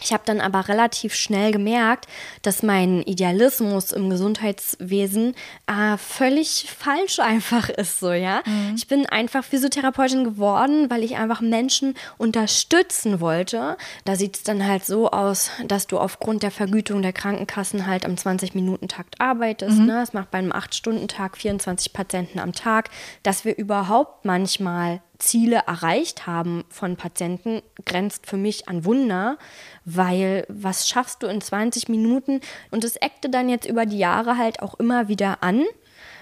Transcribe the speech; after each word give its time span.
Ich 0.00 0.12
habe 0.12 0.22
dann 0.24 0.40
aber 0.40 0.68
relativ 0.68 1.14
schnell 1.14 1.52
gemerkt, 1.52 2.06
dass 2.42 2.62
mein 2.62 3.02
Idealismus 3.02 3.92
im 3.92 4.10
Gesundheitswesen 4.10 5.34
äh, 5.66 5.96
völlig 5.96 6.66
falsch 6.76 7.18
einfach 7.18 7.68
ist, 7.68 8.00
so 8.00 8.12
ja. 8.12 8.42
Mhm. 8.46 8.74
Ich 8.76 8.86
bin 8.86 9.06
einfach 9.06 9.44
Physiotherapeutin 9.44 10.24
geworden, 10.24 10.90
weil 10.90 11.04
ich 11.04 11.16
einfach 11.16 11.40
Menschen 11.40 11.94
unterstützen 12.16 13.20
wollte. 13.20 13.76
Da 14.04 14.16
sieht 14.16 14.36
es 14.36 14.42
dann 14.42 14.66
halt 14.66 14.84
so 14.84 15.10
aus, 15.10 15.50
dass 15.66 15.86
du 15.86 15.98
aufgrund 15.98 16.42
der 16.42 16.50
Vergütung 16.50 17.02
der 17.02 17.12
Krankenkassen 17.12 17.86
halt 17.86 18.04
am 18.04 18.14
20-Minuten-Takt 18.14 19.20
arbeitest. 19.20 19.78
Mhm. 19.78 19.86
Ne? 19.86 19.92
Das 19.94 20.12
macht 20.12 20.30
bei 20.30 20.38
einem 20.38 20.52
8-Stunden-Tag 20.52 21.36
24 21.36 21.92
Patienten 21.92 22.38
am 22.38 22.52
Tag, 22.52 22.90
dass 23.22 23.44
wir 23.44 23.56
überhaupt 23.56 24.24
manchmal 24.24 25.00
Ziele 25.18 25.62
erreicht 25.66 26.26
haben 26.26 26.64
von 26.68 26.96
Patienten, 26.96 27.62
grenzt 27.84 28.26
für 28.26 28.36
mich 28.36 28.68
an 28.68 28.84
Wunder, 28.84 29.36
weil 29.84 30.46
was 30.48 30.88
schaffst 30.88 31.22
du 31.22 31.26
in 31.26 31.40
20 31.40 31.88
Minuten? 31.88 32.40
Und 32.70 32.84
es 32.84 32.96
eckte 32.96 33.28
dann 33.28 33.48
jetzt 33.48 33.66
über 33.66 33.84
die 33.84 33.98
Jahre 33.98 34.38
halt 34.38 34.62
auch 34.62 34.74
immer 34.74 35.08
wieder 35.08 35.42
an 35.42 35.64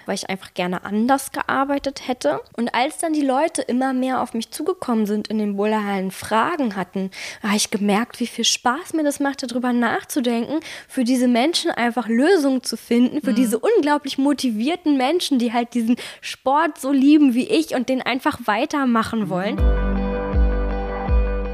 weil 0.07 0.15
ich 0.15 0.29
einfach 0.29 0.53
gerne 0.53 0.83
anders 0.83 1.31
gearbeitet 1.31 2.07
hätte. 2.07 2.39
Und 2.55 2.73
als 2.73 2.97
dann 2.97 3.13
die 3.13 3.21
Leute 3.21 3.61
immer 3.61 3.93
mehr 3.93 4.21
auf 4.21 4.33
mich 4.33 4.51
zugekommen 4.51 5.05
sind 5.05 5.27
in 5.27 5.37
den 5.37 5.57
Bullerhallen, 5.57 6.11
Fragen 6.11 6.75
hatten, 6.75 7.11
habe 7.43 7.55
ich 7.55 7.69
gemerkt, 7.69 8.19
wie 8.19 8.27
viel 8.27 8.45
Spaß 8.45 8.93
mir 8.93 9.03
das 9.03 9.19
macht, 9.19 9.43
darüber 9.43 9.73
nachzudenken, 9.73 10.59
für 10.87 11.03
diese 11.03 11.27
Menschen 11.27 11.71
einfach 11.71 12.07
Lösungen 12.07 12.63
zu 12.63 12.77
finden, 12.77 13.21
für 13.21 13.31
mhm. 13.31 13.35
diese 13.35 13.59
unglaublich 13.59 14.17
motivierten 14.17 14.97
Menschen, 14.97 15.39
die 15.39 15.53
halt 15.53 15.73
diesen 15.73 15.97
Sport 16.21 16.79
so 16.79 16.91
lieben 16.91 17.33
wie 17.33 17.47
ich 17.47 17.75
und 17.75 17.89
den 17.89 18.01
einfach 18.01 18.39
weitermachen 18.45 19.29
wollen. 19.29 20.06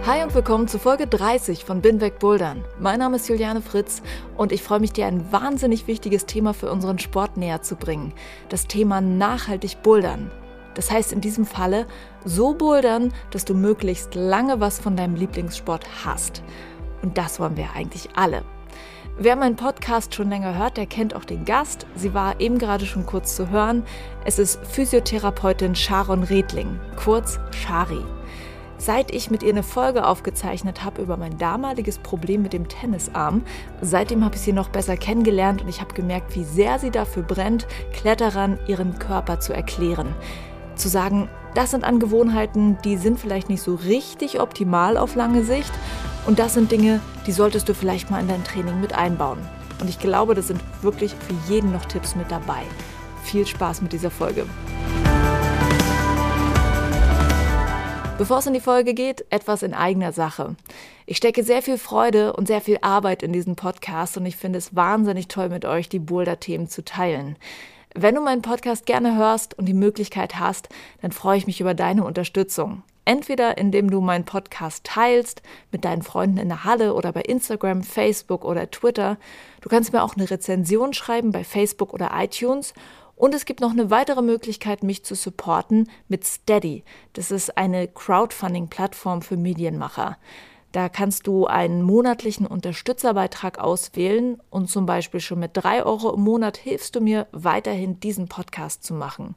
Hi 0.06 0.22
und 0.22 0.36
willkommen 0.36 0.68
zu 0.68 0.80
Folge 0.80 1.08
30 1.08 1.64
von 1.64 1.80
Binweg 1.80 2.20
Bouldern. 2.20 2.66
Mein 2.78 3.00
Name 3.00 3.16
ist 3.16 3.30
Juliane 3.30 3.62
Fritz 3.62 4.02
und 4.36 4.52
ich 4.52 4.62
freue 4.62 4.82
mich, 4.82 4.92
dir 4.92 5.06
ein 5.06 5.32
wahnsinnig 5.32 5.88
wichtiges 5.88 6.26
Thema 6.26 6.54
für 6.54 6.70
unseren 6.70 7.00
Sport 7.00 7.38
näher 7.38 7.62
zu 7.62 7.78
bringen. 7.78 8.12
Das 8.50 8.68
Thema 8.68 9.00
nachhaltig 9.00 9.82
Bouldern. 9.82 10.30
Das 10.74 10.92
heißt 10.92 11.14
in 11.14 11.22
diesem 11.22 11.46
Falle 11.46 11.88
so 12.26 12.54
bouldern, 12.54 13.14
dass 13.32 13.46
du 13.46 13.54
möglichst 13.54 14.14
lange 14.14 14.60
was 14.60 14.78
von 14.78 14.98
deinem 14.98 15.16
Lieblingssport 15.16 15.86
hast. 16.04 16.44
Und 17.02 17.18
das 17.18 17.40
wollen 17.40 17.56
wir 17.56 17.70
eigentlich 17.74 18.10
alle. 18.14 18.44
Wer 19.18 19.38
meinen 19.38 19.56
Podcast 19.56 20.14
schon 20.16 20.30
länger 20.30 20.58
hört, 20.58 20.76
der 20.76 20.86
kennt 20.86 21.16
auch 21.16 21.24
den 21.24 21.46
Gast. 21.46 21.88
Sie 21.96 22.14
war 22.14 22.42
eben 22.42 22.58
gerade 22.58 22.86
schon 22.86 23.06
kurz 23.06 23.38
zu 23.38 23.52
hören. 23.52 23.84
Es 24.26 24.38
ist 24.38 24.60
Physiotherapeutin 24.66 25.76
Sharon 25.76 26.24
Redling, 26.24 26.78
kurz 26.98 27.40
Shari. 27.52 28.04
Seit 28.86 29.16
ich 29.16 29.32
mit 29.32 29.44
ihr 29.44 29.52
eine 29.52 29.64
Folge 29.64 30.06
aufgezeichnet 30.06 30.84
habe 30.84 31.02
über 31.02 31.16
mein 31.16 31.38
damaliges 31.38 32.00
Problem 32.00 32.42
mit 32.42 32.52
dem 32.52 32.68
Tennisarm, 32.68 33.44
seitdem 33.80 34.26
habe 34.26 34.36
ich 34.36 34.42
sie 34.42 34.52
noch 34.52 34.68
besser 34.68 34.98
kennengelernt 34.98 35.62
und 35.62 35.70
ich 35.70 35.80
habe 35.80 35.94
gemerkt, 35.94 36.36
wie 36.36 36.44
sehr 36.44 36.80
sie 36.80 36.92
dafür 36.92 37.24
brennt, 37.24 37.66
Kletterern 37.94 38.60
ihren 38.68 39.00
Körper 39.00 39.40
zu 39.40 39.54
erklären. 39.54 40.14
Zu 40.76 40.90
sagen, 40.90 41.30
das 41.56 41.72
sind 41.72 41.86
Angewohnheiten, 41.86 42.78
die 42.84 42.98
sind 42.98 43.22
vielleicht 43.22 43.48
nicht 43.48 43.62
so 43.62 43.76
richtig 43.76 44.42
optimal 44.42 44.98
auf 44.98 45.16
lange 45.16 45.46
Sicht 45.46 45.72
und 46.28 46.38
das 46.38 46.54
sind 46.54 46.70
Dinge, 46.70 47.00
die 47.26 47.32
solltest 47.32 47.70
du 47.70 47.74
vielleicht 47.74 48.12
mal 48.12 48.20
in 48.20 48.28
dein 48.28 48.44
Training 48.44 48.82
mit 48.82 48.94
einbauen. 48.94 49.40
Und 49.80 49.90
ich 49.90 49.98
glaube, 49.98 50.36
das 50.36 50.48
sind 50.48 50.60
wirklich 50.82 51.16
für 51.16 51.54
jeden 51.54 51.72
noch 51.72 51.86
Tipps 51.86 52.18
mit 52.18 52.30
dabei. 52.30 52.64
Viel 53.24 53.48
Spaß 53.48 53.82
mit 53.82 53.94
dieser 53.94 54.12
Folge. 54.12 54.46
Bevor 58.18 58.38
es 58.38 58.46
in 58.46 58.54
die 58.54 58.60
Folge 58.60 58.94
geht, 58.94 59.26
etwas 59.32 59.64
in 59.64 59.74
eigener 59.74 60.14
Sache. 60.14 60.56
Ich 61.08 61.18
stecke 61.18 61.44
sehr 61.44 61.64
viel 61.64 61.80
Freude 61.80 62.34
und 62.34 62.48
sehr 62.48 62.62
viel 62.62 62.78
Arbeit 62.82 63.24
in 63.24 63.34
diesen 63.34 63.56
Podcast 63.56 64.18
und 64.18 64.26
ich 64.28 64.38
finde 64.38 64.60
es 64.60 64.76
wahnsinnig 64.76 65.28
toll, 65.28 65.50
mit 65.50 65.66
euch 65.66 65.90
die 65.90 66.00
Boulder-Themen 66.00 66.70
zu 66.70 66.86
teilen. 66.86 67.38
Wenn 67.96 68.16
du 68.16 68.22
meinen 68.22 68.44
Podcast 68.44 68.86
gerne 68.86 69.18
hörst 69.18 69.58
und 69.58 69.66
die 69.66 69.74
Möglichkeit 69.74 70.40
hast, 70.40 70.70
dann 71.02 71.12
freue 71.12 71.38
ich 71.38 71.48
mich 71.48 71.60
über 71.60 71.74
deine 71.74 72.04
Unterstützung. 72.06 72.84
Entweder 73.06 73.58
indem 73.58 73.90
du 73.90 74.00
meinen 74.00 74.26
Podcast 74.26 74.86
teilst 74.86 75.42
mit 75.72 75.84
deinen 75.84 76.04
Freunden 76.04 76.38
in 76.38 76.48
der 76.48 76.64
Halle 76.64 76.94
oder 76.94 77.12
bei 77.12 77.22
Instagram, 77.22 77.84
Facebook 77.84 78.46
oder 78.46 78.72
Twitter. 78.72 79.18
Du 79.62 79.70
kannst 79.70 79.92
mir 79.92 80.04
auch 80.04 80.16
eine 80.16 80.30
Rezension 80.30 80.94
schreiben 80.94 81.32
bei 81.32 81.44
Facebook 81.44 81.94
oder 81.94 82.12
iTunes 82.16 82.74
und 83.16 83.34
es 83.34 83.46
gibt 83.46 83.62
noch 83.62 83.72
eine 83.72 83.90
weitere 83.90 84.22
Möglichkeit, 84.22 84.84
mich 84.84 85.04
zu 85.06 85.16
supporten 85.16 85.90
mit 86.08 86.26
Steady. 86.26 86.84
Das 87.14 87.32
ist 87.32 87.58
eine 87.58 87.88
Crowdfunding-Plattform 87.88 89.22
für 89.22 89.38
Medienmacher. 89.38 90.18
Da 90.74 90.90
kannst 90.90 91.28
du 91.28 91.46
einen 91.46 91.84
monatlichen 91.84 92.48
Unterstützerbeitrag 92.48 93.60
auswählen 93.60 94.42
und 94.50 94.72
zum 94.72 94.88
Beispiel 94.88 95.20
schon 95.20 95.40
mit 95.40 95.52
drei 95.54 95.86
Euro 95.86 96.12
im 96.16 96.22
Monat 96.22 96.58
hilfst 96.58 96.96
du 96.96 97.02
mir 97.02 97.28
weiterhin 97.32 98.00
diesen 98.00 98.28
Podcast 98.28 98.84
zu 98.84 98.96
machen. 98.96 99.36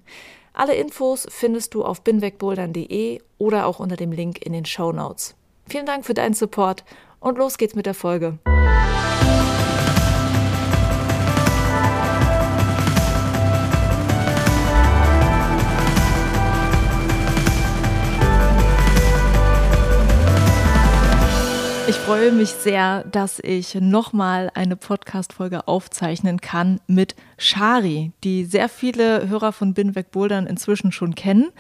Alle 0.55 0.75
Infos 0.75 1.27
findest 1.31 1.75
du 1.75 1.85
auf 1.85 2.01
binwegbouldern.de 2.01 3.21
oder 3.37 3.67
auch 3.67 3.81
unter 3.81 3.97
dem 3.97 4.13
Link 4.13 4.45
in 4.45 4.55
den 4.55 4.65
Show 4.65 4.93
Notes. 4.93 5.35
Vielen 5.69 5.85
Dank 5.85 6.07
für 6.07 6.15
deinen 6.15 6.33
Support 6.33 6.85
und 7.21 7.37
los 7.37 7.59
geht's 7.59 7.75
mit 7.75 7.85
der 7.85 7.95
Folge. 7.95 8.39
Ich 21.89 21.95
freue 21.95 22.33
mich 22.33 22.51
sehr, 22.51 23.05
dass 23.05 23.39
ich 23.39 23.77
nochmal 23.77 24.51
eine 24.55 24.75
Podcast-Folge 24.75 25.69
aufzeichnen 25.69 26.41
kann 26.41 26.81
mit 26.89 27.15
Shari, 27.39 28.11
die 28.25 28.45
sehr 28.45 28.69
viele 28.69 29.29
Hörer 29.29 29.53
von 29.53 29.73
Binweg 29.73 30.11
Bouldern 30.11 30.49
inzwischen 30.49 30.91
schon 30.91 31.15
kennen. 31.15 31.53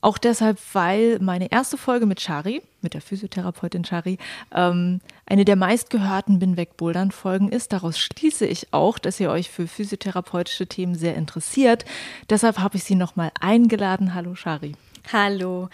Auch 0.00 0.18
deshalb, 0.18 0.58
weil 0.72 1.18
meine 1.18 1.50
erste 1.50 1.76
Folge 1.76 2.06
mit 2.06 2.20
Shari, 2.20 2.62
mit 2.80 2.94
der 2.94 3.00
Physiotherapeutin 3.00 3.84
Shari, 3.84 4.18
ähm, 4.54 5.00
eine 5.26 5.44
der 5.44 5.56
meistgehörten 5.56 6.38
Binweg 6.38 6.76
Bouldern 6.76 7.10
Folgen 7.10 7.48
ist. 7.48 7.72
Daraus 7.72 7.98
schließe 7.98 8.46
ich 8.46 8.72
auch, 8.72 9.00
dass 9.00 9.18
ihr 9.18 9.30
euch 9.30 9.50
für 9.50 9.66
physiotherapeutische 9.66 10.68
Themen 10.68 10.94
sehr 10.94 11.16
interessiert. 11.16 11.84
Deshalb 12.30 12.60
habe 12.60 12.76
ich 12.76 12.84
sie 12.84 12.94
nochmal 12.94 13.32
eingeladen. 13.40 14.14
Hallo 14.14 14.36
Shari. 14.36 14.74
Hallo. 15.12 15.68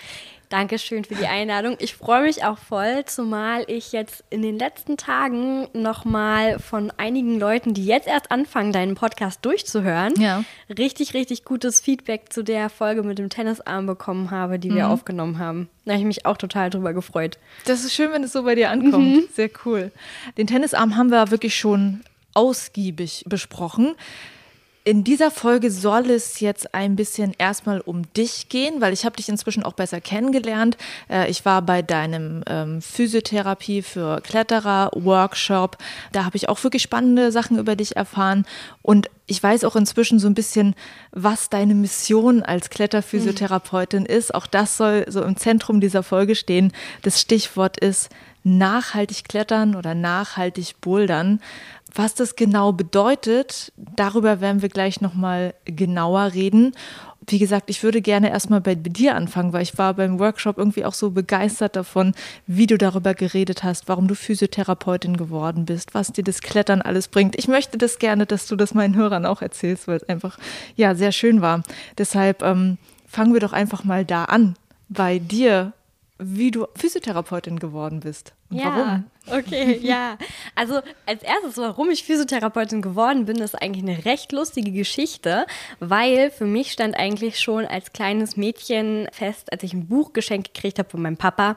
Dankeschön 0.52 1.04
für 1.04 1.14
die 1.14 1.26
Einladung. 1.26 1.76
Ich 1.78 1.94
freue 1.94 2.24
mich 2.24 2.44
auch 2.44 2.58
voll, 2.58 3.06
zumal 3.06 3.64
ich 3.68 3.92
jetzt 3.92 4.22
in 4.28 4.42
den 4.42 4.58
letzten 4.58 4.98
Tagen 4.98 5.66
nochmal 5.72 6.58
von 6.58 6.92
einigen 6.98 7.40
Leuten, 7.40 7.72
die 7.72 7.86
jetzt 7.86 8.06
erst 8.06 8.30
anfangen, 8.30 8.70
deinen 8.70 8.94
Podcast 8.94 9.42
durchzuhören, 9.46 10.12
ja. 10.20 10.44
richtig, 10.68 11.14
richtig 11.14 11.46
gutes 11.46 11.80
Feedback 11.80 12.30
zu 12.30 12.42
der 12.42 12.68
Folge 12.68 13.02
mit 13.02 13.18
dem 13.18 13.30
Tennisarm 13.30 13.86
bekommen 13.86 14.30
habe, 14.30 14.58
die 14.58 14.74
wir 14.74 14.84
mhm. 14.84 14.90
aufgenommen 14.90 15.38
haben. 15.38 15.70
Da 15.86 15.92
habe 15.92 16.00
ich 16.00 16.06
mich 16.06 16.26
auch 16.26 16.36
total 16.36 16.68
drüber 16.68 16.92
gefreut. 16.92 17.38
Das 17.64 17.82
ist 17.82 17.94
schön, 17.94 18.12
wenn 18.12 18.22
es 18.22 18.32
so 18.32 18.42
bei 18.42 18.54
dir 18.54 18.68
ankommt. 18.68 19.06
Mhm. 19.06 19.24
Sehr 19.32 19.48
cool. 19.64 19.90
Den 20.36 20.46
Tennisarm 20.46 20.98
haben 20.98 21.10
wir 21.10 21.30
wirklich 21.30 21.56
schon 21.56 22.04
ausgiebig 22.34 23.24
besprochen. 23.26 23.94
In 24.84 25.04
dieser 25.04 25.30
Folge 25.30 25.70
soll 25.70 26.10
es 26.10 26.40
jetzt 26.40 26.74
ein 26.74 26.96
bisschen 26.96 27.34
erstmal 27.38 27.80
um 27.80 28.02
dich 28.14 28.48
gehen, 28.48 28.80
weil 28.80 28.92
ich 28.92 29.04
habe 29.04 29.14
dich 29.14 29.28
inzwischen 29.28 29.62
auch 29.62 29.74
besser 29.74 30.00
kennengelernt. 30.00 30.76
Äh, 31.08 31.30
ich 31.30 31.44
war 31.44 31.62
bei 31.62 31.82
deinem 31.82 32.42
ähm, 32.48 32.82
Physiotherapie 32.82 33.82
für 33.82 34.20
Kletterer 34.22 34.90
Workshop. 34.94 35.78
Da 36.10 36.24
habe 36.24 36.36
ich 36.36 36.48
auch 36.48 36.62
wirklich 36.64 36.82
spannende 36.82 37.30
Sachen 37.30 37.58
über 37.58 37.76
dich 37.76 37.94
erfahren 37.94 38.44
und 38.82 39.08
ich 39.26 39.40
weiß 39.40 39.62
auch 39.64 39.76
inzwischen 39.76 40.18
so 40.18 40.26
ein 40.26 40.34
bisschen, 40.34 40.74
was 41.12 41.48
deine 41.48 41.74
Mission 41.74 42.42
als 42.42 42.68
Kletterphysiotherapeutin 42.68 44.02
mhm. 44.02 44.06
ist. 44.06 44.34
Auch 44.34 44.48
das 44.48 44.76
soll 44.76 45.04
so 45.06 45.22
im 45.22 45.36
Zentrum 45.36 45.80
dieser 45.80 46.02
Folge 46.02 46.34
stehen. 46.34 46.72
Das 47.02 47.20
Stichwort 47.20 47.78
ist 47.78 48.10
nachhaltig 48.44 49.28
klettern 49.28 49.76
oder 49.76 49.94
nachhaltig 49.94 50.80
bouldern. 50.80 51.40
Was 51.94 52.14
das 52.14 52.36
genau 52.36 52.72
bedeutet, 52.72 53.72
darüber 53.76 54.40
werden 54.40 54.62
wir 54.62 54.70
gleich 54.70 55.00
nochmal 55.00 55.54
genauer 55.64 56.32
reden. 56.32 56.72
Wie 57.26 57.38
gesagt, 57.38 57.70
ich 57.70 57.82
würde 57.82 58.00
gerne 58.00 58.30
erstmal 58.30 58.60
bei 58.60 58.74
dir 58.74 59.14
anfangen, 59.14 59.52
weil 59.52 59.62
ich 59.62 59.78
war 59.78 59.94
beim 59.94 60.18
Workshop 60.18 60.58
irgendwie 60.58 60.84
auch 60.84 60.94
so 60.94 61.10
begeistert 61.10 61.76
davon, 61.76 62.14
wie 62.46 62.66
du 62.66 62.78
darüber 62.78 63.14
geredet 63.14 63.62
hast, 63.62 63.88
warum 63.88 64.08
du 64.08 64.14
Physiotherapeutin 64.14 65.16
geworden 65.16 65.66
bist, 65.66 65.94
was 65.94 66.12
dir 66.12 66.24
das 66.24 66.40
Klettern 66.40 66.82
alles 66.82 67.08
bringt. 67.08 67.38
Ich 67.38 67.46
möchte 67.46 67.78
das 67.78 67.98
gerne, 67.98 68.26
dass 68.26 68.46
du 68.46 68.56
das 68.56 68.74
meinen 68.74 68.96
Hörern 68.96 69.26
auch 69.26 69.42
erzählst, 69.42 69.86
weil 69.86 69.98
es 69.98 70.08
einfach 70.08 70.38
ja 70.74 70.94
sehr 70.94 71.12
schön 71.12 71.42
war. 71.42 71.62
Deshalb 71.98 72.42
ähm, 72.42 72.78
fangen 73.06 73.34
wir 73.34 73.40
doch 73.40 73.52
einfach 73.52 73.84
mal 73.84 74.04
da 74.04 74.24
an, 74.24 74.56
bei 74.88 75.18
dir, 75.18 75.72
wie 76.24 76.50
du 76.50 76.66
Physiotherapeutin 76.74 77.58
geworden 77.58 78.00
bist. 78.00 78.32
Und 78.50 78.58
ja, 78.58 78.64
warum? 78.66 79.04
Okay, 79.38 79.78
ja. 79.82 80.18
Also 80.54 80.80
als 81.06 81.22
erstes, 81.22 81.56
warum 81.56 81.90
ich 81.90 82.04
Physiotherapeutin 82.04 82.82
geworden 82.82 83.24
bin, 83.24 83.36
ist 83.36 83.54
eigentlich 83.54 83.84
eine 83.84 84.04
recht 84.04 84.32
lustige 84.32 84.72
Geschichte, 84.72 85.46
weil 85.80 86.30
für 86.30 86.44
mich 86.44 86.72
stand 86.72 86.96
eigentlich 86.96 87.40
schon 87.40 87.64
als 87.64 87.92
kleines 87.92 88.36
Mädchen 88.36 89.08
fest, 89.12 89.52
als 89.52 89.62
ich 89.62 89.72
ein 89.72 89.86
Buch 89.86 90.12
geschenkt 90.12 90.54
gekriegt 90.54 90.78
habe 90.78 90.90
von 90.90 91.02
meinem 91.02 91.16
Papa, 91.16 91.56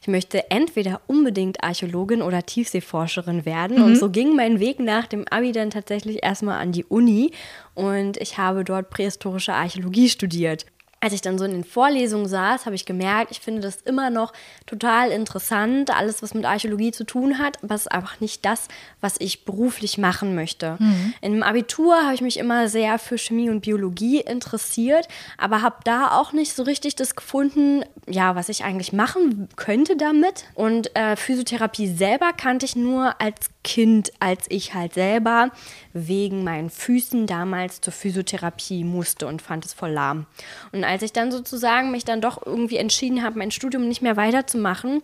ich 0.00 0.08
möchte 0.08 0.50
entweder 0.50 1.00
unbedingt 1.06 1.62
Archäologin 1.62 2.22
oder 2.22 2.44
Tiefseeforscherin 2.44 3.44
werden. 3.44 3.78
Mhm. 3.78 3.84
Und 3.84 3.96
so 3.96 4.10
ging 4.10 4.34
mein 4.34 4.60
Weg 4.60 4.80
nach 4.80 5.06
dem 5.06 5.26
Abi 5.28 5.52
dann 5.52 5.70
tatsächlich 5.70 6.22
erstmal 6.22 6.60
an 6.60 6.72
die 6.72 6.84
Uni 6.84 7.32
und 7.74 8.16
ich 8.16 8.38
habe 8.38 8.64
dort 8.64 8.90
prähistorische 8.90 9.52
Archäologie 9.52 10.08
studiert 10.08 10.66
als 11.00 11.14
ich 11.14 11.22
dann 11.22 11.38
so 11.38 11.44
in 11.44 11.52
den 11.52 11.64
Vorlesungen 11.64 12.28
saß, 12.28 12.66
habe 12.66 12.76
ich 12.76 12.84
gemerkt, 12.84 13.30
ich 13.30 13.40
finde 13.40 13.62
das 13.62 13.76
immer 13.76 14.10
noch 14.10 14.34
total 14.66 15.10
interessant, 15.10 15.90
alles, 15.96 16.22
was 16.22 16.34
mit 16.34 16.44
Archäologie 16.44 16.92
zu 16.92 17.04
tun 17.04 17.38
hat, 17.38 17.62
aber 17.62 17.74
es 17.74 17.82
ist 17.82 17.92
einfach 17.92 18.20
nicht 18.20 18.44
das, 18.44 18.68
was 19.00 19.16
ich 19.18 19.46
beruflich 19.46 19.96
machen 19.96 20.34
möchte. 20.34 20.76
Mhm. 20.78 21.14
Im 21.22 21.42
Abitur 21.42 21.96
habe 22.02 22.14
ich 22.14 22.20
mich 22.20 22.38
immer 22.38 22.68
sehr 22.68 22.98
für 22.98 23.16
Chemie 23.16 23.48
und 23.48 23.62
Biologie 23.62 24.20
interessiert, 24.20 25.08
aber 25.38 25.62
habe 25.62 25.76
da 25.84 26.18
auch 26.18 26.32
nicht 26.32 26.54
so 26.54 26.64
richtig 26.64 26.96
das 26.96 27.16
gefunden, 27.16 27.82
ja, 28.06 28.34
was 28.36 28.50
ich 28.50 28.64
eigentlich 28.64 28.92
machen 28.92 29.48
könnte 29.56 29.96
damit. 29.96 30.44
Und 30.54 30.94
äh, 30.96 31.16
Physiotherapie 31.16 31.88
selber 31.88 32.32
kannte 32.34 32.66
ich 32.66 32.76
nur 32.76 33.18
als 33.20 33.48
Kind, 33.62 34.12
als 34.20 34.46
ich 34.48 34.74
halt 34.74 34.94
selber 34.94 35.50
wegen 35.92 36.44
meinen 36.44 36.70
Füßen 36.70 37.26
damals 37.26 37.80
zur 37.80 37.92
Physiotherapie 37.92 38.84
musste 38.84 39.26
und 39.26 39.42
fand 39.42 39.64
es 39.64 39.72
voll 39.74 39.90
lahm. 39.90 40.26
Und 40.72 40.84
als 40.90 41.02
ich 41.02 41.12
dann 41.12 41.30
sozusagen 41.30 41.90
mich 41.90 42.04
dann 42.04 42.20
doch 42.20 42.44
irgendwie 42.44 42.76
entschieden 42.76 43.22
habe, 43.22 43.38
mein 43.38 43.50
Studium 43.50 43.88
nicht 43.88 44.02
mehr 44.02 44.16
weiterzumachen, 44.16 45.02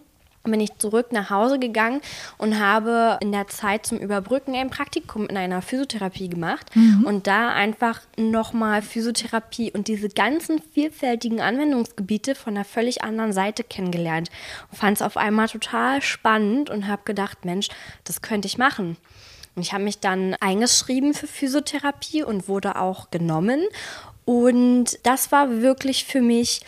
bin 0.51 0.61
ich 0.61 0.77
zurück 0.79 1.13
nach 1.13 1.31
Hause 1.31 1.59
gegangen 1.59 2.01
und 2.39 2.59
habe 2.59 3.19
in 3.21 3.33
der 3.33 3.49
Zeit 3.49 3.87
zum 3.87 3.99
Überbrücken 3.99 4.55
ein 4.55 4.71
Praktikum 4.71 5.27
in 5.27 5.37
einer 5.37 5.63
Physiotherapie 5.63 6.29
gemacht 6.29 6.75
mhm. 6.75 7.05
und 7.05 7.27
da 7.27 7.51
einfach 7.51 8.01
nochmal 8.17 8.83
Physiotherapie 8.83 9.73
und 9.73 9.89
diese 9.89 10.09
ganzen 10.09 10.61
vielfältigen 10.73 11.41
Anwendungsgebiete 11.41 12.35
von 12.35 12.55
einer 12.55 12.65
völlig 12.65 13.03
anderen 13.03 13.33
Seite 13.33 13.65
kennengelernt. 13.65 14.31
Und 14.71 14.79
fand 14.79 14.97
es 14.97 15.03
auf 15.03 15.17
einmal 15.17 15.49
total 15.49 16.03
spannend 16.03 16.71
und 16.71 16.87
habe 16.87 17.03
gedacht, 17.05 17.45
Mensch, 17.45 17.69
das 18.05 18.23
könnte 18.23 18.47
ich 18.47 18.59
machen. 18.59 18.97
Und 19.55 19.63
ich 19.63 19.73
habe 19.73 19.85
mich 19.85 20.01
dann 20.01 20.35
eingeschrieben 20.41 21.15
für 21.15 21.27
Physiotherapie 21.27 22.23
und 22.23 22.47
wurde 22.47 22.77
auch 22.77 23.11
genommen. 23.11 23.63
Und 24.27 24.99
das 25.05 25.33
war 25.33 25.63
wirklich 25.63 26.05
für 26.05 26.21
mich 26.21 26.61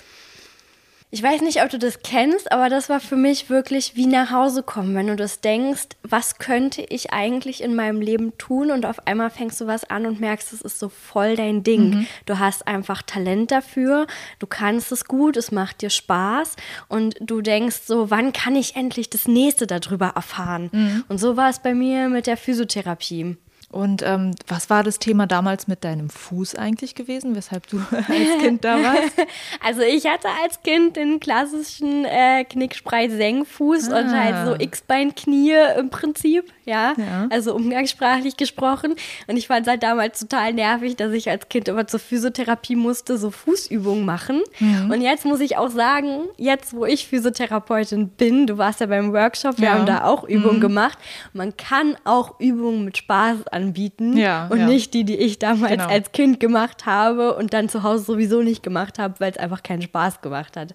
ich 1.10 1.22
weiß 1.22 1.40
nicht, 1.40 1.62
ob 1.62 1.70
du 1.70 1.78
das 1.78 2.02
kennst, 2.02 2.52
aber 2.52 2.68
das 2.68 2.90
war 2.90 3.00
für 3.00 3.16
mich 3.16 3.48
wirklich 3.48 3.96
wie 3.96 4.06
nach 4.06 4.30
Hause 4.30 4.62
kommen, 4.62 4.94
wenn 4.94 5.06
du 5.06 5.16
das 5.16 5.40
denkst, 5.40 5.88
was 6.02 6.36
könnte 6.36 6.82
ich 6.82 7.14
eigentlich 7.14 7.62
in 7.62 7.74
meinem 7.74 8.02
Leben 8.02 8.36
tun 8.36 8.70
und 8.70 8.84
auf 8.84 9.06
einmal 9.06 9.30
fängst 9.30 9.58
du 9.62 9.66
was 9.66 9.88
an 9.88 10.04
und 10.04 10.20
merkst, 10.20 10.52
es 10.52 10.60
ist 10.60 10.78
so 10.78 10.90
voll 10.90 11.34
dein 11.34 11.62
Ding. 11.62 11.90
Mhm. 11.90 12.06
Du 12.26 12.38
hast 12.38 12.68
einfach 12.68 13.00
Talent 13.00 13.50
dafür, 13.50 14.06
du 14.38 14.46
kannst 14.46 14.92
es 14.92 15.06
gut, 15.06 15.38
es 15.38 15.50
macht 15.50 15.80
dir 15.80 15.88
Spaß 15.88 16.56
und 16.88 17.16
du 17.20 17.40
denkst 17.40 17.80
so, 17.86 18.10
wann 18.10 18.34
kann 18.34 18.54
ich 18.54 18.76
endlich 18.76 19.08
das 19.08 19.26
nächste 19.26 19.66
darüber 19.66 20.08
erfahren? 20.08 20.68
Mhm. 20.72 21.04
Und 21.08 21.18
so 21.18 21.38
war 21.38 21.48
es 21.48 21.60
bei 21.60 21.72
mir 21.72 22.10
mit 22.10 22.26
der 22.26 22.36
Physiotherapie. 22.36 23.38
Und 23.78 24.02
ähm, 24.02 24.32
was 24.48 24.70
war 24.70 24.82
das 24.82 24.98
Thema 24.98 25.28
damals 25.28 25.68
mit 25.68 25.84
deinem 25.84 26.10
Fuß 26.10 26.56
eigentlich 26.56 26.96
gewesen, 26.96 27.36
weshalb 27.36 27.68
du 27.68 27.78
als 27.92 28.38
Kind 28.40 28.64
da 28.64 28.82
warst? 28.82 29.12
Also 29.64 29.82
ich 29.82 30.06
hatte 30.06 30.26
als 30.42 30.62
Kind 30.62 30.96
den 30.96 31.20
klassischen 31.20 32.04
äh, 32.04 32.42
Knicksprei-Senkfuß 32.44 33.90
ah. 33.90 34.00
und 34.00 34.10
halt 34.10 34.46
so 34.46 34.64
X-Bein-Knie 34.64 35.54
im 35.78 35.90
Prinzip, 35.90 36.52
ja? 36.68 36.94
ja? 36.96 37.26
also 37.30 37.54
umgangssprachlich 37.54 38.36
gesprochen. 38.36 38.94
Und 39.26 39.36
ich 39.36 39.48
fand 39.48 39.62
es 39.62 39.70
halt 39.70 39.82
damals 39.82 40.20
total 40.20 40.52
nervig, 40.52 40.96
dass 40.96 41.12
ich 41.12 41.28
als 41.30 41.48
Kind 41.48 41.68
immer 41.68 41.86
zur 41.86 42.00
Physiotherapie 42.00 42.76
musste, 42.76 43.18
so 43.18 43.30
Fußübungen 43.30 44.04
machen. 44.04 44.42
Mhm. 44.60 44.90
Und 44.90 45.00
jetzt 45.00 45.24
muss 45.24 45.40
ich 45.40 45.56
auch 45.56 45.70
sagen, 45.70 46.24
jetzt 46.36 46.74
wo 46.74 46.84
ich 46.84 47.08
Physiotherapeutin 47.08 48.08
bin, 48.10 48.46
du 48.46 48.58
warst 48.58 48.80
ja 48.80 48.86
beim 48.86 49.12
Workshop, 49.12 49.58
wir 49.58 49.68
ja. 49.68 49.74
haben 49.74 49.86
da 49.86 50.04
auch 50.04 50.24
Übungen 50.24 50.56
mhm. 50.56 50.62
gemacht. 50.62 50.98
Man 51.32 51.56
kann 51.56 51.96
auch 52.04 52.38
Übungen 52.38 52.84
mit 52.84 52.98
Spaß 52.98 53.48
anbieten 53.48 54.16
ja, 54.16 54.46
und 54.48 54.66
nicht 54.66 54.94
die, 54.94 55.04
die 55.04 55.16
ich 55.16 55.38
damals 55.38 55.72
genau. 55.72 55.88
als 55.88 56.12
Kind 56.12 56.40
gemacht 56.40 56.86
habe 56.86 57.34
und 57.34 57.54
dann 57.54 57.68
zu 57.68 57.82
Hause 57.82 58.04
sowieso 58.04 58.42
nicht 58.42 58.62
gemacht 58.62 58.98
habe, 58.98 59.14
weil 59.18 59.32
es 59.32 59.38
einfach 59.38 59.62
keinen 59.62 59.82
Spaß 59.82 60.20
gemacht 60.20 60.56
hat. 60.56 60.74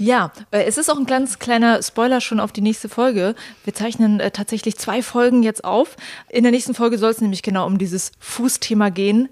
Ja, 0.00 0.32
äh, 0.50 0.64
es 0.64 0.78
ist 0.78 0.90
auch 0.90 0.96
ein 0.96 1.04
ganz 1.04 1.38
kleiner 1.38 1.82
Spoiler 1.82 2.22
schon 2.22 2.40
auf 2.40 2.52
die 2.52 2.62
nächste 2.62 2.88
Folge. 2.88 3.34
Wir 3.64 3.74
zeichnen 3.74 4.18
äh, 4.18 4.30
tatsächlich 4.30 4.78
zwei 4.78 5.02
Folgen 5.02 5.42
jetzt 5.42 5.62
auf. 5.62 5.96
In 6.30 6.42
der 6.42 6.52
nächsten 6.52 6.72
Folge 6.72 6.96
soll 6.96 7.10
es 7.10 7.20
nämlich 7.20 7.42
genau 7.42 7.66
um 7.66 7.76
dieses 7.76 8.12
Fußthema 8.18 8.88
gehen 8.88 9.28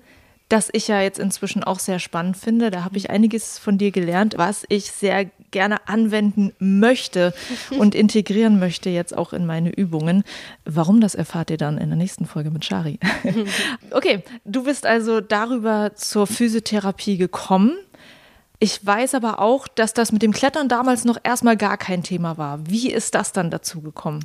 das 0.49 0.71
ich 0.73 0.89
ja 0.89 1.01
jetzt 1.01 1.19
inzwischen 1.19 1.63
auch 1.63 1.79
sehr 1.79 1.99
spannend 1.99 2.37
finde. 2.37 2.71
Da 2.71 2.85
habe 2.85 2.97
ich 2.97 3.11
einiges 3.11 3.59
von 3.59 3.77
dir 3.77 3.91
gelernt, 3.91 4.35
was 4.39 4.65
ich 4.69 4.91
sehr 4.91 5.27
gerne 5.51 5.89
anwenden 5.89 6.53
möchte 6.59 7.35
und 7.79 7.95
integrieren 7.95 8.59
möchte 8.59 8.91
jetzt 8.91 9.17
auch 9.17 9.33
in 9.33 9.47
meine 9.47 9.71
Übungen. 9.71 10.25
Warum, 10.65 11.01
das 11.01 11.15
erfahrt 11.15 11.51
ihr 11.51 11.59
dann 11.59 11.79
in 11.79 11.89
der 11.89 11.99
nächsten 11.99 12.27
Folge 12.27 12.51
mit 12.51 12.65
Shari. 12.65 12.99
okay, 13.91 14.23
du 14.45 14.65
bist 14.65 14.87
also 14.87 15.21
darüber 15.21 15.95
zur 15.95 16.27
Physiotherapie 16.27 17.19
gekommen. 17.19 17.77
Ich 18.61 18.85
weiß 18.85 19.15
aber 19.15 19.39
auch, 19.39 19.69
dass 19.69 19.95
das 19.95 20.11
mit 20.11 20.23
dem 20.23 20.33
Klettern 20.33 20.69
damals 20.69 21.05
noch 21.05 21.19
erstmal 21.23 21.57
gar 21.57 21.77
kein 21.77 22.03
Thema 22.03 22.39
war. 22.39 22.59
Wie 22.69 22.91
ist 22.91 23.15
das 23.15 23.33
dann 23.33 23.51
dazu 23.51 23.81
gekommen? 23.81 24.25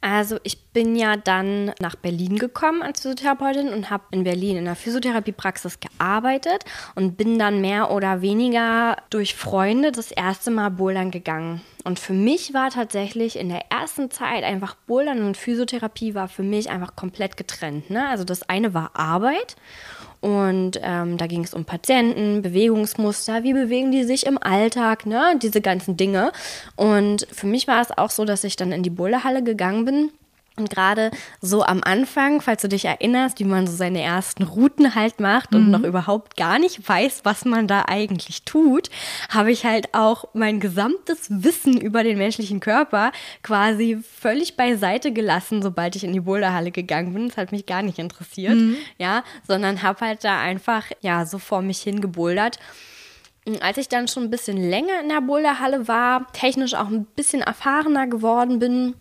Also 0.00 0.38
ich 0.42 0.60
bin 0.72 0.96
ja 0.96 1.16
dann 1.16 1.72
nach 1.80 1.94
Berlin 1.94 2.36
gekommen 2.36 2.82
als 2.82 3.00
Physiotherapeutin 3.00 3.68
und 3.68 3.88
habe 3.88 4.02
in 4.10 4.24
Berlin 4.24 4.56
in 4.56 4.64
der 4.64 4.74
Physiotherapiepraxis 4.74 5.78
gearbeitet 5.78 6.64
und 6.96 7.16
bin 7.16 7.38
dann 7.38 7.60
mehr 7.60 7.92
oder 7.92 8.20
weniger 8.20 8.96
durch 9.10 9.36
Freunde 9.36 9.92
das 9.92 10.10
erste 10.10 10.50
Mal 10.50 10.70
Bouldern 10.70 11.12
gegangen. 11.12 11.60
Und 11.84 12.00
für 12.00 12.14
mich 12.14 12.52
war 12.52 12.70
tatsächlich 12.70 13.38
in 13.38 13.48
der 13.48 13.70
ersten 13.70 14.10
Zeit 14.10 14.42
einfach 14.42 14.74
Bouldern 14.86 15.22
und 15.22 15.36
Physiotherapie 15.36 16.14
war 16.16 16.26
für 16.26 16.42
mich 16.42 16.68
einfach 16.68 16.96
komplett 16.96 17.36
getrennt. 17.36 17.88
Ne? 17.90 18.08
Also 18.08 18.24
das 18.24 18.48
eine 18.48 18.74
war 18.74 18.90
Arbeit 18.94 19.56
und 20.22 20.80
ähm, 20.82 21.18
da 21.18 21.26
ging 21.26 21.42
es 21.42 21.52
um 21.52 21.64
Patienten, 21.64 22.42
Bewegungsmuster, 22.42 23.42
wie 23.42 23.52
bewegen 23.52 23.90
die 23.90 24.04
sich 24.04 24.24
im 24.24 24.38
Alltag, 24.40 25.04
ne? 25.04 25.34
diese 25.42 25.60
ganzen 25.60 25.96
Dinge. 25.96 26.30
Und 26.76 27.26
für 27.32 27.48
mich 27.48 27.66
war 27.66 27.82
es 27.82 27.90
auch 27.90 28.10
so, 28.10 28.24
dass 28.24 28.44
ich 28.44 28.54
dann 28.54 28.70
in 28.70 28.84
die 28.84 28.90
Boulderhalle 28.90 29.42
gegangen 29.42 29.84
bin 29.84 30.10
und 30.56 30.68
gerade 30.68 31.10
so 31.40 31.62
am 31.62 31.80
Anfang, 31.82 32.42
falls 32.42 32.62
du 32.62 32.68
dich 32.68 32.84
erinnerst, 32.84 33.40
wie 33.40 33.44
man 33.44 33.66
so 33.66 33.74
seine 33.74 34.02
ersten 34.02 34.42
Routen 34.42 34.94
halt 34.94 35.18
macht 35.18 35.54
und 35.54 35.66
mhm. 35.66 35.70
noch 35.70 35.82
überhaupt 35.82 36.36
gar 36.36 36.58
nicht 36.58 36.86
weiß, 36.86 37.20
was 37.24 37.44
man 37.44 37.66
da 37.66 37.84
eigentlich 37.88 38.44
tut, 38.44 38.90
habe 39.30 39.50
ich 39.50 39.64
halt 39.64 39.94
auch 39.94 40.26
mein 40.34 40.60
gesamtes 40.60 41.28
Wissen 41.30 41.80
über 41.80 42.04
den 42.04 42.18
menschlichen 42.18 42.60
Körper 42.60 43.12
quasi 43.42 43.98
völlig 44.02 44.56
beiseite 44.56 45.12
gelassen, 45.12 45.62
sobald 45.62 45.96
ich 45.96 46.04
in 46.04 46.12
die 46.12 46.20
Boulderhalle 46.20 46.70
gegangen 46.70 47.14
bin. 47.14 47.28
Das 47.28 47.38
hat 47.38 47.52
mich 47.52 47.64
gar 47.64 47.82
nicht 47.82 47.98
interessiert, 47.98 48.54
mhm. 48.54 48.76
ja, 48.98 49.24
sondern 49.46 49.82
habe 49.82 50.04
halt 50.04 50.22
da 50.22 50.38
einfach, 50.38 50.84
ja, 51.00 51.24
so 51.24 51.38
vor 51.38 51.62
mich 51.62 51.80
hingebouldert. 51.80 52.58
Als 53.60 53.78
ich 53.78 53.88
dann 53.88 54.06
schon 54.06 54.24
ein 54.24 54.30
bisschen 54.30 54.56
länger 54.56 55.00
in 55.00 55.08
der 55.08 55.20
Boulderhalle 55.20 55.88
war, 55.88 56.30
technisch 56.32 56.74
auch 56.74 56.88
ein 56.88 57.06
bisschen 57.16 57.40
erfahrener 57.40 58.06
geworden 58.06 58.60
bin, 58.60 58.94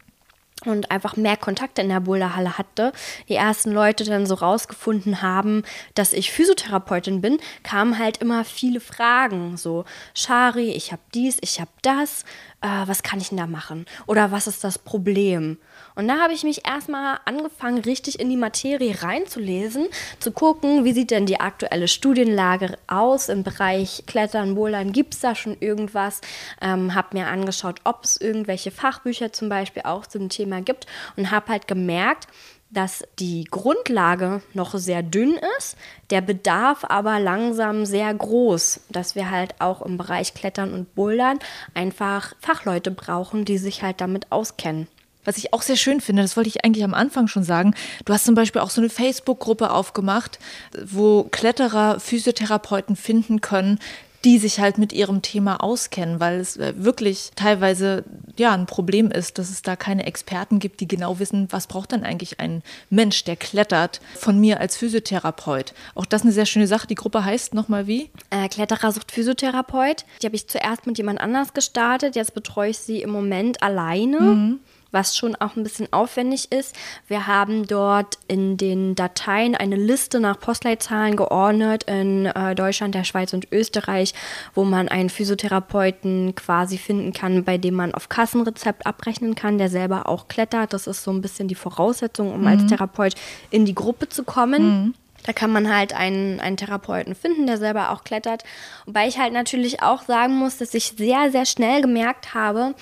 und 0.66 0.92
einfach 0.92 1.18
mehr 1.18 1.38
Kontakte 1.38 1.82
in 1.82 1.90
der 1.90 2.02
Boulderhalle 2.02 2.58
hatte, 2.58 2.92
die 3.28 3.36
ersten 3.36 3.72
Leute 3.72 4.04
dann 4.04 4.26
so 4.26 4.36
rausgefunden 4.36 5.22
haben, 5.22 5.64
dass 5.96 6.14
ich 6.14 6.32
Physiotherapeutin 6.32 7.22
bin, 7.22 7.40
kamen 7.64 7.98
halt 7.98 8.18
immer 8.18 8.46
viele 8.46 8.80
Fragen, 8.80 9.58
so 9.58 9.86
Shari, 10.14 10.72
ich 10.72 10.92
habe 10.92 11.02
dies, 11.14 11.38
ich 11.42 11.60
habe 11.60 11.72
das, 11.82 12.24
äh, 12.62 12.68
was 12.86 13.04
kann 13.04 13.20
ich 13.20 13.30
denn 13.30 13.38
da 13.38 13.48
machen? 13.48 13.86
Oder 14.06 14.32
was 14.32 14.48
ist 14.48 14.64
das 14.64 14.78
Problem? 14.78 15.58
Und 15.96 16.08
da 16.08 16.20
habe 16.20 16.34
ich 16.34 16.44
mich 16.44 16.68
erstmal 16.68 17.20
angefangen, 17.26 17.80
richtig 17.80 18.20
in 18.20 18.30
die 18.30 18.38
Materie 18.38 19.02
reinzulesen, 19.02 19.88
zu 20.20 20.32
gucken, 20.32 20.86
wie 20.86 20.94
sieht 20.94 21.12
denn 21.12 21.26
die 21.26 21.40
aktuelle 21.40 21.88
Studienlage 21.88 22.78
aus 22.88 23.30
im 23.30 23.44
Bereich 23.44 24.04
Klettern, 24.08 24.56
Bouldern, 24.56 24.92
gibt 24.94 25.14
es 25.14 25.20
da 25.20 25.36
schon 25.36 25.58
irgendwas? 25.60 26.22
Ähm, 26.62 26.96
habe 26.96 27.18
mir 27.18 27.28
angeschaut, 27.28 27.82
ob 27.84 28.04
es 28.04 28.20
irgendwelche 28.20 28.72
Fachbücher 28.72 29.34
zum 29.34 29.50
Beispiel 29.50 29.84
auch 29.86 30.06
zum 30.06 30.30
Thema 30.30 30.62
gibt 30.62 30.88
und 31.18 31.32
habe 31.32 31.52
halt 31.52 31.68
gemerkt, 31.68 32.28
dass 32.72 33.04
die 33.20 33.44
Grundlage 33.44 34.42
noch 34.54 34.74
sehr 34.76 35.04
dünn 35.04 35.38
ist, 35.58 35.78
der 36.10 36.22
Bedarf 36.22 36.86
aber 36.88 37.20
langsam 37.20 37.86
sehr 37.86 38.14
groß, 38.14 38.82
dass 38.90 39.16
wir 39.16 39.30
halt 39.30 39.56
auch 39.60 39.82
im 39.82 39.98
Bereich 39.98 40.34
Klettern 40.34 40.74
und 40.74 40.96
Bouldern 40.96 41.40
einfach 41.74 42.34
Fachleute 42.40 42.92
brauchen, 42.92 43.46
die 43.46 43.58
sich 43.58 43.84
halt 43.84 44.00
damit 44.00 44.32
auskennen. 44.32 44.88
Was 45.26 45.38
ich 45.38 45.54
auch 45.54 45.62
sehr 45.62 45.76
schön 45.76 46.02
finde, 46.02 46.22
das 46.22 46.36
wollte 46.36 46.50
ich 46.50 46.66
eigentlich 46.66 46.84
am 46.84 46.94
Anfang 46.94 47.28
schon 47.28 47.44
sagen, 47.44 47.74
du 48.06 48.14
hast 48.14 48.26
zum 48.26 48.36
Beispiel 48.36 48.62
auch 48.62 48.70
so 48.70 48.82
eine 48.82 48.90
Facebook-Gruppe 48.90 49.72
aufgemacht, 49.72 50.40
wo 50.84 51.24
Kletterer 51.24 52.00
Physiotherapeuten 52.00 52.96
finden 52.96 53.42
können, 53.42 53.80
die 54.24 54.38
sich 54.38 54.60
halt 54.60 54.78
mit 54.78 54.94
ihrem 54.94 55.22
Thema 55.22 55.64
auskennen, 55.64 56.20
weil 56.20 56.40
es 56.40 56.58
äh, 56.58 56.74
wirklich 56.76 57.32
teilweise 57.36 58.04
ja 58.38 58.54
ein 58.54 58.66
Problem 58.68 59.10
ist, 59.10 59.40
dass 59.40 59.50
es 59.50 59.62
da 59.62 59.76
keine 59.76 60.06
Experten 60.06 60.60
gibt, 60.60 60.80
die 60.80 60.88
genau 60.88 61.20
wissen, 61.20 61.48
was 61.50 61.68
braucht 61.68 61.92
denn 61.92 62.04
eigentlich 62.04 62.40
ein 62.40 62.62
Mensch, 62.90 63.24
der 63.24 63.36
klettert, 63.36 64.00
von 64.16 64.40
mir 64.40 64.60
als 64.60 64.78
Physiotherapeut. 64.78 65.74
Auch 65.96 66.06
das 66.06 66.22
ist 66.22 66.26
eine 66.26 66.34
sehr 66.34 66.46
schöne 66.46 66.68
Sache. 66.68 66.88
Die 66.88 66.96
Gruppe 66.96 67.26
heißt 67.26 67.54
nochmal 67.54 67.88
wie? 67.88 68.10
Äh, 68.30 68.48
Kletterer 68.48 68.92
sucht 68.92 69.12
Physiotherapeut. 69.12 70.06
Die 70.22 70.28
habe 70.28 70.36
ich 70.36 70.48
zuerst 70.48 70.86
mit 70.86 70.98
jemand 70.98 71.20
anders 71.20 71.54
gestartet. 71.54 72.16
Jetzt 72.16 72.36
betreue 72.36 72.70
ich 72.70 72.78
sie 72.78 73.02
im 73.02 73.10
Moment 73.10 73.64
alleine. 73.64 74.20
Mhm 74.20 74.60
was 74.92 75.16
schon 75.16 75.36
auch 75.36 75.56
ein 75.56 75.64
bisschen 75.64 75.92
aufwendig 75.92 76.52
ist. 76.52 76.76
Wir 77.08 77.28
haben 77.28 77.68
dort 77.68 78.18
in 78.28 78.58
den 78.58 78.96
Dateien 78.96 79.56
eine 79.56 79.76
Liste 79.76 80.20
nach 80.20 80.40
Postleitzahlen 80.40 81.16
geordnet 81.16 81.84
in 81.84 82.26
äh, 82.26 82.56
Deutschland, 82.56 82.96
der 82.96 83.04
Schweiz 83.04 83.34
und 83.34 83.52
Österreich, 83.52 84.14
wo 84.54 84.64
man 84.64 84.88
einen 84.90 85.10
Physiotherapeuten 85.10 86.36
quasi 86.36 86.78
finden 86.78 87.14
kann, 87.14 87.44
bei 87.44 87.58
dem 87.58 87.76
man 87.76 87.94
auf 87.94 88.10
Kassenrezept 88.10 88.86
abrechnen 88.86 89.36
kann, 89.36 89.58
der 89.58 89.70
selber 89.70 90.08
auch 90.08 90.28
klettert. 90.28 90.74
Das 90.74 90.88
ist 90.88 91.04
so 91.04 91.12
ein 91.12 91.22
bisschen 91.22 91.48
die 91.48 91.56
Voraussetzung, 91.56 92.34
um 92.34 92.42
mhm. 92.42 92.48
als 92.48 92.66
Therapeut 92.68 93.16
in 93.50 93.66
die 93.66 93.76
Gruppe 93.76 94.10
zu 94.10 94.24
kommen. 94.24 94.84
Mhm. 94.86 94.94
Da 95.24 95.34
kann 95.34 95.52
man 95.52 95.74
halt 95.74 95.94
einen, 95.94 96.40
einen 96.40 96.58
Therapeuten 96.58 97.16
finden, 97.16 97.46
der 97.46 97.58
selber 97.58 97.92
auch 97.92 98.04
klettert. 98.04 98.44
Wobei 98.86 99.08
ich 99.08 99.20
halt 99.20 99.34
natürlich 99.34 99.84
auch 99.84 100.02
sagen 100.04 100.36
muss, 100.36 100.58
dass 100.58 100.74
ich 100.74 100.96
sehr, 100.98 101.32
sehr 101.32 101.46
schnell 101.46 101.82
gemerkt 101.82 102.34
habe, 102.34 102.74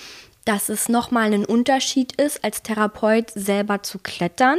dass 0.50 0.68
es 0.68 0.89
nochmal 0.89 1.32
ein 1.32 1.46
Unterschied 1.46 2.20
ist, 2.20 2.44
als 2.44 2.63
Therapeut 2.63 3.29
selber 3.36 3.84
zu 3.84 4.00
klettern. 4.00 4.58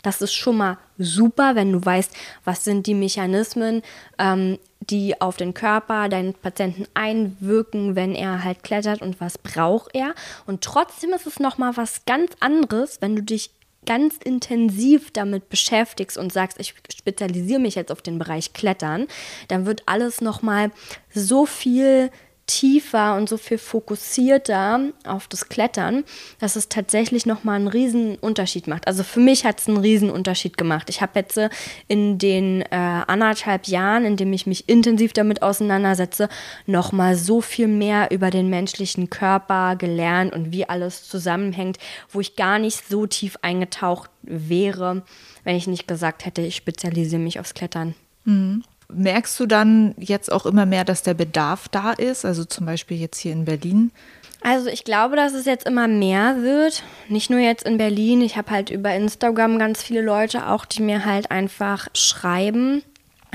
Das 0.00 0.22
ist 0.22 0.32
schon 0.32 0.56
mal 0.56 0.78
super, 0.96 1.54
wenn 1.54 1.72
du 1.72 1.84
weißt, 1.84 2.10
was 2.46 2.64
sind 2.64 2.86
die 2.86 2.94
Mechanismen, 2.94 3.82
ähm, 4.18 4.58
die 4.80 5.20
auf 5.20 5.36
den 5.36 5.52
Körper 5.52 6.08
deinen 6.08 6.32
Patienten 6.32 6.86
einwirken, 6.94 7.96
wenn 7.96 8.14
er 8.14 8.44
halt 8.44 8.62
klettert 8.62 9.02
und 9.02 9.20
was 9.20 9.36
braucht 9.36 9.94
er. 9.94 10.14
Und 10.46 10.64
trotzdem 10.64 11.12
ist 11.12 11.26
es 11.26 11.38
nochmal 11.38 11.76
was 11.76 12.06
ganz 12.06 12.32
anderes, 12.40 13.02
wenn 13.02 13.14
du 13.14 13.22
dich 13.22 13.50
ganz 13.84 14.16
intensiv 14.24 15.10
damit 15.10 15.50
beschäftigst 15.50 16.16
und 16.16 16.32
sagst, 16.32 16.58
ich 16.58 16.74
spezialisiere 16.90 17.60
mich 17.60 17.74
jetzt 17.74 17.92
auf 17.92 18.00
den 18.00 18.18
Bereich 18.18 18.54
Klettern, 18.54 19.06
dann 19.48 19.66
wird 19.66 19.82
alles 19.84 20.22
nochmal 20.22 20.70
so 21.12 21.44
viel 21.44 22.10
tiefer 22.46 23.16
und 23.16 23.28
so 23.28 23.36
viel 23.36 23.58
fokussierter 23.58 24.80
auf 25.04 25.26
das 25.26 25.48
Klettern, 25.48 26.04
dass 26.38 26.54
es 26.54 26.68
tatsächlich 26.68 27.26
nochmal 27.26 27.56
einen 27.56 27.68
riesen 27.68 28.16
Unterschied 28.16 28.68
macht. 28.68 28.86
Also 28.86 29.02
für 29.02 29.20
mich 29.20 29.44
hat 29.44 29.60
es 29.60 29.68
einen 29.68 29.78
riesen 29.78 30.10
Unterschied 30.10 30.56
gemacht. 30.56 30.88
Ich 30.88 31.00
habe 31.00 31.18
jetzt 31.18 31.36
äh, 31.36 31.50
in 31.88 32.18
den 32.18 32.62
äh, 32.62 32.66
anderthalb 32.70 33.66
Jahren, 33.66 34.04
in 34.04 34.16
dem 34.16 34.32
ich 34.32 34.46
mich 34.46 34.68
intensiv 34.68 35.12
damit 35.12 35.42
auseinandersetze, 35.42 36.28
nochmal 36.66 37.16
so 37.16 37.40
viel 37.40 37.68
mehr 37.68 38.10
über 38.12 38.30
den 38.30 38.48
menschlichen 38.48 39.10
Körper 39.10 39.74
gelernt 39.76 40.32
und 40.32 40.52
wie 40.52 40.68
alles 40.68 41.08
zusammenhängt, 41.08 41.78
wo 42.10 42.20
ich 42.20 42.36
gar 42.36 42.58
nicht 42.58 42.88
so 42.88 43.06
tief 43.06 43.38
eingetaucht 43.42 44.10
wäre, 44.22 45.02
wenn 45.42 45.56
ich 45.56 45.66
nicht 45.66 45.88
gesagt 45.88 46.24
hätte, 46.24 46.42
ich 46.42 46.56
spezialisiere 46.56 47.20
mich 47.20 47.40
aufs 47.40 47.54
Klettern. 47.54 47.94
Mhm. 48.24 48.62
Merkst 48.92 49.38
du 49.40 49.46
dann 49.46 49.94
jetzt 49.98 50.30
auch 50.30 50.46
immer 50.46 50.66
mehr, 50.66 50.84
dass 50.84 51.02
der 51.02 51.14
Bedarf 51.14 51.68
da 51.68 51.92
ist? 51.92 52.24
Also 52.24 52.44
zum 52.44 52.66
Beispiel 52.66 52.98
jetzt 52.98 53.18
hier 53.18 53.32
in 53.32 53.44
Berlin? 53.44 53.90
Also 54.42 54.68
ich 54.68 54.84
glaube, 54.84 55.16
dass 55.16 55.32
es 55.32 55.44
jetzt 55.44 55.66
immer 55.66 55.88
mehr 55.88 56.42
wird. 56.42 56.82
Nicht 57.08 57.30
nur 57.30 57.40
jetzt 57.40 57.64
in 57.64 57.78
Berlin. 57.78 58.20
Ich 58.20 58.36
habe 58.36 58.50
halt 58.50 58.70
über 58.70 58.94
Instagram 58.94 59.58
ganz 59.58 59.82
viele 59.82 60.02
Leute 60.02 60.48
auch, 60.48 60.64
die 60.64 60.82
mir 60.82 61.04
halt 61.04 61.30
einfach 61.30 61.88
schreiben 61.94 62.82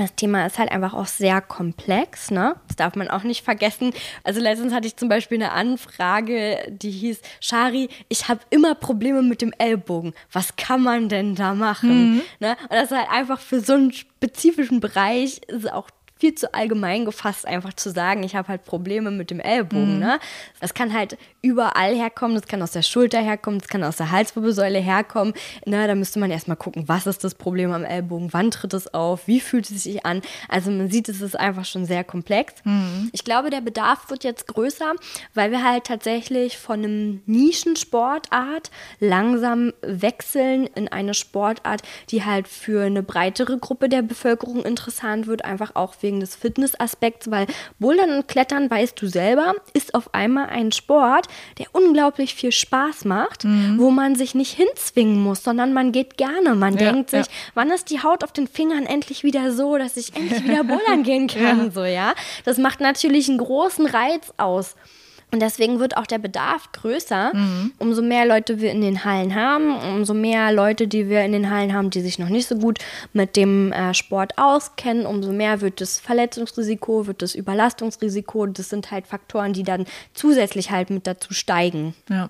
das 0.02 0.16
Thema 0.16 0.46
ist 0.46 0.60
halt 0.60 0.72
einfach 0.72 0.94
auch 0.94 1.08
sehr 1.08 1.42
komplex, 1.42 2.32
ne? 2.32 2.56
Das 2.68 2.76
darf 2.76 2.96
man 2.96 3.10
auch 3.10 3.24
nicht 3.24 3.44
vergessen. 3.44 3.94
Also 4.24 4.40
letztens 4.40 4.74
hatte 4.74 4.88
ich 4.88 4.96
zum 4.96 5.10
Beispiel 5.10 5.38
eine 5.38 5.52
Anfrage, 5.52 6.60
die 6.70 6.92
hieß, 6.92 7.22
Shari, 7.40 7.90
ich 8.10 8.28
habe 8.28 8.42
immer 8.50 8.76
Probleme 8.76 9.22
mit 9.22 9.42
dem 9.42 9.54
Ellbogen. 9.58 10.14
Was 10.32 10.56
kann 10.56 10.82
man 10.82 11.10
denn 11.10 11.36
da 11.36 11.54
machen? 11.54 12.16
Mhm. 12.16 12.22
Ne? 12.40 12.58
Und 12.64 12.72
das 12.72 12.92
ist 12.92 12.98
halt 12.98 13.10
einfach 13.10 13.40
für 13.40 13.62
so 13.62 13.74
einen 13.74 13.92
spezifischen 13.92 14.80
Bereich 14.80 15.42
ist 15.48 15.72
auch 15.72 15.90
viel 16.22 16.36
zu 16.36 16.54
allgemein 16.54 17.04
gefasst, 17.04 17.48
einfach 17.48 17.74
zu 17.74 17.90
sagen, 17.90 18.22
ich 18.22 18.36
habe 18.36 18.48
halt 18.50 18.64
Probleme 18.64 19.10
mit 19.10 19.32
dem 19.32 19.40
Ellbogen. 19.40 19.96
Mhm. 19.96 20.00
Ne? 20.00 20.20
Das 20.60 20.76
kann 20.76 20.94
halt 20.94 21.18
überall 21.42 21.96
herkommen, 21.96 22.36
das 22.36 22.46
kann 22.46 22.62
aus 22.62 22.74
der 22.74 22.84
Schulter 22.84 23.20
herkommen, 23.20 23.60
das 23.60 23.68
kann 23.68 23.84
aus 23.84 23.98
der 23.98 24.12
Halswirbelsäule 24.12 24.78
herkommen. 24.78 25.34
Ne? 25.66 25.88
Da 25.88 25.96
müsste 25.96 26.20
man 26.20 26.30
erstmal 26.30 26.58
gucken, 26.58 26.84
was 26.86 27.08
ist 27.08 27.24
das 27.24 27.34
Problem 27.34 27.72
am 27.72 27.84
Ellbogen, 27.84 28.32
wann 28.34 28.52
tritt 28.52 28.76
es 28.76 28.94
auf, 28.94 29.28
wie 29.28 29.40
fühlt 29.40 29.68
es 29.72 29.82
sich 29.82 30.06
an. 30.06 30.22
Also 30.48 30.70
man 30.70 30.92
sieht, 30.92 31.10
es 31.10 31.22
ist 31.22 31.40
einfach 31.40 31.66
schon 31.66 31.86
sehr 31.86 32.04
komplex. 32.04 32.54
Mhm. 32.66 33.10
Ich 33.14 33.24
glaube, 33.24 33.50
der 33.50 33.62
Bedarf 33.62 34.12
wird 34.12 34.24
jetzt 34.24 34.46
größer, 34.46 34.94
weil 35.34 35.50
wir 35.50 35.64
halt 35.64 35.86
tatsächlich 35.86 36.60
von 36.60 36.84
einem 36.84 37.22
Nischensportart 37.26 38.70
langsam 39.00 39.74
wechseln 39.82 40.68
in 40.76 40.88
eine 40.88 41.16
Sportart, 41.16 41.82
die 42.12 42.24
halt 42.24 42.48
für 42.48 42.86
eine 42.86 43.02
breitere 43.02 43.58
Gruppe 43.58 43.90
der 43.90 44.04
Bevölkerung 44.04 44.64
interessant 44.64 45.26
wird, 45.26 45.46
einfach 45.46 45.72
auch 45.74 45.96
wegen 46.02 46.11
wegen 46.12 46.20
des 46.20 46.36
Fitnessaspekts, 46.36 47.32
weil 47.32 47.48
Bouldern 47.80 48.12
und 48.12 48.28
Klettern, 48.28 48.70
weißt 48.70 49.02
du 49.02 49.08
selber, 49.08 49.56
ist 49.74 49.96
auf 49.96 50.14
einmal 50.14 50.48
ein 50.48 50.72
Sport, 50.72 51.28
der 51.58 51.68
unglaublich 51.72 52.36
viel 52.36 52.52
Spaß 52.52 53.06
macht, 53.06 53.46
mhm. 53.46 53.78
wo 53.80 53.92
man 53.92 54.16
sich 54.16 54.36
nicht 54.36 54.54
hinzwingen 54.54 55.22
muss, 55.22 55.44
sondern 55.44 55.74
man 55.74 55.92
geht 55.92 56.18
gerne. 56.18 56.56
Man 56.56 56.78
ja, 56.78 56.92
denkt 56.92 57.12
sich, 57.12 57.26
ja. 57.26 57.32
wann 57.54 57.72
ist 57.72 57.90
die 57.90 58.04
Haut 58.04 58.24
auf 58.24 58.34
den 58.34 58.48
Fingern 58.48 58.86
endlich 58.86 59.24
wieder 59.24 59.54
so, 59.54 59.78
dass 59.78 59.96
ich 59.96 60.16
endlich 60.16 60.44
wieder 60.44 60.64
Bouldern 60.64 61.04
gehen 61.04 61.28
kann, 61.28 61.66
ja. 61.66 61.72
so, 61.72 61.84
ja. 61.86 62.14
Das 62.44 62.58
macht 62.58 62.82
natürlich 62.82 63.30
einen 63.30 63.38
großen 63.38 63.86
Reiz 63.86 64.34
aus. 64.38 64.76
Und 65.32 65.42
deswegen 65.42 65.80
wird 65.80 65.96
auch 65.96 66.06
der 66.06 66.20
Bedarf 66.20 66.72
größer. 66.74 67.32
Mhm. 67.34 67.72
Umso 67.78 68.02
mehr 68.02 68.26
Leute 68.26 68.60
wir 68.60 68.72
in 68.72 68.82
den 68.82 69.06
Hallen 69.06 69.34
haben, 69.34 69.78
umso 69.96 70.14
mehr 70.14 70.52
Leute, 70.52 70.90
die 70.90 71.08
wir 71.08 71.24
in 71.24 71.32
den 71.32 71.50
Hallen 71.50 71.74
haben, 71.74 71.90
die 71.90 72.02
sich 72.02 72.20
noch 72.20 72.28
nicht 72.28 72.48
so 72.48 72.56
gut 72.56 72.80
mit 73.14 73.38
dem 73.38 73.72
äh, 73.72 73.94
Sport 73.94 74.38
auskennen, 74.38 75.06
umso 75.06 75.32
mehr 75.32 75.62
wird 75.62 75.80
das 75.80 76.02
Verletzungsrisiko, 76.02 77.08
wird 77.08 77.22
das 77.22 77.34
Überlastungsrisiko. 77.34 78.48
Das 78.48 78.70
sind 78.70 78.92
halt 78.92 79.08
Faktoren, 79.08 79.54
die 79.54 79.64
dann 79.64 79.86
zusätzlich 80.14 80.70
halt 80.70 80.90
mit 80.90 81.08
dazu 81.08 81.34
steigen. 81.34 81.96
Ja. 82.10 82.30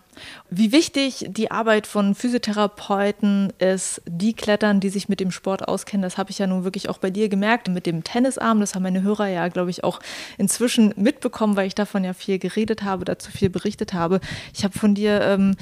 Wie 0.51 0.72
wichtig 0.72 1.25
die 1.29 1.50
Arbeit 1.50 1.88
von 1.88 2.13
Physiotherapeuten 2.13 3.51
ist, 3.58 4.03
die 4.05 4.34
klettern, 4.34 4.79
die 4.79 4.89
sich 4.89 5.10
mit 5.10 5.20
dem 5.20 5.31
Sport 5.31 5.67
auskennen, 5.67 6.03
das 6.03 6.20
habe 6.20 6.29
ich 6.29 6.38
ja 6.38 6.46
nun 6.46 6.63
wirklich 6.65 6.88
auch 6.88 7.00
bei 7.00 7.10
dir 7.10 7.29
gemerkt. 7.29 7.67
Mit 7.67 7.88
dem 7.88 8.03
Tennisarm, 8.03 8.60
das 8.60 8.75
haben 8.75 8.84
meine 8.84 9.01
Hörer 9.01 9.27
ja, 9.27 9.48
glaube 9.48 9.72
ich, 9.72 9.84
auch 9.84 10.00
inzwischen 10.38 10.93
mitbekommen, 10.98 11.55
weil 11.55 11.65
ich 11.65 11.75
davon 11.75 12.03
ja 12.03 12.13
viel 12.13 12.38
geredet 12.38 12.84
habe 12.84 12.90
habe, 12.91 13.05
dazu 13.05 13.31
viel 13.31 13.50
berichtet 13.50 13.93
habe. 13.93 14.19
Ich 14.53 14.63
habe 14.63 14.77
von 14.77 14.93
dir 14.93 15.21
ähm, 15.21 15.55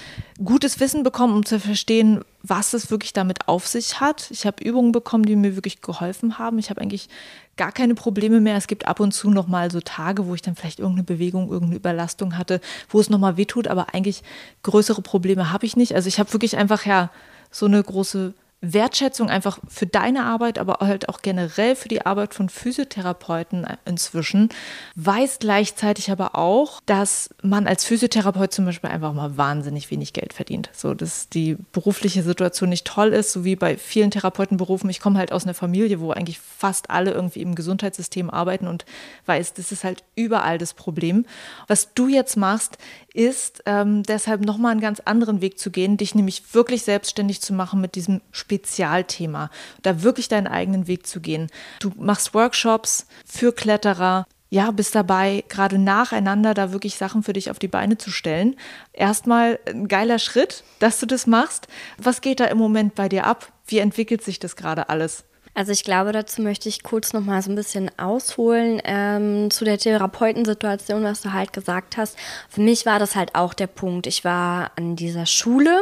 gutes 0.43 0.79
Wissen 0.79 1.03
bekommen, 1.03 1.33
um 1.33 1.45
zu 1.45 1.59
verstehen, 1.59 2.21
was 2.43 2.73
es 2.73 2.89
wirklich 2.89 3.13
damit 3.13 3.47
auf 3.47 3.67
sich 3.67 3.99
hat. 3.99 4.29
Ich 4.31 4.45
habe 4.45 4.63
Übungen 4.63 4.91
bekommen, 4.91 5.23
die 5.23 5.35
mir 5.35 5.55
wirklich 5.55 5.81
geholfen 5.81 6.39
haben. 6.39 6.59
Ich 6.59 6.69
habe 6.69 6.81
eigentlich 6.81 7.09
gar 7.57 7.71
keine 7.71 7.95
Probleme 7.95 8.39
mehr. 8.39 8.55
Es 8.55 8.67
gibt 8.67 8.87
ab 8.87 8.99
und 8.99 9.13
zu 9.13 9.29
noch 9.29 9.47
mal 9.47 9.69
so 9.69 9.81
Tage, 9.81 10.25
wo 10.27 10.33
ich 10.33 10.41
dann 10.41 10.55
vielleicht 10.55 10.79
irgendeine 10.79 11.03
Bewegung, 11.03 11.49
irgendeine 11.49 11.75
Überlastung 11.75 12.37
hatte, 12.37 12.61
wo 12.89 12.99
es 12.99 13.09
noch 13.09 13.19
mal 13.19 13.37
wehtut, 13.37 13.67
aber 13.67 13.93
eigentlich 13.93 14.23
größere 14.63 15.01
Probleme 15.01 15.51
habe 15.51 15.65
ich 15.65 15.75
nicht. 15.75 15.93
Also 15.93 16.07
ich 16.07 16.19
habe 16.19 16.31
wirklich 16.33 16.57
einfach 16.57 16.85
ja 16.85 17.11
so 17.51 17.65
eine 17.65 17.83
große 17.83 18.33
Wertschätzung 18.61 19.29
einfach 19.29 19.59
für 19.69 19.85
deine 19.85 20.25
Arbeit, 20.25 20.59
aber 20.59 20.85
halt 20.85 21.07
auch 21.07 21.21
generell 21.21 21.75
für 21.75 21.87
die 21.87 22.05
Arbeit 22.05 22.33
von 22.33 22.49
Physiotherapeuten 22.49 23.65
inzwischen, 23.85 24.49
weiß 24.95 25.39
gleichzeitig 25.39 26.11
aber 26.11 26.35
auch, 26.35 26.81
dass 26.85 27.29
man 27.41 27.67
als 27.67 27.85
Physiotherapeut 27.85 28.51
zum 28.51 28.65
Beispiel 28.65 28.89
einfach 28.89 29.13
mal 29.13 29.37
wahnsinnig 29.37 29.89
wenig 29.91 30.11
Geld 30.11 30.33
verdient. 30.33 30.69
So, 30.73 30.93
dass 30.93 31.29
die 31.29 31.57
berufliche 31.71 32.21
Situation 32.21 32.69
nicht 32.69 32.85
toll 32.85 33.13
ist, 33.13 33.31
so 33.31 33.45
wie 33.45 33.55
bei 33.55 33.77
vielen 33.77 34.11
Therapeutenberufen. 34.11 34.89
Ich 34.89 34.99
komme 34.99 35.19
halt 35.19 35.31
aus 35.31 35.43
einer 35.43 35.53
Familie, 35.53 36.01
wo 36.01 36.11
eigentlich 36.11 36.39
fast 36.39 36.89
alle 36.89 37.11
irgendwie 37.11 37.41
im 37.41 37.55
Gesundheitssystem 37.55 38.29
arbeiten 38.29 38.67
und 38.67 38.85
weiß, 39.25 39.53
das 39.53 39.71
ist 39.71 39.85
halt 39.85 40.03
überall 40.15 40.57
das 40.57 40.73
Problem. 40.73 41.25
Was 41.67 41.93
du 41.93 42.09
jetzt 42.09 42.35
machst, 42.35 42.77
ist 43.19 43.63
ähm, 43.65 44.03
deshalb 44.03 44.45
nochmal 44.45 44.71
einen 44.71 44.79
ganz 44.79 45.01
anderen 45.01 45.41
Weg 45.41 45.59
zu 45.59 45.71
gehen, 45.71 45.97
dich 45.97 46.15
nämlich 46.15 46.53
wirklich 46.53 46.83
selbstständig 46.83 47.41
zu 47.41 47.51
machen 47.51 47.81
mit 47.81 47.95
diesem 47.95 48.21
Spezialthema, 48.31 49.49
da 49.81 50.03
wirklich 50.03 50.29
deinen 50.29 50.47
eigenen 50.47 50.87
Weg 50.87 51.05
zu 51.05 51.19
gehen. 51.19 51.47
Du 51.81 51.91
machst 51.97 52.33
Workshops 52.33 53.07
für 53.25 53.51
Kletterer, 53.51 54.25
ja, 54.49 54.71
bist 54.71 54.95
dabei, 54.95 55.43
gerade 55.49 55.77
nacheinander 55.77 56.53
da 56.53 56.71
wirklich 56.71 56.95
Sachen 56.95 57.21
für 57.21 57.33
dich 57.33 57.51
auf 57.51 57.59
die 57.59 57.67
Beine 57.67 57.97
zu 57.97 58.09
stellen. 58.09 58.55
Erstmal 58.93 59.59
ein 59.67 59.89
geiler 59.89 60.17
Schritt, 60.17 60.63
dass 60.79 61.01
du 61.01 61.05
das 61.05 61.27
machst. 61.27 61.67
Was 61.97 62.21
geht 62.21 62.39
da 62.39 62.45
im 62.45 62.57
Moment 62.57 62.95
bei 62.95 63.09
dir 63.09 63.25
ab? 63.25 63.51
Wie 63.67 63.79
entwickelt 63.79 64.23
sich 64.23 64.39
das 64.39 64.55
gerade 64.55 64.87
alles? 64.87 65.25
Also 65.59 65.73
ich 65.73 65.83
glaube, 65.83 66.13
dazu 66.13 66.41
möchte 66.41 66.69
ich 66.69 66.83
kurz 66.83 67.11
noch 67.11 67.19
mal 67.19 67.41
so 67.41 67.51
ein 67.51 67.55
bisschen 67.55 67.91
ausholen 67.97 68.81
ähm, 68.85 69.51
zu 69.51 69.65
der 69.65 69.77
Therapeutensituation, 69.77 71.03
was 71.03 71.19
du 71.19 71.33
halt 71.33 71.51
gesagt 71.51 71.97
hast. 71.97 72.17
Für 72.47 72.61
mich 72.61 72.85
war 72.85 72.97
das 72.97 73.17
halt 73.17 73.35
auch 73.35 73.53
der 73.53 73.67
Punkt. 73.67 74.07
Ich 74.07 74.23
war 74.23 74.71
an 74.77 74.95
dieser 74.95 75.25
Schule 75.25 75.81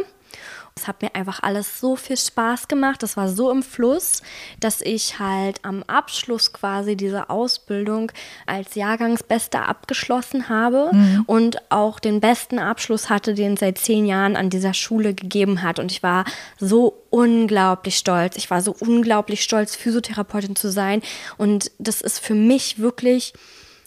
es 0.77 0.87
hat 0.87 1.01
mir 1.01 1.13
einfach 1.15 1.41
alles 1.41 1.79
so 1.79 1.95
viel 1.95 2.17
Spaß 2.17 2.67
gemacht. 2.67 3.01
Das 3.03 3.17
war 3.17 3.27
so 3.27 3.51
im 3.51 3.63
Fluss, 3.63 4.21
dass 4.59 4.81
ich 4.81 5.19
halt 5.19 5.59
am 5.63 5.83
Abschluss 5.83 6.53
quasi 6.53 6.95
diese 6.95 7.29
Ausbildung 7.29 8.11
als 8.45 8.75
Jahrgangsbester 8.75 9.67
abgeschlossen 9.67 10.49
habe 10.49 10.91
mhm. 10.93 11.23
und 11.25 11.71
auch 11.71 11.99
den 11.99 12.19
besten 12.19 12.59
Abschluss 12.59 13.09
hatte, 13.09 13.33
den 13.33 13.53
es 13.53 13.59
seit 13.59 13.77
zehn 13.79 14.05
Jahren 14.05 14.35
an 14.35 14.49
dieser 14.49 14.73
Schule 14.73 15.13
gegeben 15.13 15.63
hat. 15.63 15.79
Und 15.79 15.91
ich 15.91 16.03
war 16.03 16.25
so 16.59 17.03
unglaublich 17.09 17.97
stolz. 17.97 18.37
Ich 18.37 18.49
war 18.51 18.61
so 18.61 18.75
unglaublich 18.79 19.43
stolz, 19.43 19.75
Physiotherapeutin 19.75 20.55
zu 20.55 20.71
sein. 20.71 21.01
Und 21.37 21.71
das 21.79 22.01
ist 22.01 22.19
für 22.19 22.35
mich 22.35 22.79
wirklich, 22.79 23.33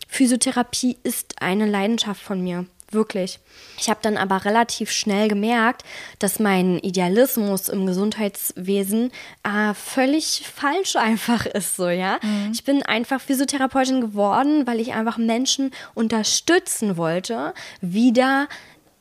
Physiotherapie 0.08 0.98
ist 1.04 1.40
eine 1.40 1.66
Leidenschaft 1.66 2.20
von 2.20 2.40
mir. 2.42 2.66
Wirklich. 2.92 3.38
Ich 3.78 3.88
habe 3.88 4.00
dann 4.02 4.16
aber 4.16 4.44
relativ 4.44 4.90
schnell 4.90 5.28
gemerkt, 5.28 5.84
dass 6.18 6.40
mein 6.40 6.78
Idealismus 6.80 7.68
im 7.68 7.86
Gesundheitswesen 7.86 9.12
äh, 9.44 9.74
völlig 9.74 10.42
falsch 10.52 10.96
einfach 10.96 11.46
ist, 11.46 11.76
so, 11.76 11.88
ja. 11.88 12.18
Mhm. 12.20 12.50
Ich 12.52 12.64
bin 12.64 12.82
einfach 12.82 13.20
Physiotherapeutin 13.20 14.00
geworden, 14.00 14.66
weil 14.66 14.80
ich 14.80 14.92
einfach 14.92 15.18
Menschen 15.18 15.70
unterstützen 15.94 16.96
wollte, 16.96 17.54
wieder 17.80 18.48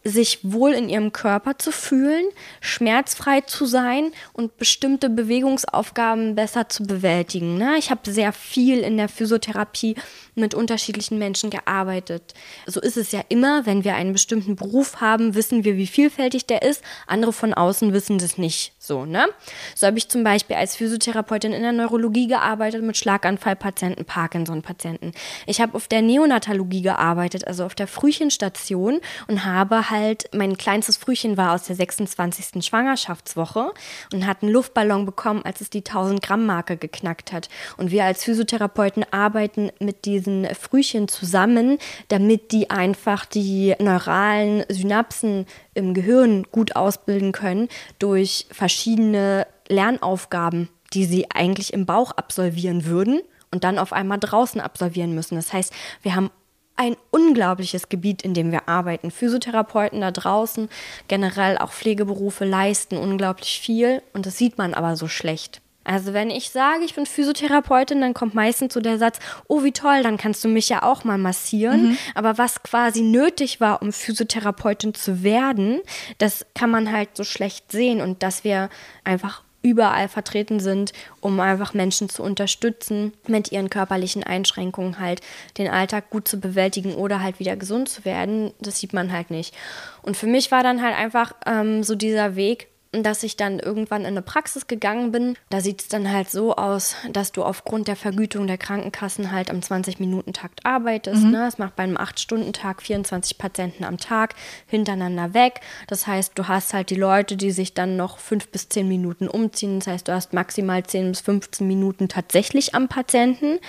sich 0.04 0.40
wohl 0.44 0.72
in 0.72 0.88
ihrem 0.88 1.12
Körper 1.12 1.58
zu 1.58 1.72
fühlen, 1.72 2.26
schmerzfrei 2.62 3.42
zu 3.42 3.66
sein 3.66 4.12
und 4.34 4.58
bestimmte 4.58 5.10
Bewegungsaufgaben 5.10 6.36
besser 6.36 6.70
zu 6.70 6.84
bewältigen. 6.84 7.58
Ne? 7.58 7.76
Ich 7.78 7.92
habe 7.92 8.10
sehr 8.10 8.32
viel 8.32 8.80
in 8.80 8.98
der 8.98 9.10
Physiotherapie 9.10 9.96
mit 10.36 10.54
unterschiedlichen 10.54 11.18
Menschen 11.18 11.50
gearbeitet. 11.50 12.34
So 12.66 12.80
ist 12.80 12.98
es 12.98 13.12
ja 13.12 13.22
immer, 13.30 13.66
wenn 13.66 13.84
wir 13.84 13.96
einen 13.96 14.14
bestimmten 14.14 14.56
Beruf 14.56 15.02
haben, 15.02 15.36
wissen 15.36 15.64
wir, 15.64 15.78
wie 15.78 15.88
vielfältig 15.88 16.46
der 16.46 16.62
ist. 16.62 16.84
Andere 17.08 17.34
von 17.34 17.54
außen 17.54 17.94
wissen 17.94 18.18
das 18.18 18.38
nicht 18.38 18.74
so. 18.78 19.06
Ne? 19.06 19.28
So 19.76 19.88
habe 19.88 19.98
ich 19.98 20.10
zum 20.10 20.24
Beispiel 20.24 20.56
als 20.56 20.76
Physiotherapeutin 20.76 21.54
in 21.54 21.62
der 21.62 21.72
Neurologie 21.72 22.28
gearbeitet 22.28 22.84
mit 22.84 22.98
Schlaganfallpatienten, 22.98 24.06
Parkinson-Patienten. 24.06 25.12
Ich 25.46 25.62
habe 25.62 25.76
auf 25.76 25.88
der 25.88 26.02
Neonatologie 26.02 26.82
gearbeitet, 26.82 27.48
also 27.48 27.66
auf 27.66 27.76
der 27.76 27.88
Frühchenstation 27.88 29.00
und 29.28 29.46
habe 29.46 29.90
halt, 29.90 30.30
mein 30.34 30.58
kleinstes 30.58 30.98
Frühchen 30.98 31.38
war 31.38 31.54
aus 31.54 31.64
der 31.64 31.76
26. 31.76 32.66
Schwangerschaftswoche 32.66 33.72
und 34.14 34.26
hat 34.26 34.44
einen 34.44 34.52
Luftballon 34.52 35.06
bekommen, 35.06 35.44
als 35.44 35.62
es 35.62 35.70
die 35.70 35.80
1000 35.80 36.22
Gramm 36.22 36.46
Marke 36.46 36.78
geknackt 36.78 37.32
hat. 37.32 37.50
Und 37.78 37.92
wir 37.92 38.06
als 38.06 38.24
Physiotherapeuten 38.24 39.06
arbeiten 39.12 39.72
mit 39.80 40.06
diesen 40.06 40.19
diesen 40.20 40.46
Frühchen 40.56 41.08
zusammen, 41.08 41.78
damit 42.10 42.52
die 42.52 42.70
einfach 42.70 43.26
die 43.26 43.76
neuralen 43.80 44.64
Synapsen 44.70 45.46
im 45.74 45.94
Gehirn 45.94 46.44
gut 46.52 46.76
ausbilden 46.76 47.32
können 47.32 47.70
durch 47.98 48.48
verschiedene 48.52 49.48
Lernaufgaben, 49.68 50.70
die 50.94 51.06
sie 51.06 51.28
eigentlich 51.32 51.74
im 51.74 51.86
Bauch 51.86 52.12
absolvieren 52.12 52.86
würden 52.86 53.22
und 53.52 53.64
dann 53.64 53.80
auf 53.80 53.94
einmal 53.94 54.20
draußen 54.20 54.62
absolvieren 54.62 55.14
müssen. 55.16 55.36
Das 55.36 55.54
heißt, 55.54 55.74
wir 56.02 56.16
haben 56.16 56.32
ein 56.76 56.96
unglaubliches 57.12 57.90
Gebiet, 57.90 58.22
in 58.22 58.34
dem 58.34 58.52
wir 58.52 58.70
arbeiten. 58.70 59.12
Physiotherapeuten 59.12 60.00
da 60.00 60.12
draußen, 60.12 60.70
generell 61.10 61.58
auch 61.58 61.74
Pflegeberufe 61.74 62.46
leisten 62.46 62.98
unglaublich 62.98 63.60
viel 63.60 64.02
und 64.14 64.26
das 64.26 64.38
sieht 64.38 64.58
man 64.58 64.74
aber 64.74 64.96
so 64.96 65.08
schlecht. 65.10 65.62
Also 65.90 66.14
wenn 66.14 66.30
ich 66.30 66.52
sage, 66.52 66.84
ich 66.84 66.94
bin 66.94 67.08
Physiotherapeutin, 67.08 68.00
dann 68.00 68.14
kommt 68.14 68.36
meistens 68.36 68.76
so 68.76 68.80
der 68.80 69.00
Satz, 69.00 69.18
oh 69.48 69.64
wie 69.64 69.72
toll, 69.72 70.04
dann 70.04 70.18
kannst 70.18 70.44
du 70.44 70.48
mich 70.48 70.70
ja 70.70 70.84
auch 70.84 71.04
mal 71.04 71.18
massieren. 71.18 71.90
Mhm. 71.90 71.98
Aber 72.14 72.38
was 72.38 72.62
quasi 72.62 73.02
nötig 73.02 73.60
war, 73.60 73.82
um 73.82 73.92
Physiotherapeutin 73.92 74.94
zu 74.94 75.24
werden, 75.24 75.82
das 76.20 76.46
kann 76.54 76.70
man 76.70 76.92
halt 76.92 77.18
so 77.18 77.24
schlecht 77.24 77.72
sehen 77.72 78.02
und 78.02 78.22
dass 78.22 78.44
wir 78.44 78.70
einfach 79.04 79.42
überall 79.64 80.08
vertreten 80.08 80.60
sind, 80.60 80.94
um 81.22 81.40
einfach 81.40 81.74
Menschen 81.74 82.08
zu 82.08 82.22
unterstützen, 82.22 83.14
mit 83.26 83.52
ihren 83.52 83.72
körperlichen 83.72 84.24
Einschränkungen 84.24 85.00
halt 85.00 85.22
den 85.58 85.70
Alltag 85.70 86.12
gut 86.12 86.28
zu 86.28 86.40
bewältigen 86.40 86.94
oder 86.94 87.20
halt 87.20 87.40
wieder 87.40 87.56
gesund 87.56 87.90
zu 87.90 88.06
werden, 88.06 88.54
das 88.60 88.80
sieht 88.80 88.94
man 88.94 89.12
halt 89.12 89.32
nicht. 89.32 89.56
Und 90.04 90.16
für 90.16 90.28
mich 90.28 90.52
war 90.52 90.62
dann 90.62 90.84
halt 90.84 90.96
einfach 90.96 91.34
ähm, 91.48 91.82
so 91.84 91.96
dieser 91.96 92.36
Weg, 92.36 92.68
dass 92.92 93.22
ich 93.22 93.38
dann 93.38 93.60
irgendwann 93.60 94.02
in 94.02 94.08
eine 94.08 94.24
Praxis 94.24 94.66
gegangen 94.66 95.12
bin. 95.12 95.36
Da 95.50 95.62
sieht 95.62 95.82
es 95.82 95.88
dann 95.90 96.12
halt 96.12 96.32
so 96.32 96.56
aus, 96.56 96.96
dass 97.12 97.32
du 97.32 97.44
aufgrund 97.44 97.88
der 97.88 97.96
Vergütung 97.96 98.48
der 98.48 98.58
Krankenkassen 98.58 99.32
halt 99.32 99.52
am 99.52 99.60
20-Minuten-Takt 99.60 100.66
arbeitest. 100.66 101.24
Mhm. 101.24 101.32
Ne? 101.32 101.38
Das 101.46 101.60
macht 101.60 101.76
bei 101.76 101.84
einem 101.84 101.98
8-Stunden-Tag 101.98 102.82
24 102.82 103.38
Patienten 103.38 103.84
am 103.84 103.98
Tag 103.98 104.34
hintereinander 104.66 105.36
weg. 105.36 105.62
Das 105.86 106.08
heißt, 106.08 106.32
du 106.34 106.48
hast 106.48 106.74
halt 106.74 106.90
die 106.90 106.96
Leute, 106.96 107.38
die 107.38 107.52
sich 107.52 107.76
dann 107.76 107.96
noch 107.96 108.18
5 108.18 108.48
bis 108.48 108.70
10 108.70 108.88
Minuten 108.88 109.28
umziehen. 109.28 109.80
Das 109.80 109.88
heißt, 109.88 110.08
du 110.08 110.14
hast 110.14 110.34
maximal 110.34 110.84
10 110.84 111.10
bis 111.12 111.22
15 111.22 111.68
Minuten 111.68 112.10
tatsächlich 112.10 112.74
am 112.74 112.88
Patienten. 112.88 113.60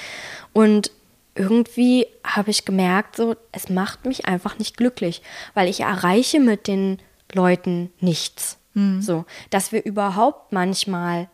Und 0.54 0.90
irgendwie 1.35 2.06
habe 2.24 2.50
ich 2.50 2.64
gemerkt, 2.64 3.16
so, 3.16 3.37
es 3.52 3.68
macht 3.68 4.06
mich 4.06 4.26
einfach 4.26 4.59
nicht 4.59 4.78
glücklich, 4.78 5.22
weil 5.52 5.68
ich 5.68 5.80
erreiche 5.80 6.40
mit 6.40 6.66
den 6.66 6.98
Leuten 7.33 7.92
nichts. 8.00 8.60
Mhm. 8.74 9.02
So, 9.02 9.24
dass 9.50 9.72
wir 9.72 9.85
überhaupt 9.85 10.52
manchmal 10.52 11.28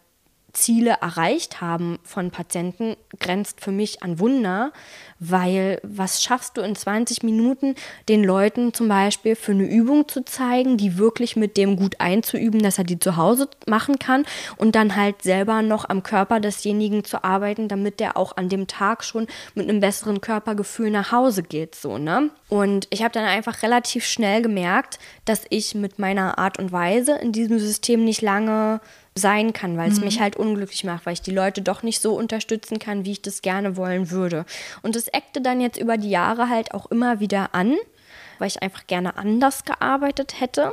Ziele 0.57 0.97
erreicht 1.01 1.61
haben 1.61 1.99
von 2.03 2.31
Patienten, 2.31 2.97
grenzt 3.21 3.61
für 3.61 3.71
mich 3.71 4.03
an 4.03 4.19
Wunder, 4.19 4.73
weil 5.19 5.81
was 5.83 6.23
schaffst 6.23 6.57
du 6.57 6.63
in 6.63 6.75
20 6.75 7.23
Minuten, 7.23 7.75
den 8.09 8.25
Leuten 8.25 8.73
zum 8.73 8.89
Beispiel 8.89 9.37
für 9.37 9.53
eine 9.53 9.67
Übung 9.67 10.09
zu 10.09 10.25
zeigen, 10.25 10.77
die 10.77 10.99
wirklich 10.99 11.37
mit 11.37 11.57
dem 11.57 11.77
gut 11.77 12.01
einzuüben, 12.01 12.63
dass 12.63 12.79
er 12.79 12.85
die 12.85 12.99
zu 12.99 13.17
Hause 13.17 13.49
machen 13.67 13.99
kann 13.99 14.25
und 14.57 14.75
dann 14.75 14.97
halt 14.97 15.23
selber 15.23 15.63
noch 15.63 15.89
am 15.89 16.03
Körper 16.03 16.41
desjenigen 16.41 17.05
zu 17.05 17.23
arbeiten, 17.23 17.69
damit 17.69 18.01
der 18.01 18.17
auch 18.17 18.37
an 18.37 18.49
dem 18.49 18.67
Tag 18.67 19.05
schon 19.05 19.27
mit 19.55 19.69
einem 19.69 19.81
besseren 19.81 20.21
Körpergefühl 20.21 20.91
nach 20.91 21.13
Hause 21.13 21.43
geht, 21.43 21.75
so, 21.75 21.99
ne? 21.99 22.31
Und 22.49 22.87
ich 22.91 23.03
habe 23.03 23.13
dann 23.13 23.25
einfach 23.25 23.63
relativ 23.63 24.05
schnell 24.05 24.41
gemerkt, 24.41 24.99
dass 25.25 25.43
ich 25.51 25.75
mit 25.75 25.99
meiner 25.99 26.39
Art 26.39 26.59
und 26.59 26.73
Weise 26.73 27.17
in 27.17 27.33
diesem 27.33 27.59
System 27.59 28.05
nicht 28.05 28.23
lange 28.23 28.81
sein 29.17 29.53
kann, 29.53 29.77
weil 29.77 29.91
es 29.91 29.99
mhm. 29.99 30.05
mich 30.05 30.21
halt 30.21 30.37
unglücklich 30.37 30.85
macht, 30.85 31.07
weil 31.07 31.15
ich 31.15 31.23
die 31.23 31.33
Leute 31.33 31.63
doch 31.63 31.83
nicht 31.83 32.01
so 32.01 32.15
unterstützen 32.15 32.79
kann, 32.79 33.05
wie 33.05 33.13
ich 33.13 33.23
das 33.23 33.43
gerne 33.43 33.77
wollen 33.77 34.11
würde. 34.11 34.45
Und 34.83 34.95
es 34.95 35.09
eckte 35.09 35.41
dann 35.41 35.61
jetzt 35.61 35.79
über 35.79 35.97
die 35.97 36.11
Jahre 36.11 36.49
halt 36.49 36.75
auch 36.75 36.87
immer 36.87 37.19
wieder 37.19 37.55
an, 37.55 37.75
weil 38.39 38.49
ich 38.49 38.63
einfach 38.63 38.87
gerne 38.87 39.17
anders 39.17 39.65
gearbeitet 39.65 40.41
hätte. 40.41 40.73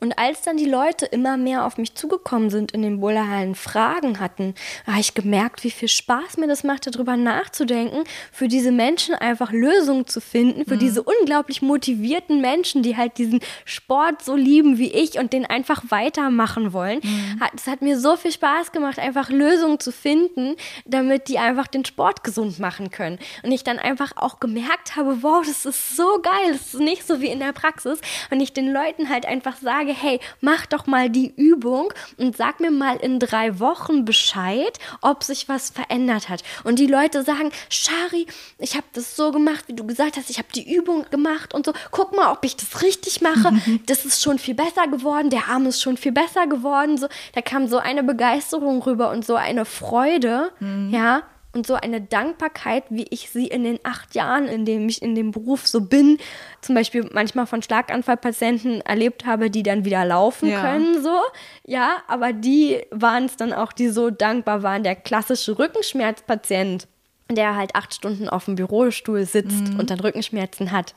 Und 0.00 0.18
als 0.18 0.42
dann 0.42 0.56
die 0.56 0.64
Leute 0.64 1.06
immer 1.06 1.36
mehr 1.36 1.64
auf 1.64 1.78
mich 1.78 1.94
zugekommen 1.94 2.50
sind 2.50 2.72
in 2.72 2.82
den 2.82 3.00
Boulderhallen, 3.00 3.54
Fragen 3.54 4.20
hatten, 4.20 4.54
habe 4.86 5.00
ich 5.00 5.14
gemerkt, 5.14 5.64
wie 5.64 5.70
viel 5.70 5.88
Spaß 5.88 6.36
mir 6.36 6.48
das 6.48 6.64
macht, 6.64 6.86
darüber 6.86 7.16
nachzudenken, 7.16 8.04
für 8.32 8.48
diese 8.48 8.72
Menschen 8.72 9.14
einfach 9.14 9.52
Lösungen 9.52 10.06
zu 10.06 10.20
finden, 10.20 10.64
für 10.64 10.74
mhm. 10.74 10.80
diese 10.80 11.02
unglaublich 11.02 11.62
motivierten 11.62 12.40
Menschen, 12.40 12.82
die 12.82 12.96
halt 12.96 13.18
diesen 13.18 13.40
Sport 13.64 14.22
so 14.22 14.34
lieben 14.34 14.78
wie 14.78 14.92
ich 14.92 15.18
und 15.18 15.32
den 15.32 15.46
einfach 15.46 15.84
weitermachen 15.88 16.72
wollen. 16.72 17.00
Mhm. 17.02 17.40
Es 17.54 17.66
hat 17.66 17.80
mir 17.80 17.98
so 17.98 18.16
viel 18.16 18.32
Spaß 18.32 18.72
gemacht, 18.72 18.98
einfach 18.98 19.30
Lösungen 19.30 19.78
zu 19.78 19.92
finden, 19.92 20.56
damit 20.84 21.28
die 21.28 21.38
einfach 21.38 21.66
den 21.66 21.84
Sport 21.84 22.24
gesund 22.24 22.58
machen 22.58 22.90
können. 22.90 23.18
Und 23.42 23.52
ich 23.52 23.64
dann 23.64 23.78
einfach 23.78 24.12
auch 24.16 24.40
gemerkt 24.40 24.96
habe, 24.96 25.22
wow, 25.22 25.44
das 25.46 25.64
ist 25.64 25.96
so 25.96 26.20
geil, 26.22 26.52
das 26.52 26.74
ist 26.74 26.80
nicht 26.80 27.06
so 27.06 27.20
wie 27.20 27.28
in 27.28 27.38
der 27.38 27.52
Praxis. 27.52 28.00
Und 28.30 28.40
ich 28.40 28.52
den 28.52 28.72
Leuten 28.72 29.08
halt 29.08 29.26
einfach 29.26 29.56
sage, 29.56 29.83
sage, 29.84 29.98
hey, 29.98 30.20
mach 30.40 30.66
doch 30.66 30.86
mal 30.86 31.10
die 31.10 31.32
Übung 31.36 31.92
und 32.16 32.36
sag 32.36 32.60
mir 32.60 32.70
mal 32.70 32.96
in 32.96 33.18
drei 33.18 33.60
Wochen 33.60 34.04
Bescheid, 34.04 34.78
ob 35.00 35.22
sich 35.22 35.48
was 35.48 35.70
verändert 35.70 36.28
hat. 36.28 36.42
Und 36.64 36.78
die 36.78 36.86
Leute 36.86 37.22
sagen, 37.22 37.50
Shari, 37.68 38.26
ich 38.58 38.74
habe 38.74 38.86
das 38.92 39.16
so 39.16 39.30
gemacht, 39.30 39.64
wie 39.66 39.74
du 39.74 39.86
gesagt 39.86 40.16
hast, 40.16 40.30
ich 40.30 40.38
habe 40.38 40.48
die 40.54 40.74
Übung 40.74 41.06
gemacht 41.10 41.54
und 41.54 41.66
so. 41.66 41.72
Guck 41.90 42.16
mal, 42.16 42.32
ob 42.32 42.44
ich 42.44 42.56
das 42.56 42.82
richtig 42.82 43.20
mache. 43.20 43.52
Das 43.86 44.04
ist 44.04 44.22
schon 44.22 44.38
viel 44.38 44.54
besser 44.54 44.86
geworden. 44.86 45.30
Der 45.30 45.48
Arm 45.48 45.66
ist 45.66 45.82
schon 45.82 45.96
viel 45.96 46.12
besser 46.12 46.46
geworden. 46.46 46.96
So, 46.96 47.08
da 47.34 47.40
kam 47.40 47.68
so 47.68 47.78
eine 47.78 48.02
Begeisterung 48.02 48.82
rüber 48.82 49.10
und 49.10 49.24
so 49.24 49.34
eine 49.34 49.64
Freude, 49.64 50.50
mhm. 50.60 50.90
ja 50.92 51.22
und 51.54 51.66
so 51.66 51.74
eine 51.74 52.00
Dankbarkeit, 52.00 52.84
wie 52.90 53.06
ich 53.10 53.30
sie 53.30 53.46
in 53.46 53.64
den 53.64 53.78
acht 53.82 54.14
Jahren, 54.14 54.46
in 54.46 54.64
denen 54.64 54.88
ich 54.88 55.00
in 55.02 55.14
dem 55.14 55.30
Beruf 55.30 55.66
so 55.66 55.80
bin, 55.80 56.18
zum 56.60 56.74
Beispiel 56.74 57.08
manchmal 57.12 57.46
von 57.46 57.62
Schlaganfallpatienten 57.62 58.80
erlebt 58.80 59.24
habe, 59.24 59.50
die 59.50 59.62
dann 59.62 59.84
wieder 59.84 60.04
laufen 60.04 60.48
ja. 60.48 60.60
können, 60.60 61.02
so. 61.02 61.20
Ja, 61.64 61.98
aber 62.08 62.32
die 62.32 62.82
waren 62.90 63.24
es 63.24 63.36
dann 63.36 63.52
auch, 63.52 63.72
die 63.72 63.88
so 63.88 64.10
dankbar 64.10 64.62
waren. 64.62 64.82
Der 64.82 64.96
klassische 64.96 65.58
Rückenschmerzpatient, 65.58 66.88
der 67.30 67.56
halt 67.56 67.74
acht 67.74 67.94
Stunden 67.94 68.28
auf 68.28 68.46
dem 68.46 68.56
Bürostuhl 68.56 69.24
sitzt 69.24 69.72
mhm. 69.72 69.78
und 69.78 69.90
dann 69.90 70.00
Rückenschmerzen 70.00 70.72
hat, 70.72 70.94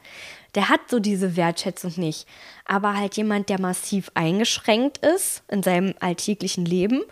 der 0.55 0.69
hat 0.69 0.89
so 0.89 0.99
diese 0.99 1.35
Wertschätzung 1.35 1.93
nicht. 1.97 2.27
Aber 2.65 2.97
halt 2.97 3.15
jemand, 3.15 3.49
der 3.49 3.61
massiv 3.61 4.09
eingeschränkt 4.15 4.97
ist 5.05 5.43
in 5.49 5.61
seinem 5.61 5.93
alltäglichen 5.99 6.65
Leben 6.65 7.03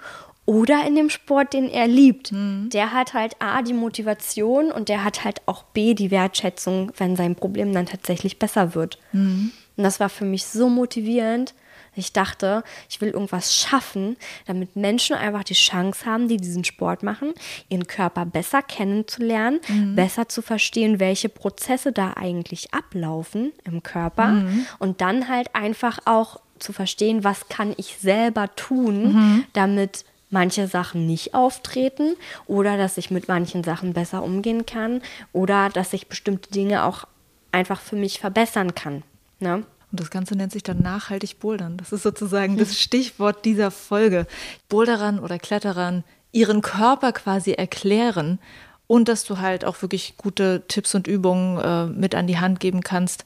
oder 0.45 0.85
in 0.85 0.95
dem 0.95 1.09
Sport, 1.09 1.53
den 1.53 1.69
er 1.69 1.87
liebt. 1.87 2.31
Mhm. 2.31 2.69
Der 2.71 2.93
hat 2.93 3.13
halt 3.13 3.41
A, 3.41 3.61
die 3.61 3.73
Motivation 3.73 4.71
und 4.71 4.89
der 4.89 5.03
hat 5.03 5.23
halt 5.23 5.41
auch 5.47 5.63
B, 5.63 5.93
die 5.93 6.11
Wertschätzung, 6.11 6.91
wenn 6.97 7.15
sein 7.15 7.35
Problem 7.35 7.73
dann 7.73 7.87
tatsächlich 7.87 8.37
besser 8.37 8.75
wird. 8.75 8.99
Mhm. 9.11 9.51
Und 9.77 9.83
das 9.83 9.99
war 9.99 10.09
für 10.09 10.25
mich 10.25 10.45
so 10.45 10.69
motivierend. 10.69 11.53
Ich 11.97 12.11
dachte, 12.11 12.63
ich 12.89 12.99
will 12.99 13.09
irgendwas 13.09 13.55
schaffen, 13.55 14.17
damit 14.45 14.75
Menschen 14.75 15.15
einfach 15.15 15.43
die 15.45 15.53
Chance 15.53 16.05
haben, 16.05 16.27
die 16.27 16.37
diesen 16.37 16.65
Sport 16.65 17.03
machen, 17.03 17.33
ihren 17.69 17.87
Körper 17.87 18.25
besser 18.25 18.61
kennenzulernen, 18.61 19.61
mhm. 19.69 19.95
besser 19.95 20.27
zu 20.27 20.41
verstehen, 20.41 20.99
welche 20.99 21.29
Prozesse 21.29 21.93
da 21.93 22.13
eigentlich 22.15 22.73
ablaufen 22.73 23.53
im 23.63 23.81
Körper 23.81 24.27
mhm. 24.27 24.65
und 24.79 24.99
dann 24.99 25.29
halt 25.29 25.55
einfach 25.55 25.99
auch 26.05 26.41
zu 26.59 26.73
verstehen, 26.73 27.23
was 27.23 27.47
kann 27.47 27.73
ich 27.77 27.97
selber 27.97 28.53
tun, 28.55 29.13
mhm. 29.13 29.45
damit 29.53 30.05
manche 30.35 30.67
Sachen 30.67 31.07
nicht 31.07 31.33
auftreten 31.33 32.15
oder 32.45 32.77
dass 32.77 32.97
ich 32.97 33.09
mit 33.09 33.29
manchen 33.29 33.63
Sachen 33.63 33.93
besser 33.93 34.21
umgehen 34.21 34.65
kann 34.65 35.01
oder 35.31 35.69
dass 35.69 35.93
ich 35.93 36.07
bestimmte 36.07 36.51
Dinge 36.51 36.83
auch 36.83 37.05
einfach 37.53 37.79
für 37.79 37.95
mich 37.95 38.19
verbessern 38.19 38.75
kann. 38.75 39.03
Ne? 39.39 39.63
Und 39.91 39.99
das 40.01 40.11
Ganze 40.11 40.35
nennt 40.35 40.51
sich 40.51 40.61
dann 40.61 40.81
nachhaltig 40.81 41.39
Bouldern. 41.39 41.77
Das 41.77 41.93
ist 41.93 42.03
sozusagen 42.03 42.57
das 42.57 42.77
Stichwort 42.77 43.45
dieser 43.45 43.71
Folge. 43.71 44.27
Boulderern 44.67 45.19
oder 45.19 45.39
Kletterern 45.39 46.03
ihren 46.33 46.61
Körper 46.61 47.13
quasi 47.13 47.53
erklären 47.53 48.39
und 48.87 49.07
dass 49.07 49.23
du 49.23 49.39
halt 49.39 49.63
auch 49.63 49.81
wirklich 49.81 50.17
gute 50.17 50.63
Tipps 50.67 50.93
und 50.95 51.07
Übungen 51.07 51.57
äh, 51.59 51.85
mit 51.85 52.13
an 52.13 52.27
die 52.27 52.39
Hand 52.39 52.59
geben 52.59 52.81
kannst, 52.81 53.23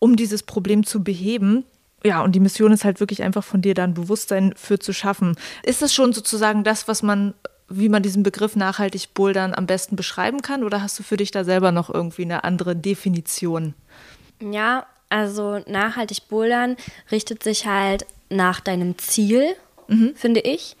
um 0.00 0.16
dieses 0.16 0.42
Problem 0.42 0.84
zu 0.84 1.04
beheben 1.04 1.64
ja, 2.04 2.22
und 2.22 2.32
die 2.32 2.40
Mission 2.40 2.72
ist 2.72 2.84
halt 2.84 3.00
wirklich 3.00 3.22
einfach 3.22 3.44
von 3.44 3.60
dir 3.60 3.74
da 3.74 3.84
ein 3.84 3.94
Bewusstsein 3.94 4.54
für 4.56 4.78
zu 4.78 4.92
schaffen. 4.92 5.36
Ist 5.62 5.82
das 5.82 5.92
schon 5.92 6.12
sozusagen 6.12 6.64
das, 6.64 6.86
was 6.88 7.02
man, 7.02 7.34
wie 7.68 7.88
man 7.88 8.02
diesen 8.02 8.22
Begriff 8.22 8.56
nachhaltig 8.56 9.14
bouldern 9.14 9.54
am 9.54 9.66
besten 9.66 9.96
beschreiben 9.96 10.42
kann? 10.42 10.62
Oder 10.62 10.82
hast 10.82 10.98
du 10.98 11.02
für 11.02 11.16
dich 11.16 11.30
da 11.30 11.44
selber 11.44 11.72
noch 11.72 11.92
irgendwie 11.92 12.22
eine 12.22 12.44
andere 12.44 12.76
Definition? 12.76 13.74
Ja, 14.40 14.86
also 15.08 15.60
nachhaltig 15.66 16.28
bouldern 16.28 16.76
richtet 17.10 17.42
sich 17.42 17.66
halt 17.66 18.06
nach 18.30 18.60
deinem 18.60 18.96
Ziel, 18.98 19.56
mhm. 19.88 20.12
finde 20.14 20.40
ich. 20.40 20.76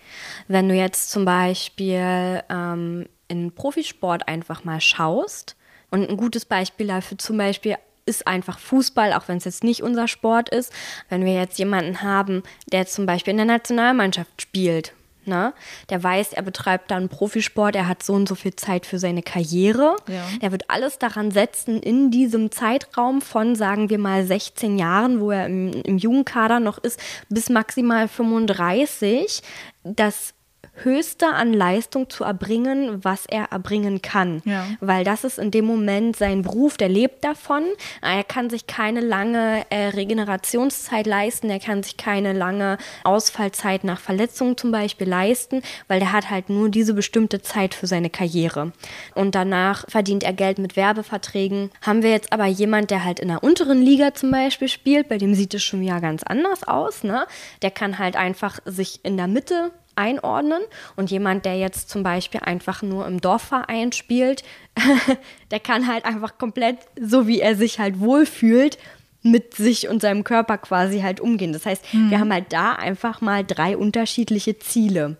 Wenn 0.46 0.68
du 0.68 0.74
jetzt 0.74 1.10
zum 1.10 1.24
Beispiel 1.24 2.42
ähm, 2.48 3.06
in 3.26 3.52
Profisport 3.52 4.28
einfach 4.28 4.64
mal 4.64 4.80
schaust, 4.80 5.56
und 5.90 6.08
ein 6.08 6.16
gutes 6.16 6.44
Beispiel 6.44 6.86
dafür 6.86 7.18
zum 7.18 7.38
Beispiel 7.38 7.76
ist 8.08 8.26
einfach 8.26 8.58
Fußball, 8.58 9.12
auch 9.12 9.28
wenn 9.28 9.36
es 9.36 9.44
jetzt 9.44 9.62
nicht 9.62 9.82
unser 9.82 10.08
Sport 10.08 10.48
ist. 10.48 10.72
Wenn 11.08 11.24
wir 11.24 11.34
jetzt 11.34 11.58
jemanden 11.58 12.02
haben, 12.02 12.42
der 12.72 12.86
zum 12.86 13.06
Beispiel 13.06 13.32
in 13.32 13.36
der 13.36 13.46
Nationalmannschaft 13.46 14.42
spielt, 14.42 14.94
Ne? 15.28 15.52
Der 15.90 16.02
weiß, 16.02 16.32
er 16.32 16.42
betreibt 16.42 16.90
dann 16.90 17.08
Profisport, 17.08 17.76
er 17.76 17.86
hat 17.86 18.02
so 18.02 18.14
und 18.14 18.28
so 18.28 18.34
viel 18.34 18.56
Zeit 18.56 18.86
für 18.86 18.98
seine 18.98 19.22
Karriere. 19.22 19.96
Ja. 20.08 20.24
Er 20.40 20.52
wird 20.52 20.70
alles 20.70 20.98
daran 20.98 21.30
setzen, 21.30 21.80
in 21.80 22.10
diesem 22.10 22.50
Zeitraum 22.50 23.20
von, 23.20 23.54
sagen 23.54 23.90
wir 23.90 23.98
mal, 23.98 24.24
16 24.24 24.78
Jahren, 24.78 25.20
wo 25.20 25.30
er 25.30 25.46
im, 25.46 25.72
im 25.82 25.98
Jugendkader 25.98 26.58
noch 26.58 26.78
ist, 26.78 26.98
bis 27.28 27.50
maximal 27.50 28.08
35, 28.08 29.42
das 29.84 30.34
Höchste 30.82 31.28
an 31.28 31.52
Leistung 31.52 32.08
zu 32.08 32.24
erbringen, 32.24 33.04
was 33.04 33.26
er 33.26 33.46
erbringen 33.50 34.02
kann. 34.02 34.42
Ja. 34.44 34.66
Weil 34.80 35.04
das 35.04 35.24
ist 35.24 35.38
in 35.38 35.50
dem 35.50 35.64
Moment 35.64 36.16
sein 36.16 36.42
Beruf, 36.42 36.76
der 36.76 36.88
lebt 36.88 37.24
davon. 37.24 37.64
Er 38.00 38.24
kann 38.24 38.50
sich 38.50 38.66
keine 38.66 39.00
lange 39.00 39.64
äh, 39.70 39.88
Regenerationszeit 39.88 41.06
leisten, 41.06 41.50
er 41.50 41.58
kann 41.58 41.82
sich 41.82 41.96
keine 41.96 42.32
lange 42.32 42.78
Ausfallzeit 43.04 43.84
nach 43.84 44.00
Verletzungen 44.00 44.56
zum 44.56 44.70
Beispiel 44.70 45.08
leisten, 45.08 45.62
weil 45.88 45.98
der 45.98 46.12
hat 46.12 46.30
halt 46.30 46.48
nur 46.48 46.68
diese 46.68 46.94
bestimmte 46.94 47.42
Zeit 47.42 47.74
für 47.74 47.86
seine 47.86 48.10
Karriere. 48.10 48.72
Und 49.14 49.34
danach 49.34 49.84
verdient 49.88 50.22
er 50.22 50.32
Geld 50.32 50.58
mit 50.58 50.76
Werbeverträgen. 50.76 51.70
Haben 51.82 52.02
wir 52.02 52.10
jetzt 52.10 52.32
aber 52.32 52.46
jemand, 52.46 52.90
der 52.90 53.04
halt 53.04 53.20
in 53.20 53.28
der 53.28 53.42
unteren 53.42 53.82
Liga 53.82 54.14
zum 54.14 54.30
Beispiel 54.30 54.68
spielt, 54.68 55.08
bei 55.08 55.18
dem 55.18 55.34
sieht 55.34 55.54
es 55.54 55.62
schon 55.62 55.80
wieder 55.80 56.00
ganz 56.00 56.22
anders 56.22 56.66
aus. 56.66 57.02
Ne? 57.02 57.26
Der 57.62 57.70
kann 57.70 57.98
halt 57.98 58.16
einfach 58.16 58.60
sich 58.64 59.00
in 59.04 59.16
der 59.16 59.26
Mitte 59.26 59.72
einordnen. 59.98 60.62
Und 60.96 61.10
jemand, 61.10 61.44
der 61.44 61.58
jetzt 61.58 61.90
zum 61.90 62.02
Beispiel 62.02 62.40
einfach 62.40 62.82
nur 62.82 63.06
im 63.06 63.20
Dorfverein 63.20 63.92
spielt, 63.92 64.42
der 65.50 65.60
kann 65.60 65.86
halt 65.86 66.04
einfach 66.04 66.38
komplett, 66.38 66.78
so 67.00 67.26
wie 67.26 67.40
er 67.40 67.56
sich 67.56 67.78
halt 67.78 68.00
wohlfühlt, 68.00 68.78
mit 69.22 69.54
sich 69.54 69.88
und 69.88 70.00
seinem 70.00 70.22
Körper 70.22 70.58
quasi 70.58 71.00
halt 71.00 71.20
umgehen. 71.20 71.52
Das 71.52 71.66
heißt, 71.66 71.82
mhm. 71.92 72.10
wir 72.10 72.20
haben 72.20 72.32
halt 72.32 72.52
da 72.52 72.74
einfach 72.74 73.20
mal 73.20 73.44
drei 73.44 73.76
unterschiedliche 73.76 74.58
Ziele. 74.58 75.16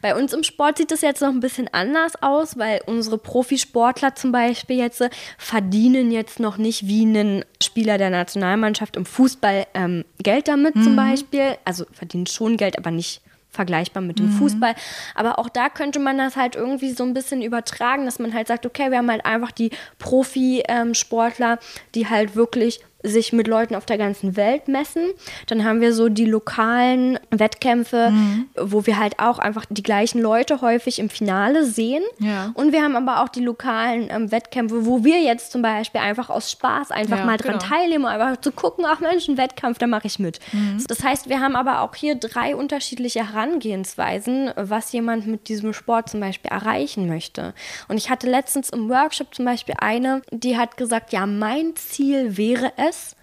Bei 0.00 0.14
uns 0.14 0.32
im 0.32 0.42
Sport 0.42 0.78
sieht 0.78 0.92
es 0.92 1.00
jetzt 1.00 1.20
noch 1.20 1.30
ein 1.30 1.40
bisschen 1.40 1.68
anders 1.72 2.22
aus, 2.22 2.58
weil 2.58 2.80
unsere 2.86 3.18
Profisportler 3.18 4.14
zum 4.14 4.32
Beispiel 4.32 4.76
jetzt 4.76 5.00
äh, 5.00 5.10
verdienen 5.36 6.10
jetzt 6.10 6.40
noch 6.40 6.58
nicht 6.58 6.86
wie 6.86 7.04
ein 7.04 7.44
Spieler 7.62 7.98
der 7.98 8.10
Nationalmannschaft 8.10 8.96
im 8.96 9.06
Fußball 9.06 9.66
ähm, 9.74 10.04
Geld 10.22 10.48
damit 10.48 10.76
mhm. 10.76 10.82
zum 10.82 10.96
Beispiel. 10.96 11.56
Also 11.64 11.84
verdienen 11.92 12.26
schon 12.26 12.56
Geld, 12.56 12.78
aber 12.78 12.90
nicht 12.90 13.22
vergleichbar 13.58 14.04
mit 14.04 14.20
dem 14.20 14.26
mhm. 14.26 14.38
Fußball. 14.38 14.76
Aber 15.16 15.40
auch 15.40 15.48
da 15.48 15.68
könnte 15.68 15.98
man 15.98 16.16
das 16.16 16.36
halt 16.36 16.54
irgendwie 16.54 16.92
so 16.92 17.02
ein 17.02 17.12
bisschen 17.12 17.42
übertragen, 17.42 18.04
dass 18.04 18.20
man 18.20 18.32
halt 18.32 18.46
sagt, 18.46 18.64
okay, 18.66 18.92
wir 18.92 18.98
haben 18.98 19.10
halt 19.10 19.26
einfach 19.26 19.50
die 19.50 19.70
Profisportler, 19.98 21.52
ähm, 21.52 21.58
die 21.96 22.08
halt 22.08 22.36
wirklich 22.36 22.80
sich 23.02 23.32
mit 23.32 23.46
Leuten 23.46 23.76
auf 23.76 23.86
der 23.86 23.96
ganzen 23.96 24.36
Welt 24.36 24.66
messen. 24.66 25.02
Dann 25.46 25.64
haben 25.64 25.80
wir 25.80 25.92
so 25.92 26.08
die 26.08 26.24
lokalen 26.24 27.18
Wettkämpfe, 27.30 28.10
mhm. 28.10 28.46
wo 28.60 28.86
wir 28.86 28.98
halt 28.98 29.20
auch 29.20 29.38
einfach 29.38 29.66
die 29.70 29.84
gleichen 29.84 30.20
Leute 30.20 30.60
häufig 30.62 30.98
im 30.98 31.08
Finale 31.08 31.64
sehen. 31.64 32.02
Ja. 32.18 32.50
Und 32.54 32.72
wir 32.72 32.82
haben 32.82 32.96
aber 32.96 33.22
auch 33.22 33.28
die 33.28 33.42
lokalen 33.42 34.08
ähm, 34.10 34.32
Wettkämpfe, 34.32 34.84
wo 34.84 35.04
wir 35.04 35.22
jetzt 35.22 35.52
zum 35.52 35.62
Beispiel 35.62 36.00
einfach 36.00 36.28
aus 36.28 36.50
Spaß 36.50 36.90
einfach 36.90 37.18
ja, 37.18 37.24
mal 37.24 37.36
dran 37.36 37.58
genau. 37.58 37.64
teilnehmen, 37.64 38.04
einfach 38.04 38.40
zu 38.40 38.50
gucken, 38.50 38.84
ach 38.86 38.98
Mensch, 38.98 39.28
ein 39.28 39.38
Wettkampf, 39.38 39.78
da 39.78 39.86
mache 39.86 40.08
ich 40.08 40.18
mit. 40.18 40.40
Mhm. 40.52 40.82
Das 40.88 41.04
heißt, 41.04 41.28
wir 41.28 41.38
haben 41.38 41.54
aber 41.54 41.82
auch 41.82 41.94
hier 41.94 42.16
drei 42.16 42.56
unterschiedliche 42.56 43.32
Herangehensweisen, 43.32 44.50
was 44.56 44.90
jemand 44.90 45.28
mit 45.28 45.48
diesem 45.48 45.72
Sport 45.72 46.10
zum 46.10 46.18
Beispiel 46.18 46.50
erreichen 46.50 47.06
möchte. 47.06 47.54
Und 47.86 47.96
ich 47.96 48.10
hatte 48.10 48.28
letztens 48.28 48.70
im 48.70 48.88
Workshop 48.88 49.34
zum 49.36 49.44
Beispiel 49.44 49.76
eine, 49.78 50.22
die 50.32 50.58
hat 50.58 50.76
gesagt, 50.76 51.12
ja, 51.12 51.26
mein 51.26 51.76
Ziel 51.76 52.36
wäre 52.36 52.72
es, 52.76 52.87
es, 52.88 53.16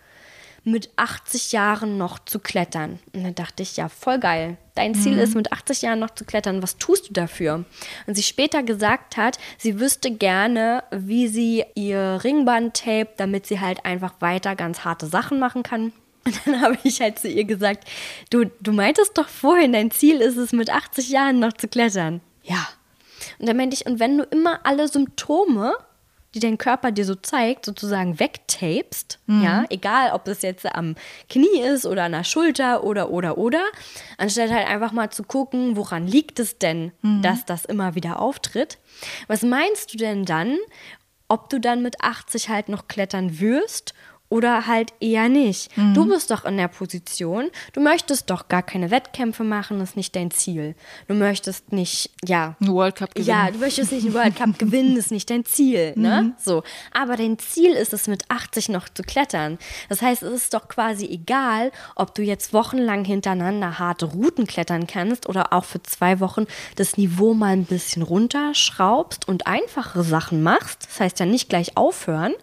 mit 0.66 0.90
80 0.96 1.52
Jahren 1.52 1.98
noch 1.98 2.18
zu 2.20 2.40
klettern. 2.40 3.00
Und 3.14 3.24
dann 3.24 3.36
dachte 3.36 3.62
ich, 3.62 3.78
ja, 3.78 3.88
voll 3.88 4.20
geil. 4.20 4.58
Dein 4.74 4.96
Ziel 4.96 5.14
mhm. 5.14 5.20
ist, 5.20 5.36
mit 5.36 5.54
80 5.54 5.84
Jahren 5.84 6.00
noch 6.00 6.10
zu 6.10 6.26
klettern. 6.26 6.64
Was 6.64 6.78
tust 6.78 7.10
du 7.10 7.14
dafür? 7.14 7.66
Und 8.08 8.16
sie 8.16 8.24
später 8.24 8.64
gesagt 8.64 9.16
hat, 9.16 9.38
sie 9.60 9.80
wüsste 9.80 10.12
gerne, 10.12 10.84
wie 10.92 11.28
sie 11.28 11.64
ihr 11.76 12.20
Ringband 12.24 12.76
tape, 12.76 13.10
damit 13.18 13.46
sie 13.46 13.62
halt 13.62 13.86
einfach 13.86 14.16
weiter 14.20 14.56
ganz 14.56 14.84
harte 14.84 15.06
Sachen 15.06 15.40
machen 15.40 15.62
kann. 15.62 15.94
Und 16.26 16.42
dann 16.48 16.62
habe 16.62 16.80
ich 16.84 17.00
halt 17.00 17.20
zu 17.20 17.30
ihr 17.30 17.46
gesagt, 17.46 17.88
du, 18.32 18.46
du 18.60 18.72
meintest 18.72 19.16
doch 19.16 19.30
vorhin, 19.30 19.74
dein 19.74 19.92
Ziel 19.92 20.20
ist 20.20 20.38
es, 20.38 20.52
mit 20.52 20.72
80 20.72 21.10
Jahren 21.10 21.40
noch 21.40 21.54
zu 21.54 21.68
klettern. 21.68 22.22
Ja. 22.42 22.68
Und 23.38 23.48
dann 23.48 23.58
meinte 23.58 23.76
ich, 23.76 23.86
und 23.86 24.00
wenn 24.00 24.18
du 24.18 24.24
immer 24.24 24.66
alle 24.66 24.88
Symptome 24.88 25.74
die 26.36 26.40
dein 26.40 26.58
Körper 26.58 26.92
dir 26.92 27.06
so 27.06 27.16
zeigt, 27.16 27.66
sozusagen 27.66 28.20
wegtapest, 28.20 29.20
mhm. 29.26 29.44
ja, 29.44 29.66
egal 29.70 30.12
ob 30.12 30.28
es 30.28 30.42
jetzt 30.42 30.66
am 30.66 30.96
Knie 31.30 31.62
ist 31.62 31.86
oder 31.86 32.04
an 32.04 32.12
der 32.12 32.26
Schulter 32.26 32.84
oder 32.84 33.10
oder 33.10 33.38
oder, 33.38 33.64
anstatt 34.18 34.52
halt 34.52 34.68
einfach 34.68 34.92
mal 34.92 35.10
zu 35.10 35.24
gucken, 35.24 35.78
woran 35.78 36.06
liegt 36.06 36.40
es 36.40 36.60
denn, 36.60 36.92
mhm. 37.02 37.22
dass 37.22 37.46
das 37.46 37.64
immer 37.64 37.96
wieder 37.96 38.20
auftritt. 38.20 38.78
Was 39.28 39.44
meinst 39.44 39.94
du 39.94 39.98
denn 39.98 40.26
dann, 40.26 40.58
ob 41.30 41.50
du 41.50 41.60
dann 41.60 41.82
mit 41.82 42.02
80 42.02 42.50
halt 42.50 42.70
noch 42.70 42.88
klettern 42.88 43.40
wirst 43.40 43.94
oder 44.36 44.68
halt 44.68 44.92
eher 45.00 45.30
nicht. 45.30 45.76
Mhm. 45.78 45.94
Du 45.94 46.06
bist 46.06 46.30
doch 46.30 46.44
in 46.44 46.58
der 46.58 46.68
Position, 46.68 47.50
du 47.72 47.80
möchtest 47.80 48.30
doch 48.30 48.50
gar 48.50 48.64
keine 48.64 48.92
Wettkämpfe 48.92 49.46
machen, 49.46 49.80
das 49.80 49.92
ist 49.92 49.96
nicht 49.96 50.14
dein 50.14 50.30
Ziel. 50.30 50.76
Du 51.08 51.14
möchtest 51.14 51.72
nicht, 51.72 52.10
ja. 52.26 52.58
Ein 52.60 52.68
World 52.68 52.96
Cup 52.96 53.16
gewinnen. 53.16 53.30
Ja, 53.30 53.50
du 53.50 53.60
möchtest 53.60 53.94
nicht 53.94 54.04
einen 54.04 54.14
World 54.14 54.36
Cup 54.36 54.60
gewinnen, 54.60 54.96
das 54.96 55.06
ist 55.06 55.12
nicht 55.12 55.30
dein 55.30 55.46
Ziel, 55.46 55.94
ne? 55.96 56.24
Mhm. 56.24 56.34
So. 56.38 56.64
Aber 56.92 57.16
dein 57.16 57.40
Ziel 57.40 57.72
ist 57.72 57.94
es, 57.94 58.08
mit 58.08 58.30
80 58.30 58.68
noch 58.70 58.90
zu 58.90 59.04
klettern. 59.04 59.58
Das 59.88 60.02
heißt, 60.02 60.22
es 60.22 60.44
ist 60.44 60.54
doch 60.54 60.68
quasi 60.68 61.06
egal, 61.06 61.72
ob 61.96 62.14
du 62.14 62.22
jetzt 62.22 62.52
wochenlang 62.52 63.06
hintereinander 63.06 63.80
harte 63.80 64.06
Routen 64.06 64.48
klettern 64.48 64.86
kannst 64.86 65.30
oder 65.30 65.54
auch 65.54 65.64
für 65.64 65.82
zwei 65.82 66.20
Wochen 66.20 66.46
das 66.76 66.98
Niveau 66.98 67.34
mal 67.34 67.54
ein 67.54 67.64
bisschen 67.64 68.02
runterschraubst 68.02 69.30
und 69.30 69.48
einfachere 69.48 70.04
Sachen 70.04 70.44
machst. 70.44 70.88
Das 70.90 71.00
heißt 71.00 71.20
ja 71.22 71.26
nicht 71.26 71.48
gleich 71.48 71.78
aufhören, 71.78 72.34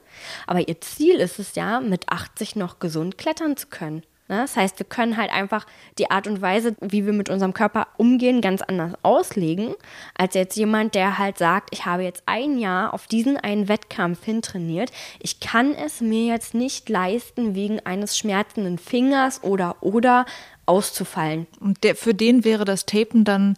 aber 0.46 0.68
ihr 0.68 0.80
Ziel 0.80 1.16
ist 1.16 1.38
es 1.38 1.54
ja, 1.54 1.80
mit 1.80 2.08
80 2.08 2.56
noch 2.56 2.78
gesund 2.78 3.18
klettern 3.18 3.56
zu 3.56 3.68
können. 3.68 4.02
Ne? 4.32 4.38
Das 4.38 4.56
heißt, 4.56 4.78
wir 4.78 4.86
können 4.86 5.18
halt 5.18 5.30
einfach 5.30 5.66
die 5.98 6.10
Art 6.10 6.26
und 6.26 6.40
Weise, 6.40 6.74
wie 6.80 7.04
wir 7.04 7.12
mit 7.12 7.28
unserem 7.28 7.52
Körper 7.52 7.88
umgehen, 7.98 8.40
ganz 8.40 8.62
anders 8.62 8.94
auslegen, 9.02 9.74
als 10.16 10.34
jetzt 10.34 10.56
jemand, 10.56 10.94
der 10.94 11.18
halt 11.18 11.36
sagt, 11.36 11.68
ich 11.72 11.84
habe 11.84 12.02
jetzt 12.02 12.22
ein 12.24 12.58
Jahr 12.58 12.94
auf 12.94 13.06
diesen 13.06 13.36
einen 13.36 13.68
Wettkampf 13.68 14.24
hintrainiert. 14.24 14.90
Ich 15.20 15.40
kann 15.40 15.74
es 15.74 16.00
mir 16.00 16.24
jetzt 16.24 16.54
nicht 16.54 16.88
leisten, 16.88 17.54
wegen 17.54 17.80
eines 17.80 18.16
schmerzenden 18.16 18.78
Fingers 18.78 19.42
oder 19.44 19.76
oder 19.82 20.24
auszufallen. 20.64 21.46
Und 21.60 21.84
der, 21.84 21.94
für 21.94 22.14
den 22.14 22.44
wäre 22.44 22.64
das 22.64 22.86
Tapen 22.86 23.24
dann 23.24 23.56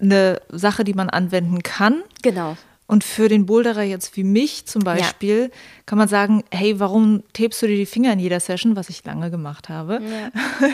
eine 0.00 0.40
Sache, 0.48 0.84
die 0.84 0.94
man 0.94 1.10
anwenden 1.10 1.62
kann. 1.62 2.02
Genau. 2.22 2.56
Und 2.88 3.02
für 3.02 3.28
den 3.28 3.46
Boulderer 3.46 3.82
jetzt 3.82 4.16
wie 4.16 4.22
mich 4.22 4.66
zum 4.66 4.82
Beispiel 4.82 5.42
ja. 5.42 5.48
kann 5.86 5.98
man 5.98 6.06
sagen, 6.06 6.44
hey, 6.52 6.78
warum 6.78 7.24
tapest 7.32 7.62
du 7.62 7.66
dir 7.66 7.76
die 7.76 7.86
Finger 7.86 8.12
in 8.12 8.20
jeder 8.20 8.38
Session, 8.38 8.76
was 8.76 8.88
ich 8.88 9.04
lange 9.04 9.30
gemacht 9.30 9.68
habe? 9.68 10.00
Ja. 10.02 10.30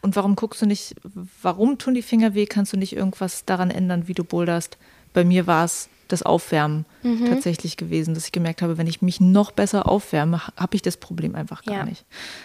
Und 0.00 0.16
warum 0.16 0.36
guckst 0.36 0.62
du 0.62 0.66
nicht, 0.66 0.94
warum 1.42 1.76
tun 1.76 1.94
die 1.94 2.02
Finger 2.02 2.34
weh? 2.34 2.46
Kannst 2.46 2.72
du 2.72 2.78
nicht 2.78 2.96
irgendwas 2.96 3.44
daran 3.44 3.70
ändern, 3.70 4.08
wie 4.08 4.14
du 4.14 4.24
boulderst? 4.24 4.78
Bei 5.12 5.22
mir 5.22 5.46
war 5.46 5.66
es 5.66 5.90
das 6.12 6.22
Aufwärmen 6.22 6.86
mhm. 7.02 7.26
tatsächlich 7.26 7.76
gewesen, 7.76 8.14
dass 8.14 8.26
ich 8.26 8.32
gemerkt 8.32 8.62
habe, 8.62 8.78
wenn 8.78 8.86
ich 8.86 9.02
mich 9.02 9.20
noch 9.20 9.50
besser 9.50 9.88
aufwärme, 9.88 10.40
habe 10.56 10.74
ich 10.74 10.82
das 10.82 10.96
Problem 10.96 11.34
einfach 11.34 11.64
gar 11.64 11.78
ja. 11.78 11.84
nicht. 11.84 12.04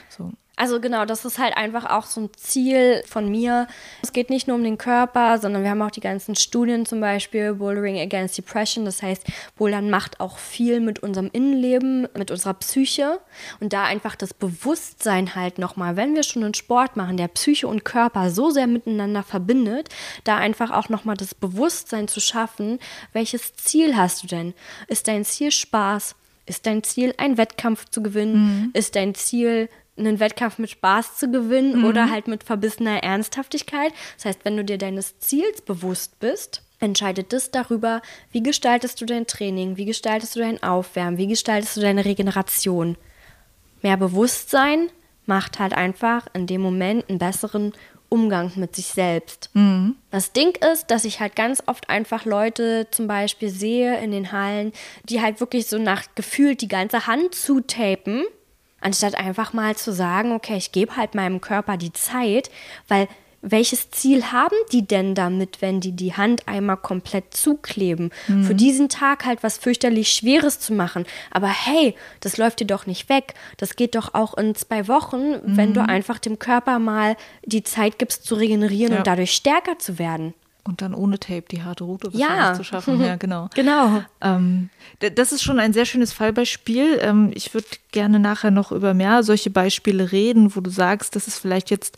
So. 0.10 0.32
Also 0.58 0.80
genau, 0.80 1.04
das 1.04 1.26
ist 1.26 1.38
halt 1.38 1.58
einfach 1.58 1.86
auch 1.90 2.06
so 2.06 2.22
ein 2.22 2.30
Ziel 2.38 3.04
von 3.06 3.30
mir. 3.30 3.68
Es 4.02 4.14
geht 4.14 4.30
nicht 4.30 4.48
nur 4.48 4.56
um 4.56 4.64
den 4.64 4.78
Körper, 4.78 5.38
sondern 5.38 5.64
wir 5.64 5.70
haben 5.70 5.82
auch 5.82 5.92
die 5.92 6.00
ganzen 6.00 6.36
Studien 6.36 6.86
zum 6.86 7.02
Beispiel, 7.02 7.56
Bouldering 7.56 8.00
Against 8.00 8.38
Depression. 8.38 8.86
Das 8.86 9.02
heißt, 9.04 9.26
Bouldern 9.58 9.90
macht 9.90 10.22
auch 10.22 10.38
viel 10.38 10.80
mit 10.80 11.00
unserem 11.00 11.30
Innenleben, 11.34 12.08
mit 12.18 12.32
unserer 12.32 12.54
Psyche. 12.54 13.20
Und 13.60 13.74
da 13.74 13.84
einfach 13.84 14.16
das 14.16 14.34
Bewusstsein 14.34 15.36
halt 15.36 15.60
nochmal, 15.60 15.98
wenn 15.98 16.16
wir 16.16 16.24
schon 16.24 16.44
einen 16.44 16.54
Sport 16.54 16.96
machen, 16.96 17.18
der 17.18 17.28
Psyche 17.28 17.68
und 17.68 17.84
Körper 17.84 18.30
so 18.30 18.50
sehr 18.50 18.68
miteinander 18.68 19.24
verbindet, 19.24 19.90
da 20.24 20.38
einfach 20.38 20.72
auch 20.72 20.88
nochmal 20.88 21.18
das 21.18 21.36
Bewusstsein 21.36 22.08
zu 22.08 22.22
schaffen, 22.22 22.80
welches 23.12 23.55
Ziel 23.56 23.96
hast 23.96 24.24
du 24.24 24.28
denn? 24.28 24.54
Ist 24.88 25.08
dein 25.08 25.26
Ziel 25.26 25.52
Spaß? 25.52 26.16
Ist 26.46 26.66
dein 26.66 26.84
Ziel, 26.84 27.14
einen 27.18 27.38
Wettkampf 27.38 27.86
zu 27.90 28.04
gewinnen? 28.04 28.36
Mhm. 28.36 28.70
Ist 28.74 28.96
dein 28.96 29.16
Ziel, 29.16 29.70
einen 29.98 30.20
Wettkampf 30.20 30.58
mit 30.58 30.70
Spaß 30.72 31.18
zu 31.18 31.32
gewinnen 31.32 31.80
mhm. 31.80 31.86
oder 31.86 32.10
halt 32.10 32.28
mit 32.28 32.44
verbissener 32.44 33.04
Ernsthaftigkeit. 33.04 33.94
Das 34.18 34.26
heißt, 34.26 34.40
wenn 34.44 34.58
du 34.58 34.66
dir 34.66 34.78
deines 34.78 35.20
Ziels 35.20 35.62
bewusst 35.62 36.20
bist, 36.20 36.62
entscheidet 36.80 37.32
das 37.32 37.52
darüber, 37.52 38.02
wie 38.32 38.44
gestaltest 38.44 39.00
du 39.00 39.06
dein 39.06 39.28
Training, 39.28 39.78
wie 39.78 39.86
gestaltest 39.86 40.36
du 40.36 40.40
dein 40.40 40.62
Aufwärmen, 40.62 41.18
wie 41.18 41.28
gestaltest 41.28 41.78
du 41.78 41.82
deine 41.82 42.06
Regeneration. 42.06 42.98
Mehr 43.82 43.98
Bewusstsein 43.98 44.90
macht 45.26 45.60
halt 45.60 45.74
einfach 45.74 46.28
in 46.34 46.48
dem 46.48 46.62
Moment 46.62 47.10
einen 47.10 47.20
besseren 47.20 47.74
Umgang 48.16 48.54
mit 48.56 48.78
sich 48.78 48.88
selbst. 48.88 49.50
Mhm. 49.54 49.98
Das 50.10 50.32
Ding 50.32 50.56
ist, 50.72 50.90
dass 50.90 51.04
ich 51.04 51.20
halt 51.20 51.36
ganz 51.36 51.62
oft 51.66 51.90
einfach 51.90 52.24
Leute 52.24 52.88
zum 52.90 53.08
Beispiel 53.08 53.50
sehe 53.50 54.00
in 54.00 54.12
den 54.12 54.32
Hallen, 54.32 54.72
die 55.04 55.22
halt 55.22 55.42
wirklich 55.42 55.68
so 55.68 55.78
nach 55.78 56.04
gefühlt 56.16 56.62
die 56.62 56.70
ganze 56.70 57.08
Hand 57.08 57.36
zutapen 57.36 58.24
anstatt 58.86 59.16
einfach 59.16 59.52
mal 59.52 59.76
zu 59.76 59.92
sagen, 59.92 60.32
okay, 60.32 60.58
ich 60.58 60.72
gebe 60.72 60.96
halt 60.96 61.16
meinem 61.16 61.42
Körper 61.42 61.76
die 61.76 61.92
Zeit, 61.92 62.52
weil 62.88 63.08
welches 63.48 63.92
Ziel 63.92 64.32
haben 64.32 64.56
die 64.72 64.88
denn 64.88 65.14
damit, 65.14 65.62
wenn 65.62 65.80
die 65.80 65.92
die 65.92 66.14
Hand 66.14 66.48
einmal 66.48 66.78
komplett 66.78 67.34
zukleben? 67.34 68.12
Mhm. 68.28 68.44
Für 68.44 68.56
diesen 68.56 68.90
Tag 68.90 69.24
halt 69.26 69.44
was 69.44 69.60
fürchterlich 69.60 70.10
Schweres 70.10 70.60
zu 70.60 70.74
machen. 70.74 71.06
Aber 71.30 71.48
hey, 71.48 71.96
das 72.22 72.38
läuft 72.38 72.60
dir 72.60 72.66
doch 72.66 72.88
nicht 72.88 73.08
weg. 73.08 73.36
Das 73.58 73.76
geht 73.76 73.94
doch 73.94 74.16
auch 74.16 74.36
in 74.36 74.56
zwei 74.56 74.88
Wochen, 74.88 75.32
mhm. 75.32 75.58
wenn 75.58 75.74
du 75.74 75.82
einfach 75.82 76.18
dem 76.18 76.40
Körper 76.40 76.80
mal 76.80 77.16
die 77.46 77.64
Zeit 77.64 78.00
gibst 78.00 78.26
zu 78.26 78.36
regenerieren 78.36 78.94
ja. 78.94 78.98
und 79.00 79.08
dadurch 79.08 79.32
stärker 79.32 79.78
zu 79.78 80.00
werden. 80.00 80.34
Und 80.68 80.82
dann 80.82 80.96
ohne 80.96 81.20
Tape 81.20 81.46
die 81.52 81.62
harte 81.62 81.84
Route 81.84 82.10
ja. 82.14 82.56
zu 82.56 82.64
schaffen. 82.64 83.00
Ja, 83.00 83.18
genau. 83.18 83.50
genau. 83.56 84.04
Ähm, 84.20 84.70
das 85.00 85.32
ist 85.32 85.44
schon 85.44 85.60
ein 85.60 85.74
sehr 85.74 85.86
schönes 85.86 86.12
Fallbeispiel. 86.12 86.98
Ähm, 87.02 87.32
ich 87.36 87.54
würde 87.54 87.68
gerne 87.92 88.20
nachher 88.20 88.50
noch 88.50 88.72
über 88.72 88.96
mehr 88.96 89.22
solche 89.22 89.52
Beispiele 89.52 90.12
reden, 90.12 90.56
wo 90.56 90.62
du 90.62 90.72
sagst, 90.72 91.16
das 91.16 91.28
ist 91.28 91.38
vielleicht 91.38 91.70
jetzt 91.70 91.98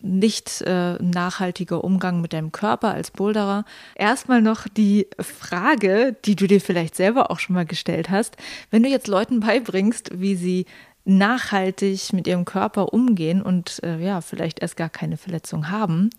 nicht 0.00 0.62
äh, 0.62 0.94
nachhaltiger 0.94 1.84
Umgang 1.84 2.20
mit 2.20 2.32
deinem 2.32 2.50
Körper 2.50 2.92
als 2.92 3.12
Boulderer. 3.12 3.64
Erstmal 3.94 4.42
noch 4.42 4.66
die 4.66 5.06
Frage, 5.20 6.16
die 6.24 6.34
du 6.34 6.48
dir 6.48 6.60
vielleicht 6.60 6.96
selber 6.96 7.30
auch 7.30 7.38
schon 7.38 7.54
mal 7.54 7.66
gestellt 7.66 8.10
hast. 8.10 8.36
Wenn 8.72 8.82
du 8.82 8.88
jetzt 8.88 9.06
Leuten 9.06 9.38
beibringst, 9.38 10.10
wie 10.20 10.34
sie 10.34 10.66
nachhaltig 11.08 12.12
mit 12.12 12.26
ihrem 12.26 12.44
Körper 12.44 12.92
umgehen 12.92 13.40
und 13.40 13.82
äh, 13.82 13.98
ja, 13.98 14.20
vielleicht 14.20 14.60
erst 14.60 14.76
gar 14.76 14.90
keine 14.90 15.16
Verletzung 15.16 15.70
haben, 15.70 16.10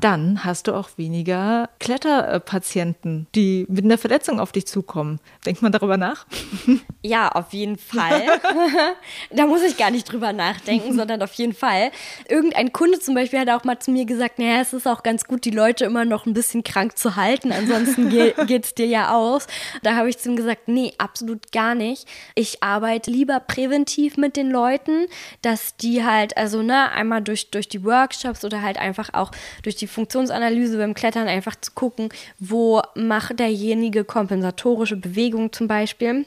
dann 0.00 0.44
hast 0.44 0.66
du 0.66 0.74
auch 0.74 0.90
weniger 0.96 1.70
Kletterpatienten, 1.78 3.26
die 3.34 3.64
mit 3.68 3.84
einer 3.84 3.96
Verletzung 3.96 4.40
auf 4.40 4.52
dich 4.52 4.66
zukommen. 4.66 5.20
Denkt 5.46 5.62
man 5.62 5.72
darüber 5.72 5.96
nach? 5.96 6.26
Ja, 7.06 7.28
auf 7.28 7.52
jeden 7.52 7.76
Fall. 7.76 8.22
da 9.30 9.46
muss 9.46 9.60
ich 9.60 9.76
gar 9.76 9.90
nicht 9.90 10.10
drüber 10.10 10.32
nachdenken, 10.32 10.94
sondern 10.94 11.20
auf 11.20 11.34
jeden 11.34 11.52
Fall. 11.52 11.90
Irgendein 12.30 12.72
Kunde 12.72 12.98
zum 12.98 13.14
Beispiel 13.14 13.40
hat 13.40 13.50
auch 13.50 13.62
mal 13.62 13.78
zu 13.78 13.90
mir 13.90 14.06
gesagt, 14.06 14.38
naja, 14.38 14.62
es 14.62 14.72
ist 14.72 14.88
auch 14.88 15.02
ganz 15.02 15.24
gut, 15.24 15.44
die 15.44 15.50
Leute 15.50 15.84
immer 15.84 16.06
noch 16.06 16.24
ein 16.24 16.32
bisschen 16.32 16.64
krank 16.64 16.96
zu 16.96 17.14
halten, 17.16 17.52
ansonsten 17.52 18.08
geht 18.46 18.64
es 18.64 18.74
dir 18.74 18.86
ja 18.86 19.14
aus. 19.14 19.48
Da 19.82 19.96
habe 19.96 20.08
ich 20.08 20.16
zu 20.16 20.30
ihm 20.30 20.36
gesagt, 20.36 20.66
nee, 20.66 20.94
absolut 20.96 21.52
gar 21.52 21.74
nicht. 21.74 22.08
Ich 22.34 22.62
arbeite 22.62 23.10
lieber 23.10 23.38
präventiv 23.38 24.16
mit 24.16 24.34
den 24.38 24.50
Leuten, 24.50 25.04
dass 25.42 25.76
die 25.76 26.04
halt, 26.04 26.38
also 26.38 26.62
ne, 26.62 26.90
einmal 26.90 27.20
durch, 27.20 27.50
durch 27.50 27.68
die 27.68 27.84
Workshops 27.84 28.46
oder 28.46 28.62
halt 28.62 28.78
einfach 28.78 29.12
auch 29.12 29.30
durch 29.62 29.76
die 29.76 29.83
Funktionsanalyse 29.86 30.78
beim 30.78 30.94
Klettern 30.94 31.28
einfach 31.28 31.56
zu 31.60 31.72
gucken, 31.72 32.08
wo 32.38 32.82
macht 32.94 33.38
derjenige 33.38 34.04
kompensatorische 34.04 34.96
Bewegungen 34.96 35.52
zum 35.52 35.68
Beispiel 35.68 36.26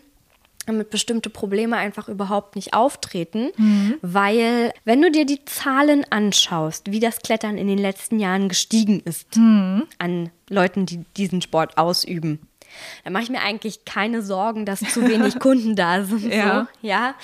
damit 0.68 0.90
bestimmte 0.90 1.30
Probleme 1.30 1.78
einfach 1.78 2.10
überhaupt 2.10 2.56
nicht 2.56 2.74
auftreten, 2.74 3.52
mhm. 3.56 3.96
weil 4.02 4.74
wenn 4.84 5.02
du 5.02 5.10
dir 5.10 5.26
die 5.26 5.44
Zahlen 5.46 6.06
anschaust, 6.10 6.92
wie 6.92 7.00
das 7.00 7.20
Klettern 7.20 7.58
in 7.58 7.68
den 7.68 7.78
letzten 7.78 8.20
Jahren 8.20 8.50
gestiegen 8.50 9.00
ist 9.00 9.38
mhm. 9.38 9.86
an 9.98 10.30
Leuten, 10.50 10.86
die 10.86 11.06
diesen 11.16 11.42
Sport 11.42 11.78
ausüben, 11.78 12.40
dann 13.04 13.14
mache 13.14 13.24
ich 13.24 13.30
mir 13.30 13.42
eigentlich 13.42 13.86
keine 13.86 14.22
Sorgen, 14.22 14.66
dass 14.66 14.80
zu 14.80 15.08
wenig 15.08 15.40
Kunden 15.40 15.76
da 15.76 16.04
sind. 16.04 16.34
Ja. 16.34 16.68
So, 16.82 16.88
ja. 16.88 17.16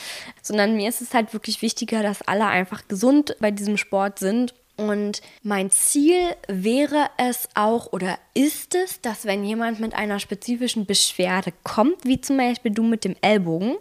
Sondern 0.41 0.75
mir 0.75 0.87
ist 0.87 1.01
es 1.01 1.13
halt 1.13 1.33
wirklich 1.33 1.61
wichtiger, 1.61 2.01
dass 2.01 2.21
alle 2.21 2.47
einfach 2.47 2.87
gesund 2.87 3.35
bei 3.39 3.51
diesem 3.51 3.77
Sport 3.77 4.19
sind 4.19 4.53
und 4.75 5.21
mein 5.43 5.69
Ziel 5.69 6.35
wäre 6.47 7.09
es 7.17 7.47
auch 7.53 7.91
oder 7.91 8.17
ist 8.33 8.75
es, 8.75 9.01
dass 9.01 9.25
wenn 9.25 9.43
jemand 9.43 9.79
mit 9.79 9.93
einer 9.93 10.19
spezifischen 10.19 10.85
Beschwerde 10.85 11.53
kommt, 11.63 12.05
wie 12.05 12.19
zum 12.19 12.37
Beispiel 12.37 12.71
du 12.71 12.83
mit 12.83 13.05
dem 13.05 13.15
Ellbogen, 13.21 13.75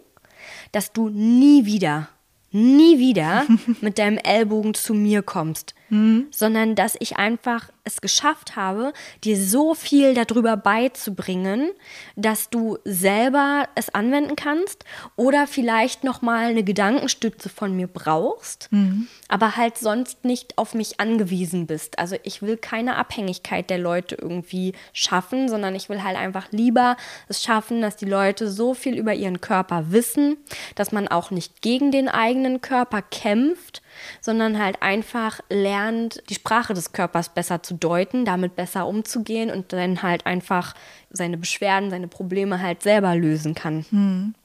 dass 0.71 0.93
du 0.93 1.09
nie 1.09 1.65
wieder, 1.65 2.09
nie 2.51 2.99
wieder 2.99 3.45
mit 3.81 3.97
deinem 3.97 4.17
Ellbogen 4.17 4.73
zu 4.73 4.93
mir 4.93 5.23
kommst, 5.23 5.73
mhm. 5.93 6.27
sondern 6.31 6.75
dass 6.75 6.95
ich 6.99 7.17
einfach 7.17 7.69
es 7.85 8.01
geschafft 8.01 8.55
habe, 8.55 8.93
dir 9.23 9.37
so 9.37 9.73
viel 9.73 10.13
darüber 10.13 10.55
beizubringen, 10.55 11.71
dass 12.15 12.49
du 12.49 12.77
selber 12.85 13.67
es 13.75 13.93
anwenden 13.93 14.35
kannst 14.35 14.85
oder 15.15 15.47
vielleicht 15.47 16.03
noch 16.03 16.21
mal 16.21 16.45
eine 16.45 16.63
Gedankenstütze 16.63 17.49
von 17.49 17.75
mir 17.75 17.87
brauchst, 17.87 18.69
mhm. 18.71 19.07
aber 19.27 19.57
halt 19.57 19.77
sonst 19.77 20.23
nicht 20.23 20.57
auf 20.57 20.73
mich 20.73 20.99
angewiesen 20.99 21.67
bist. 21.67 21.99
Also 21.99 22.15
ich 22.23 22.41
will 22.41 22.57
keine 22.57 22.95
Abhängigkeit 22.95 23.69
der 23.69 23.79
Leute 23.79 24.15
irgendwie 24.15 24.73
schaffen, 24.93 25.49
sondern 25.49 25.75
ich 25.75 25.89
will 25.89 26.03
halt 26.03 26.17
einfach 26.17 26.51
lieber 26.51 26.97
es 27.27 27.43
schaffen, 27.43 27.81
dass 27.81 27.97
die 27.97 28.05
Leute 28.05 28.49
so 28.49 28.73
viel 28.73 28.97
über 28.97 29.13
ihren 29.13 29.41
Körper 29.41 29.91
wissen, 29.91 30.37
dass 30.75 30.91
man 30.91 31.07
auch 31.09 31.31
nicht 31.31 31.61
gegen 31.61 31.91
den 31.91 32.07
eigenen 32.07 32.61
Körper 32.61 33.01
kämpft, 33.01 33.82
sondern 34.21 34.59
halt 34.59 34.81
einfach 34.81 35.39
lernt, 35.49 36.21
die 36.29 36.35
Sprache 36.35 36.73
des 36.73 36.91
Körpers 36.91 37.29
besser 37.29 37.63
zu 37.63 37.73
deuten, 37.73 38.25
damit 38.25 38.55
besser 38.55 38.87
umzugehen 38.87 39.51
und 39.51 39.73
dann 39.73 40.01
halt 40.01 40.25
einfach 40.25 40.73
seine 41.09 41.37
Beschwerden, 41.37 41.89
seine 41.89 42.07
Probleme 42.07 42.61
halt 42.61 42.83
selber 42.83 43.15
lösen 43.15 43.55
kann. 43.55 43.85
Hm. 43.89 44.35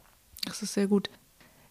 Das 0.45 0.63
ist 0.63 0.75
sehr 0.75 0.87
gut. 0.87 1.11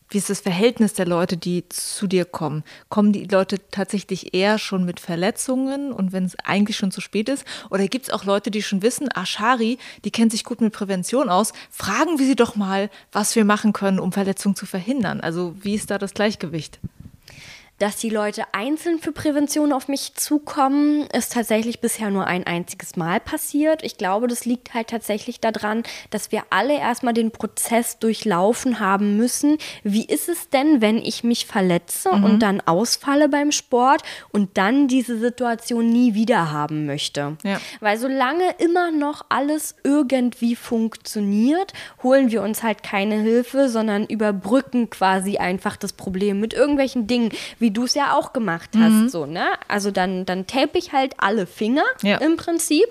Wie 0.10 0.20
ist 0.20 0.30
das 0.30 0.40
Verhältnis 0.40 0.94
der 0.94 1.06
Leute, 1.06 1.36
die 1.36 1.68
zu 1.68 2.08
dir 2.08 2.24
kommen? 2.24 2.64
Kommen 2.88 3.12
die 3.12 3.26
Leute 3.26 3.58
tatsächlich 3.72 4.34
eher 4.34 4.58
schon 4.58 4.86
mit 4.86 5.02
Verletzungen 5.02 5.92
und 5.92 6.14
wenn 6.14 6.24
es 6.24 6.38
eigentlich 6.46 6.78
schon 6.78 6.92
zu 6.92 7.02
spät 7.02 7.28
ist? 7.28 7.44
Oder 7.70 7.88
gibt 7.90 8.06
es 8.06 8.14
auch 8.14 8.24
Leute, 8.24 8.50
die 8.50 8.64
schon 8.64 8.82
wissen, 8.82 9.10
Ashari, 9.14 9.78
die 10.06 10.12
kennt 10.12 10.32
sich 10.32 10.46
gut 10.46 10.62
mit 10.62 10.72
Prävention 10.72 11.28
aus, 11.28 11.52
fragen 11.70 12.20
wir 12.20 12.26
sie 12.26 12.38
doch 12.38 12.56
mal, 12.56 12.90
was 13.12 13.36
wir 13.36 13.44
machen 13.44 13.74
können, 13.74 14.00
um 14.00 14.14
Verletzungen 14.14 14.56
zu 14.56 14.66
verhindern? 14.66 15.20
Also 15.20 15.56
wie 15.62 15.76
ist 15.76 15.92
da 15.92 15.98
das 15.98 16.14
Gleichgewicht? 16.14 16.80
Dass 17.80 17.98
die 17.98 18.10
Leute 18.10 18.44
einzeln 18.54 18.98
für 18.98 19.12
Prävention 19.12 19.72
auf 19.72 19.88
mich 19.88 20.16
zukommen, 20.16 21.06
ist 21.14 21.34
tatsächlich 21.34 21.80
bisher 21.80 22.10
nur 22.10 22.26
ein 22.26 22.46
einziges 22.46 22.96
Mal 22.96 23.20
passiert. 23.20 23.84
Ich 23.84 23.98
glaube, 23.98 24.28
das 24.28 24.46
liegt 24.46 24.74
halt 24.74 24.88
tatsächlich 24.88 25.40
daran, 25.40 25.84
dass 26.10 26.32
wir 26.32 26.44
alle 26.50 26.74
erstmal 26.74 27.14
den 27.14 27.30
Prozess 27.30 28.00
durchlaufen 28.00 28.80
haben 28.80 29.16
müssen. 29.16 29.60
Wie 29.84 30.06
ist 30.06 30.28
es 30.28 30.50
denn, 30.50 30.82
wenn 30.82 30.98
ich 30.98 31.24
mich 31.24 31.46
verletze 31.46 32.16
mhm. 32.16 32.24
und 32.24 32.40
dann 32.40 32.62
ausfalle 32.62 33.30
beim 33.30 33.52
Sport 33.52 34.02
und 34.32 34.58
dann 34.58 34.88
diese 34.88 35.20
Situation 35.20 35.88
nie 35.88 36.16
wieder 36.16 36.52
haben 36.52 36.88
möchte? 36.88 37.38
Ja. 37.44 37.62
Weil 37.80 38.00
solange 38.00 38.56
immer 38.58 38.90
noch 38.90 39.26
alles 39.30 39.76
irgendwie 39.84 40.56
funktioniert, 40.56 41.74
holen 42.02 42.32
wir 42.32 42.42
uns 42.42 42.64
halt 42.64 42.82
keine 42.82 43.22
Hilfe, 43.22 43.70
sondern 43.70 44.08
überbrücken 44.08 44.90
quasi 44.90 45.38
einfach 45.38 45.78
das 45.78 45.94
Problem 45.94 46.40
mit 46.40 46.56
irgendwelchen 46.56 47.06
Dingen, 47.06 47.30
wie 47.60 47.67
wie 47.68 47.72
du 47.72 47.84
es 47.84 47.96
ja 47.96 48.16
auch 48.16 48.32
gemacht 48.32 48.70
hast. 48.78 48.94
Mhm. 48.94 49.10
So, 49.10 49.26
ne? 49.26 49.46
Also 49.68 49.92
dann, 49.92 50.26
dann 50.26 50.48
tape 50.48 50.78
ich 50.78 50.94
halt 50.94 51.16
alle 51.18 51.46
Finger 51.46 51.84
ja. 52.02 52.16
im 52.20 52.38
Prinzip, 52.38 52.86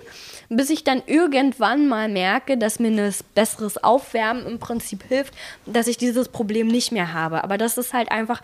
bis 0.50 0.68
ich 0.68 0.84
dann 0.84 1.02
irgendwann 1.06 1.88
mal 1.88 2.10
merke, 2.10 2.58
dass 2.58 2.78
mir 2.78 2.88
ein 2.88 3.14
besseres 3.34 3.82
Aufwärmen 3.82 4.44
im 4.44 4.58
Prinzip 4.58 5.02
hilft, 5.08 5.32
dass 5.64 5.86
ich 5.86 5.96
dieses 5.96 6.28
Problem 6.28 6.66
nicht 6.66 6.92
mehr 6.92 7.14
habe. 7.14 7.42
Aber 7.42 7.56
das 7.56 7.78
ist 7.78 7.94
halt 7.94 8.10
einfach 8.10 8.42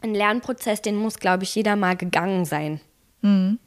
ein 0.00 0.14
Lernprozess, 0.14 0.80
den 0.80 0.96
muss, 0.96 1.18
glaube 1.18 1.44
ich, 1.44 1.54
jeder 1.54 1.76
mal 1.76 1.98
gegangen 1.98 2.46
sein. 2.46 2.80
Mhm. 3.20 3.58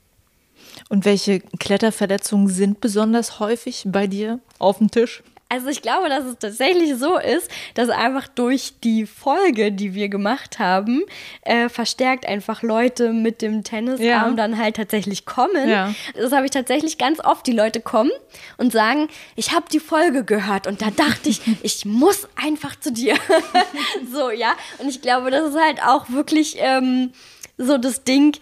Und 0.89 1.06
welche 1.06 1.39
Kletterverletzungen 1.39 2.48
sind 2.48 2.82
besonders 2.82 3.39
häufig 3.39 3.84
bei 3.86 4.08
dir 4.08 4.39
auf 4.58 4.80
dem 4.80 4.89
Tisch? 4.89 5.21
Also 5.47 5.67
ich 5.67 5.84
glaube, 5.84 6.10
dass 6.10 6.25
es 6.25 6.39
tatsächlich 6.39 6.95
so 6.95 7.19
ist, 7.19 7.51
dass 7.75 7.89
einfach 7.89 8.27
durch 8.27 8.73
die 8.84 9.05
Folge, 9.05 9.71
die 9.71 9.93
wir 9.93 10.10
gemacht 10.10 10.58
haben, 10.58 11.03
äh, 11.41 11.69
verstärkt 11.69 12.27
einfach 12.27 12.63
Leute 12.63 13.13
mit 13.13 13.43
dem 13.43 13.63
Tennisarm 13.63 14.05
ja. 14.05 14.31
dann 14.31 14.58
halt 14.58 14.77
tatsächlich 14.77 15.25
kommen. 15.25 15.69
Ja. 15.69 15.93
Das 16.15 16.31
habe 16.31 16.45
ich 16.45 16.51
tatsächlich 16.51 16.97
ganz 16.97 17.19
oft. 17.19 17.45
Die 17.45 17.51
Leute 17.51 17.79
kommen 17.79 18.10
und 18.58 18.71
sagen, 18.71 19.08
ich 19.36 19.51
habe 19.51 19.65
die 19.71 19.79
Folge 19.79 20.23
gehört 20.23 20.65
und 20.65 20.81
da 20.81 20.89
dachte 20.89 21.29
ich, 21.29 21.41
ich 21.62 21.86
muss 21.86 22.27
einfach 22.36 22.79
zu 22.79 22.91
dir. 22.91 23.15
so, 24.12 24.31
ja. 24.31 24.53
Und 24.79 24.89
ich 24.89 25.01
glaube, 25.01 25.29
das 25.29 25.49
ist 25.51 25.62
halt 25.62 25.79
auch 25.84 26.10
wirklich 26.10 26.55
ähm, 26.58 27.12
so 27.60 27.77
das 27.77 28.03
Ding, 28.03 28.36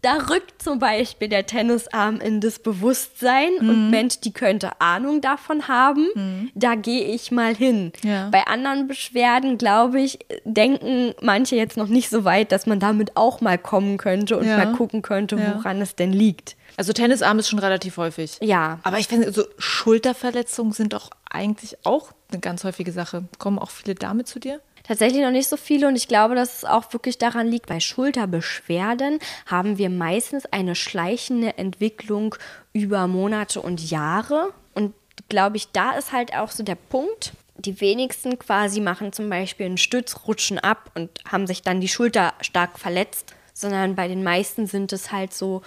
da 0.00 0.14
rückt 0.30 0.62
zum 0.62 0.78
Beispiel 0.78 1.28
der 1.28 1.46
Tennisarm 1.46 2.20
in 2.20 2.40
das 2.40 2.58
Bewusstsein 2.58 3.50
mhm. 3.60 3.68
und 3.68 3.90
Mensch, 3.90 4.20
die 4.20 4.32
könnte 4.32 4.80
Ahnung 4.80 5.20
davon 5.20 5.68
haben, 5.68 6.06
mhm. 6.14 6.50
da 6.54 6.74
gehe 6.74 7.04
ich 7.04 7.30
mal 7.30 7.54
hin. 7.54 7.92
Ja. 8.02 8.28
Bei 8.30 8.46
anderen 8.46 8.88
Beschwerden, 8.88 9.58
glaube 9.58 10.00
ich, 10.00 10.18
denken 10.44 11.14
manche 11.20 11.56
jetzt 11.56 11.76
noch 11.76 11.88
nicht 11.88 12.08
so 12.08 12.24
weit, 12.24 12.52
dass 12.52 12.66
man 12.66 12.80
damit 12.80 13.16
auch 13.16 13.40
mal 13.40 13.58
kommen 13.58 13.98
könnte 13.98 14.38
und 14.38 14.46
ja. 14.46 14.56
mal 14.56 14.72
gucken 14.72 15.02
könnte, 15.02 15.38
woran 15.38 15.78
ja. 15.78 15.82
es 15.82 15.94
denn 15.94 16.12
liegt. 16.12 16.56
Also 16.76 16.92
Tennisarm 16.92 17.38
ist 17.38 17.48
schon 17.48 17.58
relativ 17.58 17.98
häufig. 17.98 18.38
Ja. 18.40 18.80
Aber 18.82 18.98
ich 18.98 19.08
finde, 19.08 19.32
so 19.32 19.44
Schulterverletzungen 19.58 20.72
sind 20.72 20.92
doch 20.92 21.10
eigentlich 21.30 21.76
auch 21.84 22.12
eine 22.30 22.40
ganz 22.40 22.64
häufige 22.64 22.92
Sache. 22.92 23.24
Kommen 23.38 23.58
auch 23.58 23.70
viele 23.70 23.94
damit 23.94 24.28
zu 24.28 24.40
dir? 24.40 24.60
Tatsächlich 24.86 25.22
noch 25.22 25.30
nicht 25.30 25.48
so 25.48 25.56
viele 25.56 25.88
und 25.88 25.96
ich 25.96 26.08
glaube, 26.08 26.34
dass 26.34 26.58
es 26.58 26.64
auch 26.66 26.92
wirklich 26.92 27.16
daran 27.16 27.48
liegt, 27.48 27.66
bei 27.66 27.80
Schulterbeschwerden 27.80 29.18
haben 29.46 29.78
wir 29.78 29.88
meistens 29.88 30.44
eine 30.46 30.74
schleichende 30.74 31.56
Entwicklung 31.56 32.34
über 32.74 33.06
Monate 33.06 33.62
und 33.62 33.90
Jahre. 33.90 34.52
Und 34.74 34.94
glaube 35.30 35.56
ich, 35.56 35.72
da 35.72 35.92
ist 35.92 36.12
halt 36.12 36.36
auch 36.36 36.50
so 36.50 36.62
der 36.62 36.74
Punkt. 36.74 37.32
Die 37.56 37.80
wenigsten 37.80 38.38
quasi 38.38 38.80
machen 38.80 39.14
zum 39.14 39.30
Beispiel 39.30 39.64
einen 39.64 39.78
Stütz, 39.78 40.26
rutschen 40.26 40.58
ab 40.58 40.90
und 40.94 41.08
haben 41.26 41.46
sich 41.46 41.62
dann 41.62 41.80
die 41.80 41.88
Schulter 41.88 42.34
stark 42.42 42.78
verletzt, 42.78 43.34
sondern 43.54 43.94
bei 43.94 44.06
den 44.06 44.22
meisten 44.22 44.66
sind 44.66 44.92
es 44.92 45.12
halt 45.12 45.32
so 45.32 45.62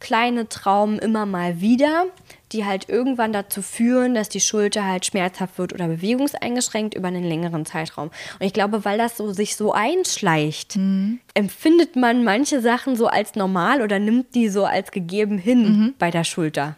kleine 0.00 0.48
Traumen 0.48 0.98
immer 0.98 1.26
mal 1.26 1.60
wieder, 1.60 2.06
die 2.52 2.64
halt 2.64 2.88
irgendwann 2.88 3.32
dazu 3.32 3.62
führen, 3.62 4.14
dass 4.14 4.28
die 4.28 4.40
Schulter 4.40 4.84
halt 4.84 5.06
schmerzhaft 5.06 5.58
wird 5.58 5.72
oder 5.72 5.88
bewegungseingeschränkt 5.88 6.94
über 6.94 7.08
einen 7.08 7.24
längeren 7.24 7.66
Zeitraum. 7.66 8.10
Und 8.38 8.46
ich 8.46 8.52
glaube, 8.52 8.84
weil 8.84 8.98
das 8.98 9.16
so 9.16 9.32
sich 9.32 9.56
so 9.56 9.72
einschleicht, 9.72 10.76
mhm. 10.76 11.20
empfindet 11.34 11.96
man 11.96 12.24
manche 12.24 12.60
Sachen 12.60 12.96
so 12.96 13.08
als 13.08 13.34
normal 13.34 13.82
oder 13.82 13.98
nimmt 13.98 14.34
die 14.34 14.48
so 14.48 14.64
als 14.64 14.90
gegeben 14.90 15.38
hin 15.38 15.62
mhm. 15.62 15.94
bei 15.98 16.10
der 16.10 16.24
Schulter. 16.24 16.76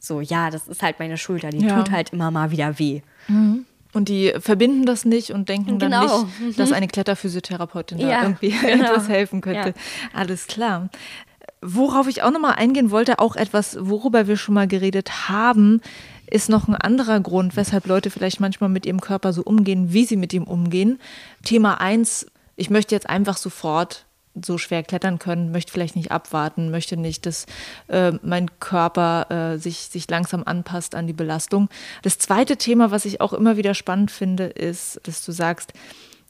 So, 0.00 0.20
ja, 0.20 0.50
das 0.50 0.66
ist 0.66 0.82
halt 0.82 0.98
meine 0.98 1.16
Schulter, 1.16 1.50
die 1.50 1.64
ja. 1.64 1.76
tut 1.76 1.90
halt 1.90 2.10
immer 2.10 2.30
mal 2.30 2.50
wieder 2.50 2.78
weh. 2.78 3.02
Mhm. 3.28 3.66
Und 3.94 4.08
die 4.08 4.32
verbinden 4.38 4.86
das 4.86 5.04
nicht 5.04 5.32
und 5.32 5.50
denken 5.50 5.78
genau. 5.78 6.06
dann 6.06 6.32
nicht, 6.46 6.58
dass 6.58 6.70
mhm. 6.70 6.76
eine 6.76 6.88
Kletterphysiotherapeutin 6.88 7.98
ja, 7.98 8.08
da 8.08 8.22
irgendwie 8.22 8.50
genau. 8.60 8.84
etwas 8.84 9.08
helfen 9.08 9.42
könnte. 9.42 9.68
Ja. 9.68 9.74
Alles 10.14 10.46
klar. 10.46 10.88
Worauf 11.62 12.08
ich 12.08 12.22
auch 12.22 12.32
nochmal 12.32 12.56
eingehen 12.56 12.90
wollte, 12.90 13.20
auch 13.20 13.36
etwas, 13.36 13.76
worüber 13.80 14.26
wir 14.26 14.36
schon 14.36 14.54
mal 14.54 14.66
geredet 14.66 15.28
haben, 15.28 15.80
ist 16.26 16.48
noch 16.48 16.66
ein 16.66 16.74
anderer 16.74 17.20
Grund, 17.20 17.56
weshalb 17.56 17.86
Leute 17.86 18.10
vielleicht 18.10 18.40
manchmal 18.40 18.68
mit 18.68 18.84
ihrem 18.84 19.00
Körper 19.00 19.32
so 19.32 19.42
umgehen, 19.42 19.92
wie 19.92 20.04
sie 20.04 20.16
mit 20.16 20.32
ihm 20.32 20.44
umgehen. 20.44 20.98
Thema 21.44 21.80
eins: 21.80 22.26
ich 22.56 22.68
möchte 22.68 22.94
jetzt 22.94 23.08
einfach 23.08 23.36
sofort 23.36 24.06
so 24.40 24.58
schwer 24.58 24.82
klettern 24.82 25.18
können, 25.18 25.52
möchte 25.52 25.72
vielleicht 25.72 25.94
nicht 25.94 26.10
abwarten, 26.10 26.70
möchte 26.70 26.96
nicht, 26.96 27.26
dass 27.26 27.46
äh, 27.88 28.12
mein 28.22 28.58
Körper 28.60 29.30
äh, 29.30 29.58
sich, 29.58 29.78
sich 29.78 30.08
langsam 30.08 30.42
anpasst 30.44 30.94
an 30.94 31.06
die 31.06 31.12
Belastung. 31.12 31.68
Das 32.02 32.18
zweite 32.18 32.56
Thema, 32.56 32.90
was 32.90 33.04
ich 33.04 33.20
auch 33.20 33.34
immer 33.34 33.56
wieder 33.56 33.74
spannend 33.74 34.10
finde, 34.10 34.44
ist, 34.44 35.00
dass 35.04 35.24
du 35.24 35.32
sagst, 35.32 35.74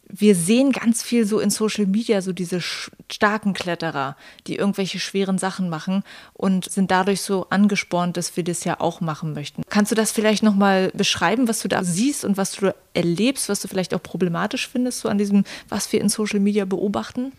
wir 0.09 0.35
sehen 0.35 0.73
ganz 0.73 1.03
viel 1.03 1.25
so 1.25 1.41
in 1.41 1.51
Social 1.51 1.87
Media, 1.87 2.21
so 2.21 2.33
diese 2.33 2.61
starken 2.61 3.55
Kletterer, 3.55 4.17
die 4.47 4.57
irgendwelche 4.57 5.01
schweren 5.01 5.38
Sachen 5.38 5.71
machen 5.71 6.05
und 6.35 6.71
sind 6.71 6.91
dadurch 6.91 7.23
so 7.23 7.47
angespornt, 7.49 8.17
dass 8.17 8.37
wir 8.37 8.45
das 8.45 8.65
ja 8.65 8.79
auch 8.79 9.01
machen 9.01 9.33
möchten. 9.33 9.62
Kannst 9.71 9.91
du 9.91 9.97
das 9.97 10.12
vielleicht 10.12 10.43
nochmal 10.43 10.91
beschreiben, 10.95 11.49
was 11.49 11.61
du 11.61 11.69
da 11.69 11.83
siehst 11.83 12.25
und 12.25 12.37
was 12.37 12.53
du 12.53 12.75
erlebst, 12.93 13.49
was 13.49 13.61
du 13.61 13.69
vielleicht 13.69 13.95
auch 13.95 14.03
problematisch 14.03 14.69
findest, 14.69 15.01
so 15.01 15.09
an 15.09 15.17
diesem, 15.17 15.45
was 15.69 15.91
wir 15.93 16.01
in 16.01 16.11
Social 16.11 16.41
Media 16.41 16.67
beobachten? 16.67 17.33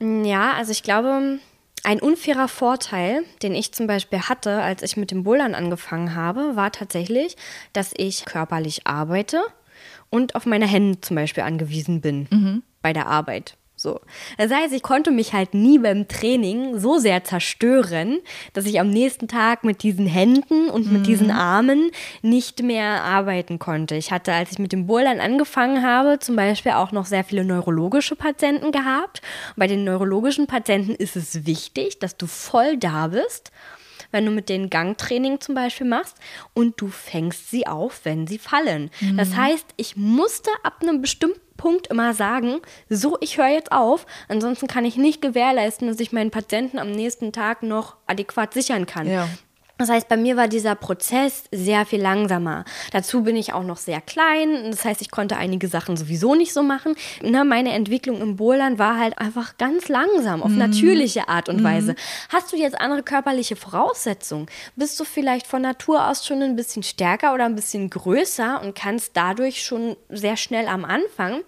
Ja, 0.00 0.54
also 0.54 0.72
ich 0.72 0.82
glaube, 0.82 1.38
ein 1.82 2.00
unfairer 2.00 2.48
Vorteil, 2.48 3.24
den 3.42 3.54
ich 3.54 3.72
zum 3.72 3.86
Beispiel 3.86 4.20
hatte, 4.20 4.62
als 4.62 4.82
ich 4.82 4.96
mit 4.96 5.10
dem 5.10 5.24
Bouldern 5.24 5.54
angefangen 5.54 6.14
habe, 6.14 6.56
war 6.56 6.72
tatsächlich, 6.72 7.36
dass 7.74 7.92
ich 7.94 8.24
körperlich 8.24 8.86
arbeite 8.86 9.42
und 10.10 10.34
auf 10.34 10.46
meine 10.46 10.66
Hände 10.66 11.00
zum 11.00 11.16
Beispiel 11.16 11.44
angewiesen 11.44 12.00
bin 12.00 12.28
mhm. 12.30 12.62
bei 12.82 12.92
der 12.92 13.06
Arbeit. 13.06 13.56
So. 13.80 13.98
Das 14.36 14.52
heißt, 14.52 14.74
ich 14.74 14.82
konnte 14.82 15.10
mich 15.10 15.32
halt 15.32 15.54
nie 15.54 15.78
beim 15.78 16.06
Training 16.06 16.78
so 16.78 16.98
sehr 16.98 17.24
zerstören, 17.24 18.18
dass 18.52 18.66
ich 18.66 18.78
am 18.78 18.90
nächsten 18.90 19.26
Tag 19.26 19.64
mit 19.64 19.82
diesen 19.82 20.06
Händen 20.06 20.68
und 20.68 20.86
mhm. 20.86 20.98
mit 20.98 21.06
diesen 21.06 21.30
Armen 21.30 21.90
nicht 22.20 22.62
mehr 22.62 23.02
arbeiten 23.02 23.58
konnte. 23.58 23.94
Ich 23.94 24.12
hatte, 24.12 24.34
als 24.34 24.52
ich 24.52 24.58
mit 24.58 24.72
dem 24.72 24.86
Bouldern 24.86 25.18
angefangen 25.18 25.82
habe, 25.82 26.18
zum 26.18 26.36
Beispiel 26.36 26.72
auch 26.72 26.92
noch 26.92 27.06
sehr 27.06 27.24
viele 27.24 27.42
neurologische 27.42 28.16
Patienten 28.16 28.70
gehabt. 28.70 29.22
Und 29.50 29.60
bei 29.60 29.66
den 29.66 29.84
neurologischen 29.84 30.46
Patienten 30.46 30.94
ist 30.94 31.16
es 31.16 31.46
wichtig, 31.46 31.98
dass 32.00 32.18
du 32.18 32.26
voll 32.26 32.76
da 32.76 33.06
bist 33.06 33.50
wenn 34.10 34.24
du 34.24 34.30
mit 34.30 34.48
denen 34.48 34.70
Gangtraining 34.70 35.40
zum 35.40 35.54
Beispiel 35.54 35.86
machst 35.86 36.16
und 36.54 36.80
du 36.80 36.88
fängst 36.88 37.50
sie 37.50 37.66
auf, 37.66 38.00
wenn 38.04 38.26
sie 38.26 38.38
fallen. 38.38 38.90
Mhm. 39.00 39.16
Das 39.16 39.36
heißt, 39.36 39.66
ich 39.76 39.96
musste 39.96 40.50
ab 40.62 40.78
einem 40.82 41.00
bestimmten 41.00 41.40
Punkt 41.56 41.88
immer 41.88 42.14
sagen, 42.14 42.60
so, 42.88 43.18
ich 43.20 43.36
höre 43.36 43.48
jetzt 43.48 43.70
auf, 43.70 44.06
ansonsten 44.28 44.66
kann 44.66 44.86
ich 44.86 44.96
nicht 44.96 45.20
gewährleisten, 45.20 45.88
dass 45.88 46.00
ich 46.00 46.10
meinen 46.10 46.30
Patienten 46.30 46.78
am 46.78 46.90
nächsten 46.90 47.32
Tag 47.32 47.62
noch 47.62 47.96
adäquat 48.06 48.54
sichern 48.54 48.86
kann. 48.86 49.06
Ja. 49.06 49.28
Das 49.80 49.88
heißt, 49.88 50.08
bei 50.08 50.18
mir 50.18 50.36
war 50.36 50.46
dieser 50.46 50.74
Prozess 50.74 51.44
sehr 51.50 51.86
viel 51.86 52.02
langsamer. 52.02 52.66
Dazu 52.92 53.22
bin 53.22 53.34
ich 53.34 53.54
auch 53.54 53.62
noch 53.62 53.78
sehr 53.78 54.02
klein. 54.02 54.70
Das 54.70 54.84
heißt, 54.84 55.00
ich 55.00 55.10
konnte 55.10 55.38
einige 55.38 55.68
Sachen 55.68 55.96
sowieso 55.96 56.34
nicht 56.34 56.52
so 56.52 56.62
machen. 56.62 56.96
Na, 57.22 57.44
meine 57.44 57.72
Entwicklung 57.72 58.20
im 58.20 58.36
Bouldern 58.36 58.78
war 58.78 58.98
halt 58.98 59.18
einfach 59.18 59.56
ganz 59.56 59.88
langsam, 59.88 60.42
auf 60.42 60.50
mhm. 60.50 60.58
natürliche 60.58 61.30
Art 61.30 61.48
und 61.48 61.60
mhm. 61.60 61.64
Weise. 61.64 61.94
Hast 62.28 62.52
du 62.52 62.58
jetzt 62.58 62.78
andere 62.78 63.02
körperliche 63.02 63.56
Voraussetzungen? 63.56 64.48
Bist 64.76 65.00
du 65.00 65.04
vielleicht 65.04 65.46
von 65.46 65.62
Natur 65.62 66.06
aus 66.06 66.26
schon 66.26 66.42
ein 66.42 66.56
bisschen 66.56 66.82
stärker 66.82 67.32
oder 67.32 67.46
ein 67.46 67.54
bisschen 67.54 67.88
größer 67.88 68.60
und 68.62 68.74
kannst 68.74 69.12
dadurch 69.14 69.64
schon 69.64 69.96
sehr 70.10 70.36
schnell 70.36 70.68
am 70.68 70.84
Anfang 70.84 71.40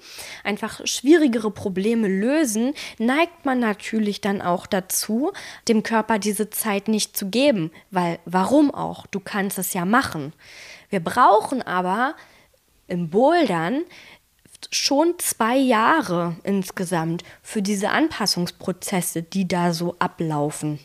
einfach 0.42 0.81
schwierigere 0.87 1.51
Probleme 1.51 2.09
lösen, 2.09 2.73
neigt 2.97 3.45
man 3.45 3.59
natürlich 3.59 4.23
dann 4.23 4.40
auch 4.40 4.66
dazu, 4.66 5.33
dem 5.68 5.83
Körper 5.83 6.18
diese 6.18 6.49
Zeit 6.49 6.88
nicht 6.88 7.14
zu 7.14 7.29
geben, 7.29 7.71
weil 7.90 8.18
warum 8.25 8.73
auch? 8.73 9.07
Du 9.07 9.21
kannst 9.21 9.59
es 9.59 9.73
ja 9.75 9.85
machen. 9.85 10.33
Wir 10.91 11.01
brauchen 11.01 11.63
aber 11.63 12.15
im 12.87 13.11
Bouldern 13.11 13.85
schon 14.71 15.15
zwei 15.19 15.57
Jahre 15.57 16.37
insgesamt 16.45 17.25
für 17.43 17.63
diese 17.63 17.91
Anpassungsprozesse, 17.91 19.23
die 19.23 19.49
da 19.49 19.73
so 19.73 19.97
ablaufen 19.99 20.79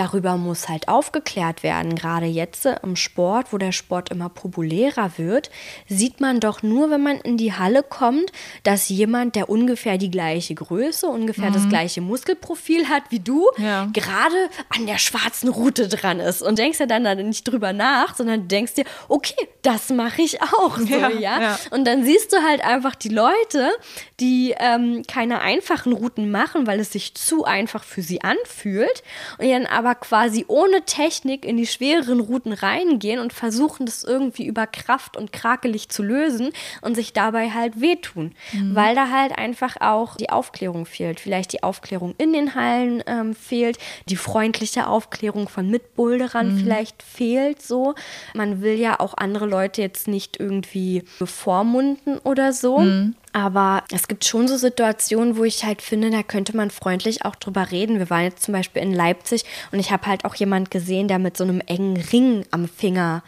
darüber 0.00 0.38
muss 0.38 0.68
halt 0.70 0.88
aufgeklärt 0.88 1.62
werden. 1.62 1.94
Gerade 1.94 2.24
jetzt 2.24 2.66
im 2.82 2.96
Sport, 2.96 3.52
wo 3.52 3.58
der 3.58 3.72
Sport 3.72 4.10
immer 4.10 4.30
populärer 4.30 5.12
wird, 5.18 5.50
sieht 5.88 6.20
man 6.20 6.40
doch 6.40 6.62
nur, 6.62 6.90
wenn 6.90 7.02
man 7.02 7.18
in 7.18 7.36
die 7.36 7.52
Halle 7.52 7.82
kommt, 7.82 8.32
dass 8.62 8.88
jemand, 8.88 9.36
der 9.36 9.50
ungefähr 9.50 9.98
die 9.98 10.10
gleiche 10.10 10.54
Größe, 10.54 11.06
ungefähr 11.06 11.50
mhm. 11.50 11.54
das 11.54 11.68
gleiche 11.68 12.00
Muskelprofil 12.00 12.88
hat 12.88 13.02
wie 13.10 13.20
du, 13.20 13.46
ja. 13.58 13.88
gerade 13.92 14.48
an 14.70 14.86
der 14.86 14.96
schwarzen 14.96 15.50
Route 15.50 15.86
dran 15.86 16.18
ist. 16.18 16.40
Und 16.40 16.58
denkst 16.58 16.80
ja 16.80 16.86
dann, 16.86 17.04
dann 17.04 17.18
nicht 17.28 17.46
drüber 17.46 17.74
nach, 17.74 18.16
sondern 18.16 18.48
denkst 18.48 18.74
dir, 18.74 18.84
okay, 19.08 19.48
das 19.60 19.90
mache 19.90 20.22
ich 20.22 20.40
auch. 20.42 20.78
So, 20.78 20.86
ja, 20.86 21.10
ja? 21.10 21.40
ja, 21.40 21.58
Und 21.72 21.84
dann 21.84 22.04
siehst 22.04 22.32
du 22.32 22.38
halt 22.38 22.64
einfach 22.64 22.94
die 22.94 23.10
Leute, 23.10 23.70
die 24.18 24.54
ähm, 24.58 25.02
keine 25.06 25.42
einfachen 25.42 25.92
Routen 25.92 26.30
machen, 26.30 26.66
weil 26.66 26.80
es 26.80 26.92
sich 26.92 27.14
zu 27.14 27.44
einfach 27.44 27.84
für 27.84 28.00
sie 28.00 28.22
anfühlt 28.22 29.02
und 29.38 29.50
dann 29.50 29.66
aber 29.66 29.89
quasi 29.94 30.44
ohne 30.48 30.84
Technik 30.84 31.44
in 31.44 31.56
die 31.56 31.66
schwereren 31.66 32.20
Routen 32.20 32.52
reingehen 32.52 33.20
und 33.20 33.32
versuchen, 33.32 33.86
das 33.86 34.04
irgendwie 34.04 34.46
über 34.46 34.66
Kraft 34.66 35.16
und 35.16 35.32
krakelig 35.32 35.88
zu 35.88 36.02
lösen 36.02 36.50
und 36.82 36.94
sich 36.94 37.12
dabei 37.12 37.50
halt 37.50 37.80
wehtun, 37.80 38.32
mhm. 38.52 38.74
weil 38.74 38.94
da 38.94 39.10
halt 39.10 39.36
einfach 39.36 39.76
auch 39.80 40.16
die 40.16 40.30
Aufklärung 40.30 40.86
fehlt. 40.86 41.20
Vielleicht 41.20 41.52
die 41.52 41.62
Aufklärung 41.62 42.14
in 42.18 42.32
den 42.32 42.54
Hallen 42.54 43.02
ähm, 43.06 43.34
fehlt, 43.34 43.78
die 44.06 44.16
freundliche 44.16 44.86
Aufklärung 44.86 45.48
von 45.48 45.70
Mitboulderern 45.70 46.54
mhm. 46.54 46.58
vielleicht 46.58 47.02
fehlt 47.02 47.62
so. 47.62 47.94
Man 48.34 48.62
will 48.62 48.78
ja 48.78 49.00
auch 49.00 49.14
andere 49.16 49.46
Leute 49.46 49.82
jetzt 49.82 50.08
nicht 50.08 50.38
irgendwie 50.38 51.04
bevormunden 51.18 52.18
oder 52.18 52.52
so. 52.52 52.78
Mhm. 52.78 53.14
Aber 53.32 53.84
es 53.92 54.08
gibt 54.08 54.24
schon 54.24 54.48
so 54.48 54.56
Situationen, 54.56 55.36
wo 55.36 55.44
ich 55.44 55.64
halt 55.64 55.82
finde, 55.82 56.10
da 56.10 56.22
könnte 56.22 56.56
man 56.56 56.70
freundlich 56.70 57.24
auch 57.24 57.36
drüber 57.36 57.70
reden. 57.70 57.98
Wir 57.98 58.10
waren 58.10 58.24
jetzt 58.24 58.42
zum 58.42 58.52
Beispiel 58.52 58.82
in 58.82 58.92
Leipzig 58.92 59.44
und 59.70 59.78
ich 59.78 59.92
habe 59.92 60.06
halt 60.06 60.24
auch 60.24 60.34
jemand 60.34 60.70
gesehen, 60.70 61.06
der 61.06 61.18
mit 61.18 61.36
so 61.36 61.44
einem 61.44 61.60
engen 61.60 61.96
Ring 61.96 62.44
am 62.50 62.68
Finger 62.68 63.22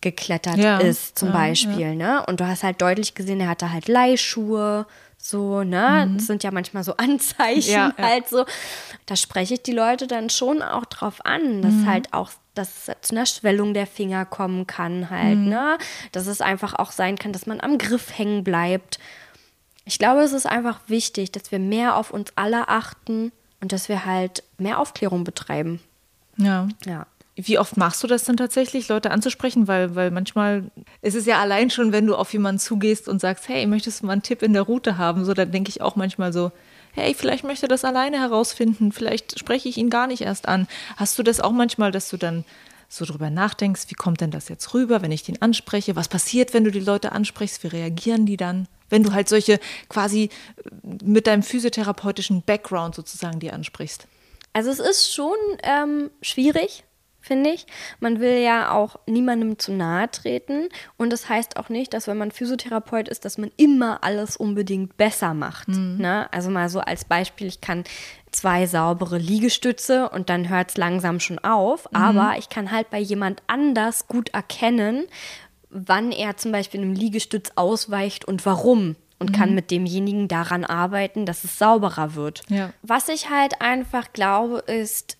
geklettert 0.00 0.58
ja, 0.58 0.78
ist, 0.78 1.18
zum 1.18 1.30
ja, 1.30 1.34
Beispiel. 1.34 1.80
Ja. 1.80 1.94
Ne? 1.94 2.26
Und 2.26 2.40
du 2.40 2.46
hast 2.46 2.62
halt 2.62 2.80
deutlich 2.80 3.14
gesehen, 3.14 3.40
er 3.40 3.48
hatte 3.48 3.72
halt 3.72 3.88
Leihschuhe, 3.88 4.86
so, 5.20 5.64
ne? 5.64 6.06
Mhm. 6.06 6.16
Das 6.16 6.26
sind 6.28 6.44
ja 6.44 6.52
manchmal 6.52 6.84
so 6.84 6.92
Anzeichen 6.96 7.92
halt 7.98 8.28
so. 8.28 8.44
Da 9.06 9.16
spreche 9.16 9.54
ich 9.54 9.62
die 9.62 9.72
Leute 9.72 10.06
dann 10.06 10.30
schon 10.30 10.62
auch 10.62 10.84
drauf 10.86 11.24
an, 11.26 11.62
dass 11.62 11.72
mhm. 11.72 11.86
halt 11.86 12.12
auch 12.12 12.30
dass 12.54 12.88
es 12.88 12.96
zu 13.02 13.14
einer 13.14 13.26
Schwellung 13.26 13.72
der 13.72 13.86
Finger 13.86 14.24
kommen 14.24 14.66
kann 14.66 15.10
halt, 15.10 15.38
mhm. 15.38 15.48
ne? 15.48 15.78
Dass 16.12 16.26
es 16.26 16.40
einfach 16.40 16.74
auch 16.74 16.90
sein 16.90 17.16
kann, 17.16 17.32
dass 17.32 17.46
man 17.46 17.60
am 17.60 17.78
Griff 17.78 18.16
hängen 18.16 18.42
bleibt 18.42 18.98
ich 19.88 19.98
glaube, 19.98 20.20
es 20.20 20.34
ist 20.34 20.46
einfach 20.46 20.80
wichtig, 20.86 21.32
dass 21.32 21.50
wir 21.50 21.58
mehr 21.58 21.96
auf 21.96 22.10
uns 22.10 22.30
alle 22.36 22.68
achten 22.68 23.32
und 23.62 23.72
dass 23.72 23.88
wir 23.88 24.04
halt 24.04 24.42
mehr 24.58 24.78
Aufklärung 24.78 25.24
betreiben. 25.24 25.80
Ja. 26.36 26.68
Ja. 26.84 27.06
Wie 27.36 27.58
oft 27.58 27.78
machst 27.78 28.02
du 28.02 28.06
das 28.06 28.24
denn 28.24 28.36
tatsächlich, 28.36 28.88
Leute 28.88 29.10
anzusprechen? 29.10 29.66
Weil, 29.66 29.94
weil 29.94 30.10
manchmal 30.10 30.70
ist 31.00 31.14
es 31.14 31.24
ja 31.24 31.40
allein 31.40 31.70
schon, 31.70 31.90
wenn 31.90 32.06
du 32.06 32.16
auf 32.16 32.34
jemanden 32.34 32.58
zugehst 32.58 33.08
und 33.08 33.20
sagst, 33.20 33.48
hey, 33.48 33.66
möchtest 33.66 34.02
du 34.02 34.06
mal 34.06 34.12
einen 34.12 34.22
Tipp 34.22 34.42
in 34.42 34.52
der 34.52 34.62
Route 34.62 34.98
haben? 34.98 35.24
So, 35.24 35.32
dann 35.32 35.52
denke 35.52 35.70
ich 35.70 35.80
auch 35.80 35.96
manchmal 35.96 36.34
so, 36.34 36.52
hey, 36.92 37.14
vielleicht 37.14 37.44
möchte 37.44 37.64
er 37.64 37.70
das 37.70 37.84
alleine 37.84 38.18
herausfinden, 38.18 38.92
vielleicht 38.92 39.38
spreche 39.38 39.70
ich 39.70 39.78
ihn 39.78 39.88
gar 39.88 40.06
nicht 40.06 40.20
erst 40.20 40.48
an. 40.48 40.68
Hast 40.96 41.18
du 41.18 41.22
das 41.22 41.40
auch 41.40 41.52
manchmal, 41.52 41.92
dass 41.92 42.10
du 42.10 42.18
dann 42.18 42.44
so 42.88 43.04
drüber 43.04 43.30
nachdenkst, 43.30 43.82
wie 43.88 43.94
kommt 43.94 44.20
denn 44.20 44.30
das 44.30 44.48
jetzt 44.48 44.72
rüber, 44.74 45.02
wenn 45.02 45.12
ich 45.12 45.22
den 45.22 45.42
anspreche? 45.42 45.96
Was 45.96 46.08
passiert, 46.08 46.54
wenn 46.54 46.64
du 46.64 46.70
die 46.70 46.80
Leute 46.80 47.12
ansprichst? 47.12 47.62
Wie 47.62 47.68
reagieren 47.68 48.26
die 48.26 48.36
dann? 48.36 48.66
wenn 48.90 49.02
du 49.02 49.12
halt 49.12 49.28
solche 49.28 49.60
quasi 49.88 50.24
äh, 50.24 50.70
mit 51.04 51.26
deinem 51.26 51.42
physiotherapeutischen 51.42 52.42
Background 52.42 52.94
sozusagen 52.94 53.40
die 53.40 53.50
ansprichst? 53.50 54.06
Also 54.52 54.70
es 54.70 54.80
ist 54.80 55.12
schon 55.14 55.36
ähm, 55.62 56.10
schwierig, 56.22 56.84
finde 57.20 57.50
ich. 57.50 57.66
Man 58.00 58.20
will 58.20 58.38
ja 58.38 58.72
auch 58.72 58.96
niemandem 59.06 59.58
zu 59.58 59.72
nahe 59.72 60.10
treten. 60.10 60.68
Und 60.96 61.12
das 61.12 61.28
heißt 61.28 61.56
auch 61.56 61.68
nicht, 61.68 61.92
dass 61.94 62.06
wenn 62.06 62.16
man 62.18 62.30
Physiotherapeut 62.30 63.08
ist, 63.08 63.24
dass 63.24 63.38
man 63.38 63.50
immer 63.56 64.02
alles 64.02 64.36
unbedingt 64.36 64.96
besser 64.96 65.34
macht. 65.34 65.68
Mhm. 65.68 65.96
Ne? 65.98 66.32
Also 66.32 66.50
mal 66.50 66.68
so 66.68 66.80
als 66.80 67.04
Beispiel, 67.04 67.46
ich 67.46 67.60
kann 67.60 67.84
zwei 68.32 68.66
saubere 68.66 69.18
Liegestütze 69.18 70.08
und 70.08 70.30
dann 70.30 70.48
hört 70.48 70.70
es 70.70 70.76
langsam 70.76 71.20
schon 71.20 71.38
auf. 71.40 71.86
Mhm. 71.90 71.96
Aber 71.96 72.34
ich 72.38 72.48
kann 72.48 72.70
halt 72.70 72.90
bei 72.90 72.98
jemand 72.98 73.42
anders 73.46 74.08
gut 74.08 74.30
erkennen, 74.30 75.06
wann 75.70 76.12
er 76.12 76.36
zum 76.36 76.52
Beispiel 76.52 76.80
einem 76.80 76.94
Liegestütz 76.94 77.52
ausweicht 77.56 78.24
und 78.24 78.46
warum 78.46 78.96
und 79.18 79.30
mhm. 79.30 79.34
kann 79.34 79.54
mit 79.54 79.70
demjenigen 79.70 80.28
daran 80.28 80.64
arbeiten, 80.64 81.26
dass 81.26 81.44
es 81.44 81.58
sauberer 81.58 82.14
wird. 82.14 82.42
Ja. 82.48 82.70
Was 82.82 83.08
ich 83.08 83.30
halt 83.30 83.60
einfach 83.60 84.12
glaube, 84.12 84.58
ist, 84.66 85.17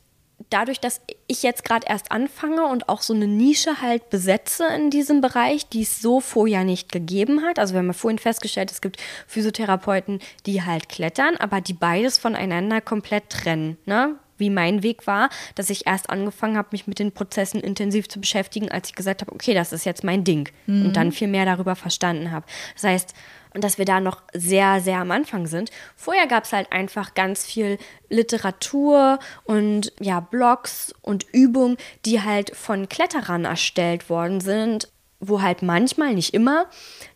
dadurch, 0.50 0.80
dass 0.80 1.00
ich 1.26 1.42
jetzt 1.42 1.64
gerade 1.64 1.86
erst 1.88 2.10
anfange 2.10 2.66
und 2.66 2.88
auch 2.88 3.02
so 3.02 3.14
eine 3.14 3.26
Nische 3.26 3.80
halt 3.80 4.10
besetze 4.10 4.66
in 4.76 4.90
diesem 4.90 5.20
Bereich, 5.20 5.68
die 5.68 5.82
es 5.82 6.00
so 6.00 6.20
vorher 6.20 6.64
nicht 6.64 6.92
gegeben 6.92 7.42
hat. 7.42 7.58
Also 7.58 7.74
wir 7.74 7.78
haben 7.78 7.88
ja 7.88 7.92
vorhin 7.92 8.18
festgestellt, 8.18 8.70
es 8.70 8.80
gibt 8.80 8.98
Physiotherapeuten, 9.26 10.20
die 10.46 10.62
halt 10.62 10.88
klettern, 10.88 11.36
aber 11.36 11.60
die 11.60 11.74
beides 11.74 12.18
voneinander 12.18 12.80
komplett 12.80 13.30
trennen. 13.30 13.76
Ne? 13.86 14.16
wie 14.38 14.50
mein 14.50 14.82
Weg 14.82 15.06
war, 15.06 15.28
dass 15.56 15.68
ich 15.68 15.86
erst 15.86 16.08
angefangen 16.10 16.56
habe, 16.56 16.68
mich 16.72 16.86
mit 16.86 16.98
den 16.98 17.12
Prozessen 17.12 17.60
intensiv 17.60 18.08
zu 18.08 18.20
beschäftigen, 18.20 18.70
als 18.70 18.88
ich 18.88 18.94
gesagt 18.94 19.20
habe, 19.20 19.32
okay, 19.32 19.52
das 19.52 19.72
ist 19.72 19.84
jetzt 19.84 20.04
mein 20.04 20.24
Ding. 20.24 20.48
Mhm. 20.66 20.86
Und 20.86 20.96
dann 20.96 21.12
viel 21.12 21.28
mehr 21.28 21.44
darüber 21.44 21.76
verstanden 21.76 22.30
habe. 22.30 22.46
Das 22.74 22.84
heißt, 22.84 23.14
und 23.54 23.64
dass 23.64 23.78
wir 23.78 23.84
da 23.84 24.00
noch 24.00 24.22
sehr, 24.32 24.80
sehr 24.80 24.98
am 24.98 25.10
Anfang 25.10 25.46
sind. 25.46 25.70
Vorher 25.96 26.26
gab 26.26 26.44
es 26.44 26.52
halt 26.52 26.72
einfach 26.72 27.14
ganz 27.14 27.44
viel 27.44 27.78
Literatur 28.08 29.18
und 29.44 29.92
ja, 30.00 30.20
Blogs 30.20 30.94
und 31.02 31.26
Übungen, 31.32 31.76
die 32.04 32.22
halt 32.22 32.54
von 32.56 32.88
Kletterern 32.88 33.44
erstellt 33.44 34.10
worden 34.10 34.40
sind, 34.40 34.88
wo 35.20 35.42
halt 35.42 35.62
manchmal, 35.62 36.14
nicht 36.14 36.32
immer, 36.32 36.66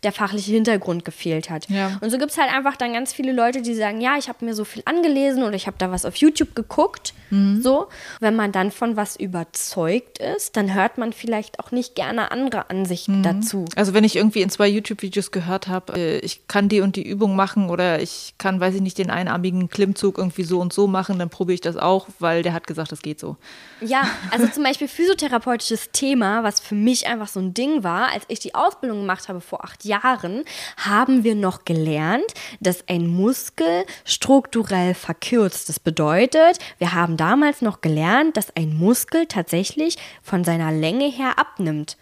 der 0.03 0.11
fachliche 0.11 0.51
Hintergrund 0.51 1.05
gefehlt 1.05 1.51
hat. 1.51 1.69
Ja. 1.69 1.99
Und 2.01 2.11
so 2.11 2.19
gibt 2.19 2.33
es 2.33 2.39
halt 2.39 2.53
einfach 2.53 2.77
dann 2.77 2.93
ganz 2.93 3.13
viele 3.13 3.33
Leute, 3.33 3.63
die 3.63 3.75
sagen, 3.75 4.01
ja, 4.01 4.17
ich 4.19 4.29
habe 4.29 4.45
mir 4.45 4.55
so 4.55 4.65
viel 4.65 4.83
angelesen 4.87 5.45
oder 5.45 5.55
ich 5.55 5.69
habe 5.69 5.77
da 5.79 5.93
was 5.93 6.05
auf 6.05 6.17
YouTube 6.17 6.57
geguckt. 6.57 7.15
Mhm. 7.31 7.63
So, 7.63 7.87
wenn 8.19 8.35
man 8.35 8.51
dann 8.51 8.73
von 8.73 8.97
was 8.97 9.15
überzeugt 9.15 10.19
ist, 10.19 10.57
dann 10.57 10.75
hört 10.75 10.99
man 10.99 11.13
vielleicht 11.13 11.61
auch 11.61 11.71
nicht 11.71 11.95
gerne 11.95 12.33
andere 12.33 12.71
Ansichten 12.71 13.19
mhm. 13.19 13.23
dazu. 13.23 13.65
Also 13.77 13.95
wenn 13.95 14.03
ich 14.03 14.17
irgendwie 14.17 14.43
in 14.43 14.51
zwei 14.51 14.67
YouTube-Videos 14.67 15.31
gehört 15.31 15.69
habe, 15.69 15.93
äh, 15.97 16.19
ich 16.19 16.49
kann 16.49 16.69
die 16.69 16.81
und 16.81 16.97
die 16.97 17.07
Übung 17.07 17.37
machen 17.37 17.71
oder 17.71 18.03
ich 18.03 18.35
kann, 18.37 18.59
weiß 18.59 18.75
ich 18.75 18.81
nicht, 18.81 18.99
den 18.99 19.11
einarmigen 19.11 19.71
Klimmzug 19.71 20.19
irgendwie 20.19 20.43
so 20.43 20.59
und 20.59 20.73
so 20.73 20.89
machen, 20.89 21.21
dann 21.21 21.31
probiere 21.31 21.55
ich 21.55 21.61
das 21.61 21.77
auch, 21.77 22.09
weil 22.19 22.43
der 22.43 22.53
hat 22.53 22.67
gesagt, 22.67 22.91
das 22.91 23.01
geht 23.01 23.21
so. 23.21 23.37
Ja, 23.81 24.09
also 24.33 24.49
zum 24.49 24.65
Beispiel 24.65 24.89
physiotherapeutisches 24.89 25.91
Thema, 25.93 26.43
was 26.43 26.59
für 26.59 26.75
mich 26.75 27.07
einfach 27.07 27.29
so 27.29 27.39
ein 27.39 27.55
Ding 27.55 27.85
war, 27.85 27.92
als 27.93 28.25
ich 28.29 28.41
die 28.41 28.55
Ausbildung 28.55 29.01
gemacht 29.01 29.29
habe 29.29 29.41
vor 29.41 29.65
acht 29.65 29.85
Jahren, 29.85 30.45
haben 30.77 31.25
wir 31.25 31.35
noch 31.35 31.65
gelernt, 31.65 32.35
dass 32.61 32.89
ein 32.89 33.07
Muskel 33.07 33.85
strukturell 34.05 34.95
verkürzt. 34.95 35.69
Das 35.69 35.81
bedeutet, 35.81 36.59
wir 36.79 36.95
haben 36.95 37.17
damals 37.17 37.63
noch 37.63 37.81
gelernt, 37.81 38.37
dass 38.37 38.57
ein 38.57 38.75
Muskel 38.77 39.27
tatsächlich 39.27 39.97
von 40.23 40.45
seiner 40.45 40.73
Länge 40.73 41.11
her 41.11 41.39
abnimmt. 41.39 41.97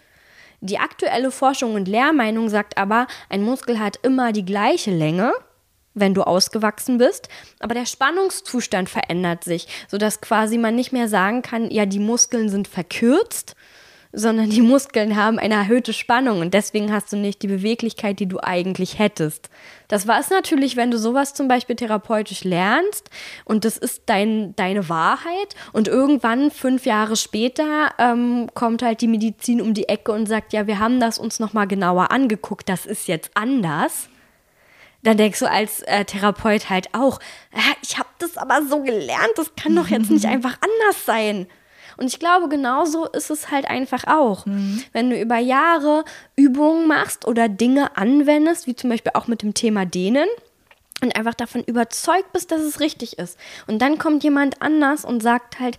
Die 0.61 0.77
aktuelle 0.77 1.31
Forschung 1.31 1.73
und 1.73 1.87
Lehrmeinung 1.87 2.49
sagt 2.49 2.77
aber, 2.77 3.07
ein 3.29 3.41
Muskel 3.41 3.79
hat 3.79 3.97
immer 4.03 4.31
die 4.31 4.45
gleiche 4.45 4.91
Länge 4.91 5.33
wenn 5.93 6.13
du 6.13 6.23
ausgewachsen 6.23 6.97
bist, 6.97 7.27
aber 7.59 7.73
der 7.73 7.85
Spannungszustand 7.85 8.89
verändert 8.89 9.43
sich, 9.43 9.67
sodass 9.87 10.21
quasi 10.21 10.57
man 10.57 10.75
nicht 10.75 10.91
mehr 10.91 11.07
sagen 11.07 11.41
kann, 11.41 11.69
ja, 11.69 11.85
die 11.85 11.99
Muskeln 11.99 12.49
sind 12.49 12.67
verkürzt, 12.67 13.55
sondern 14.13 14.49
die 14.49 14.61
Muskeln 14.61 15.15
haben 15.15 15.39
eine 15.39 15.55
erhöhte 15.55 15.93
Spannung 15.93 16.41
und 16.41 16.53
deswegen 16.53 16.91
hast 16.91 17.11
du 17.13 17.17
nicht 17.17 17.41
die 17.41 17.47
Beweglichkeit, 17.47 18.19
die 18.19 18.27
du 18.27 18.39
eigentlich 18.41 18.99
hättest. 18.99 19.49
Das 19.87 20.07
war 20.07 20.19
es 20.19 20.29
natürlich, 20.29 20.75
wenn 20.75 20.91
du 20.91 20.97
sowas 20.97 21.33
zum 21.33 21.47
Beispiel 21.47 21.75
therapeutisch 21.75 22.43
lernst 22.43 23.09
und 23.45 23.65
das 23.65 23.77
ist 23.77 24.03
dein, 24.07 24.55
deine 24.55 24.89
Wahrheit 24.89 25.55
und 25.71 25.87
irgendwann 25.87 26.51
fünf 26.51 26.85
Jahre 26.85 27.15
später 27.15 27.91
ähm, 27.97 28.49
kommt 28.53 28.83
halt 28.83 29.01
die 29.01 29.07
Medizin 29.07 29.61
um 29.61 29.73
die 29.73 29.89
Ecke 29.89 30.11
und 30.11 30.27
sagt, 30.27 30.53
ja, 30.53 30.67
wir 30.67 30.79
haben 30.79 30.99
das 30.99 31.17
uns 31.17 31.39
nochmal 31.39 31.67
genauer 31.67 32.11
angeguckt, 32.11 32.67
das 32.69 32.85
ist 32.85 33.07
jetzt 33.07 33.31
anders 33.33 34.09
dann 35.03 35.17
denkst 35.17 35.39
du 35.39 35.49
als 35.49 35.81
äh, 35.83 36.05
Therapeut 36.05 36.69
halt 36.69 36.93
auch, 36.93 37.19
äh, 37.51 37.57
ich 37.81 37.97
habe 37.97 38.09
das 38.19 38.37
aber 38.37 38.61
so 38.67 38.83
gelernt, 38.83 39.31
das 39.35 39.55
kann 39.55 39.75
doch 39.75 39.87
jetzt 39.87 40.11
nicht 40.11 40.25
einfach 40.27 40.57
anders 40.61 41.05
sein. 41.05 41.47
Und 42.01 42.07
ich 42.07 42.17
glaube, 42.17 42.49
genauso 42.49 43.05
ist 43.05 43.29
es 43.29 43.51
halt 43.51 43.69
einfach 43.69 44.05
auch. 44.07 44.47
Mhm. 44.47 44.83
Wenn 44.91 45.11
du 45.11 45.21
über 45.21 45.37
Jahre 45.37 46.03
Übungen 46.35 46.87
machst 46.87 47.27
oder 47.27 47.47
Dinge 47.47 47.95
anwendest, 47.95 48.65
wie 48.65 48.75
zum 48.75 48.89
Beispiel 48.89 49.11
auch 49.13 49.27
mit 49.27 49.43
dem 49.43 49.53
Thema 49.53 49.85
Dehnen, 49.85 50.27
und 51.03 51.15
einfach 51.15 51.33
davon 51.33 51.63
überzeugt 51.63 52.31
bist, 52.31 52.51
dass 52.51 52.61
es 52.61 52.79
richtig 52.79 53.17
ist. 53.17 53.37
Und 53.67 53.81
dann 53.81 53.97
kommt 53.97 54.23
jemand 54.23 54.61
anders 54.61 55.03
und 55.03 55.21
sagt 55.21 55.59
halt, 55.59 55.77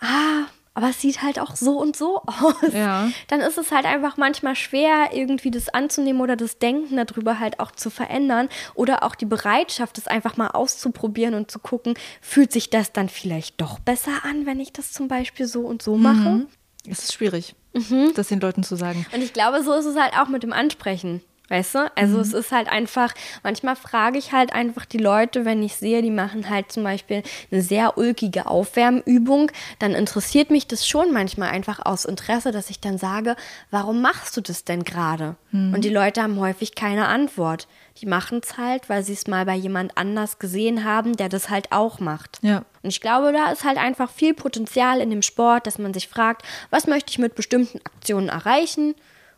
ah, 0.00 0.46
aber 0.76 0.90
es 0.90 1.00
sieht 1.00 1.22
halt 1.22 1.40
auch 1.40 1.56
so 1.56 1.78
und 1.80 1.96
so 1.96 2.18
aus. 2.26 2.72
Ja. 2.72 3.08
Dann 3.28 3.40
ist 3.40 3.56
es 3.58 3.72
halt 3.72 3.86
einfach 3.86 4.16
manchmal 4.18 4.54
schwer, 4.54 5.08
irgendwie 5.12 5.50
das 5.50 5.68
anzunehmen 5.70 6.20
oder 6.20 6.36
das 6.36 6.58
Denken 6.58 6.96
darüber 6.96 7.38
halt 7.40 7.58
auch 7.60 7.70
zu 7.72 7.88
verändern 7.90 8.48
oder 8.74 9.02
auch 9.02 9.14
die 9.14 9.24
Bereitschaft, 9.24 9.96
das 9.96 10.06
einfach 10.06 10.36
mal 10.36 10.48
auszuprobieren 10.48 11.34
und 11.34 11.50
zu 11.50 11.58
gucken, 11.58 11.94
fühlt 12.20 12.52
sich 12.52 12.68
das 12.70 12.92
dann 12.92 13.08
vielleicht 13.08 13.60
doch 13.60 13.78
besser 13.78 14.12
an, 14.24 14.44
wenn 14.46 14.60
ich 14.60 14.72
das 14.72 14.92
zum 14.92 15.08
Beispiel 15.08 15.46
so 15.46 15.62
und 15.62 15.80
so 15.82 15.96
mache. 15.96 16.28
Mhm. 16.28 16.46
Es 16.88 17.00
ist 17.04 17.14
schwierig, 17.14 17.54
Mhm. 17.72 18.12
das 18.14 18.28
den 18.28 18.40
Leuten 18.40 18.62
zu 18.62 18.76
sagen. 18.76 19.04
Und 19.12 19.22
ich 19.22 19.32
glaube, 19.32 19.62
so 19.62 19.72
ist 19.72 19.86
es 19.86 19.96
halt 19.96 20.12
auch 20.18 20.28
mit 20.28 20.42
dem 20.42 20.52
Ansprechen. 20.52 21.22
Weißt 21.48 21.76
du? 21.76 21.90
Also 21.94 22.16
Mhm. 22.16 22.22
es 22.22 22.32
ist 22.32 22.50
halt 22.50 22.68
einfach, 22.68 23.14
manchmal 23.44 23.76
frage 23.76 24.18
ich 24.18 24.32
halt 24.32 24.52
einfach 24.52 24.84
die 24.84 24.98
Leute, 24.98 25.44
wenn 25.44 25.62
ich 25.62 25.76
sehe, 25.76 26.02
die 26.02 26.10
machen 26.10 26.50
halt 26.50 26.72
zum 26.72 26.82
Beispiel 26.82 27.22
eine 27.52 27.62
sehr 27.62 27.96
ulkige 27.98 28.46
Aufwärmübung, 28.46 29.50
dann 29.78 29.92
interessiert 29.92 30.50
mich 30.50 30.66
das 30.66 30.86
schon 30.88 31.12
manchmal 31.12 31.50
einfach 31.50 31.84
aus 31.86 32.04
Interesse, 32.04 32.50
dass 32.50 32.70
ich 32.70 32.80
dann 32.80 32.98
sage, 32.98 33.36
warum 33.70 34.00
machst 34.02 34.36
du 34.36 34.40
das 34.40 34.64
denn 34.64 34.82
gerade? 34.84 35.36
Mhm. 35.52 35.74
Und 35.74 35.84
die 35.84 35.88
Leute 35.90 36.22
haben 36.22 36.40
häufig 36.40 36.74
keine 36.74 37.06
Antwort. 37.06 37.68
Die 38.00 38.06
machen 38.06 38.40
es 38.42 38.58
halt, 38.58 38.88
weil 38.90 39.02
sie 39.04 39.14
es 39.14 39.26
mal 39.26 39.46
bei 39.46 39.54
jemand 39.54 39.96
anders 39.96 40.38
gesehen 40.38 40.84
haben, 40.84 41.16
der 41.16 41.28
das 41.30 41.48
halt 41.48 41.72
auch 41.72 41.98
macht. 42.00 42.38
Ja. 42.42 42.58
Und 42.82 42.90
ich 42.90 43.00
glaube, 43.00 43.32
da 43.32 43.50
ist 43.52 43.64
halt 43.64 43.78
einfach 43.78 44.10
viel 44.10 44.34
Potenzial 44.34 45.00
in 45.00 45.10
dem 45.10 45.22
Sport, 45.22 45.66
dass 45.66 45.78
man 45.78 45.94
sich 45.94 46.08
fragt, 46.08 46.42
was 46.70 46.86
möchte 46.86 47.10
ich 47.10 47.18
mit 47.18 47.34
bestimmten 47.36 47.78
Aktionen 47.84 48.28
erreichen? 48.28 48.94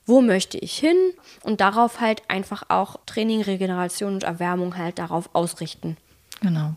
Wo 0.09 0.23
möchte 0.23 0.57
ich 0.57 0.79
hin? 0.79 0.97
Und 1.43 1.61
darauf 1.61 2.01
halt 2.01 2.23
einfach 2.29 2.63
auch 2.69 2.97
Training, 3.05 3.43
Regeneration 3.43 4.15
und 4.15 4.25
Erwärmung 4.25 4.79
halt 4.79 4.99
darauf 4.99 5.29
ausrichten. 5.35 5.99
Genau. 6.41 6.73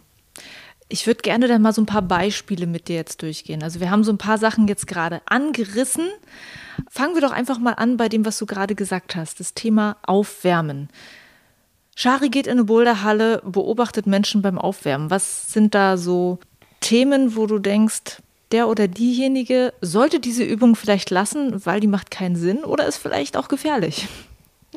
Ich 0.89 1.07
würde 1.07 1.21
gerne 1.21 1.47
dann 1.47 1.61
mal 1.61 1.71
so 1.71 1.81
ein 1.81 1.85
paar 1.85 2.01
Beispiele 2.01 2.67
mit 2.67 2.89
dir 2.89 2.97
jetzt 2.97 3.21
durchgehen. 3.21 3.63
Also 3.63 3.79
wir 3.79 3.89
haben 3.89 4.03
so 4.03 4.11
ein 4.11 4.17
paar 4.17 4.37
Sachen 4.37 4.67
jetzt 4.67 4.85
gerade 4.85 5.21
angerissen. 5.27 6.09
Fangen 6.89 7.15
wir 7.15 7.21
doch 7.21 7.31
einfach 7.31 7.57
mal 7.57 7.71
an 7.71 7.95
bei 7.95 8.09
dem, 8.09 8.25
was 8.25 8.37
du 8.37 8.45
gerade 8.45 8.75
gesagt 8.75 9.15
hast, 9.15 9.39
das 9.39 9.53
Thema 9.53 9.95
Aufwärmen. 10.05 10.89
Shari 11.95 12.27
geht 12.27 12.47
in 12.47 12.53
eine 12.53 12.65
Boulderhalle, 12.65 13.41
beobachtet 13.45 14.07
Menschen 14.07 14.41
beim 14.41 14.57
Aufwärmen. 14.57 15.09
Was 15.09 15.53
sind 15.53 15.73
da 15.73 15.95
so 15.95 16.39
Themen, 16.81 17.37
wo 17.37 17.45
du 17.47 17.59
denkst, 17.59 18.21
der 18.51 18.67
oder 18.67 18.87
diejenige 18.87 19.73
sollte 19.81 20.19
diese 20.19 20.43
Übung 20.43 20.75
vielleicht 20.75 21.09
lassen, 21.09 21.65
weil 21.65 21.79
die 21.79 21.87
macht 21.87 22.11
keinen 22.11 22.35
Sinn 22.35 22.63
oder 22.63 22.85
ist 22.85 22.97
vielleicht 22.97 23.37
auch 23.37 23.47
gefährlich? 23.47 24.07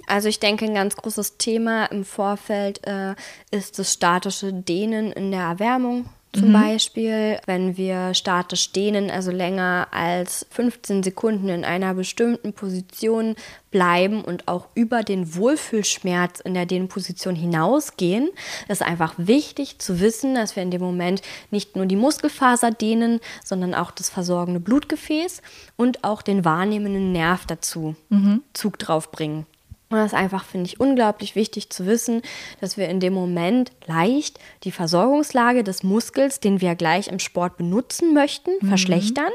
Also 0.07 0.29
ich 0.29 0.41
denke, 0.41 0.64
ein 0.64 0.75
ganz 0.75 0.97
großes 0.97 1.37
Thema 1.39 1.87
im 1.87 2.05
Vorfeld 2.05 2.87
äh, 2.87 3.14
ist 3.51 3.79
das 3.79 3.93
statische 3.93 4.53
Dehnen 4.53 5.12
in 5.12 5.31
der 5.31 5.43
Erwärmung. 5.43 6.07
Zum 6.35 6.53
Beispiel, 6.53 7.39
wenn 7.47 7.76
wir 7.76 8.12
statisch 8.12 8.72
dehnen, 8.72 9.11
also 9.11 9.30
länger 9.30 9.89
als 9.93 10.47
15 10.51 11.05
Sekunden 11.05 11.49
in 11.49 11.64
einer 11.64 11.95
bestimmten 11.95 12.53
Position 12.53 13.37
bleiben 13.70 14.24
und 14.24 14.49
auch 14.49 14.66
über 14.74 15.03
den 15.03 15.37
Wohlfühlschmerz 15.37 16.41
in 16.41 16.55
der 16.55 16.66
Dehnposition 16.66 17.37
hinausgehen, 17.37 18.30
ist 18.68 18.82
einfach 18.82 19.14
wichtig 19.16 19.78
zu 19.78 20.01
wissen, 20.01 20.35
dass 20.35 20.57
wir 20.57 20.62
in 20.62 20.70
dem 20.70 20.82
Moment 20.82 21.22
nicht 21.51 21.76
nur 21.76 21.87
die 21.87 21.97
Muskelfaser 21.97 22.72
dehnen, 22.72 23.20
sondern 23.45 23.74
auch 23.74 23.93
das 23.93 24.11
versorgende 24.11 24.61
Blutgefäß 24.61 25.41
und 25.76 26.03
auch 26.03 26.22
den 26.22 26.45
wahrnehmenden 26.45 27.12
Nerv 27.12 27.47
dazu 27.47 27.95
Zug 28.55 28.78
drauf 28.78 29.11
bringen. 29.12 29.47
Und 29.95 30.01
das 30.01 30.12
ist 30.12 30.18
einfach, 30.18 30.45
finde 30.45 30.66
ich, 30.66 30.80
unglaublich 30.80 31.36
wichtig 31.36 31.70
zu 31.70 31.86
wissen, 31.86 32.22
dass 32.61 32.76
wir 32.76 32.88
in 32.88 32.99
dem 32.99 33.14
Moment 33.14 33.70
leicht 33.86 34.40
die 34.64 34.72
Versorgungslage 34.72 35.62
des 35.62 35.84
Muskels, 35.84 36.40
den 36.40 36.61
wir 36.61 36.74
gleich 36.74 37.07
im 37.07 37.20
Sport 37.20 37.57
benutzen 37.57 38.12
möchten, 38.12 38.51
verschlechtern, 38.66 39.30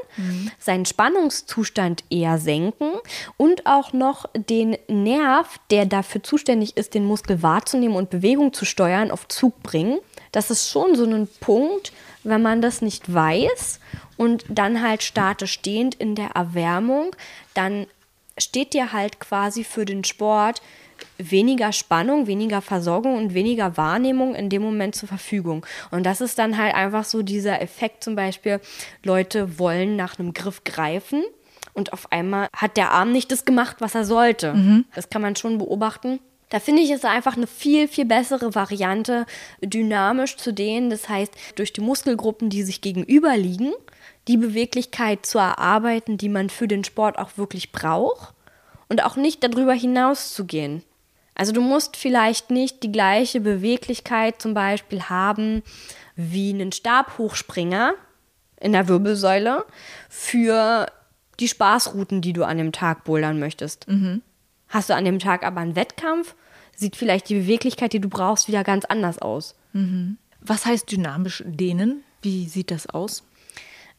seinen 0.60 0.86
Spannungszustand 0.86 2.03
eher 2.10 2.39
senken 2.39 2.91
und 3.38 3.68
auch 3.68 3.93
noch 3.93 4.26
den 4.34 4.76
Nerv, 4.89 5.62
der 5.72 5.86
dafür 5.86 6.24
zuständig 6.24 6.76
ist, 6.76 6.93
den 6.93 7.05
Muskel 7.05 7.41
wahrzunehmen 7.41 7.95
und 7.95 8.10
Bewegung 8.10 8.51
zu 8.51 8.66
steuern, 8.66 9.12
auf 9.12 9.30
Zug 9.30 9.64
bringen. 9.64 9.99
Das 10.34 10.51
ist 10.51 10.70
schon 10.70 10.93
so 10.95 11.05
ein 11.05 11.30
Punkt, 11.39 11.93
wenn 12.26 12.41
man 12.41 12.62
das 12.62 12.82
nicht 12.82 13.14
weiß 13.14 13.80
und 14.18 14.43
dann 14.49 14.82
halt 14.82 15.03
statisch 15.03 15.53
stehend 15.53 15.95
in 15.95 16.16
der 16.16 16.32
Erwärmung, 16.32 17.16
dann 17.53 17.88
steht 18.40 18.74
dir 18.74 18.94
halt 18.94 19.20
quasi 19.20 19.64
für 19.64 19.86
den 19.86 20.04
Sport 20.04 20.62
weniger 21.18 21.72
Spannung, 21.72 22.28
weniger 22.28 22.62
Versorgung 22.62 23.18
und 23.18 23.34
weniger 23.34 23.78
Wahrnehmung 23.78 24.36
in 24.36 24.50
dem 24.50 24.62
Moment 24.62 24.96
zur 24.96 25.08
Verfügung. 25.08 25.66
Und 25.92 26.04
das 26.06 26.22
ist 26.22 26.40
dann 26.40 26.58
halt 26.58 26.76
einfach 26.76 27.06
so 27.06 27.22
dieser 27.22 27.62
Effekt 27.62 28.04
zum 28.04 28.16
Beispiel, 28.16 28.60
Leute 29.04 29.60
wollen 29.60 29.96
nach 29.96 30.20
einem 30.20 30.34
Griff 30.34 30.64
greifen 30.64 31.24
und 31.74 31.94
auf 31.94 32.12
einmal 32.12 32.48
hat 32.54 32.78
der 32.78 32.92
Arm 32.92 33.12
nicht 33.12 33.32
das 33.32 33.46
gemacht, 33.46 33.78
was 33.80 33.96
er 33.96 34.06
sollte. 34.06 34.54
Das 34.96 35.10
kann 35.10 35.22
man 35.22 35.36
schon 35.36 35.58
beobachten. 35.58 36.20
Da 36.50 36.60
finde 36.60 36.82
ich 36.82 36.90
es 36.90 37.06
einfach 37.06 37.38
eine 37.38 37.46
viel, 37.46 37.88
viel 37.88 38.06
bessere 38.06 38.56
Variante, 38.56 39.28
dynamisch 39.62 40.36
zu 40.36 40.52
dehnen. 40.52 40.90
Das 40.90 41.08
heißt, 41.08 41.32
durch 41.56 41.74
die 41.74 41.82
Muskelgruppen, 41.82 42.50
die 42.50 42.64
sich 42.64 42.82
gegenüber 42.82 43.38
liegen, 43.38 43.72
die 44.28 44.38
Beweglichkeit 44.38 45.26
zu 45.26 45.40
erarbeiten, 45.40 46.18
die 46.18 46.30
man 46.30 46.50
für 46.50 46.68
den 46.68 46.84
Sport 46.84 47.18
auch 47.18 47.38
wirklich 47.38 47.72
braucht 47.72 48.34
und 48.88 49.04
auch 49.04 49.16
nicht 49.16 49.44
darüber 49.44 49.74
hinaus 49.74 50.34
zu 50.34 50.46
gehen. 50.46 50.84
Also 51.36 51.54
du 51.54 51.62
musst 51.62 51.96
vielleicht 51.96 52.52
nicht 52.52 52.84
die 52.84 52.92
gleiche 52.92 53.40
Beweglichkeit 53.40 54.42
zum 54.42 54.54
Beispiel 54.54 55.04
haben 55.04 55.64
wie 56.16 56.50
einen 56.50 56.72
Stabhochspringer 56.72 57.94
in 58.60 58.74
der 58.74 58.90
Wirbelsäule 58.90 59.64
für 60.10 60.88
die 61.40 61.48
Spaßrouten, 61.48 62.22
die 62.22 62.34
du 62.34 62.44
an 62.44 62.58
dem 62.58 62.74
Tag 62.74 63.06
bouldern 63.06 63.40
möchtest. 63.40 63.88
Hast 64.68 64.90
du 64.90 64.96
an 64.96 65.06
dem 65.06 65.18
Tag 65.20 65.44
aber 65.44 65.62
einen 65.62 65.78
Wettkampf, 65.78 66.36
sieht 66.76 66.98
vielleicht 66.98 67.30
die 67.30 67.36
Beweglichkeit, 67.40 67.94
die 67.94 68.02
du 68.02 68.10
brauchst, 68.10 68.50
wieder 68.50 68.66
ganz 68.66 68.84
anders 68.84 69.20
aus. 69.20 69.56
Was 70.42 70.66
heißt 70.66 70.92
dynamisch 70.92 71.42
dehnen? 71.46 72.04
Wie 72.22 72.50
sieht 72.50 72.70
das 72.70 72.88
aus? 72.88 73.24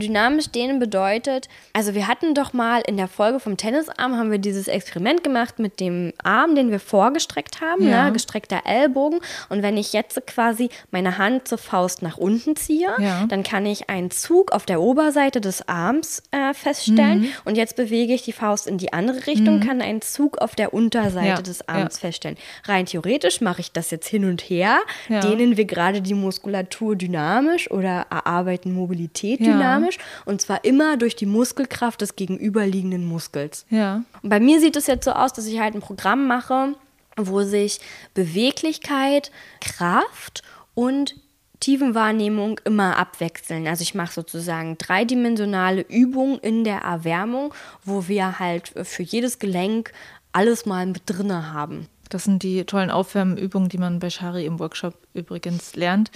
Dynamisch 0.01 0.51
dehnen 0.51 0.79
bedeutet, 0.79 1.49
also 1.73 1.95
wir 1.95 2.09
hatten 2.09 2.35
doch 2.35 2.53
mal 2.53 2.83
in 2.87 2.97
der 2.97 3.09
Folge 3.09 3.39
vom 3.41 3.57
Tennisarm, 3.57 4.17
haben 4.17 4.31
wir 4.31 4.39
dieses 4.39 4.67
Experiment 4.69 5.23
gemacht 5.23 5.59
mit 5.59 5.79
dem 5.81 6.13
Arm, 6.23 6.55
den 6.55 6.71
wir 6.71 6.81
vorgestreckt 6.81 7.61
haben, 7.61 7.85
Ja. 7.85 7.91
ja. 8.07 8.11
gestreckter 8.11 8.61
Ellbogen. 8.65 9.21
Und 9.49 9.63
wenn 9.63 9.77
ich 9.77 9.93
jetzt 9.93 10.21
quasi 10.27 10.71
meine 10.91 11.19
Hand 11.19 11.47
zur 11.49 11.59
Faust 11.59 12.03
nach 12.03 12.17
unten 12.17 12.57
ziehe, 12.57 12.89
Ja. 12.99 13.27
dann 13.29 13.43
kann 13.43 13.67
ich 13.67 13.89
einen 13.89 14.11
Zug 14.11 14.53
auf 14.53 14.67
der 14.67 14.81
Oberseite 14.81 15.41
des 15.41 15.69
Arms 15.69 16.23
äh, 16.31 16.55
feststellen. 16.55 17.29
Und 17.45 17.57
jetzt 17.57 17.77
bewege 17.77 18.15
ich 18.15 18.23
die 18.23 18.33
Faust 18.33 18.67
in 18.67 18.79
die 18.79 18.93
andere 18.93 19.27
Richtung, 19.27 19.61
kann 19.61 19.81
einen 19.83 20.01
Zug 20.03 20.39
auf 20.39 20.55
der 20.55 20.73
Unterseite 20.75 21.27
Ja, 21.29 21.43
des 21.43 21.69
Arms 21.69 21.99
feststellen. 21.99 22.37
Rein 22.65 22.87
theoretisch 22.87 23.41
mache 23.41 23.61
ich 23.61 23.73
das 23.73 23.91
jetzt 23.91 24.09
hin 24.09 24.25
und 24.25 24.41
her, 24.43 24.79
dehnen 25.09 25.57
wir 25.57 25.65
gerade 25.67 26.01
die 26.01 26.15
Muskulatur 26.15 26.97
dynamisch 26.97 27.71
oder 27.71 28.07
erarbeiten 28.11 28.73
Mobilität 28.75 29.41
Ja. 29.41 29.53
Dynamisch 29.91 29.99
und 30.25 30.41
zwar 30.41 30.65
immer 30.65 30.97
durch 30.97 31.17
die 31.17 31.27
Muskelkraft 31.27 32.01
des 32.01 32.17
gegenüberliegenden 32.17 33.07
Muskels. 33.07 33.67
Ja. 33.71 34.03
Und 34.23 34.31
bei 34.31 34.41
mir 34.41 34.61
sieht 34.61 34.77
es 34.77 34.87
jetzt 34.87 35.05
so 35.05 35.13
aus, 35.13 35.33
dass 35.33 35.47
ich 35.47 35.61
halt 35.61 35.75
ein 35.75 35.81
Programm 35.81 36.27
mache, 36.27 36.75
wo 37.17 37.43
sich 37.43 37.81
Beweglichkeit, 38.15 39.31
Kraft 39.61 40.43
und 40.75 41.17
Tiefenwahrnehmung 41.61 42.59
immer 42.65 42.97
abwechseln. 42.97 43.67
Also 43.67 43.83
ich 43.83 43.95
mache 43.95 44.15
sozusagen 44.15 44.79
dreidimensionale 44.79 45.83
Übungen 45.83 46.39
in 46.39 46.65
der 46.65 46.79
Erwärmung, 46.79 47.53
wo 47.85 48.09
wir 48.09 48.39
halt 48.39 48.73
für 48.85 49.03
jedes 49.03 49.39
Gelenk 49.39 49.93
alles 50.33 50.65
mal 50.65 50.87
mit 50.87 51.03
drinne 51.05 51.53
haben. 51.53 51.87
Das 52.09 52.25
sind 52.25 52.43
die 52.43 52.65
tollen 52.65 52.91
Aufwärmübungen, 52.91 53.69
die 53.69 53.79
man 53.79 53.99
bei 53.99 54.11
Shari 54.11 54.47
im 54.47 54.59
Workshop 54.59 54.95
übrigens 55.13 55.77
lernt, 55.77 56.11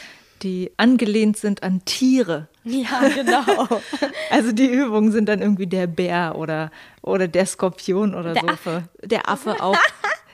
die 0.45 0.71
angelehnt 0.77 1.37
sind 1.37 1.63
an 1.63 1.85
Tiere. 1.85 2.49
Ja, 2.65 3.09
genau. 3.15 3.45
Also 4.31 4.53
die 4.53 4.67
Übungen 4.67 5.13
sind 5.13 5.29
dann 5.29 5.41
irgendwie 5.41 5.67
der 5.67 5.87
Bär 5.87 6.35
oder, 6.37 6.71
oder 7.03 7.29
der 7.29 7.47
Skorpion 7.47 8.15
oder 8.15 8.33
Der 8.33 8.43
so. 8.43 8.49
Affe. 8.49 8.89
Der 9.03 9.29
Affe 9.29 9.63
auch. 9.63 9.79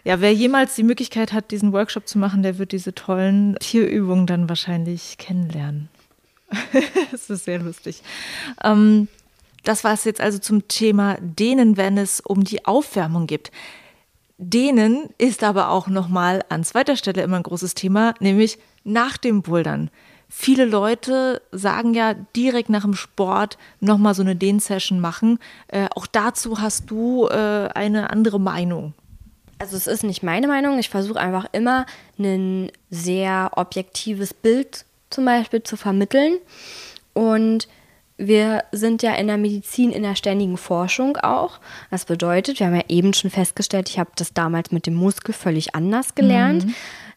Ja, 0.04 0.20
wer 0.20 0.32
jemals 0.32 0.74
die 0.74 0.82
Möglichkeit 0.82 1.32
hat, 1.32 1.50
diesen 1.50 1.72
Workshop 1.72 2.08
zu 2.08 2.18
machen, 2.18 2.42
der 2.42 2.56
wird 2.58 2.72
diese 2.72 2.94
tollen 2.94 3.56
Tierübungen 3.60 4.26
dann 4.26 4.48
wahrscheinlich 4.48 5.18
kennenlernen. 5.18 5.88
das 7.12 7.28
ist 7.28 7.44
sehr 7.44 7.58
lustig. 7.58 8.02
Ähm, 8.64 9.08
das 9.62 9.84
war 9.84 9.92
es 9.92 10.04
jetzt 10.04 10.20
also 10.20 10.38
zum 10.38 10.68
Thema 10.68 11.18
Dehnen, 11.20 11.76
wenn 11.76 11.98
es 11.98 12.20
um 12.20 12.44
die 12.44 12.64
Aufwärmung 12.64 13.26
geht. 13.26 13.50
Dehnen 14.38 15.10
ist 15.18 15.44
aber 15.44 15.68
auch 15.68 15.86
nochmal 15.88 16.42
an 16.48 16.64
zweiter 16.64 16.96
Stelle 16.96 17.22
immer 17.22 17.36
ein 17.36 17.42
großes 17.42 17.74
Thema, 17.74 18.14
nämlich 18.20 18.58
nach 18.92 19.16
dem 19.16 19.42
Bouldern. 19.42 19.90
Viele 20.28 20.64
Leute 20.64 21.42
sagen 21.50 21.92
ja 21.92 22.14
direkt 22.36 22.68
nach 22.68 22.82
dem 22.82 22.94
Sport 22.94 23.58
nochmal 23.80 24.14
so 24.14 24.22
eine 24.22 24.36
Dehnsession 24.36 25.00
machen. 25.00 25.38
Äh, 25.68 25.88
auch 25.94 26.06
dazu 26.06 26.60
hast 26.60 26.88
du 26.88 27.26
äh, 27.26 27.68
eine 27.74 28.10
andere 28.10 28.38
Meinung. 28.38 28.94
Also 29.58 29.76
es 29.76 29.88
ist 29.88 30.04
nicht 30.04 30.22
meine 30.22 30.46
Meinung. 30.46 30.78
Ich 30.78 30.88
versuche 30.88 31.18
einfach 31.18 31.46
immer 31.52 31.84
ein 32.18 32.70
sehr 32.90 33.50
objektives 33.56 34.32
Bild 34.32 34.84
zum 35.10 35.24
Beispiel 35.24 35.62
zu 35.64 35.76
vermitteln. 35.76 36.38
Und 37.12 37.66
wir 38.16 38.64
sind 38.70 39.02
ja 39.02 39.14
in 39.14 39.26
der 39.26 39.38
Medizin 39.38 39.90
in 39.90 40.02
der 40.02 40.14
ständigen 40.14 40.56
Forschung 40.58 41.16
auch. 41.16 41.58
Das 41.90 42.04
bedeutet, 42.04 42.60
wir 42.60 42.66
haben 42.66 42.76
ja 42.76 42.84
eben 42.88 43.14
schon 43.14 43.30
festgestellt, 43.30 43.88
ich 43.88 43.98
habe 43.98 44.10
das 44.14 44.32
damals 44.32 44.70
mit 44.70 44.86
dem 44.86 44.94
Muskel 44.94 45.34
völlig 45.34 45.74
anders 45.74 46.14
gelernt. 46.14 46.66
Mhm. 46.66 46.74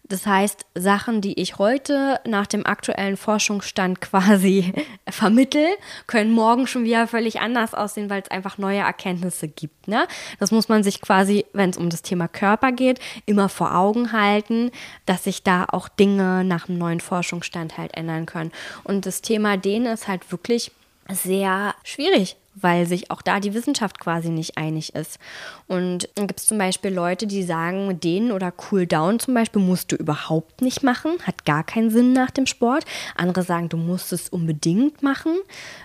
Das 0.10 0.26
heißt, 0.26 0.66
Sachen, 0.76 1.22
die 1.22 1.39
ich 1.39 1.58
heute 1.58 2.20
nach 2.28 2.45
dem 2.45 2.66
aktuellen 2.66 3.16
Forschungsstand 3.16 4.01
quasi 4.01 4.74
vermittel, 5.10 5.66
können 6.08 6.32
morgen 6.32 6.68
schon 6.68 6.84
wieder 6.84 7.08
völlig 7.08 7.39
anders 7.39 7.74
aussehen, 7.74 8.10
weil 8.10 8.22
es 8.22 8.30
einfach 8.30 8.58
neue 8.58 8.80
Erkenntnisse 8.80 9.47
gibt. 9.47 9.88
Ne? 9.88 10.06
Das 10.39 10.51
muss 10.51 10.68
man 10.68 10.84
sich 10.84 10.99
quasi, 10.99 11.45
wenn 11.54 11.70
es 11.70 11.78
um 11.78 11.89
das 11.89 12.01
Thema 12.01 12.28
Körper 12.28 12.74
geht, 12.74 12.99
immer 13.26 13.47
vor 13.47 13.76
Augen 13.76 14.12
halten, 14.12 14.72
dass 15.06 15.24
sich 15.24 15.41
da 15.41 15.66
auch 15.70 15.88
Dinge 15.88 16.43
nach 16.43 16.68
einem 16.68 16.78
neuen 16.78 16.99
Forschungsstand 16.99 17.78
halt 17.78 17.95
ändern 17.95 18.26
können. 18.26 18.51
Und 18.84 19.06
das 19.06 19.22
Thema 19.22 19.56
denen 19.56 19.86
ist 19.86 20.10
halt 20.10 20.32
wirklich 20.34 20.72
sehr 21.12 21.76
schwierig 21.84 22.38
weil 22.56 22.86
sich 22.86 23.12
auch 23.12 23.22
da 23.22 23.39
die 23.39 23.54
Wissenschaft 23.54 23.99
quasi 23.99 24.30
nicht 24.30 24.58
einig 24.58 24.95
ist. 24.95 25.20
Und 25.68 26.10
dann 26.16 26.28
gibt 26.28 26.39
es 26.39 26.47
zum 26.47 26.58
Beispiel 26.58 26.93
Leute, 26.93 27.28
die 27.28 27.43
sagen, 27.43 27.99
den 27.99 28.32
oder 28.32 28.54
Cool 28.72 28.86
Down 28.86 29.20
zum 29.20 29.34
Beispiel 29.34 29.62
musst 29.62 29.91
du 29.91 29.95
überhaupt 29.95 30.62
nicht 30.62 30.84
machen, 30.84 31.14
hat 31.24 31.45
gar 31.45 31.64
keinen 31.64 31.89
Sinn 31.89 32.14
nach 32.14 32.32
dem 32.32 32.45
Sport. 32.45 32.86
Andere 33.16 33.43
sagen, 33.43 33.70
du 33.70 33.78
musst 33.78 34.14
es 34.14 34.30
unbedingt 34.30 35.01
machen. 35.04 35.38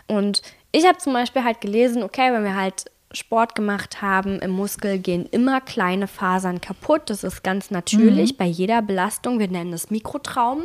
Und 0.07 0.43
ich 0.73 0.87
habe 0.87 0.99
zum 0.99 1.13
Beispiel 1.13 1.45
halt 1.45 1.61
gelesen, 1.61 2.03
okay, 2.03 2.33
wenn 2.33 2.45
wir 2.45 2.57
halt 2.57 2.91
Sport 3.13 3.55
gemacht 3.55 4.03
haben, 4.03 4.39
im 4.41 4.51
Muskel 4.51 4.99
gehen 4.99 5.25
immer 5.31 5.63
kleine 5.63 6.07
Fasern 6.07 6.61
kaputt. 6.61 7.03
Das 7.07 7.25
ist 7.25 7.43
ganz 7.43 7.71
natürlich 7.71 8.33
mhm. 8.33 8.37
bei 8.37 8.45
jeder 8.45 8.83
Belastung. 8.83 9.39
Wir 9.39 9.49
nennen 9.49 9.73
es 9.73 9.91
Mikrotraum 9.91 10.65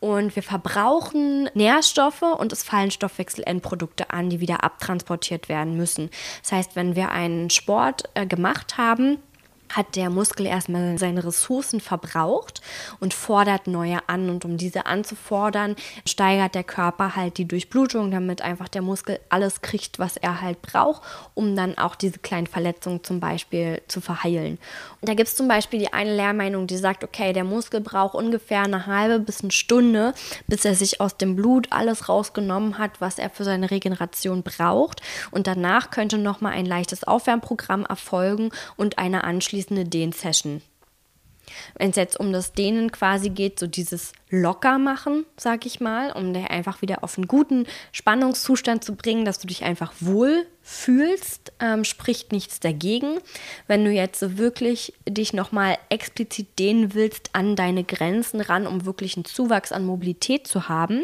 und 0.00 0.34
wir 0.34 0.42
verbrauchen 0.42 1.48
Nährstoffe 1.54 2.22
und 2.22 2.52
es 2.52 2.62
fallen 2.62 2.90
Stoffwechselendprodukte 2.90 4.10
an, 4.10 4.30
die 4.30 4.40
wieder 4.40 4.64
abtransportiert 4.64 5.48
werden 5.48 5.76
müssen. 5.76 6.10
Das 6.42 6.52
heißt, 6.52 6.76
wenn 6.76 6.96
wir 6.96 7.10
einen 7.10 7.50
Sport 7.50 8.08
äh, 8.14 8.26
gemacht 8.26 8.78
haben, 8.78 9.18
hat 9.70 9.96
der 9.96 10.10
Muskel 10.10 10.46
erstmal 10.46 10.98
seine 10.98 11.24
Ressourcen 11.24 11.80
verbraucht 11.80 12.60
und 12.98 13.14
fordert 13.14 13.66
neue 13.66 14.08
an. 14.08 14.28
Und 14.30 14.44
um 14.44 14.56
diese 14.56 14.86
anzufordern, 14.86 15.76
steigert 16.06 16.54
der 16.54 16.64
Körper 16.64 17.16
halt 17.16 17.38
die 17.38 17.46
Durchblutung, 17.46 18.10
damit 18.10 18.42
einfach 18.42 18.68
der 18.68 18.82
Muskel 18.82 19.20
alles 19.28 19.62
kriegt, 19.62 19.98
was 19.98 20.16
er 20.16 20.40
halt 20.40 20.62
braucht, 20.62 21.02
um 21.34 21.56
dann 21.56 21.78
auch 21.78 21.94
diese 21.94 22.18
kleinen 22.18 22.46
Verletzungen 22.46 23.04
zum 23.04 23.20
Beispiel 23.20 23.80
zu 23.88 24.00
verheilen. 24.00 24.58
Und 25.00 25.08
da 25.08 25.14
gibt 25.14 25.28
es 25.28 25.36
zum 25.36 25.48
Beispiel 25.48 25.78
die 25.78 25.92
eine 25.92 26.14
Lehrmeinung, 26.14 26.66
die 26.66 26.76
sagt, 26.76 27.04
okay, 27.04 27.32
der 27.32 27.44
Muskel 27.44 27.80
braucht 27.80 28.14
ungefähr 28.14 28.62
eine 28.62 28.86
halbe 28.86 29.20
bis 29.20 29.42
eine 29.42 29.52
Stunde, 29.52 30.14
bis 30.46 30.64
er 30.64 30.74
sich 30.74 31.00
aus 31.00 31.16
dem 31.16 31.36
Blut 31.36 31.68
alles 31.70 32.08
rausgenommen 32.08 32.78
hat, 32.78 33.00
was 33.00 33.18
er 33.18 33.30
für 33.30 33.44
seine 33.44 33.70
Regeneration 33.70 34.42
braucht. 34.42 35.00
Und 35.30 35.46
danach 35.46 35.90
könnte 35.90 36.18
nochmal 36.18 36.52
ein 36.52 36.66
leichtes 36.66 37.04
Aufwärmprogramm 37.04 37.84
erfolgen 37.86 38.50
und 38.76 38.98
eine 38.98 39.24
anschließende 39.24 39.59
anschließende 39.60 39.84
Dehn-Session. 39.84 40.62
Wenn 41.78 41.90
es 41.90 41.96
jetzt 41.96 42.18
um 42.18 42.32
das 42.32 42.52
Dehnen 42.52 42.92
quasi 42.92 43.30
geht, 43.30 43.58
so 43.58 43.66
dieses 43.66 44.12
locker 44.30 44.78
machen, 44.78 45.26
sag 45.36 45.66
ich 45.66 45.80
mal, 45.80 46.12
um 46.12 46.32
dich 46.32 46.48
einfach 46.50 46.82
wieder 46.82 47.02
auf 47.02 47.18
einen 47.18 47.26
guten 47.26 47.66
Spannungszustand 47.92 48.84
zu 48.84 48.94
bringen, 48.94 49.24
dass 49.24 49.38
du 49.38 49.48
dich 49.48 49.64
einfach 49.64 49.92
wohl 50.00 50.46
fühlst, 50.62 51.52
ähm, 51.58 51.84
spricht 51.84 52.30
nichts 52.30 52.60
dagegen. 52.60 53.18
Wenn 53.66 53.84
du 53.84 53.90
jetzt 53.90 54.20
so 54.20 54.38
wirklich 54.38 54.92
dich 55.08 55.32
nochmal 55.32 55.78
explizit 55.88 56.58
dehnen 56.58 56.94
willst 56.94 57.30
an 57.32 57.56
deine 57.56 57.82
Grenzen 57.82 58.40
ran, 58.40 58.66
um 58.66 58.84
wirklich 58.84 59.16
einen 59.16 59.24
Zuwachs 59.24 59.72
an 59.72 59.84
Mobilität 59.84 60.46
zu 60.46 60.68
haben, 60.68 61.02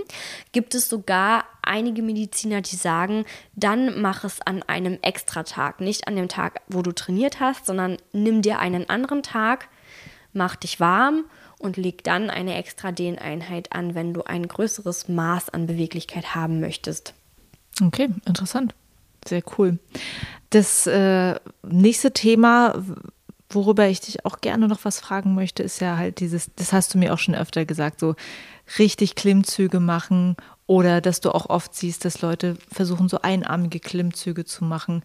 gibt 0.53 0.75
es 0.75 0.89
sogar 0.89 1.45
einige 1.63 2.03
Mediziner, 2.03 2.61
die 2.61 2.77
sagen, 2.77 3.25
dann 3.55 4.01
mach 4.01 4.23
es 4.23 4.41
an 4.41 4.63
einem 4.63 4.99
Extratag, 5.03 5.81
nicht 5.81 6.07
an 6.07 6.15
dem 6.15 6.29
Tag, 6.29 6.61
wo 6.69 6.83
du 6.83 6.93
trainiert 6.93 7.41
hast, 7.41 7.67
sondern 7.67 7.97
nimm 8.13 8.43
dir 8.43 8.61
einen 8.61 8.89
anderen 8.89 9.25
Tag, 9.25 9.69
mach 10.37 10.57
dich 10.57 10.79
warm 10.79 11.25
und 11.59 11.77
leg 11.77 12.05
dann 12.05 12.31
eine 12.31 12.55
extra 12.55 12.93
Dehneinheit 12.93 13.73
an, 13.73 13.95
wenn 13.95 14.15
du 14.15 14.23
ein 14.23 14.47
größeres 14.47 15.09
Maß 15.09 15.51
an 15.51 15.67
Beweglichkeit 15.67 16.35
haben 16.35 16.61
möchtest. 16.61 17.15
Okay, 17.83 18.11
interessant. 18.27 18.75
Sehr 19.27 19.43
cool. 19.59 19.79
Das 20.51 20.87
äh, 20.87 21.35
nächste 21.63 22.13
Thema, 22.13 22.83
worüber 23.51 23.89
ich 23.89 24.01
dich 24.01 24.25
auch 24.25 24.41
gerne 24.41 24.69
noch 24.69 24.85
was 24.85 25.01
fragen 25.01 25.35
möchte, 25.35 25.63
ist 25.63 25.81
ja 25.81 25.97
halt 25.97 26.21
dieses, 26.21 26.51
das 26.57 26.73
hast 26.73 26.95
du 26.95 26.99
mir 26.99 27.13
auch 27.13 27.19
schon 27.19 27.35
öfter 27.35 27.65
gesagt, 27.65 28.01
so 28.01 28.15
richtig 28.79 29.15
Klimmzüge 29.15 29.81
machen 29.81 30.37
oder 30.67 31.01
dass 31.01 31.21
du 31.21 31.31
auch 31.31 31.49
oft 31.49 31.75
siehst, 31.75 32.05
dass 32.05 32.23
Leute 32.23 32.57
versuchen, 32.73 33.09
so 33.09 33.21
einarmige 33.23 33.81
Klimmzüge 33.81 34.45
zu 34.45 34.65
machen 34.65 35.03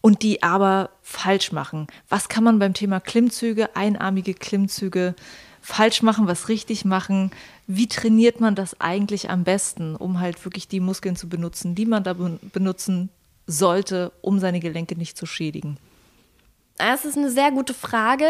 und 0.00 0.22
die 0.22 0.42
aber 0.42 0.90
falsch 1.02 1.52
machen. 1.52 1.86
Was 2.08 2.28
kann 2.28 2.44
man 2.44 2.58
beim 2.58 2.74
Thema 2.74 3.00
Klimmzüge, 3.00 3.76
einarmige 3.76 4.34
Klimmzüge 4.34 5.14
falsch 5.60 6.02
machen, 6.02 6.26
was 6.26 6.48
richtig 6.48 6.84
machen? 6.84 7.30
Wie 7.66 7.88
trainiert 7.88 8.40
man 8.40 8.54
das 8.54 8.80
eigentlich 8.80 9.30
am 9.30 9.44
besten, 9.44 9.96
um 9.96 10.20
halt 10.20 10.44
wirklich 10.44 10.68
die 10.68 10.80
Muskeln 10.80 11.16
zu 11.16 11.28
benutzen, 11.28 11.74
die 11.74 11.86
man 11.86 12.02
da 12.02 12.14
benutzen 12.14 13.10
sollte, 13.46 14.12
um 14.22 14.38
seine 14.38 14.60
Gelenke 14.60 14.96
nicht 14.96 15.16
zu 15.16 15.26
schädigen? 15.26 15.76
Das 16.78 17.04
ist 17.04 17.18
eine 17.18 17.30
sehr 17.30 17.50
gute 17.50 17.74
Frage. 17.74 18.24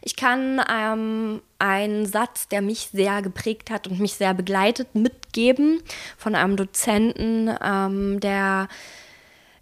Ich 0.00 0.14
kann 0.14 0.62
ähm, 0.72 1.42
einen 1.58 2.06
Satz, 2.06 2.46
der 2.46 2.62
mich 2.62 2.90
sehr 2.92 3.20
geprägt 3.20 3.68
hat 3.68 3.88
und 3.88 3.98
mich 3.98 4.14
sehr 4.14 4.32
begleitet, 4.32 4.94
mitgeben 4.94 5.80
von 6.16 6.36
einem 6.36 6.56
Dozenten, 6.56 7.50
ähm, 7.60 8.20
der 8.20 8.68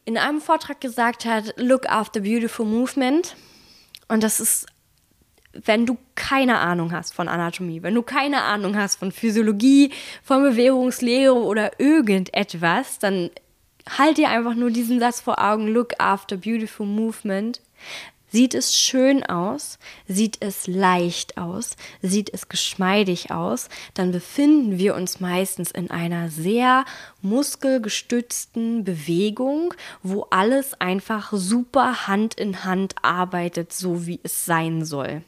in 0.05 0.19
einem 0.19 0.41
Vortrag 0.41 0.81
gesagt 0.81 1.25
hat, 1.25 1.55
Look 1.57 1.89
after 1.89 2.21
beautiful 2.21 2.67
movement. 2.67 3.37
Und 4.09 4.23
das 4.23 4.41
ist, 4.41 4.67
wenn 5.53 5.87
du 5.87 5.97
keine 6.15 6.59
Ahnung 6.59 6.93
hast 6.93 7.15
von 7.15 7.29
Anatomie, 7.29 7.83
wenn 7.83 7.95
du 7.95 8.03
keine 8.03 8.43
Ahnung 8.43 8.77
hast 8.77 8.99
von 8.99 9.13
Physiologie, 9.13 9.93
von 10.23 10.43
Bewegungslehre 10.43 11.35
oder 11.35 11.81
irgendetwas, 11.81 12.99
dann 12.99 13.31
halt 13.89 14.19
dir 14.19 14.31
einfach 14.31 14.55
nur 14.55 14.71
diesen 14.71 15.01
Satz 15.01 15.21
vor 15.21 15.39
Augen, 15.39 15.69
Look 15.69 15.93
after 15.99 16.37
beautiful 16.37 16.87
movement. 16.87 17.61
Sieht 18.35 18.55
es 18.55 18.75
schön 18.75 19.23
aus? 19.23 19.79
Sieht 20.09 20.39
es 20.41 20.67
leicht 20.67 21.39
aus? 21.39 21.77
Sieht 22.03 22.35
es 22.35 22.49
geschmeidig 22.49 23.31
aus? 23.31 23.69
Dann 23.95 24.11
befinden 24.11 24.77
wir 24.77 24.97
uns 24.97 25.21
meistens 25.21 25.71
in 25.71 25.89
einer 25.93 26.31
sehr 26.31 26.85
muskelgestützten 27.23 28.83
Bewegung, 28.83 29.73
wo 30.03 30.27
alles 30.31 30.75
einfach 30.81 31.33
super 31.33 32.09
Hand 32.09 32.35
in 32.35 32.65
Hand 32.65 32.97
arbeitet, 33.03 33.73
so 33.73 34.05
wie 34.05 34.19
es 34.25 34.45
sein 34.45 34.85
soll. 34.85 35.23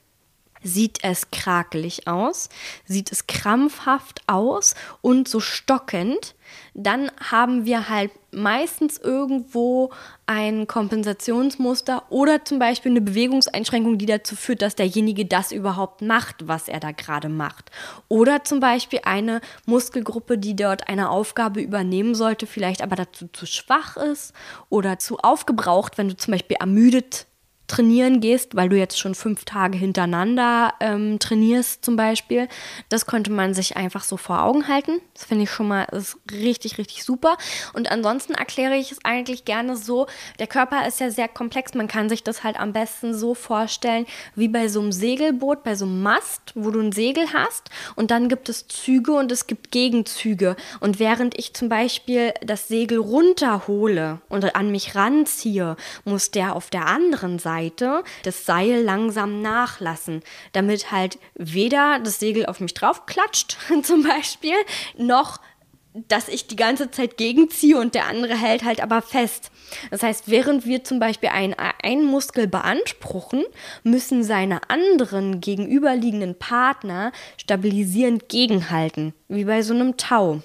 Sieht 0.67 0.99
es 1.03 1.31
krakelig 1.31 2.09
aus? 2.09 2.49
Sieht 2.87 3.12
es 3.12 3.29
krampfhaft 3.29 4.23
aus 4.27 4.75
und 5.01 5.29
so 5.29 5.39
stockend? 5.39 6.35
Dann 6.75 7.12
haben 7.31 7.67
wir 7.67 7.89
halt 7.89 8.11
meistens 8.33 8.99
irgendwo 8.99 9.93
ein 10.27 10.67
Kompensationsmuster 10.67 12.03
oder 12.11 12.45
zum 12.45 12.59
Beispiel 12.59 12.91
eine 12.91 13.01
Bewegungseinschränkung, 13.01 13.97
die 13.97 14.07
dazu 14.07 14.35
führt, 14.35 14.61
dass 14.61 14.75
derjenige 14.75 15.25
das 15.25 15.53
überhaupt 15.53 16.03
macht, 16.03 16.49
was 16.49 16.67
er 16.67 16.81
da 16.81 16.91
gerade 16.91 17.29
macht. 17.29 17.71
Oder 18.09 18.43
zum 18.43 18.59
Beispiel 18.59 19.01
eine 19.05 19.41
Muskelgruppe, 19.67 20.37
die 20.37 20.57
dort 20.57 20.89
eine 20.89 21.11
Aufgabe 21.11 21.61
übernehmen 21.61 22.17
sollte, 22.17 22.49
vielleicht 22.49 22.83
aber 22.83 22.97
dazu 22.97 23.29
zu 23.33 23.47
schwach 23.47 23.97
ist 23.97 24.35
oder 24.69 24.99
zu 24.99 25.19
aufgebraucht, 25.19 25.97
wenn 25.97 26.09
du 26.09 26.17
zum 26.17 26.33
Beispiel 26.33 26.57
ermüdet 26.59 27.27
trainieren 27.67 28.21
gehst, 28.21 28.55
weil 28.55 28.69
du 28.69 28.77
jetzt 28.77 28.99
schon 28.99 29.14
fünf 29.14 29.45
Tage 29.45 29.77
hintereinander 29.77 30.75
ähm, 30.81 31.19
trainierst 31.19 31.85
zum 31.85 31.97
Beispiel. 31.97 32.49
Das 32.89 33.07
könnte 33.07 33.33
man 33.33 33.55
sich 33.55 33.77
einfach 33.77 34.05
so 34.05 34.17
vor 34.17 34.43
Augen 34.43 34.69
halten. 34.69 35.01
Das 35.14 35.25
finde 35.25 35.45
ich 35.45 35.51
schon 35.51 35.69
mal 35.69 35.87
richtig, 36.31 36.79
richtig 36.79 37.05
super. 37.05 37.37
Und 37.73 37.91
ansonsten 37.91 38.35
erkläre 38.35 38.77
ich 38.77 38.93
es 38.93 39.05
eigentlich 39.05 39.45
gerne 39.45 39.77
so, 39.77 40.07
der 40.39 40.47
Körper 40.47 40.87
ist 40.87 41.01
ja 41.01 41.11
sehr 41.11 41.29
komplex. 41.29 41.75
Man 41.75 41.89
kann 41.89 42.09
sich 42.09 42.23
das 42.23 42.45
halt 42.45 42.59
am 42.59 42.73
besten 42.73 43.14
so 43.14 43.35
vorstellen, 43.35 44.07
wie 44.35 44.49
bei 44.49 44.69
so 44.69 44.81
einem 44.81 44.93
Segelboot, 44.93 45.64
bei 45.64 45.75
so 45.75 45.87
einem 45.87 46.03
Mast, 46.03 46.53
wo 46.55 46.71
du 46.71 46.81
ein 46.81 46.93
Segel 46.93 47.33
hast. 47.33 47.71
Und 47.97 48.11
dann 48.11 48.29
gibt 48.29 48.49
es 48.49 48.69
Züge 48.69 49.12
und 49.12 49.33
es 49.33 49.47
gibt 49.47 49.73
Gegenzüge. 49.73 50.57
Und 50.81 51.01
während 51.01 51.37
ich 51.37 51.55
zum 51.55 51.69
Beispiel 51.69 52.33
das 52.45 52.69
Segel 52.69 52.99
runterhole 52.99 54.21
und 54.29 54.55
an 54.55 54.71
mich 54.71 54.95
ranziehe, 54.95 55.77
muss 56.05 56.31
der 56.31 56.55
auf 56.55 56.71
der 56.71 56.87
anderen 56.87 57.41
Seite 57.41 57.56
Seite 57.57 58.03
das 58.23 58.45
Seil 58.45 58.83
langsam 58.83 59.43
nachlassen, 59.43 60.23
damit 60.53 60.91
halt 60.91 61.19
weder 61.35 62.01
das 62.01 62.19
Segel 62.19 62.47
auf 62.47 62.61
mich 62.61 62.75
drauf 62.75 63.07
klatscht 63.07 63.57
zum 63.83 64.03
Beispiel, 64.03 64.57
noch 64.97 65.41
dass 66.09 66.29
ich 66.29 66.47
die 66.47 66.57
ganze 66.57 66.91
Zeit 66.91 67.17
gegenziehe 67.17 67.79
und 67.79 67.95
der 67.95 68.05
andere 68.07 68.37
hält 68.37 68.65
halt 68.65 68.83
aber 68.83 69.01
fest. 69.01 69.51
Das 69.91 70.03
heißt, 70.03 70.29
während 70.29 70.67
wir 70.67 70.85
zum 70.85 70.99
Beispiel 70.99 71.31
einen, 71.31 71.55
einen 71.55 72.05
Muskel 72.05 72.47
beanspruchen, 72.47 73.45
müssen 73.83 74.23
seine 74.23 74.69
anderen 74.69 75.41
gegenüberliegenden 75.41 76.39
Partner 76.39 77.13
stabilisierend 77.39 78.29
gegenhalten, 78.29 79.15
wie 79.29 79.47
bei 79.47 79.63
so 79.63 79.73
einem 79.73 79.97
Tau. 79.97 80.43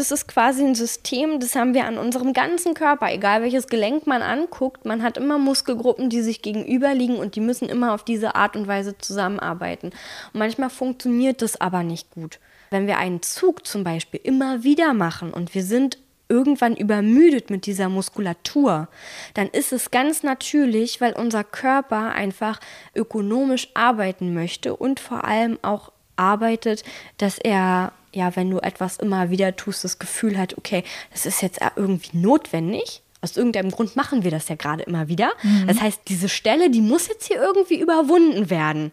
Das 0.00 0.10
ist 0.10 0.26
quasi 0.26 0.64
ein 0.64 0.74
System, 0.74 1.40
das 1.40 1.54
haben 1.54 1.74
wir 1.74 1.84
an 1.84 1.98
unserem 1.98 2.32
ganzen 2.32 2.72
Körper, 2.72 3.12
egal 3.12 3.42
welches 3.42 3.66
Gelenk 3.66 4.06
man 4.06 4.22
anguckt, 4.22 4.86
man 4.86 5.02
hat 5.02 5.18
immer 5.18 5.38
Muskelgruppen, 5.38 6.08
die 6.08 6.22
sich 6.22 6.40
gegenüberliegen 6.40 7.16
und 7.16 7.36
die 7.36 7.40
müssen 7.40 7.68
immer 7.68 7.92
auf 7.92 8.02
diese 8.02 8.34
Art 8.34 8.56
und 8.56 8.66
Weise 8.66 8.96
zusammenarbeiten. 8.96 9.88
Und 10.32 10.38
manchmal 10.38 10.70
funktioniert 10.70 11.42
das 11.42 11.60
aber 11.60 11.82
nicht 11.82 12.10
gut. 12.12 12.40
Wenn 12.70 12.86
wir 12.86 12.96
einen 12.96 13.20
Zug 13.20 13.66
zum 13.66 13.84
Beispiel 13.84 14.20
immer 14.22 14.62
wieder 14.62 14.94
machen 14.94 15.34
und 15.34 15.54
wir 15.54 15.62
sind 15.62 15.98
irgendwann 16.30 16.76
übermüdet 16.76 17.50
mit 17.50 17.66
dieser 17.66 17.90
Muskulatur, 17.90 18.88
dann 19.34 19.48
ist 19.48 19.72
es 19.72 19.90
ganz 19.90 20.22
natürlich, 20.22 21.00
weil 21.00 21.12
unser 21.12 21.44
Körper 21.44 22.12
einfach 22.12 22.58
ökonomisch 22.94 23.68
arbeiten 23.74 24.32
möchte 24.32 24.74
und 24.74 24.98
vor 24.98 25.24
allem 25.24 25.58
auch 25.60 25.92
arbeitet, 26.16 26.84
dass 27.18 27.38
er, 27.38 27.92
ja, 28.12 28.34
wenn 28.36 28.50
du 28.50 28.58
etwas 28.58 28.96
immer 28.96 29.30
wieder 29.30 29.56
tust, 29.56 29.84
das 29.84 29.98
Gefühl 29.98 30.38
hat, 30.38 30.58
okay, 30.58 30.84
das 31.12 31.26
ist 31.26 31.42
jetzt 31.42 31.60
irgendwie 31.76 32.16
notwendig. 32.16 33.02
Aus 33.22 33.36
irgendeinem 33.36 33.70
Grund 33.70 33.96
machen 33.96 34.24
wir 34.24 34.30
das 34.30 34.48
ja 34.48 34.54
gerade 34.54 34.82
immer 34.84 35.08
wieder. 35.08 35.32
Mhm. 35.42 35.66
Das 35.66 35.80
heißt, 35.80 36.02
diese 36.08 36.28
Stelle, 36.28 36.70
die 36.70 36.80
muss 36.80 37.08
jetzt 37.08 37.26
hier 37.26 37.36
irgendwie 37.36 37.78
überwunden 37.78 38.48
werden. 38.48 38.92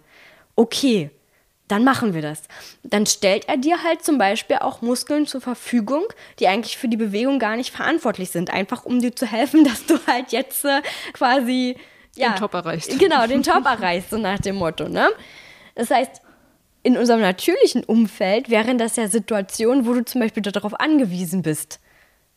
Okay, 0.56 1.10
dann 1.68 1.84
machen 1.84 2.14
wir 2.14 2.22
das. 2.22 2.44
Dann 2.84 3.06
stellt 3.06 3.48
er 3.48 3.58
dir 3.58 3.84
halt 3.84 4.04
zum 4.04 4.18
Beispiel 4.18 4.58
auch 4.58 4.82
Muskeln 4.82 5.28
zur 5.28 5.42
Verfügung, 5.42 6.04
die 6.40 6.48
eigentlich 6.48 6.78
für 6.78 6.88
die 6.88 6.98
Bewegung 6.98 7.40
gar 7.40 7.56
nicht 7.56 7.74
verantwortlich 7.74 8.32
sind, 8.32 8.52
einfach 8.52 8.86
um 8.86 9.02
dir 9.02 9.16
zu 9.16 9.26
helfen, 9.26 9.64
dass 9.66 9.86
du 9.86 9.98
halt 10.08 10.32
jetzt 10.32 10.66
äh, 10.66 10.82
quasi 11.14 11.76
ja, 12.16 12.30
den 12.30 12.40
Top 12.40 12.54
erreichst. 12.54 12.98
Genau, 13.00 13.28
den 13.28 13.44
Top 13.44 13.66
erreichst, 13.66 14.10
so 14.10 14.18
nach 14.18 14.40
dem 14.40 14.56
Motto. 14.56 14.88
Ne? 14.88 15.10
Das 15.76 15.92
heißt, 15.92 16.22
in 16.88 16.96
unserem 16.96 17.20
natürlichen 17.20 17.84
Umfeld 17.84 18.50
wären 18.50 18.78
das 18.78 18.96
ja 18.96 19.10
Situationen, 19.10 19.86
wo 19.86 19.94
du 19.94 20.06
zum 20.06 20.22
Beispiel 20.22 20.42
darauf 20.42 20.80
angewiesen 20.80 21.42
bist. 21.42 21.82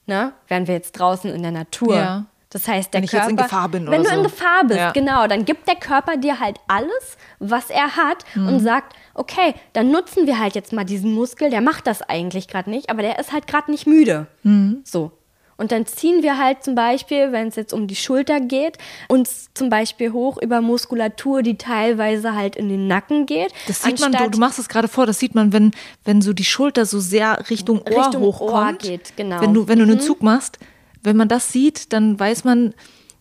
Ne? 0.06 0.32
Wären 0.48 0.66
wir 0.66 0.74
jetzt 0.74 0.90
draußen 0.98 1.32
in 1.32 1.42
der 1.42 1.52
Natur. 1.52 1.94
Ja. 1.94 2.26
Das 2.48 2.66
heißt, 2.66 2.92
der 2.92 3.00
wenn 3.00 3.08
Körper, 3.08 3.26
ich 3.26 3.30
jetzt 3.30 3.30
in 3.30 3.44
Gefahr 3.44 3.68
bin 3.68 3.86
wenn 3.86 4.00
oder 4.00 4.10
du 4.10 4.16
in 4.16 4.22
Gefahr 4.24 4.64
bist, 4.64 4.80
ja. 4.80 4.90
genau, 4.90 5.28
dann 5.28 5.44
gibt 5.44 5.68
der 5.68 5.76
Körper 5.76 6.16
dir 6.16 6.40
halt 6.40 6.58
alles, 6.66 7.16
was 7.38 7.70
er 7.70 7.94
hat 7.94 8.24
mhm. 8.34 8.48
und 8.48 8.58
sagt, 8.58 8.96
okay, 9.14 9.54
dann 9.72 9.92
nutzen 9.92 10.26
wir 10.26 10.40
halt 10.40 10.56
jetzt 10.56 10.72
mal 10.72 10.84
diesen 10.84 11.14
Muskel, 11.14 11.50
der 11.50 11.60
macht 11.60 11.86
das 11.86 12.02
eigentlich 12.02 12.48
gerade 12.48 12.68
nicht, 12.68 12.90
aber 12.90 13.02
der 13.02 13.20
ist 13.20 13.32
halt 13.32 13.46
gerade 13.46 13.70
nicht 13.70 13.86
müde. 13.86 14.26
Mhm. 14.42 14.80
So. 14.82 15.12
Und 15.60 15.72
dann 15.72 15.84
ziehen 15.84 16.22
wir 16.22 16.38
halt 16.38 16.64
zum 16.64 16.74
Beispiel, 16.74 17.32
wenn 17.32 17.48
es 17.48 17.56
jetzt 17.56 17.74
um 17.74 17.86
die 17.86 17.94
Schulter 17.94 18.40
geht, 18.40 18.78
uns 19.08 19.50
zum 19.52 19.68
Beispiel 19.68 20.10
hoch 20.10 20.38
über 20.40 20.62
Muskulatur, 20.62 21.42
die 21.42 21.58
teilweise 21.58 22.34
halt 22.34 22.56
in 22.56 22.70
den 22.70 22.88
Nacken 22.88 23.26
geht. 23.26 23.52
Das 23.66 23.82
sieht 23.82 24.00
man, 24.00 24.12
du, 24.12 24.30
du 24.30 24.38
machst 24.38 24.58
es 24.58 24.70
gerade 24.70 24.88
vor, 24.88 25.04
das 25.04 25.18
sieht 25.18 25.34
man, 25.34 25.52
wenn, 25.52 25.72
wenn 26.06 26.22
so 26.22 26.32
die 26.32 26.44
Schulter 26.44 26.86
so 26.86 26.98
sehr 26.98 27.50
Richtung 27.50 27.82
Ohr 27.82 28.06
Richtung 28.06 28.22
hochkommt. 28.22 28.52
Ohr 28.52 28.90
geht, 28.90 29.14
genau. 29.18 29.42
Wenn 29.42 29.52
du, 29.52 29.68
wenn 29.68 29.78
du 29.78 29.84
mhm. 29.84 29.90
einen 29.90 30.00
Zug 30.00 30.22
machst, 30.22 30.58
wenn 31.02 31.18
man 31.18 31.28
das 31.28 31.52
sieht, 31.52 31.92
dann 31.92 32.18
weiß 32.18 32.44
man, 32.44 32.72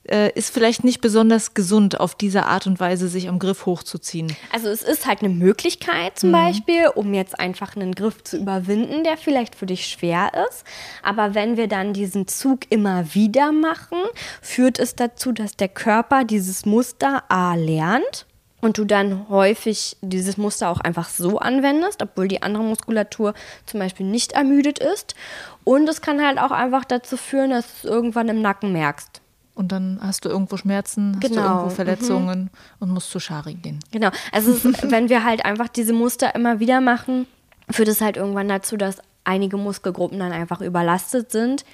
äh, 0.08 0.32
ist 0.34 0.54
vielleicht 0.54 0.84
nicht 0.84 1.02
besonders 1.02 1.54
gesund, 1.54 2.00
auf 2.00 2.16
diese 2.16 2.46
Art 2.46 2.68
und 2.68 2.80
Weise 2.80 3.08
sich 3.08 3.30
am 3.30 3.40
Griff 3.40 3.66
hochzuziehen. 3.66 4.36
Also 4.52 4.70
es 4.70 4.82
ist 4.82 5.06
halt 5.06 5.22
eine 5.22 5.30
Möglichkeit 5.30 6.18
zum 6.20 6.30
mhm. 6.30 6.34
Beispiel, 6.34 6.88
um 6.96 7.14
jetzt 7.14 7.40
einfach 7.40 7.76
einen 7.76 7.94
Griff 7.94 8.24
zu 8.24 8.38
überwinden, 8.38 9.04
der 9.04 9.18
vielleicht 9.18 9.56
für 9.56 9.66
dich 9.66 9.88
schwer 9.88 10.32
ist. 10.50 10.64
Aber 11.04 11.36
wenn 11.36 11.58
wir 11.58 11.68
dann 11.68 11.94
diesen 11.94 12.28
Zug 12.28 12.62
immer 12.70 13.14
wieder 13.14 13.52
machen, 13.52 14.00
führt 14.42 14.80
es 14.80 14.96
dazu, 14.96 15.32
dass 15.32 15.56
der 15.56 15.70
Körper 15.70 16.24
dieses 16.24 16.66
Muster 16.66 17.24
A 17.30 17.56
lernt 17.56 18.26
und 18.62 18.78
du 18.78 18.86
dann 18.86 19.30
häufig 19.30 19.98
dieses 20.02 20.38
Muster 20.38 20.70
auch 20.70 20.82
einfach 20.82 21.10
so 21.10 21.40
anwendest, 21.40 22.02
obwohl 22.02 22.28
die 22.28 22.42
andere 22.42 22.64
Muskulatur 22.64 23.34
zum 23.66 23.80
Beispiel 23.80 24.06
nicht 24.06 24.34
ermüdet 24.34 24.80
ist. 24.80 25.16
Und 25.64 25.88
es 25.88 26.02
kann 26.02 26.26
halt 26.26 26.40
auch 26.40 26.52
einfach 26.52 26.86
dazu 26.86 27.16
führen, 27.16 27.52
dass 27.52 27.66
du 27.66 27.88
es 27.88 27.94
irgendwann 27.94 28.28
im 28.30 28.42
Nacken 28.42 28.72
merkst. 28.72 29.22
Und 29.56 29.72
dann 29.72 30.00
hast 30.02 30.24
du 30.24 30.30
irgendwo 30.30 30.56
Schmerzen, 30.58 31.16
hast 31.16 31.22
genau. 31.22 31.42
du 31.42 31.48
irgendwo 31.48 31.70
Verletzungen 31.70 32.40
mhm. 32.42 32.50
und 32.80 32.90
musst 32.92 33.12
zu 33.12 33.20
Schari 33.20 33.56
gehen. 33.56 33.80
Genau. 33.92 34.10
Also 34.32 34.52
ist, 34.54 34.92
wenn 34.92 35.10
wir 35.10 35.24
halt 35.26 35.44
einfach 35.44 35.68
diese 35.68 35.94
Muster 35.94 36.34
immer 36.34 36.60
wieder 36.60 36.80
machen, 36.80 37.28
führt 37.70 37.90
es 37.90 38.02
halt 38.02 38.16
irgendwann 38.16 38.48
dazu, 38.48 38.78
dass 38.78 39.00
einige 39.26 39.58
Muskelgruppen 39.58 40.20
dann 40.20 40.32
einfach 40.32 40.62
überlastet 40.62 41.32
sind 41.32 41.66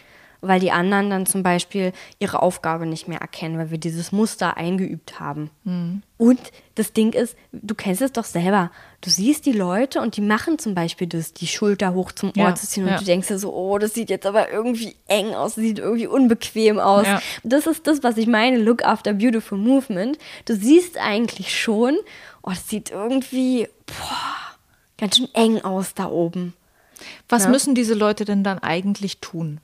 weil 0.48 0.60
die 0.60 0.72
anderen 0.72 1.10
dann 1.10 1.26
zum 1.26 1.44
Beispiel 1.44 1.94
ihre 2.20 2.42
Aufgabe 2.42 2.86
nicht 2.86 3.08
mehr 3.08 3.20
erkennen, 3.20 3.58
weil 3.58 3.72
wir 3.72 3.78
dieses 3.78 4.12
Muster 4.12 4.58
eingeübt 4.58 5.20
haben. 5.20 5.50
Mhm. 5.64 6.04
Und 6.18 6.40
das 6.76 6.94
Ding 6.94 7.14
ist, 7.14 7.36
du 7.52 7.76
kennst 7.76 8.02
es 8.02 8.12
doch 8.12 8.24
selber. 8.24 8.72
Du 9.02 9.10
siehst 9.10 9.46
die 9.46 9.52
Leute 9.52 10.02
und 10.02 10.18
die 10.18 10.22
machen 10.22 10.58
zum 10.60 10.74
Beispiel 10.74 11.08
das, 11.08 11.34
die 11.34 11.48
Schulter 11.48 11.94
hoch 11.94 12.12
zum 12.12 12.30
Ohr 12.30 12.36
ja, 12.36 12.56
zu 12.56 12.68
ziehen 12.68 12.84
und 12.84 12.92
ja. 12.92 12.98
du 12.98 13.06
denkst 13.06 13.28
dir 13.28 13.38
so, 13.38 13.54
oh, 13.54 13.78
das 13.78 13.94
sieht 13.94 14.10
jetzt 14.10 14.26
aber 14.26 14.52
irgendwie 14.52 14.96
eng 15.08 15.34
aus, 15.34 15.56
das 15.56 15.64
sieht 15.64 15.80
irgendwie 15.80 16.08
unbequem 16.08 16.80
aus. 16.80 17.06
Ja. 17.06 17.22
Das 17.44 17.68
ist 17.68 17.86
das, 17.86 18.04
was 18.04 18.18
ich 18.18 18.28
meine, 18.28 18.58
Look 18.58 18.84
after 18.84 19.14
Beautiful 19.14 19.58
Movement. 19.58 20.18
Du 20.46 20.56
siehst 20.56 20.98
eigentlich 20.98 21.60
schon, 21.60 21.98
oh, 22.42 22.50
das 22.50 22.70
sieht 22.70 22.92
irgendwie 22.92 23.68
boah, 23.86 24.58
ganz 24.98 25.18
schön 25.18 25.30
eng 25.34 25.62
aus 25.62 25.94
da 25.94 26.08
oben. 26.08 26.54
Was 27.28 27.48
müssen 27.48 27.76
diese 27.76 27.94
Leute 27.94 28.26
denn 28.26 28.44
dann 28.44 28.60
eigentlich 28.60 29.20
tun? 29.20 29.60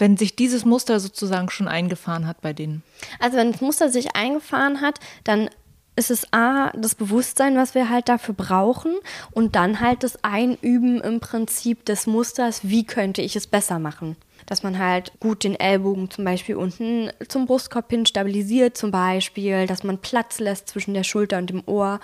Wenn 0.00 0.16
sich 0.16 0.34
dieses 0.34 0.64
Muster 0.64 0.98
sozusagen 0.98 1.50
schon 1.50 1.68
eingefahren 1.68 2.26
hat 2.26 2.40
bei 2.40 2.52
denen? 2.52 2.82
Also 3.18 3.36
wenn 3.36 3.52
das 3.52 3.60
Muster 3.60 3.90
sich 3.90 4.16
eingefahren 4.16 4.80
hat, 4.80 4.98
dann 5.24 5.50
ist 5.96 6.10
es 6.10 6.32
A, 6.32 6.70
das 6.70 6.94
Bewusstsein, 6.94 7.56
was 7.56 7.74
wir 7.74 7.90
halt 7.90 8.08
dafür 8.08 8.34
brauchen 8.34 8.96
und 9.32 9.54
dann 9.54 9.80
halt 9.80 10.02
das 10.02 10.24
Einüben 10.24 11.00
im 11.00 11.20
Prinzip 11.20 11.84
des 11.84 12.06
Musters, 12.06 12.60
wie 12.62 12.84
könnte 12.84 13.20
ich 13.20 13.36
es 13.36 13.46
besser 13.46 13.78
machen. 13.78 14.16
Dass 14.46 14.62
man 14.62 14.78
halt 14.78 15.12
gut 15.20 15.44
den 15.44 15.60
Ellbogen 15.60 16.10
zum 16.10 16.24
Beispiel 16.24 16.56
unten 16.56 17.10
zum 17.28 17.44
Brustkorb 17.44 17.90
hin 17.90 18.06
stabilisiert, 18.06 18.78
zum 18.78 18.90
Beispiel, 18.90 19.66
dass 19.66 19.84
man 19.84 19.98
Platz 19.98 20.38
lässt 20.38 20.68
zwischen 20.68 20.94
der 20.94 21.04
Schulter 21.04 21.36
und 21.36 21.50
dem 21.50 21.62
Ohr. 21.66 22.00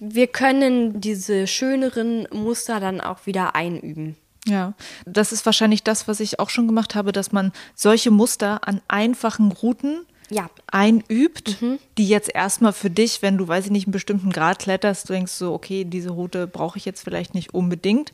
Wir 0.00 0.26
können 0.26 1.02
diese 1.02 1.46
schöneren 1.46 2.26
Muster 2.32 2.80
dann 2.80 3.02
auch 3.02 3.26
wieder 3.26 3.54
einüben. 3.54 4.16
Ja, 4.46 4.74
das 5.06 5.32
ist 5.32 5.46
wahrscheinlich 5.46 5.82
das, 5.82 6.06
was 6.06 6.20
ich 6.20 6.38
auch 6.38 6.50
schon 6.50 6.66
gemacht 6.66 6.94
habe, 6.94 7.12
dass 7.12 7.32
man 7.32 7.52
solche 7.74 8.10
Muster 8.10 8.66
an 8.68 8.82
einfachen 8.88 9.52
Routen 9.52 10.04
ja. 10.30 10.50
einübt, 10.70 11.60
mhm. 11.60 11.78
die 11.98 12.08
jetzt 12.08 12.34
erstmal 12.34 12.72
für 12.72 12.90
dich, 12.90 13.22
wenn 13.22 13.38
du, 13.38 13.48
weiß 13.48 13.66
ich 13.66 13.70
nicht, 13.70 13.86
einen 13.86 13.92
bestimmten 13.92 14.30
Grad 14.30 14.58
kletterst, 14.58 15.08
du 15.08 15.12
denkst 15.12 15.32
so, 15.32 15.52
okay, 15.52 15.84
diese 15.84 16.10
Route 16.10 16.46
brauche 16.46 16.78
ich 16.78 16.84
jetzt 16.84 17.02
vielleicht 17.02 17.34
nicht 17.34 17.54
unbedingt, 17.54 18.12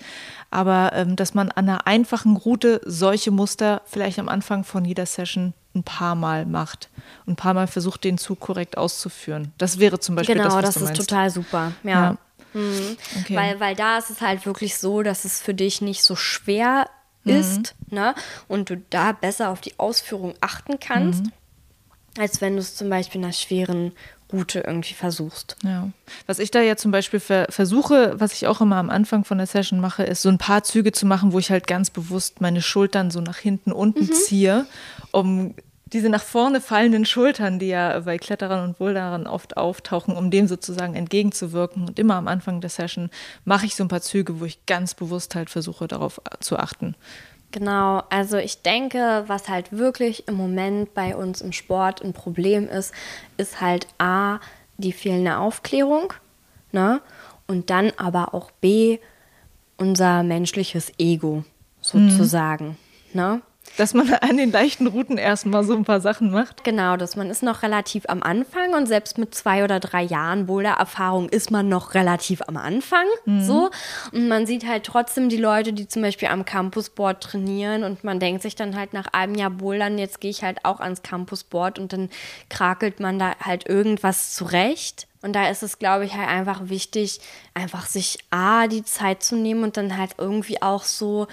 aber 0.51 0.93
ähm, 0.95 1.17
dass 1.17 1.35
man 1.35 1.51
an 1.51 1.69
einer 1.69 1.87
einfachen 1.87 2.37
Route 2.37 2.81
solche 2.85 3.31
Muster 3.31 3.83
vielleicht 3.87 4.19
am 4.19 4.29
Anfang 4.29 4.65
von 4.65 4.85
jeder 4.85 5.07
Session 5.07 5.53
ein 5.75 5.85
paar 5.85 6.17
Mal 6.17 6.47
macht 6.47 6.91
und 7.27 7.35
ein 7.35 7.37
paar 7.37 7.55
Mal 7.55 7.69
versucht, 7.69 8.03
den 8.03 8.19
Zug 8.19 8.41
korrekt 8.41 8.77
auszuführen. 8.77 9.53
Das 9.59 9.79
wäre 9.79 10.01
zum 10.01 10.17
Beispiel 10.17 10.35
genau, 10.35 10.49
das, 10.49 10.55
was 10.55 10.63
das 10.65 10.75
du 10.75 10.81
ist 10.81 10.87
meinst. 10.87 11.09
total 11.09 11.31
super. 11.31 11.73
ja. 11.85 11.91
ja. 11.91 12.19
Mhm. 12.53 12.97
Okay. 13.21 13.37
Weil, 13.37 13.61
weil 13.61 13.75
da 13.75 13.99
ist 13.99 14.11
es 14.11 14.21
halt 14.21 14.47
wirklich 14.47 14.77
so, 14.77 15.03
dass 15.03 15.25
es 15.25 15.41
für 15.41 15.55
dich 15.55 15.81
nicht 15.81 16.03
so 16.03 16.17
schwer 16.17 16.89
mhm. 17.25 17.35
ist 17.35 17.75
ne? 17.91 18.15
und 18.49 18.71
du 18.71 18.77
da 18.91 19.13
besser 19.13 19.51
auf 19.51 19.61
die 19.61 19.79
Ausführung 19.79 20.35
achten 20.41 20.81
kannst, 20.81 21.25
mhm. 21.25 21.33
als 22.19 22.41
wenn 22.41 22.55
du 22.55 22.61
es 22.61 22.77
zum 22.77 22.89
Beispiel 22.91 23.21
in 23.21 23.25
einer 23.25 23.33
schweren 23.33 23.93
Route 24.33 24.61
irgendwie 24.61 24.95
versuchst. 24.95 25.57
Ja. 25.65 25.89
Was 26.27 26.39
ich 26.39 26.51
da 26.51 26.61
ja 26.61 26.77
zum 26.77 26.93
Beispiel 26.93 27.21
ver 27.21 27.47
versuche, 27.51 28.15
was 28.19 28.33
ich 28.33 28.47
auch 28.47 28.61
immer 28.61 28.77
am 28.77 28.91
Anfang 28.91 29.25
von 29.25 29.39
der 29.39 29.47
Session 29.47 29.81
mache, 29.81 30.05
ist 30.05 30.23
so 30.23 30.29
ein 30.29 30.39
paar 30.39 30.63
Züge 30.63 30.93
zu 30.93 31.07
machen, 31.07 31.33
wo 31.33 31.39
ich 31.39 31.51
halt 31.51 31.67
ganz 31.67 31.91
bewusst 31.91 32.41
meine 32.41 32.63
Schultern 32.63 33.11
so 33.11 33.21
nach 33.21 33.39
hinten 33.39 33.73
unten 33.73 34.05
mhm. 34.05 34.13
ziehe, 34.13 34.67
um 35.11 35.55
diese 35.93 36.09
nach 36.09 36.23
vorne 36.23 36.61
fallenden 36.61 37.05
Schultern, 37.05 37.59
die 37.59 37.69
ja 37.69 37.99
bei 38.01 38.19
Kletterern 38.19 38.65
und 38.65 38.79
Boulderern 38.79 39.27
oft 39.27 39.57
auftauchen, 39.57 40.17
um 40.17 40.31
dem 40.31 40.47
sozusagen 40.47 40.95
entgegenzuwirken. 40.95 41.89
Und 41.89 41.99
immer 41.99 42.15
am 42.15 42.29
Anfang 42.29 42.61
der 42.61 42.71
Session 42.71 43.11
mache 43.45 43.67
ich 43.67 43.75
so 43.75 43.85
ein 43.85 43.89
paar 43.89 44.01
Züge, 44.01 44.41
wo 44.41 44.45
ich 44.45 44.65
ganz 44.67 44.95
bewusst 44.95 45.35
halt 45.35 45.51
versuche, 45.51 45.89
darauf 45.89 46.21
zu 46.41 46.59
achten. 46.59 46.95
Genau, 47.53 48.05
also 48.11 48.37
ich 48.37 48.63
denke, 48.63 49.25
was 49.27 49.49
halt 49.49 49.73
wirklich 49.73 50.29
im 50.29 50.37
Moment 50.37 50.95
bei 50.95 51.17
uns 51.17 51.41
im 51.41 51.53
Sport 51.53 52.03
ein 52.03 52.13
Problem 52.13 52.69
ist, 52.69 52.95
ist 53.39 53.61
halt 53.61 53.89
A, 53.99 54.39
die 54.79 54.93
fehlende 54.93 55.39
Aufklärung, 55.39 56.13
ne? 56.71 57.01
Und 57.49 57.71
dann 57.71 57.93
aber 57.97 58.35
auch 58.35 58.53
B, 58.53 58.99
unser 59.77 60.23
menschliches 60.23 60.93
Ego 60.99 61.43
sozusagen, 61.81 62.77
mhm. 63.13 63.21
ne? 63.21 63.43
Dass 63.77 63.95
man 63.95 64.13
an 64.13 64.37
den 64.37 64.53
leichten 64.53 64.87
Routen 64.87 65.17
erstmal 65.17 65.65
so 65.65 65.75
ein 65.75 65.85
paar 65.85 66.01
Sachen 66.01 66.31
macht. 66.31 66.65
Genau, 66.65 66.97
dass 66.97 67.17
man 67.17 67.31
ist 67.31 67.43
noch 67.43 67.63
relativ 67.63 68.05
am 68.09 68.23
Anfang 68.23 68.75
und 68.75 68.87
selbst 68.87 69.17
mit 69.17 69.35
zwei 69.35 69.65
oder 69.65 69.81
drei 69.81 70.03
Jahren 70.03 70.47
Boulder-Erfahrung 70.47 71.29
ist 71.29 71.51
man 71.51 71.69
noch 71.69 71.95
relativ 71.95 72.43
am 72.47 72.57
Anfang. 72.57 73.07
Mhm. 73.25 73.45
So. 73.45 73.71
Und 74.13 74.29
man 74.29 74.47
sieht 74.47 74.67
halt 74.67 74.85
trotzdem 74.85 75.29
die 75.29 75.37
Leute, 75.37 75.73
die 75.73 75.89
zum 75.89 76.03
Beispiel 76.03 76.29
am 76.29 76.45
Campusboard 76.45 77.23
trainieren 77.23 77.85
und 77.85 78.05
man 78.05 78.21
denkt 78.21 78.43
sich 78.43 78.57
dann 78.57 78.77
halt 78.77 78.93
nach 78.93 79.07
einem 79.13 79.35
Jahr 79.35 79.51
Bouldern, 79.51 79.99
jetzt 79.99 80.21
gehe 80.21 80.31
ich 80.31 80.43
halt 80.43 80.65
auch 80.65 80.81
ans 80.81 81.03
Campusboard 81.03 81.79
und 81.79 81.93
dann 81.93 82.11
krakelt 82.49 83.01
man 83.01 83.19
da 83.19 83.33
halt 83.41 83.69
irgendwas 83.69 84.35
zurecht. 84.35 85.07
Und 85.23 85.35
da 85.35 85.51
ist 85.51 85.63
es, 85.63 85.79
glaube 85.79 86.07
ich, 86.07 86.15
halt 86.15 86.29
einfach 86.29 86.69
wichtig, 86.71 87.21
einfach 87.53 87.87
sich 87.87 88.19
A, 88.31 88.69
die 88.69 88.85
Zeit 88.85 89.23
zu 89.23 89.37
nehmen 89.37 89.65
und 89.65 89.77
dann 89.77 89.99
halt 89.99 90.13
irgendwie 90.17 90.63
auch 90.63 90.85
so 90.85 91.27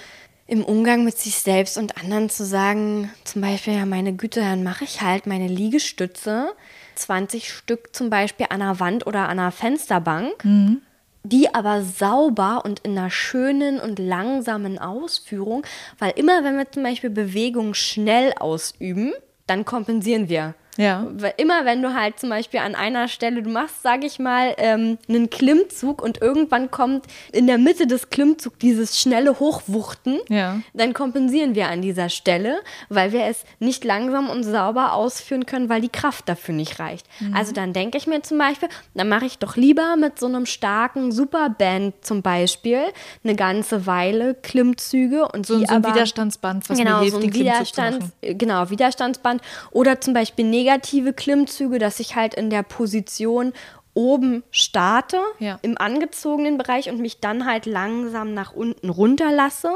im 0.47 0.63
Umgang 0.63 1.03
mit 1.03 1.17
sich 1.17 1.35
selbst 1.35 1.77
und 1.77 1.97
anderen 1.97 2.29
zu 2.29 2.45
sagen, 2.45 3.11
zum 3.25 3.41
Beispiel, 3.41 3.73
ja, 3.73 3.85
meine 3.85 4.13
Güte, 4.13 4.39
dann 4.39 4.63
mache 4.63 4.85
ich 4.85 5.01
halt 5.01 5.27
meine 5.27 5.47
Liegestütze, 5.47 6.53
20 6.95 7.51
Stück 7.51 7.95
zum 7.95 8.09
Beispiel 8.09 8.47
an 8.49 8.61
der 8.61 8.79
Wand 8.79 9.05
oder 9.05 9.27
an 9.27 9.37
der 9.37 9.51
Fensterbank, 9.51 10.43
mhm. 10.45 10.81
die 11.23 11.53
aber 11.53 11.83
sauber 11.83 12.63
und 12.63 12.79
in 12.79 12.97
einer 12.97 13.11
schönen 13.11 13.79
und 13.79 13.99
langsamen 13.99 14.79
Ausführung, 14.79 15.65
weil 15.99 16.13
immer 16.15 16.43
wenn 16.45 16.57
wir 16.57 16.71
zum 16.71 16.83
Beispiel 16.83 17.09
Bewegung 17.09 17.73
schnell 17.73 18.33
ausüben, 18.39 19.13
dann 19.47 19.65
kompensieren 19.65 20.29
wir. 20.29 20.55
Ja. 20.78 21.07
Immer 21.38 21.65
wenn 21.65 21.82
du 21.82 21.93
halt 21.93 22.19
zum 22.19 22.30
Beispiel 22.30 22.59
an 22.59 22.75
einer 22.75 23.07
Stelle, 23.07 23.41
du 23.41 23.49
machst, 23.49 23.82
sage 23.84 24.05
ich 24.05 24.19
mal, 24.19 24.53
ähm, 24.57 24.97
einen 25.09 25.30
Klimmzug 25.30 26.01
und 26.01 26.21
irgendwann 26.21 26.71
kommt 26.71 27.05
in 27.32 27.47
der 27.47 27.57
Mitte 27.57 27.88
des 27.88 28.09
Klimmzugs 28.09 28.57
dieses 28.59 28.99
schnelle 28.99 29.39
Hochwuchten, 29.39 30.19
ja. 30.30 30.59
dann 30.73 30.93
kompensieren 30.93 31.55
wir 31.55 31.67
an 31.67 31.82
dieser 31.82 32.09
Stelle, 32.09 32.59
weil 32.89 33.11
wir 33.11 33.25
es 33.25 33.43
nicht 33.59 33.84
langsam 33.84 34.30
und 34.30 34.43
sauber 34.43 34.93
ausführen 34.93 35.45
können, 35.45 35.69
weil 35.69 35.82
die 35.82 35.89
Kraft 35.89 36.30
dafür 36.30 36.53
nicht 36.53 36.80
reicht. 36.80 37.07
Mhm. 37.19 37.36
Also 37.36 37.51
dann 37.53 37.73
denke 37.73 37.97
ich 37.97 38.07
mir 38.07 38.21
zum 38.21 38.38
Beispiel, 38.38 38.69
dann 38.93 39.09
mache 39.09 39.25
ich 39.25 39.39
doch 39.39 39.55
lieber 39.55 39.95
mit 39.97 40.19
so 40.19 40.28
einem 40.28 40.45
starken 40.45 41.11
Superband 41.11 41.93
zum 42.05 42.21
Beispiel 42.21 42.82
eine 43.23 43.36
ganze 43.36 43.86
Weile 43.86 44.36
Klimmzüge 44.36 45.28
und 45.28 45.45
so, 45.45 45.57
die 45.57 45.65
so 45.65 45.73
ein 45.73 45.84
aber, 45.84 45.95
Widerstandsband, 45.95 46.69
was 46.69 46.78
genau, 46.78 46.97
mir 46.97 47.01
hilft, 47.01 47.11
so 47.13 47.17
ein 47.17 47.32
den 47.32 47.34
Widerstands, 47.34 48.05
Genau, 48.21 48.69
Widerstandsband 48.69 49.41
oder 49.71 49.99
zum 50.01 50.13
Beispiel 50.13 50.45
negative 50.68 51.13
Klimmzüge, 51.13 51.80
dass 51.80 51.99
ich 51.99 52.15
halt 52.15 52.34
in 52.34 52.49
der 52.49 52.63
Position 52.63 53.53
oben 53.93 54.43
starte, 54.51 55.20
ja. 55.39 55.57
im 55.63 55.78
angezogenen 55.78 56.57
Bereich 56.57 56.89
und 56.89 56.99
mich 56.99 57.20
dann 57.20 57.45
halt 57.45 57.65
langsam 57.65 58.34
nach 58.34 58.53
unten 58.53 58.89
runterlasse. 58.89 59.72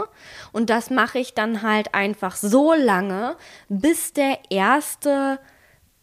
Und 0.52 0.70
das 0.70 0.92
mache 0.92 1.18
ich 1.18 1.34
dann 1.34 1.64
halt 1.64 1.96
einfach 1.96 2.36
so 2.36 2.74
lange, 2.74 3.36
bis 3.68 4.14
der 4.14 4.38
erste 4.50 5.40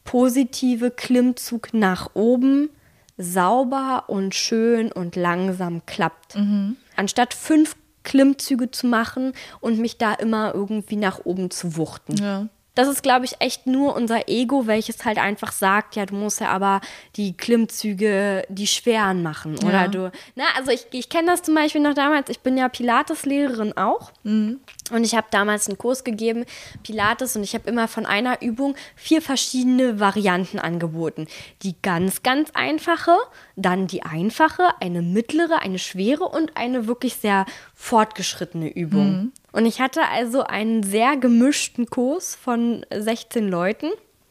positive 0.05 0.91
Klimmzug 0.91 1.75
nach 1.75 2.15
oben 2.15 2.71
sauber 3.19 4.05
und 4.09 4.35
schön 4.35 4.91
und 4.91 5.15
langsam 5.15 5.85
klappt. 5.87 6.35
Mhm. 6.35 6.77
Anstatt 6.97 7.35
fünf 7.35 7.77
Klimmzüge 8.05 8.71
zu 8.71 8.87
machen 8.87 9.33
und 9.61 9.79
mich 9.79 9.99
da 9.99 10.15
immer 10.15 10.55
irgendwie 10.55 10.97
nach 10.97 11.21
oben 11.25 11.51
zu 11.51 11.77
wuchten. 11.77 12.17
Ja. 12.17 12.49
Das 12.79 12.87
ist, 12.87 13.03
glaube 13.03 13.25
ich, 13.25 13.41
echt 13.41 13.67
nur 13.67 13.97
unser 13.97 14.29
Ego, 14.29 14.69
welches 14.69 15.05
halt 15.05 15.19
einfach 15.19 15.51
sagt, 15.51 15.97
ja, 15.97 16.07
du 16.07 16.15
musst 16.15 16.41
ja 16.41 16.51
aber 16.51 16.81
die 17.17 17.37
Klimmzüge, 17.37 18.45
die 18.49 18.69
schweren 18.69 19.25
machen. 19.25 19.59
Oder 19.65 19.73
ja. 19.73 19.89
du, 19.89 20.13
na, 20.37 20.45
also 20.57 20.71
ich, 20.71 20.87
ich 20.93 21.09
kenne 21.09 21.27
das 21.27 21.43
zum 21.43 21.57
Beispiel 21.57 21.81
noch 21.81 21.95
damals, 21.95 22.31
ich 22.31 22.39
bin 22.39 22.57
ja 22.57 22.69
Pilates-Lehrerin 22.69 23.77
auch. 23.77 24.13
Mhm. 24.23 24.61
Und 24.91 25.05
ich 25.05 25.15
habe 25.15 25.27
damals 25.31 25.69
einen 25.69 25.79
Kurs 25.79 26.05
gegeben, 26.05 26.45
Pilates, 26.83 27.37
und 27.37 27.43
ich 27.43 27.55
habe 27.55 27.69
immer 27.69 27.89
von 27.89 28.07
einer 28.07 28.43
Übung 28.43 28.75
vier 28.97 29.23
verschiedene 29.23 30.01
Varianten 30.01 30.59
angeboten. 30.59 31.27
Die 31.63 31.75
ganz, 31.83 32.23
ganz 32.23 32.51
einfache, 32.55 33.17
dann 33.57 33.87
die 33.87 34.03
einfache, 34.03 34.63
eine 34.81 35.03
mittlere, 35.03 35.61
eine 35.61 35.79
schwere 35.79 36.25
und 36.25 36.57
eine 36.57 36.87
wirklich 36.87 37.17
sehr 37.17 37.47
fortgeschrittene 37.75 38.69
Übung. 38.69 39.11
Mhm. 39.11 39.33
Und 39.53 39.67
ich 39.67 39.81
hatte 39.81 40.03
also 40.09 40.43
einen 40.43 40.83
sehr 40.83 41.17
gemischten 41.17 41.87
Kurs 41.87 42.35
von 42.35 42.85
16 42.95 43.49
Leuten. 43.49 43.87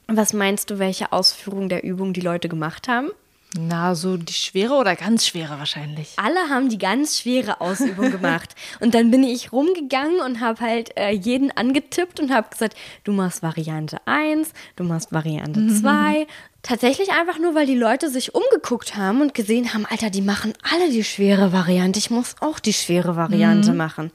Was 0.07 0.33
meinst 0.33 0.69
du, 0.69 0.79
welche 0.79 1.11
Ausführung 1.11 1.69
der 1.69 1.83
Übung 1.83 2.13
die 2.13 2.21
Leute 2.21 2.47
gemacht 2.47 2.87
haben? 2.87 3.09
Na, 3.55 3.95
so 3.95 4.17
die 4.17 4.33
schwere 4.33 4.73
oder 4.73 4.95
ganz 4.95 5.25
schwere 5.25 5.57
wahrscheinlich. 5.57 6.13
Alle 6.17 6.49
haben 6.49 6.67
die 6.67 6.77
ganz 6.77 7.19
schwere 7.19 7.61
Ausübung 7.61 8.11
gemacht. 8.11 8.55
Und 8.81 8.93
dann 8.93 9.09
bin 9.09 9.23
ich 9.23 9.53
rumgegangen 9.53 10.19
und 10.19 10.41
habe 10.41 10.59
halt 10.59 10.95
äh, 10.97 11.11
jeden 11.11 11.51
angetippt 11.51 12.19
und 12.19 12.31
habe 12.31 12.49
gesagt, 12.49 12.75
du 13.03 13.13
machst 13.13 13.41
Variante 13.41 13.99
1, 14.05 14.51
du 14.75 14.83
machst 14.83 15.11
Variante 15.11 15.65
2. 15.67 15.89
Mhm. 15.89 16.25
Tatsächlich 16.61 17.11
einfach 17.11 17.39
nur, 17.39 17.55
weil 17.55 17.65
die 17.65 17.77
Leute 17.77 18.09
sich 18.09 18.35
umgeguckt 18.35 18.97
haben 18.97 19.21
und 19.21 19.33
gesehen 19.33 19.73
haben, 19.73 19.85
Alter, 19.85 20.09
die 20.09 20.21
machen 20.21 20.53
alle 20.61 20.91
die 20.91 21.03
schwere 21.03 21.53
Variante. 21.53 21.99
Ich 21.99 22.09
muss 22.09 22.35
auch 22.41 22.59
die 22.59 22.73
schwere 22.73 23.15
Variante 23.15 23.71
mhm. 23.71 23.77
machen. 23.77 24.11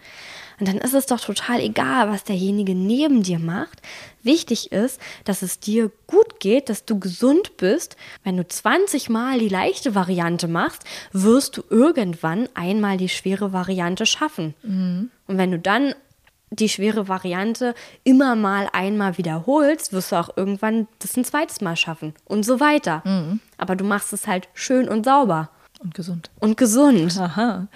Und 0.61 0.69
dann 0.69 0.79
ist 0.79 0.95
es 0.95 1.07
doch 1.07 1.19
total 1.19 1.61
egal, 1.61 2.11
was 2.11 2.25
derjenige 2.25 2.75
neben 2.75 3.23
dir 3.23 3.39
macht. 3.39 3.81
Wichtig 4.23 4.73
ist, 4.73 5.01
dass 5.25 5.43
es 5.43 5.59
dir 5.61 5.91
gut 6.07 6.41
geht, 6.41 6.69
dass 6.69 6.85
du 6.85 6.99
gesund 6.99 7.57
bist. 7.57 7.97
Wenn 8.25 8.37
du 8.37 8.47
20 8.47 9.09
Mal 9.09 9.39
die 9.39 9.49
leichte 9.49 9.95
Variante 9.95 10.49
machst, 10.49 10.85
wirst 11.13 11.57
du 11.57 11.63
irgendwann 11.71 12.49
einmal 12.55 12.97
die 12.97 13.09
schwere 13.09 13.53
Variante 13.53 14.07
schaffen. 14.07 14.55
Mhm. 14.63 15.11
Und 15.27 15.39
wenn 15.39 15.51
du 15.51 15.59
dann 15.59 15.95
die 16.51 16.69
schwere 16.69 17.09
Variante 17.09 17.75
immer 18.05 18.37
mal 18.37 18.69
einmal 18.73 19.19
wiederholst, 19.19 19.93
wirst 19.93 20.13
du 20.13 20.17
auch 20.17 20.37
irgendwann 20.37 20.87
das 20.99 21.17
ein 21.17 21.25
zweites 21.25 21.61
Mal 21.61 21.77
schaffen 21.77 22.15
und 22.25 22.45
so 22.45 22.61
weiter. 22.61 23.03
Mhm. 23.05 23.41
Aber 23.57 23.77
du 23.77 23.85
machst 23.85 24.13
es 24.13 24.27
halt 24.27 24.49
schön 24.55 24.89
und 24.89 25.05
sauber. 25.05 25.51
Und 25.83 25.95
gesund. 25.95 26.31
Und 26.39 26.57
gesund. 26.57 27.19
Aha. 27.19 27.67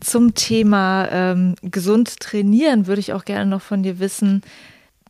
Zum 0.00 0.34
Thema 0.34 1.08
ähm, 1.10 1.54
gesund 1.62 2.20
trainieren 2.20 2.86
würde 2.86 3.00
ich 3.00 3.14
auch 3.14 3.24
gerne 3.24 3.46
noch 3.46 3.62
von 3.62 3.82
dir 3.82 3.98
wissen. 3.98 4.42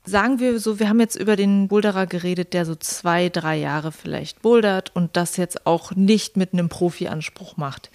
Sagen 0.08 0.38
wir 0.38 0.60
so, 0.60 0.78
wir 0.78 0.88
haben 0.88 1.00
jetzt 1.00 1.16
über 1.16 1.34
den 1.34 1.66
Boulderer 1.66 2.06
geredet, 2.06 2.52
der 2.52 2.64
so 2.64 2.76
zwei, 2.76 3.28
drei 3.28 3.56
Jahre 3.56 3.90
vielleicht 3.90 4.40
bouldert 4.40 4.94
und 4.94 5.16
das 5.16 5.36
jetzt 5.36 5.66
auch 5.66 5.90
nicht 5.96 6.36
mit 6.36 6.52
einem 6.52 6.68
Profi-Anspruch 6.68 7.56
macht. 7.56 7.90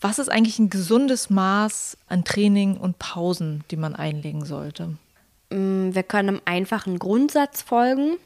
Was 0.00 0.18
ist 0.18 0.28
eigentlich 0.28 0.58
ein 0.58 0.68
gesundes 0.68 1.30
Maß 1.30 1.96
an 2.08 2.24
Training 2.24 2.76
und 2.76 2.98
Pausen, 2.98 3.62
die 3.70 3.76
man 3.76 3.94
einlegen 3.94 4.44
sollte? 4.44 4.96
Mm, 5.50 5.94
wir 5.94 6.02
können 6.02 6.28
einem 6.28 6.42
einfachen 6.44 6.98
Grundsatz 6.98 7.62
folgen. 7.62 8.16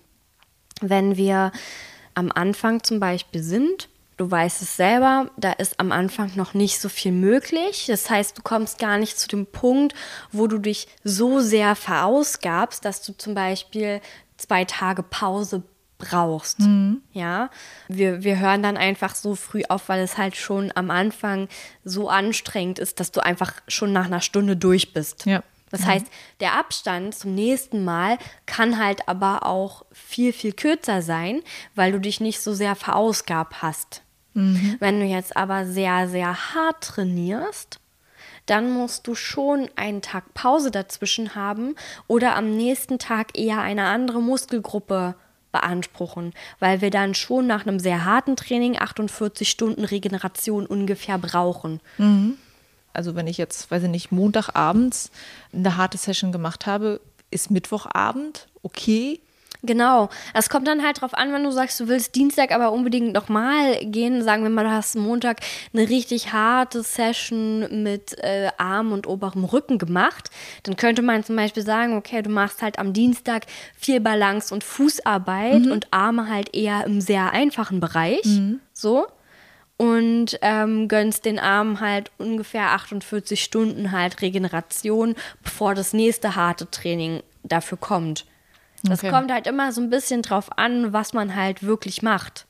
Wenn 0.80 1.18
wir 1.18 1.53
am 2.14 2.32
Anfang 2.32 2.82
zum 2.82 2.99
Beispiel 2.99 3.42
sind 3.42 3.90
Du 4.16 4.30
weißt 4.30 4.62
es 4.62 4.76
selber, 4.76 5.30
da 5.36 5.52
ist 5.52 5.78
am 5.78 5.92
Anfang 5.92 6.32
noch 6.36 6.54
nicht 6.54 6.80
so 6.80 6.88
viel 6.88 7.12
möglich. 7.12 7.84
Das 7.86 8.08
heißt, 8.08 8.38
du 8.38 8.42
kommst 8.42 8.78
gar 8.78 8.96
nicht 8.96 9.18
zu 9.18 9.28
dem 9.28 9.46
Punkt, 9.46 9.94
wo 10.32 10.46
du 10.46 10.58
dich 10.58 10.88
so 11.04 11.40
sehr 11.40 11.76
verausgabst, 11.76 12.84
dass 12.84 13.02
du 13.02 13.12
zum 13.12 13.34
Beispiel 13.34 14.00
zwei 14.38 14.64
Tage 14.64 15.02
Pause 15.02 15.62
brauchst. 15.98 16.60
Mhm. 16.60 17.02
Ja, 17.12 17.50
wir, 17.88 18.22
wir 18.22 18.38
hören 18.38 18.62
dann 18.62 18.76
einfach 18.76 19.14
so 19.14 19.34
früh 19.34 19.62
auf, 19.68 19.88
weil 19.88 20.00
es 20.00 20.16
halt 20.16 20.36
schon 20.36 20.72
am 20.74 20.90
Anfang 20.90 21.48
so 21.84 22.08
anstrengend 22.08 22.78
ist, 22.78 23.00
dass 23.00 23.12
du 23.12 23.20
einfach 23.20 23.54
schon 23.68 23.92
nach 23.92 24.06
einer 24.06 24.20
Stunde 24.20 24.56
durch 24.56 24.92
bist. 24.92 25.26
Ja. 25.26 25.42
Das 25.70 25.82
mhm. 25.82 25.86
heißt, 25.86 26.06
der 26.40 26.54
Abstand 26.54 27.14
zum 27.14 27.34
nächsten 27.34 27.84
Mal 27.84 28.18
kann 28.46 28.78
halt 28.78 29.08
aber 29.08 29.44
auch 29.44 29.84
viel, 29.92 30.32
viel 30.32 30.52
kürzer 30.52 31.02
sein, 31.02 31.42
weil 31.74 31.92
du 31.92 32.00
dich 32.00 32.20
nicht 32.20 32.40
so 32.40 32.54
sehr 32.54 32.76
verausgabt 32.76 33.62
hast. 33.62 34.02
Mhm. 34.37 34.76
Wenn 34.80 35.01
du 35.01 35.07
jetzt 35.07 35.37
aber 35.37 35.64
sehr, 35.64 36.09
sehr 36.09 36.55
hart 36.55 36.82
trainierst, 36.82 37.80
dann 38.45 38.70
musst 38.70 39.07
du 39.07 39.14
schon 39.14 39.68
einen 39.76 40.03
Tag 40.03 40.34
Pause 40.34 40.70
dazwischen 40.70 41.34
haben 41.34 41.74
oder 42.07 42.37
am 42.37 42.55
nächsten 42.55 42.99
Tag 42.99 43.37
eher 43.37 43.61
eine 43.62 43.87
andere 43.87 44.20
Muskelgruppe 44.20 45.14
beanspruchen, 45.53 46.34
weil 46.61 46.82
wir 46.82 46.91
dann 46.91 47.14
schon 47.14 47.47
nach 47.47 47.66
einem 47.66 47.80
sehr 47.80 48.05
harten 48.05 48.37
Training 48.37 48.78
48 48.78 49.49
Stunden 49.49 49.84
Regeneration 49.84 50.66
ungefähr 50.66 51.16
brauchen. 51.16 51.80
Mhm. 51.97 52.37
Also 52.93 53.14
wenn 53.14 53.26
ich 53.26 53.39
jetzt, 53.39 53.70
weiß 53.70 53.84
ich 53.84 53.89
nicht, 53.89 54.12
Montagabends 54.12 55.11
eine 55.53 55.78
harte 55.78 55.97
Session 55.97 56.30
gemacht 56.30 56.66
habe, 56.66 57.01
ist 57.30 57.51
Mittwochabend 57.51 58.49
okay, 58.62 59.20
Genau. 59.62 60.09
Es 60.34 60.48
kommt 60.48 60.66
dann 60.66 60.84
halt 60.84 61.00
drauf 61.00 61.14
an, 61.14 61.32
wenn 61.32 61.44
du 61.44 61.50
sagst, 61.50 61.80
du 61.80 61.88
willst 61.88 62.14
Dienstag 62.14 62.52
aber 62.52 62.72
unbedingt 62.72 63.12
nochmal 63.12 63.76
gehen. 63.84 64.22
Sagen 64.22 64.42
wir 64.42 64.50
mal, 64.50 64.64
du 64.64 64.70
hast 64.70 64.96
Montag 64.96 65.40
eine 65.72 65.88
richtig 65.88 66.32
harte 66.32 66.82
Session 66.82 67.82
mit 67.82 68.18
äh, 68.18 68.50
Arm 68.59 68.92
und 68.92 69.07
oberem 69.07 69.44
Rücken 69.44 69.78
gemacht. 69.78 70.30
Dann 70.62 70.76
könnte 70.76 71.02
man 71.02 71.24
zum 71.24 71.36
Beispiel 71.36 71.62
sagen, 71.62 71.96
okay, 71.96 72.22
du 72.22 72.30
machst 72.30 72.62
halt 72.62 72.78
am 72.78 72.92
Dienstag 72.92 73.46
viel 73.76 74.00
Balance 74.00 74.52
und 74.52 74.64
Fußarbeit 74.64 75.66
mhm. 75.66 75.72
und 75.72 75.92
Arme 75.92 76.28
halt 76.28 76.54
eher 76.54 76.84
im 76.84 77.00
sehr 77.00 77.32
einfachen 77.32 77.80
Bereich. 77.80 78.24
Mhm. 78.24 78.61
So 78.72 79.07
und 79.76 80.38
ähm, 80.40 80.88
gönnst 80.88 81.24
den 81.24 81.38
Armen 81.38 81.80
halt 81.80 82.11
ungefähr 82.18 82.70
48 82.70 83.42
Stunden 83.42 83.92
halt 83.92 84.22
Regeneration, 84.22 85.14
bevor 85.42 85.74
das 85.74 85.92
nächste 85.92 86.34
harte 86.34 86.70
Training 86.70 87.22
dafür 87.42 87.78
kommt. 87.78 88.24
Das 88.89 89.01
okay. 89.01 89.11
kommt 89.11 89.32
halt 89.32 89.47
immer 89.47 89.72
so 89.72 89.80
ein 89.80 89.91
bisschen 89.91 90.22
drauf 90.22 90.59
an, 90.59 90.93
was 90.93 91.12
man 91.12 91.34
halt 91.34 91.62
wirklich 91.62 92.03
macht. 92.03 92.47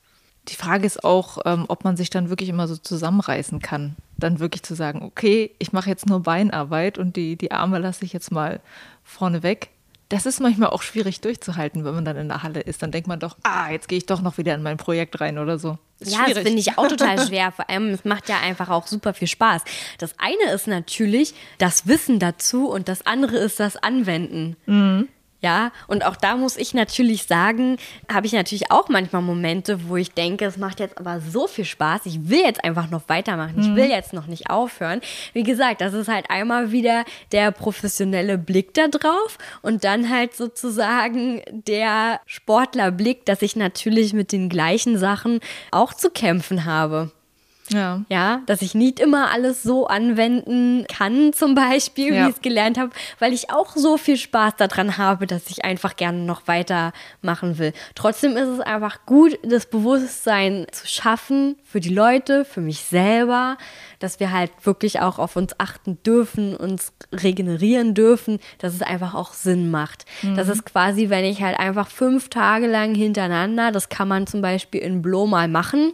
Die 0.48 0.54
Frage 0.54 0.86
ist 0.86 1.02
auch, 1.02 1.38
ähm, 1.44 1.64
ob 1.68 1.84
man 1.84 1.96
sich 1.96 2.10
dann 2.10 2.28
wirklich 2.30 2.48
immer 2.48 2.68
so 2.68 2.76
zusammenreißen 2.76 3.60
kann. 3.60 3.96
Dann 4.16 4.38
wirklich 4.38 4.62
zu 4.62 4.74
sagen, 4.74 5.02
okay, 5.02 5.50
ich 5.58 5.72
mache 5.72 5.90
jetzt 5.90 6.06
nur 6.06 6.20
Beinarbeit 6.20 6.98
und 6.98 7.16
die, 7.16 7.36
die 7.36 7.50
Arme 7.50 7.78
lasse 7.78 8.04
ich 8.04 8.12
jetzt 8.12 8.30
mal 8.30 8.60
vorne 9.02 9.42
weg. 9.42 9.70
Das 10.08 10.24
ist 10.24 10.40
manchmal 10.40 10.70
auch 10.70 10.82
schwierig 10.82 11.20
durchzuhalten, 11.20 11.84
wenn 11.84 11.94
man 11.94 12.04
dann 12.04 12.16
in 12.16 12.28
der 12.28 12.44
Halle 12.44 12.60
ist. 12.60 12.80
Dann 12.80 12.92
denkt 12.92 13.08
man 13.08 13.18
doch, 13.18 13.36
ah, 13.42 13.70
jetzt 13.70 13.88
gehe 13.88 13.98
ich 13.98 14.06
doch 14.06 14.22
noch 14.22 14.38
wieder 14.38 14.54
in 14.54 14.62
mein 14.62 14.76
Projekt 14.76 15.20
rein 15.20 15.36
oder 15.38 15.58
so. 15.58 15.78
Ist 15.98 16.12
ja, 16.12 16.18
schwierig. 16.18 16.34
das 16.34 16.42
finde 16.44 16.60
ich 16.60 16.78
auch 16.78 16.86
total 16.88 17.26
schwer. 17.26 17.50
Vor 17.50 17.68
allem, 17.68 17.88
es 17.88 18.04
macht 18.04 18.28
ja 18.28 18.38
einfach 18.38 18.68
auch 18.68 18.86
super 18.86 19.14
viel 19.14 19.26
Spaß. 19.26 19.62
Das 19.98 20.14
eine 20.18 20.52
ist 20.54 20.68
natürlich 20.68 21.34
das 21.58 21.88
Wissen 21.88 22.20
dazu 22.20 22.68
und 22.70 22.88
das 22.88 23.04
andere 23.04 23.36
ist 23.38 23.58
das 23.58 23.76
Anwenden. 23.76 24.56
Mhm. 24.66 25.08
Ja, 25.42 25.70
und 25.86 26.04
auch 26.04 26.16
da 26.16 26.36
muss 26.36 26.56
ich 26.56 26.72
natürlich 26.72 27.24
sagen, 27.24 27.76
habe 28.10 28.26
ich 28.26 28.32
natürlich 28.32 28.70
auch 28.70 28.88
manchmal 28.88 29.20
Momente, 29.20 29.88
wo 29.88 29.96
ich 29.96 30.12
denke, 30.12 30.46
es 30.46 30.56
macht 30.56 30.80
jetzt 30.80 30.96
aber 30.98 31.20
so 31.20 31.46
viel 31.46 31.66
Spaß, 31.66 32.06
ich 32.06 32.30
will 32.30 32.40
jetzt 32.40 32.64
einfach 32.64 32.90
noch 32.90 33.02
weitermachen, 33.08 33.54
ich 33.58 33.74
will 33.74 33.84
mhm. 33.84 33.90
jetzt 33.90 34.14
noch 34.14 34.26
nicht 34.26 34.48
aufhören. 34.48 35.02
Wie 35.34 35.42
gesagt, 35.42 35.82
das 35.82 35.92
ist 35.92 36.08
halt 36.08 36.30
einmal 36.30 36.72
wieder 36.72 37.04
der 37.32 37.52
professionelle 37.52 38.38
Blick 38.38 38.72
da 38.72 38.88
drauf 38.88 39.36
und 39.60 39.84
dann 39.84 40.08
halt 40.08 40.34
sozusagen 40.34 41.42
der 41.50 42.20
Sportlerblick, 42.24 43.26
dass 43.26 43.42
ich 43.42 43.56
natürlich 43.56 44.14
mit 44.14 44.32
den 44.32 44.48
gleichen 44.48 44.96
Sachen 44.96 45.40
auch 45.70 45.92
zu 45.92 46.08
kämpfen 46.10 46.64
habe. 46.64 47.10
Ja. 47.70 48.02
Ja, 48.08 48.40
dass 48.46 48.62
ich 48.62 48.74
nicht 48.74 49.00
immer 49.00 49.30
alles 49.30 49.62
so 49.62 49.86
anwenden 49.86 50.86
kann, 50.88 51.32
zum 51.32 51.54
Beispiel, 51.54 52.14
ja. 52.14 52.24
wie 52.24 52.30
ich 52.30 52.36
es 52.36 52.42
gelernt 52.42 52.78
habe, 52.78 52.90
weil 53.18 53.32
ich 53.32 53.50
auch 53.50 53.76
so 53.76 53.96
viel 53.96 54.16
Spaß 54.16 54.56
daran 54.56 54.98
habe, 54.98 55.26
dass 55.26 55.50
ich 55.50 55.64
einfach 55.64 55.96
gerne 55.96 56.18
noch 56.18 56.46
weitermachen 56.46 57.58
will. 57.58 57.72
Trotzdem 57.94 58.36
ist 58.36 58.48
es 58.48 58.60
einfach 58.60 59.06
gut, 59.06 59.38
das 59.42 59.66
Bewusstsein 59.66 60.66
zu 60.70 60.86
schaffen 60.86 61.56
für 61.64 61.80
die 61.80 61.94
Leute, 61.94 62.44
für 62.44 62.60
mich 62.60 62.80
selber, 62.80 63.56
dass 63.98 64.20
wir 64.20 64.32
halt 64.32 64.50
wirklich 64.64 65.00
auch 65.00 65.18
auf 65.18 65.36
uns 65.36 65.58
achten 65.58 66.02
dürfen, 66.02 66.56
uns 66.56 66.92
regenerieren 67.12 67.94
dürfen, 67.94 68.38
dass 68.58 68.74
es 68.74 68.82
einfach 68.82 69.14
auch 69.14 69.32
Sinn 69.32 69.70
macht. 69.70 70.04
Mhm. 70.22 70.36
Das 70.36 70.48
ist 70.48 70.64
quasi, 70.66 71.08
wenn 71.10 71.24
ich 71.24 71.42
halt 71.42 71.58
einfach 71.58 71.88
fünf 71.88 72.28
Tage 72.28 72.66
lang 72.66 72.94
hintereinander, 72.94 73.72
das 73.72 73.88
kann 73.88 74.08
man 74.08 74.26
zum 74.26 74.42
Beispiel 74.42 74.80
in 74.80 75.02
Blow 75.02 75.26
mal 75.26 75.48
machen, 75.48 75.92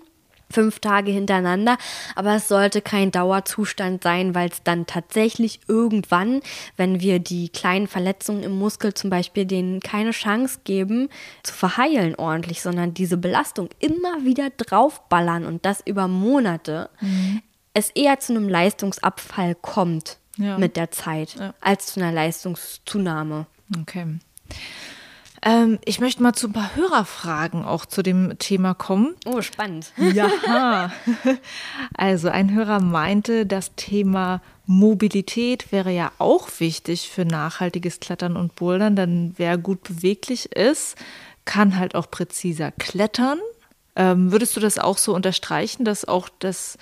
fünf 0.53 0.79
Tage 0.79 1.11
hintereinander, 1.11 1.79
aber 2.15 2.37
es 2.37 2.49
sollte 2.49 2.83
kein 2.83 3.11
Dauerzustand 3.11 4.03
sein, 4.03 4.35
weil 4.35 4.51
es 4.51 4.63
dann 4.63 4.87
tatsächlich 4.87 5.61
irgendwann, 5.69 6.41
wenn 6.77 7.01
wir 7.01 7.19
die 7.19 7.49
kleinen 7.49 7.89
Verletzungen 7.89 8.43
im 8.43 8.53
Muskel 8.53 8.95
zum 8.95 9.11
Beispiel 9.11 9.47
denen 9.47 9.81
keine 9.81 10.13
Chance 10.13 10.61
geben, 10.65 11.09
zu 11.43 11.55
verheilen 11.55 12.15
ordentlich, 12.15 12.63
sondern 12.63 12.95
diese 12.95 13.17
Belastung 13.17 13.69
immer 13.79 14.25
wieder 14.25 14.51
draufballern 14.51 15.45
und 15.45 15.65
das 15.65 15.83
über 15.85 16.09
Monate, 16.09 16.91
mhm. 17.01 17.43
es 17.75 17.91
eher 17.91 18.21
zu 18.21 18.35
einem 18.35 18.49
Leistungsabfall 18.49 19.55
kommt 19.55 20.19
ja. 20.37 20.59
mit 20.59 20.77
der 20.77 20.91
Zeit, 20.91 21.37
ja. 21.37 21.55
als 21.61 21.87
zu 21.87 22.01
einer 22.01 22.13
Leistungszunahme. 22.13 23.47
Okay. 23.81 24.07
Ähm, 25.45 25.79
ich 25.85 25.99
möchte 25.99 26.23
mal 26.23 26.33
zu 26.35 26.47
ein 26.47 26.53
paar 26.53 26.77
Hörerfragen 26.77 27.65
auch 27.65 27.85
zu 27.85 28.03
dem 28.03 28.39
Thema 28.39 28.75
kommen. 28.75 29.15
Oh, 29.27 29.43
spannend. 29.43 29.93
Ja. 29.97 30.93
Also 31.95 32.29
ein 32.29 32.53
Hörer 32.55 32.81
meinte, 32.81 33.47
das 33.47 33.75
Thema 33.75 34.41
Mobilität 34.67 35.73
wäre 35.73 35.91
ja 35.91 36.13
auch 36.19 36.49
wichtig 36.59 37.11
für 37.11 37.25
nachhaltiges 37.25 38.01
Klettern 38.01 38.37
und 38.37 38.55
Bouldern, 38.55 38.97
denn 38.97 39.35
wer 39.37 39.59
gut 39.59 39.83
beweglich 39.83 40.53
ist, 40.53 40.97
kann 41.45 41.79
halt 41.79 41.95
auch 41.95 42.11
präziser 42.11 42.71
klettern. 42.73 43.39
Ähm, 43.97 44.33
würdest 44.33 44.57
du 44.57 44.61
das 44.61 44.79
auch 44.79 44.99
so 44.99 45.15
unterstreichen, 45.15 45.85
dass 45.85 46.07
auch 46.07 46.29
das 46.39 46.79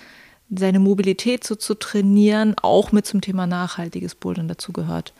seine 0.51 0.81
Mobilität 0.81 1.45
so 1.45 1.55
zu 1.55 1.75
trainieren 1.75 2.55
auch 2.61 2.93
mit 2.93 3.07
zum 3.07 3.21
Thema 3.21 3.47
nachhaltiges 3.47 4.15
Bouldern 4.15 4.49
dazu 4.49 4.73
gehört? 4.73 5.13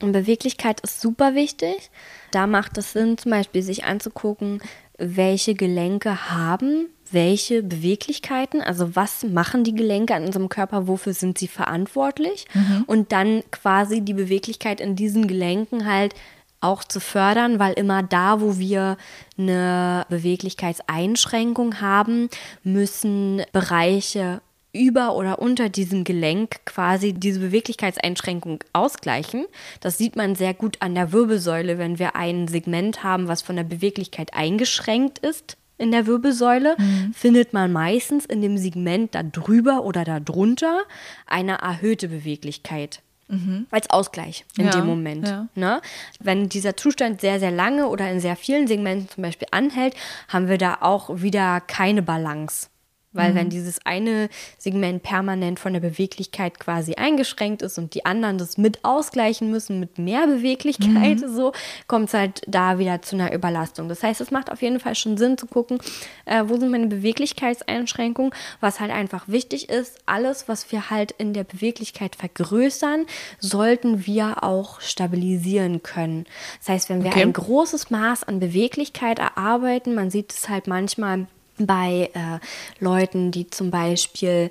Und 0.00 0.12
Beweglichkeit 0.12 0.80
ist 0.80 1.00
super 1.00 1.34
wichtig. 1.34 1.90
Da 2.30 2.46
macht 2.46 2.78
es 2.78 2.92
Sinn, 2.92 3.18
zum 3.18 3.30
Beispiel 3.30 3.62
sich 3.62 3.84
anzugucken, 3.84 4.60
welche 4.98 5.54
Gelenke 5.54 6.30
haben 6.30 6.88
welche 7.12 7.62
Beweglichkeiten, 7.62 8.60
also 8.60 8.96
was 8.96 9.24
machen 9.24 9.64
die 9.64 9.74
Gelenke 9.74 10.14
an 10.14 10.24
unserem 10.24 10.48
Körper, 10.48 10.86
wofür 10.86 11.14
sind 11.14 11.38
sie 11.38 11.48
verantwortlich 11.48 12.46
mhm. 12.54 12.84
und 12.86 13.12
dann 13.12 13.42
quasi 13.50 14.00
die 14.00 14.14
Beweglichkeit 14.14 14.80
in 14.80 14.96
diesen 14.96 15.26
Gelenken 15.26 15.86
halt 15.86 16.14
auch 16.60 16.82
zu 16.82 17.00
fördern, 17.00 17.58
weil 17.58 17.74
immer 17.74 18.02
da, 18.02 18.40
wo 18.40 18.58
wir 18.58 18.96
eine 19.38 20.06
Beweglichkeitseinschränkung 20.08 21.80
haben, 21.80 22.28
müssen 22.64 23.42
Bereiche 23.52 24.40
über 24.76 25.14
oder 25.14 25.38
unter 25.38 25.68
diesem 25.68 26.04
Gelenk 26.04 26.64
quasi 26.64 27.12
diese 27.12 27.40
Beweglichkeitseinschränkung 27.40 28.62
ausgleichen. 28.72 29.46
Das 29.80 29.98
sieht 29.98 30.16
man 30.16 30.34
sehr 30.34 30.54
gut 30.54 30.76
an 30.80 30.94
der 30.94 31.12
Wirbelsäule, 31.12 31.78
wenn 31.78 31.98
wir 31.98 32.16
ein 32.16 32.48
Segment 32.48 33.02
haben, 33.02 33.28
was 33.28 33.42
von 33.42 33.56
der 33.56 33.64
Beweglichkeit 33.64 34.34
eingeschränkt 34.34 35.18
ist 35.18 35.56
in 35.78 35.92
der 35.92 36.06
Wirbelsäule, 36.06 36.76
mhm. 36.78 37.12
findet 37.12 37.52
man 37.52 37.72
meistens 37.72 38.24
in 38.26 38.40
dem 38.40 38.56
Segment 38.56 39.14
da 39.14 39.22
drüber 39.22 39.84
oder 39.84 40.04
da 40.04 40.20
drunter 40.20 40.82
eine 41.26 41.58
erhöhte 41.58 42.08
Beweglichkeit. 42.08 43.02
Mhm. 43.28 43.66
Als 43.70 43.90
Ausgleich 43.90 44.44
in 44.56 44.66
ja, 44.66 44.70
dem 44.70 44.86
Moment. 44.86 45.26
Ja. 45.26 45.48
Ne? 45.56 45.80
Wenn 46.20 46.48
dieser 46.48 46.76
Zustand 46.76 47.20
sehr, 47.20 47.40
sehr 47.40 47.50
lange 47.50 47.88
oder 47.88 48.08
in 48.08 48.20
sehr 48.20 48.36
vielen 48.36 48.68
Segmenten 48.68 49.08
zum 49.08 49.22
Beispiel 49.22 49.48
anhält, 49.50 49.94
haben 50.28 50.48
wir 50.48 50.58
da 50.58 50.78
auch 50.80 51.10
wieder 51.22 51.60
keine 51.60 52.02
Balance. 52.02 52.68
Weil 53.16 53.32
mhm. 53.32 53.36
wenn 53.36 53.50
dieses 53.50 53.84
eine 53.84 54.28
Segment 54.58 55.02
permanent 55.02 55.58
von 55.58 55.72
der 55.72 55.80
Beweglichkeit 55.80 56.58
quasi 56.58 56.94
eingeschränkt 56.94 57.62
ist 57.62 57.78
und 57.78 57.94
die 57.94 58.04
anderen 58.04 58.38
das 58.38 58.58
mit 58.58 58.84
ausgleichen 58.84 59.50
müssen 59.50 59.80
mit 59.80 59.98
mehr 59.98 60.26
Beweglichkeit, 60.26 61.20
mhm. 61.20 61.34
so 61.34 61.52
kommt 61.86 62.08
es 62.08 62.14
halt 62.14 62.42
da 62.46 62.78
wieder 62.78 63.02
zu 63.02 63.16
einer 63.16 63.32
Überlastung. 63.32 63.88
Das 63.88 64.02
heißt, 64.02 64.20
es 64.20 64.30
macht 64.30 64.50
auf 64.50 64.62
jeden 64.62 64.80
Fall 64.80 64.94
schon 64.94 65.16
Sinn 65.16 65.38
zu 65.38 65.46
gucken, 65.46 65.78
äh, 66.24 66.44
wo 66.46 66.56
sind 66.56 66.70
meine 66.70 66.86
Beweglichkeitseinschränkungen, 66.86 68.32
was 68.60 68.80
halt 68.80 68.90
einfach 68.90 69.28
wichtig 69.28 69.68
ist, 69.68 69.98
alles, 70.06 70.48
was 70.48 70.70
wir 70.72 70.90
halt 70.90 71.12
in 71.12 71.32
der 71.32 71.44
Beweglichkeit 71.44 72.16
vergrößern, 72.16 73.06
sollten 73.38 74.06
wir 74.06 74.42
auch 74.42 74.80
stabilisieren 74.80 75.82
können. 75.82 76.26
Das 76.58 76.68
heißt, 76.68 76.88
wenn 76.90 77.02
wir 77.02 77.10
okay. 77.10 77.22
ein 77.22 77.32
großes 77.32 77.90
Maß 77.90 78.24
an 78.24 78.40
Beweglichkeit 78.40 79.18
erarbeiten, 79.18 79.94
man 79.94 80.10
sieht 80.10 80.32
es 80.32 80.48
halt 80.48 80.66
manchmal 80.66 81.26
bei 81.58 82.10
äh, 82.14 82.38
Leuten, 82.82 83.30
die 83.30 83.48
zum 83.48 83.70
Beispiel 83.70 84.50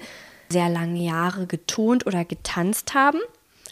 sehr 0.49 0.69
lange 0.69 1.03
Jahre 1.03 1.47
getont 1.47 2.05
oder 2.05 2.25
getanzt 2.25 2.93
haben 2.93 3.19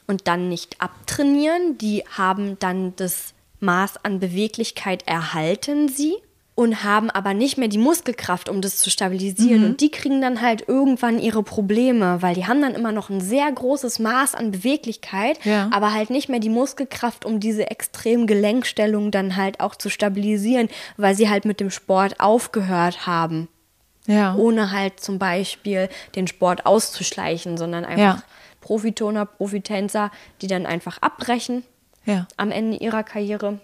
und 0.07 0.27
dann 0.27 0.49
nicht 0.49 0.81
abtrainieren. 0.81 1.77
Die 1.77 2.03
haben 2.09 2.57
dann 2.59 2.95
das 2.95 3.34
Maß 3.59 4.03
an 4.03 4.19
Beweglichkeit 4.19 5.07
erhalten 5.07 5.88
sie 5.88 6.15
und 6.55 6.83
haben 6.83 7.09
aber 7.09 7.33
nicht 7.33 7.57
mehr 7.57 7.67
die 7.67 7.79
Muskelkraft, 7.79 8.47
um 8.47 8.61
das 8.61 8.77
zu 8.77 8.91
stabilisieren. 8.91 9.61
Mhm. 9.61 9.65
Und 9.65 9.81
die 9.81 9.89
kriegen 9.89 10.21
dann 10.21 10.41
halt 10.41 10.67
irgendwann 10.67 11.17
ihre 11.19 11.41
Probleme, 11.41 12.21
weil 12.21 12.35
die 12.35 12.45
haben 12.45 12.61
dann 12.61 12.75
immer 12.75 12.91
noch 12.91 13.09
ein 13.09 13.21
sehr 13.21 13.51
großes 13.51 13.99
Maß 13.99 14.35
an 14.35 14.51
Beweglichkeit, 14.51 15.43
ja. 15.45 15.69
aber 15.71 15.93
halt 15.93 16.11
nicht 16.11 16.29
mehr 16.29 16.39
die 16.39 16.49
Muskelkraft, 16.49 17.25
um 17.25 17.39
diese 17.39 17.71
extremen 17.71 18.27
Gelenkstellungen 18.27 19.09
dann 19.09 19.35
halt 19.35 19.59
auch 19.61 19.75
zu 19.75 19.89
stabilisieren, 19.89 20.69
weil 20.97 21.15
sie 21.15 21.29
halt 21.29 21.45
mit 21.45 21.59
dem 21.59 21.71
Sport 21.71 22.19
aufgehört 22.19 23.07
haben. 23.07 23.47
Ja. 24.05 24.35
Ohne 24.35 24.71
halt 24.71 24.99
zum 24.99 25.17
Beispiel 25.17 25.89
den 26.15 26.27
Sport 26.27 26.65
auszuschleichen, 26.65 27.57
sondern 27.57 27.85
einfach 27.85 28.17
ja. 28.17 28.23
Profitoner, 28.61 29.25
Profitänzer, 29.25 30.11
die 30.41 30.47
dann 30.47 30.65
einfach 30.65 30.99
abbrechen 31.01 31.63
ja. 32.05 32.27
am 32.37 32.51
Ende 32.51 32.77
ihrer 32.77 33.03
Karriere 33.03 33.59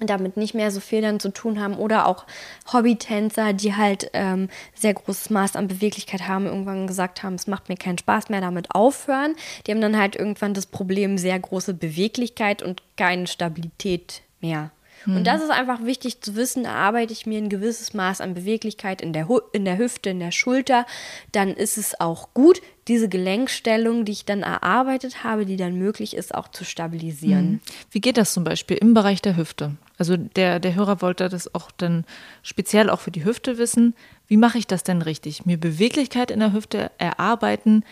damit 0.00 0.36
nicht 0.36 0.54
mehr 0.54 0.70
so 0.70 0.80
viel 0.80 1.02
dann 1.02 1.20
zu 1.20 1.30
tun 1.30 1.60
haben 1.60 1.74
oder 1.74 2.06
auch 2.06 2.24
Hobbytänzer, 2.72 3.52
die 3.52 3.74
halt 3.74 4.10
ähm, 4.12 4.48
sehr 4.74 4.94
großes 4.94 5.30
Maß 5.30 5.56
an 5.56 5.68
Beweglichkeit 5.68 6.28
haben, 6.28 6.46
irgendwann 6.46 6.86
gesagt 6.86 7.22
haben, 7.22 7.34
es 7.34 7.46
macht 7.46 7.68
mir 7.68 7.76
keinen 7.76 7.98
Spaß 7.98 8.28
mehr, 8.28 8.40
damit 8.40 8.74
aufhören. 8.74 9.34
Die 9.66 9.72
haben 9.72 9.80
dann 9.80 9.98
halt 9.98 10.16
irgendwann 10.16 10.54
das 10.54 10.66
Problem 10.66 11.18
sehr 11.18 11.38
große 11.38 11.74
Beweglichkeit 11.74 12.62
und 12.62 12.82
keine 12.96 13.26
Stabilität 13.26 14.22
mehr. 14.40 14.70
Und 15.06 15.20
mhm. 15.20 15.24
das 15.24 15.42
ist 15.42 15.50
einfach 15.50 15.84
wichtig 15.84 16.20
zu 16.20 16.34
wissen, 16.34 16.64
erarbeite 16.64 17.12
ich 17.12 17.26
mir 17.26 17.38
ein 17.38 17.48
gewisses 17.48 17.94
Maß 17.94 18.20
an 18.20 18.34
Beweglichkeit 18.34 19.00
in 19.00 19.12
der, 19.12 19.28
in 19.52 19.64
der 19.64 19.78
Hüfte, 19.78 20.10
in 20.10 20.18
der 20.18 20.32
Schulter, 20.32 20.86
dann 21.32 21.50
ist 21.50 21.78
es 21.78 21.98
auch 22.00 22.34
gut, 22.34 22.60
diese 22.88 23.08
Gelenkstellung, 23.08 24.04
die 24.04 24.12
ich 24.12 24.24
dann 24.24 24.42
erarbeitet 24.42 25.22
habe, 25.22 25.46
die 25.46 25.56
dann 25.56 25.76
möglich 25.76 26.16
ist, 26.16 26.34
auch 26.34 26.48
zu 26.48 26.64
stabilisieren. 26.64 27.50
Mhm. 27.50 27.60
Wie 27.90 28.00
geht 28.00 28.16
das 28.16 28.32
zum 28.32 28.44
Beispiel 28.44 28.76
im 28.76 28.94
Bereich 28.94 29.22
der 29.22 29.36
Hüfte? 29.36 29.76
Also 29.98 30.16
der, 30.16 30.60
der 30.60 30.74
Hörer 30.74 31.02
wollte 31.02 31.28
das 31.28 31.54
auch 31.54 31.70
dann 31.76 32.04
speziell 32.42 32.88
auch 32.88 33.00
für 33.00 33.10
die 33.10 33.24
Hüfte 33.24 33.58
wissen. 33.58 33.94
Wie 34.28 34.36
mache 34.36 34.58
ich 34.58 34.66
das 34.66 34.84
denn 34.84 35.02
richtig? 35.02 35.44
Mir 35.44 35.58
Beweglichkeit 35.58 36.30
in 36.30 36.40
der 36.40 36.52
Hüfte 36.52 36.90
erarbeiten, 36.98 37.84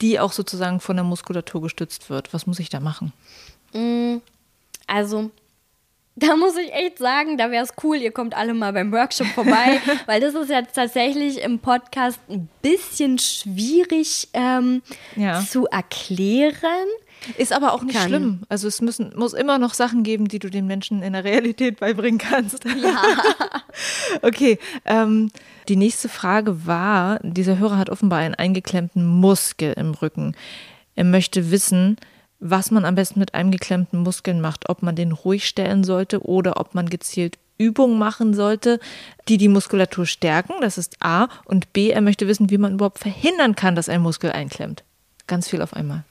die 0.00 0.20
auch 0.20 0.32
sozusagen 0.32 0.80
von 0.80 0.96
der 0.96 1.04
Muskulatur 1.04 1.62
gestützt 1.62 2.10
wird. 2.10 2.34
Was 2.34 2.46
muss 2.46 2.58
ich 2.58 2.68
da 2.68 2.80
machen? 2.80 3.12
Mm, 3.72 4.18
also 4.86 5.30
da 6.16 6.34
muss 6.34 6.56
ich 6.56 6.72
echt 6.72 6.98
sagen, 6.98 7.36
da 7.36 7.50
wäre 7.50 7.62
es 7.62 7.74
cool, 7.82 7.96
ihr 7.96 8.10
kommt 8.10 8.34
alle 8.34 8.54
mal 8.54 8.72
beim 8.72 8.90
Workshop 8.90 9.26
vorbei, 9.28 9.80
weil 10.06 10.20
das 10.20 10.34
ist 10.34 10.48
jetzt 10.48 10.74
tatsächlich 10.74 11.42
im 11.42 11.58
Podcast 11.58 12.18
ein 12.30 12.48
bisschen 12.62 13.18
schwierig 13.18 14.28
ähm, 14.32 14.82
ja. 15.14 15.42
zu 15.42 15.66
erklären. 15.66 16.88
Ist 17.38 17.52
aber 17.52 17.72
auch 17.72 17.82
nicht 17.82 17.96
kann. 17.96 18.08
schlimm. 18.08 18.42
Also 18.48 18.68
es 18.68 18.80
müssen, 18.80 19.12
muss 19.16 19.32
immer 19.32 19.58
noch 19.58 19.74
Sachen 19.74 20.02
geben, 20.02 20.28
die 20.28 20.38
du 20.38 20.48
den 20.48 20.66
Menschen 20.66 21.02
in 21.02 21.12
der 21.12 21.24
Realität 21.24 21.80
beibringen 21.80 22.18
kannst. 22.18 22.64
Ja. 22.64 23.02
okay. 24.22 24.58
Ähm, 24.84 25.30
die 25.68 25.76
nächste 25.76 26.08
Frage 26.08 26.66
war, 26.66 27.18
dieser 27.22 27.58
Hörer 27.58 27.78
hat 27.78 27.90
offenbar 27.90 28.20
einen 28.20 28.34
eingeklemmten 28.34 29.04
Muskel 29.04 29.72
im 29.72 29.92
Rücken. 29.92 30.36
Er 30.94 31.04
möchte 31.04 31.50
wissen, 31.50 31.96
was 32.38 32.70
man 32.70 32.84
am 32.84 32.94
besten 32.94 33.18
mit 33.18 33.34
einem 33.34 33.50
geklemmten 33.50 34.00
Muskeln 34.00 34.40
macht, 34.40 34.68
ob 34.68 34.82
man 34.82 34.94
den 34.94 35.12
ruhig 35.12 35.46
stellen 35.46 35.84
sollte 35.84 36.24
oder 36.24 36.60
ob 36.60 36.74
man 36.74 36.88
gezielt 36.88 37.38
Übungen 37.58 37.98
machen 37.98 38.34
sollte, 38.34 38.78
die 39.28 39.38
die 39.38 39.48
Muskulatur 39.48 40.06
stärken. 40.06 40.54
Das 40.60 40.78
ist 40.78 40.96
A. 41.00 41.28
Und 41.44 41.72
B, 41.72 41.90
er 41.90 42.02
möchte 42.02 42.28
wissen, 42.28 42.50
wie 42.50 42.58
man 42.58 42.74
überhaupt 42.74 42.98
verhindern 42.98 43.56
kann, 43.56 43.74
dass 43.74 43.88
ein 43.88 44.02
Muskel 44.02 44.30
einklemmt. 44.32 44.84
Ganz 45.26 45.48
viel 45.48 45.62
auf 45.62 45.72
einmal. 45.72 46.04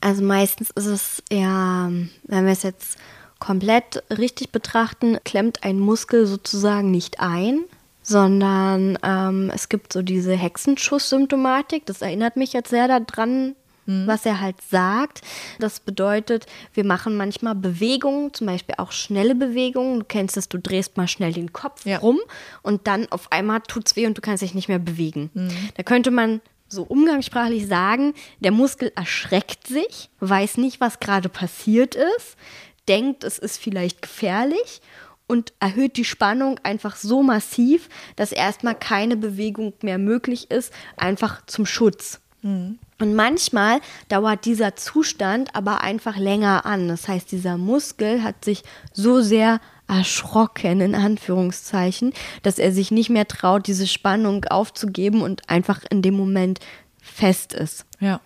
Also 0.00 0.22
meistens 0.22 0.70
ist 0.70 0.86
es 0.86 1.22
ja, 1.30 1.90
wenn 2.24 2.44
wir 2.44 2.52
es 2.52 2.62
jetzt 2.62 2.98
komplett 3.38 4.02
richtig 4.10 4.50
betrachten, 4.52 5.18
klemmt 5.24 5.64
ein 5.64 5.78
Muskel 5.78 6.26
sozusagen 6.26 6.90
nicht 6.90 7.20
ein, 7.20 7.60
sondern 8.02 8.98
ähm, 9.02 9.50
es 9.54 9.68
gibt 9.68 9.92
so 9.92 10.02
diese 10.02 10.34
Hexenschuss-Symptomatik. 10.34 11.86
Das 11.86 12.02
erinnert 12.02 12.36
mich 12.36 12.52
jetzt 12.52 12.70
sehr 12.70 12.88
daran, 12.88 13.54
mhm. 13.86 14.06
was 14.06 14.26
er 14.26 14.40
halt 14.40 14.56
sagt. 14.70 15.22
Das 15.58 15.80
bedeutet, 15.80 16.46
wir 16.74 16.84
machen 16.84 17.16
manchmal 17.16 17.54
Bewegungen, 17.54 18.32
zum 18.32 18.46
Beispiel 18.46 18.76
auch 18.78 18.92
schnelle 18.92 19.34
Bewegungen. 19.34 20.00
Du 20.00 20.04
kennst 20.04 20.36
es, 20.36 20.48
du 20.48 20.58
drehst 20.58 20.96
mal 20.96 21.08
schnell 21.08 21.32
den 21.32 21.52
Kopf 21.52 21.86
ja. 21.86 21.98
rum 21.98 22.18
und 22.62 22.86
dann 22.86 23.06
auf 23.10 23.32
einmal 23.32 23.60
tut 23.60 23.86
es 23.86 23.96
weh 23.96 24.06
und 24.06 24.16
du 24.16 24.22
kannst 24.22 24.42
dich 24.42 24.54
nicht 24.54 24.68
mehr 24.68 24.78
bewegen. 24.78 25.30
Mhm. 25.34 25.50
Da 25.76 25.82
könnte 25.82 26.10
man 26.10 26.40
so 26.70 26.82
umgangssprachlich 26.82 27.66
sagen, 27.66 28.14
der 28.38 28.52
Muskel 28.52 28.92
erschreckt 28.94 29.66
sich, 29.66 30.08
weiß 30.20 30.56
nicht, 30.56 30.80
was 30.80 31.00
gerade 31.00 31.28
passiert 31.28 31.94
ist, 31.94 32.36
denkt, 32.88 33.24
es 33.24 33.38
ist 33.38 33.58
vielleicht 33.58 34.02
gefährlich 34.02 34.80
und 35.26 35.52
erhöht 35.60 35.96
die 35.96 36.04
Spannung 36.04 36.58
einfach 36.62 36.96
so 36.96 37.22
massiv, 37.22 37.88
dass 38.16 38.32
erstmal 38.32 38.74
keine 38.74 39.16
Bewegung 39.16 39.74
mehr 39.82 39.98
möglich 39.98 40.50
ist, 40.50 40.72
einfach 40.96 41.44
zum 41.46 41.66
Schutz. 41.66 42.20
Mhm. 42.42 42.78
Und 42.98 43.14
manchmal 43.14 43.80
dauert 44.08 44.44
dieser 44.44 44.76
Zustand 44.76 45.54
aber 45.54 45.82
einfach 45.82 46.16
länger 46.16 46.66
an. 46.66 46.88
Das 46.88 47.08
heißt, 47.08 47.32
dieser 47.32 47.56
Muskel 47.56 48.22
hat 48.22 48.44
sich 48.44 48.62
so 48.92 49.20
sehr 49.20 49.60
erschrocken, 49.90 50.80
in 50.80 50.94
Anführungszeichen, 50.94 52.12
dass 52.42 52.58
er 52.58 52.72
sich 52.72 52.90
nicht 52.90 53.10
mehr 53.10 53.26
traut, 53.26 53.66
diese 53.66 53.86
Spannung 53.86 54.44
aufzugeben 54.44 55.22
und 55.22 55.48
einfach 55.50 55.82
in 55.90 56.02
dem 56.02 56.14
Moment 56.14 56.60
fest 57.02 57.52
ist. 57.52 57.86
Ja. 58.00 58.20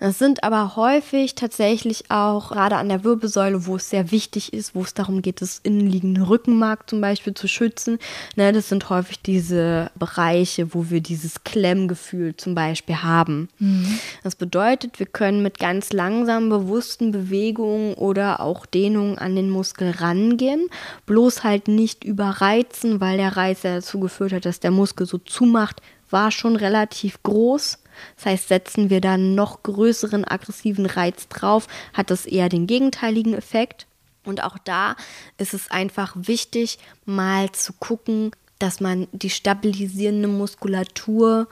Es 0.00 0.18
sind 0.18 0.42
aber 0.42 0.74
häufig 0.74 1.36
tatsächlich 1.36 2.10
auch 2.10 2.50
gerade 2.50 2.76
an 2.76 2.88
der 2.88 3.04
Wirbelsäule, 3.04 3.64
wo 3.66 3.76
es 3.76 3.88
sehr 3.88 4.10
wichtig 4.10 4.52
ist, 4.52 4.74
wo 4.74 4.82
es 4.82 4.92
darum 4.92 5.22
geht, 5.22 5.40
das 5.40 5.60
innenliegende 5.62 6.28
Rückenmark 6.28 6.90
zum 6.90 7.00
Beispiel 7.00 7.34
zu 7.34 7.46
schützen. 7.46 8.00
Ne, 8.34 8.52
das 8.52 8.68
sind 8.68 8.90
häufig 8.90 9.22
diese 9.22 9.92
Bereiche, 9.94 10.74
wo 10.74 10.90
wir 10.90 11.00
dieses 11.00 11.44
Klemmgefühl 11.44 12.36
zum 12.36 12.56
Beispiel 12.56 12.96
haben. 12.96 13.48
Mhm. 13.60 14.00
Das 14.24 14.34
bedeutet, 14.34 14.98
wir 14.98 15.06
können 15.06 15.44
mit 15.44 15.60
ganz 15.60 15.92
langsamen, 15.92 16.48
bewussten 16.48 17.12
Bewegungen 17.12 17.94
oder 17.94 18.40
auch 18.40 18.66
Dehnungen 18.66 19.16
an 19.16 19.36
den 19.36 19.48
Muskel 19.48 19.92
rangehen, 19.92 20.68
bloß 21.06 21.44
halt 21.44 21.68
nicht 21.68 22.02
überreizen, 22.02 23.00
weil 23.00 23.16
der 23.16 23.36
Reiz 23.36 23.62
ja 23.62 23.76
dazu 23.76 24.00
geführt 24.00 24.32
hat, 24.32 24.44
dass 24.44 24.58
der 24.58 24.72
Muskel 24.72 25.06
so 25.06 25.18
zumacht, 25.18 25.80
war 26.10 26.32
schon 26.32 26.56
relativ 26.56 27.22
groß 27.22 27.78
das 28.16 28.26
heißt, 28.26 28.48
setzen 28.48 28.90
wir 28.90 29.00
da 29.00 29.14
einen 29.14 29.34
noch 29.34 29.62
größeren 29.62 30.24
aggressiven 30.24 30.86
Reiz 30.86 31.28
drauf, 31.28 31.66
hat 31.92 32.10
das 32.10 32.26
eher 32.26 32.48
den 32.48 32.66
gegenteiligen 32.66 33.34
Effekt. 33.34 33.86
Und 34.24 34.42
auch 34.42 34.58
da 34.58 34.96
ist 35.38 35.54
es 35.54 35.70
einfach 35.70 36.14
wichtig, 36.16 36.78
mal 37.06 37.50
zu 37.52 37.72
gucken, 37.72 38.32
dass 38.58 38.80
man 38.80 39.08
die 39.12 39.30
stabilisierende 39.30 40.28
Muskulatur 40.28 41.48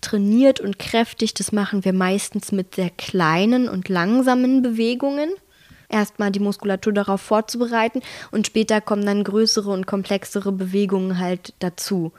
trainiert 0.00 0.60
und 0.60 0.78
kräftigt. 0.78 1.40
Das 1.40 1.52
machen 1.52 1.84
wir 1.84 1.92
meistens 1.92 2.52
mit 2.52 2.74
sehr 2.74 2.90
kleinen 2.90 3.68
und 3.68 3.88
langsamen 3.88 4.60
Bewegungen. 4.62 5.30
Erstmal 5.88 6.32
die 6.32 6.40
Muskulatur 6.40 6.92
darauf 6.92 7.20
vorzubereiten 7.20 8.00
und 8.30 8.46
später 8.46 8.80
kommen 8.80 9.06
dann 9.06 9.22
größere 9.22 9.70
und 9.70 9.86
komplexere 9.86 10.50
Bewegungen 10.50 11.18
halt 11.18 11.54
dazu. 11.60 12.12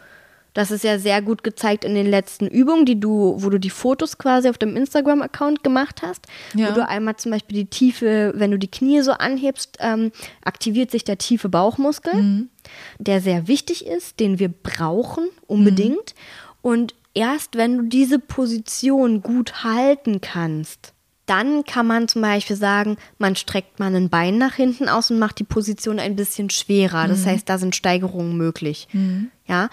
Das 0.55 0.71
ist 0.71 0.85
ja 0.85 0.97
sehr 0.97 1.21
gut 1.21 1.43
gezeigt 1.43 1.83
in 1.83 1.93
den 1.93 2.09
letzten 2.09 2.47
Übungen, 2.47 2.85
die 2.85 2.99
du, 2.99 3.35
wo 3.37 3.49
du 3.49 3.59
die 3.59 3.69
Fotos 3.69 4.17
quasi 4.17 4.49
auf 4.49 4.57
dem 4.57 4.75
Instagram-Account 4.77 5.63
gemacht 5.63 6.01
hast. 6.01 6.25
Ja. 6.55 6.69
Wo 6.69 6.75
du 6.75 6.87
einmal 6.87 7.17
zum 7.17 7.31
Beispiel 7.31 7.57
die 7.57 7.69
tiefe, 7.69 8.31
wenn 8.35 8.51
du 8.51 8.57
die 8.57 8.71
Knie 8.71 9.01
so 9.01 9.11
anhebst, 9.11 9.77
ähm, 9.81 10.13
aktiviert 10.43 10.91
sich 10.91 11.03
der 11.03 11.17
tiefe 11.17 11.49
Bauchmuskel, 11.49 12.13
mhm. 12.15 12.49
der 12.99 13.19
sehr 13.19 13.49
wichtig 13.49 13.85
ist, 13.85 14.21
den 14.21 14.39
wir 14.39 14.47
brauchen 14.47 15.27
unbedingt. 15.45 16.15
Mhm. 16.15 16.61
Und 16.61 16.95
erst 17.13 17.57
wenn 17.57 17.77
du 17.77 17.83
diese 17.83 18.17
Position 18.17 19.21
gut 19.21 19.65
halten 19.65 20.21
kannst, 20.21 20.93
dann 21.25 21.63
kann 21.63 21.87
man 21.87 22.07
zum 22.07 22.21
Beispiel 22.21 22.55
sagen, 22.55 22.97
man 23.17 23.35
streckt 23.35 23.79
mal 23.79 23.93
ein 23.93 24.09
Bein 24.09 24.37
nach 24.37 24.53
hinten 24.53 24.87
aus 24.87 25.09
und 25.09 25.19
macht 25.19 25.39
die 25.39 25.43
Position 25.43 25.99
ein 25.99 26.15
bisschen 26.15 26.49
schwerer. 26.49 27.07
Das 27.07 27.21
mhm. 27.21 27.29
heißt, 27.29 27.49
da 27.49 27.57
sind 27.57 27.75
Steigerungen 27.75 28.37
möglich. 28.37 28.87
Mhm. 28.93 29.31
Ja, 29.47 29.69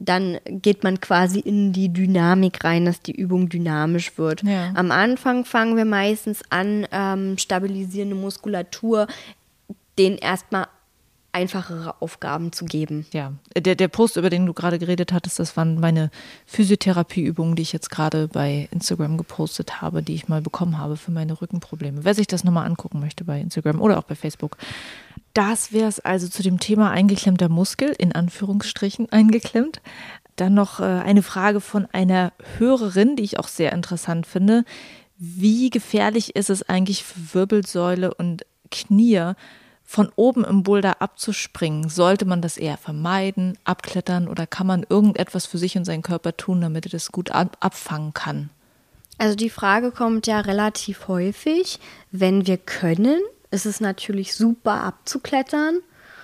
dann 0.00 0.38
geht 0.46 0.82
man 0.82 0.98
quasi 1.00 1.40
in 1.40 1.72
die 1.72 1.92
Dynamik 1.92 2.64
rein, 2.64 2.86
dass 2.86 3.02
die 3.02 3.14
Übung 3.14 3.50
dynamisch 3.50 4.16
wird. 4.16 4.42
Ja. 4.42 4.72
Am 4.74 4.90
Anfang 4.90 5.44
fangen 5.44 5.76
wir 5.76 5.84
meistens 5.84 6.42
an, 6.48 6.86
ähm, 6.90 7.36
stabilisierende 7.36 8.16
Muskulatur, 8.16 9.06
den 9.98 10.16
erstmal 10.16 10.68
einfachere 11.32 11.94
Aufgaben 12.00 12.52
zu 12.52 12.64
geben. 12.64 13.06
Ja, 13.12 13.32
der, 13.56 13.74
der 13.74 13.88
Post, 13.88 14.16
über 14.16 14.30
den 14.30 14.46
du 14.46 14.52
gerade 14.52 14.78
geredet 14.78 15.12
hattest, 15.12 15.38
das 15.38 15.56
waren 15.56 15.78
meine 15.78 16.10
Physiotherapieübungen, 16.46 17.56
die 17.56 17.62
ich 17.62 17.72
jetzt 17.72 17.90
gerade 17.90 18.28
bei 18.28 18.68
Instagram 18.70 19.16
gepostet 19.16 19.80
habe, 19.80 20.02
die 20.02 20.14
ich 20.14 20.28
mal 20.28 20.40
bekommen 20.40 20.78
habe 20.78 20.96
für 20.96 21.12
meine 21.12 21.40
Rückenprobleme. 21.40 22.04
Wer 22.04 22.14
sich 22.14 22.26
das 22.26 22.44
nochmal 22.44 22.66
angucken 22.66 23.00
möchte 23.00 23.24
bei 23.24 23.40
Instagram 23.40 23.80
oder 23.80 23.98
auch 23.98 24.04
bei 24.04 24.14
Facebook, 24.14 24.56
das 25.34 25.72
wäre 25.72 25.88
es 25.88 26.00
also 26.00 26.28
zu 26.28 26.42
dem 26.42 26.58
Thema 26.58 26.90
eingeklemmter 26.90 27.48
Muskel, 27.48 27.94
in 27.96 28.12
Anführungsstrichen 28.12 29.10
eingeklemmt. 29.12 29.80
Dann 30.36 30.54
noch 30.54 30.80
äh, 30.80 30.84
eine 30.84 31.22
Frage 31.22 31.60
von 31.60 31.86
einer 31.92 32.32
Hörerin, 32.58 33.16
die 33.16 33.22
ich 33.22 33.38
auch 33.38 33.48
sehr 33.48 33.72
interessant 33.72 34.26
finde. 34.26 34.64
Wie 35.18 35.70
gefährlich 35.70 36.34
ist 36.34 36.50
es 36.50 36.68
eigentlich 36.68 37.04
für 37.04 37.34
Wirbelsäule 37.34 38.14
und 38.14 38.46
Knie, 38.70 39.34
von 39.90 40.12
oben 40.14 40.44
im 40.44 40.62
Boulder 40.62 41.02
abzuspringen? 41.02 41.88
Sollte 41.88 42.24
man 42.24 42.40
das 42.40 42.56
eher 42.56 42.76
vermeiden, 42.76 43.58
abklettern 43.64 44.28
oder 44.28 44.46
kann 44.46 44.68
man 44.68 44.86
irgendetwas 44.88 45.46
für 45.46 45.58
sich 45.58 45.76
und 45.76 45.84
seinen 45.84 46.02
Körper 46.02 46.36
tun, 46.36 46.60
damit 46.60 46.86
er 46.86 46.92
das 46.92 47.10
gut 47.10 47.32
ab 47.32 47.56
abfangen 47.58 48.14
kann? 48.14 48.50
Also 49.18 49.34
die 49.34 49.50
Frage 49.50 49.90
kommt 49.90 50.28
ja 50.28 50.38
relativ 50.38 51.08
häufig, 51.08 51.80
wenn 52.12 52.46
wir 52.46 52.56
können, 52.56 53.20
ist 53.50 53.66
es 53.66 53.80
natürlich 53.80 54.36
super 54.36 54.84
abzuklettern. 54.84 55.80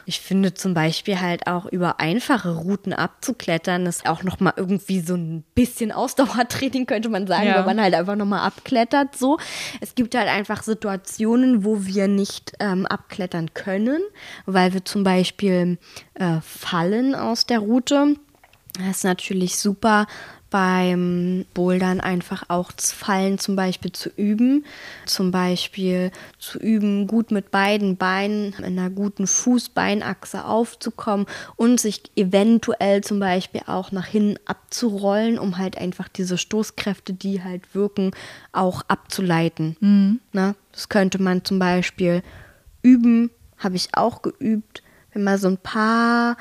Ich 0.09 0.20
finde 0.20 0.54
zum 0.54 0.72
Beispiel 0.72 1.20
halt 1.20 1.48
auch 1.48 1.66
über 1.66 1.98
einfache 1.98 2.54
Routen 2.54 2.92
abzuklettern, 2.92 3.84
das 3.84 3.96
ist 3.96 4.09
auch 4.09 4.22
nochmal 4.22 4.54
irgendwie 4.57 5.00
so 5.00 5.14
ein 5.14 5.42
bisschen 5.54 5.90
Ausdauertraining, 5.90 6.86
könnte 6.86 7.09
man 7.09 7.26
sagen, 7.26 7.48
ja. 7.48 7.59
wenn 7.59 7.66
man 7.66 7.80
halt 7.80 7.94
einfach 7.94 8.14
nochmal 8.14 8.46
abklettert. 8.46 9.16
So. 9.16 9.38
Es 9.80 9.96
gibt 9.96 10.14
halt 10.14 10.28
einfach 10.28 10.62
Situationen, 10.62 11.64
wo 11.64 11.84
wir 11.84 12.07
nicht 12.07 12.52
ähm, 12.61 12.86
abklettern 12.86 13.52
können, 13.52 14.00
weil 14.46 14.72
wir 14.74 14.84
zum 14.84 15.02
Beispiel 15.02 15.78
äh, 16.14 16.40
fallen 16.40 17.16
aus 17.16 17.46
der 17.46 17.59
Route. 17.59 18.14
Das 18.78 18.98
ist 18.98 19.04
natürlich 19.04 19.59
super, 19.59 20.07
beim 20.51 21.44
Bouldern 21.55 22.01
einfach 22.01 22.44
auch 22.49 22.70
Fallen 22.78 23.38
zum 23.38 23.57
Beispiel 23.57 23.92
zu 23.92 24.11
üben. 24.11 24.64
Zum 25.05 25.30
Beispiel 25.30 26.11
zu 26.38 26.59
üben, 26.59 27.07
gut 27.07 27.30
mit 27.30 27.51
beiden 27.51 27.97
Beinen 27.97 28.55
in 28.59 28.64
einer 28.64 28.90
guten 28.90 29.26
Fuß-Beinachse 29.26 30.44
aufzukommen 30.44 31.26
und 31.57 31.80
sich 31.80 32.03
eventuell 32.14 33.03
zum 33.03 33.18
Beispiel 33.18 33.62
auch 33.66 33.92
nach 33.92 34.07
hinten 34.07 34.38
abzurollen, 34.47 35.38
um 35.38 35.59
halt 35.59 35.78
einfach 35.78 36.09
diese 36.09 36.38
Stoßkräfte, 36.38 37.12
die 37.12 37.42
halt 37.42 37.74
wirken, 37.74 38.12
auch 38.53 38.82
abzuleiten. 38.88 39.76
Mhm. 39.80 40.20
Na, 40.32 40.55
das 40.72 40.88
könnte 40.88 41.20
man 41.20 41.44
zum 41.44 41.59
Beispiel 41.59 42.22
üben, 42.82 43.30
habe 43.59 43.76
ich 43.76 43.88
auch 43.94 44.22
geübt, 44.22 44.82
wenn 45.12 45.24
man 45.24 45.38
so 45.38 45.49
ein 45.49 45.59
paar 45.59 46.36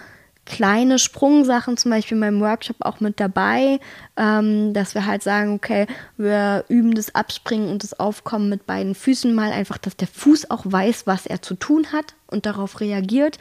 kleine 0.46 1.00
Sprungsachen 1.00 1.76
zum 1.78 1.92
Beispiel 1.92 2.16
in 2.16 2.20
meinem 2.20 2.42
Workshop 2.42 2.78
auch 2.80 3.00
mit 3.00 3.20
dabei, 3.20 3.80
ähm, 4.16 4.74
dass 4.74 4.94
wir 4.94 5.06
halt 5.06 5.24
sagen, 5.24 5.54
okay, 5.54 5.88
wir 6.18 6.66
üben 6.70 6.94
das 6.94 7.14
Abspringen 7.16 7.70
und 7.70 7.84
das 7.84 8.00
Aufkommen 8.00 8.50
mit 8.50 8.66
beiden 8.66 8.96
Füßen 8.96 9.34
mal 9.34 9.52
einfach, 9.52 9.78
dass 9.78 9.98
der 9.98 10.08
Fuß 10.08 10.52
auch 10.52 10.64
weiß, 10.66 11.08
was 11.08 11.26
er 11.26 11.42
zu 11.42 11.56
tun 11.56 11.88
hat 11.92 12.14
und 12.28 12.46
darauf 12.46 12.80
reagiert. 12.80 13.40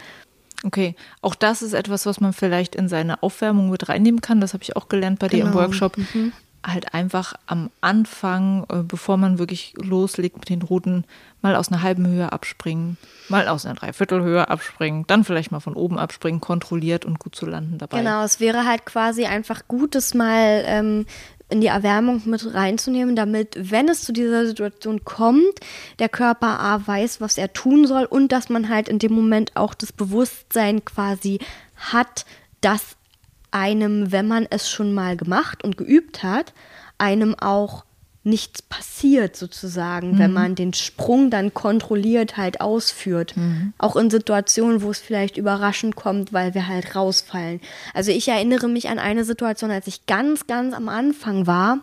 Okay, 0.65 0.97
auch 1.21 1.35
das 1.35 1.61
ist 1.61 1.75
etwas, 1.75 2.07
was 2.07 2.21
man 2.21 2.33
vielleicht 2.33 2.75
in 2.75 2.89
seine 2.89 3.23
Aufwärmung 3.23 3.69
mit 3.69 3.89
reinnehmen 3.91 4.23
kann. 4.23 4.41
Das 4.41 4.55
habe 4.55 4.63
ich 4.63 4.77
auch 4.77 4.89
gelernt 4.89 5.19
bei 5.19 5.29
genau. 5.29 5.43
dir 5.43 5.47
im 5.47 5.53
genau. 5.53 5.63
Workshop. 5.63 5.99
Mhm. 5.99 6.33
Halt 6.65 6.95
einfach 6.95 7.35
am 7.47 7.71
Anfang, 7.81 8.67
äh, 8.71 8.83
bevor 8.83 9.17
man 9.17 9.39
wirklich 9.39 9.75
loslegt 9.77 10.39
mit 10.39 10.49
den 10.49 10.63
Routen, 10.63 11.05
mal 11.43 11.57
aus 11.57 11.71
einer 11.71 11.83
halben 11.83 12.07
Höhe 12.07 12.33
abspringen, 12.33 12.97
mal 13.29 13.49
aus 13.49 13.67
einer 13.67 13.75
Dreiviertelhöhe 13.75 14.49
abspringen, 14.49 15.05
dann 15.07 15.25
vielleicht 15.25 15.53
mal 15.53 15.61
von 15.61 15.75
oben 15.75 15.99
abspringen, 15.99 16.41
kontrolliert 16.41 17.05
und 17.05 17.19
gut 17.19 17.37
zu 17.37 17.45
landen 17.45 17.77
dabei. 17.79 17.99
Genau, 17.99 18.25
es 18.25 18.41
wäre 18.41 18.65
halt 18.65 18.87
quasi 18.87 19.27
einfach 19.27 19.69
gut, 19.69 19.95
das 19.95 20.15
mal 20.15 20.63
ähm, 20.65 21.07
in 21.51 21.61
die 21.61 21.67
Erwärmung 21.67 22.23
mit 22.25 22.55
reinzunehmen, 22.55 23.15
damit, 23.15 23.57
wenn 23.59 23.89
es 23.89 24.03
zu 24.03 24.13
dieser 24.13 24.47
Situation 24.47 25.05
kommt, 25.05 25.61
der 25.99 26.09
Körper 26.09 26.59
A 26.61 26.87
weiß, 26.87 27.21
was 27.21 27.37
er 27.37 27.53
tun 27.53 27.87
soll 27.87 28.05
und 28.07 28.33
dass 28.33 28.49
man 28.49 28.69
halt 28.69 28.89
in 28.89 28.99
dem 28.99 29.13
Moment 29.13 29.55
auch 29.55 29.75
das 29.75 29.93
Bewusstsein 29.93 30.85
quasi 30.85 31.41
hat, 31.77 32.25
dass 32.63 32.97
einem, 33.55 34.13
wenn 34.13 34.27
man 34.27 34.47
es 34.51 34.69
schon 34.69 34.93
mal 34.93 35.17
gemacht 35.17 35.63
und 35.65 35.77
geübt 35.77 36.23
hat, 36.23 36.53
einem 36.99 37.35
auch 37.39 37.85
nichts 38.25 38.63
passiert 38.63 39.37
sozusagen, 39.37 40.13
mhm. 40.13 40.19
wenn 40.19 40.33
man 40.33 40.55
den 40.55 40.73
Sprung 40.73 41.31
dann 41.31 41.53
kontrolliert 41.53 42.39
halt 42.39 42.61
ausführt. 42.61 43.37
Mhm. 43.37 43.75
Auch 43.77 43.97
in 43.97 44.11
Situationen, 44.11 44.83
wo 44.83 44.91
es 44.91 44.99
vielleicht 44.99 45.37
überraschend 45.37 45.95
kommt, 45.95 46.33
weil 46.33 46.55
wir 46.55 46.67
halt 46.67 46.97
rausfallen. 46.97 47.61
Also 47.93 48.11
ich 48.11 48.27
erinnere 48.27 48.69
mich 48.69 48.89
an 48.89 48.99
eine 48.99 49.25
Situation, 49.25 49.71
als 49.71 49.87
ich 49.87 50.07
ganz, 50.07 50.47
ganz 50.47 50.75
am 50.75 50.89
Anfang 50.89 51.47
war 51.47 51.81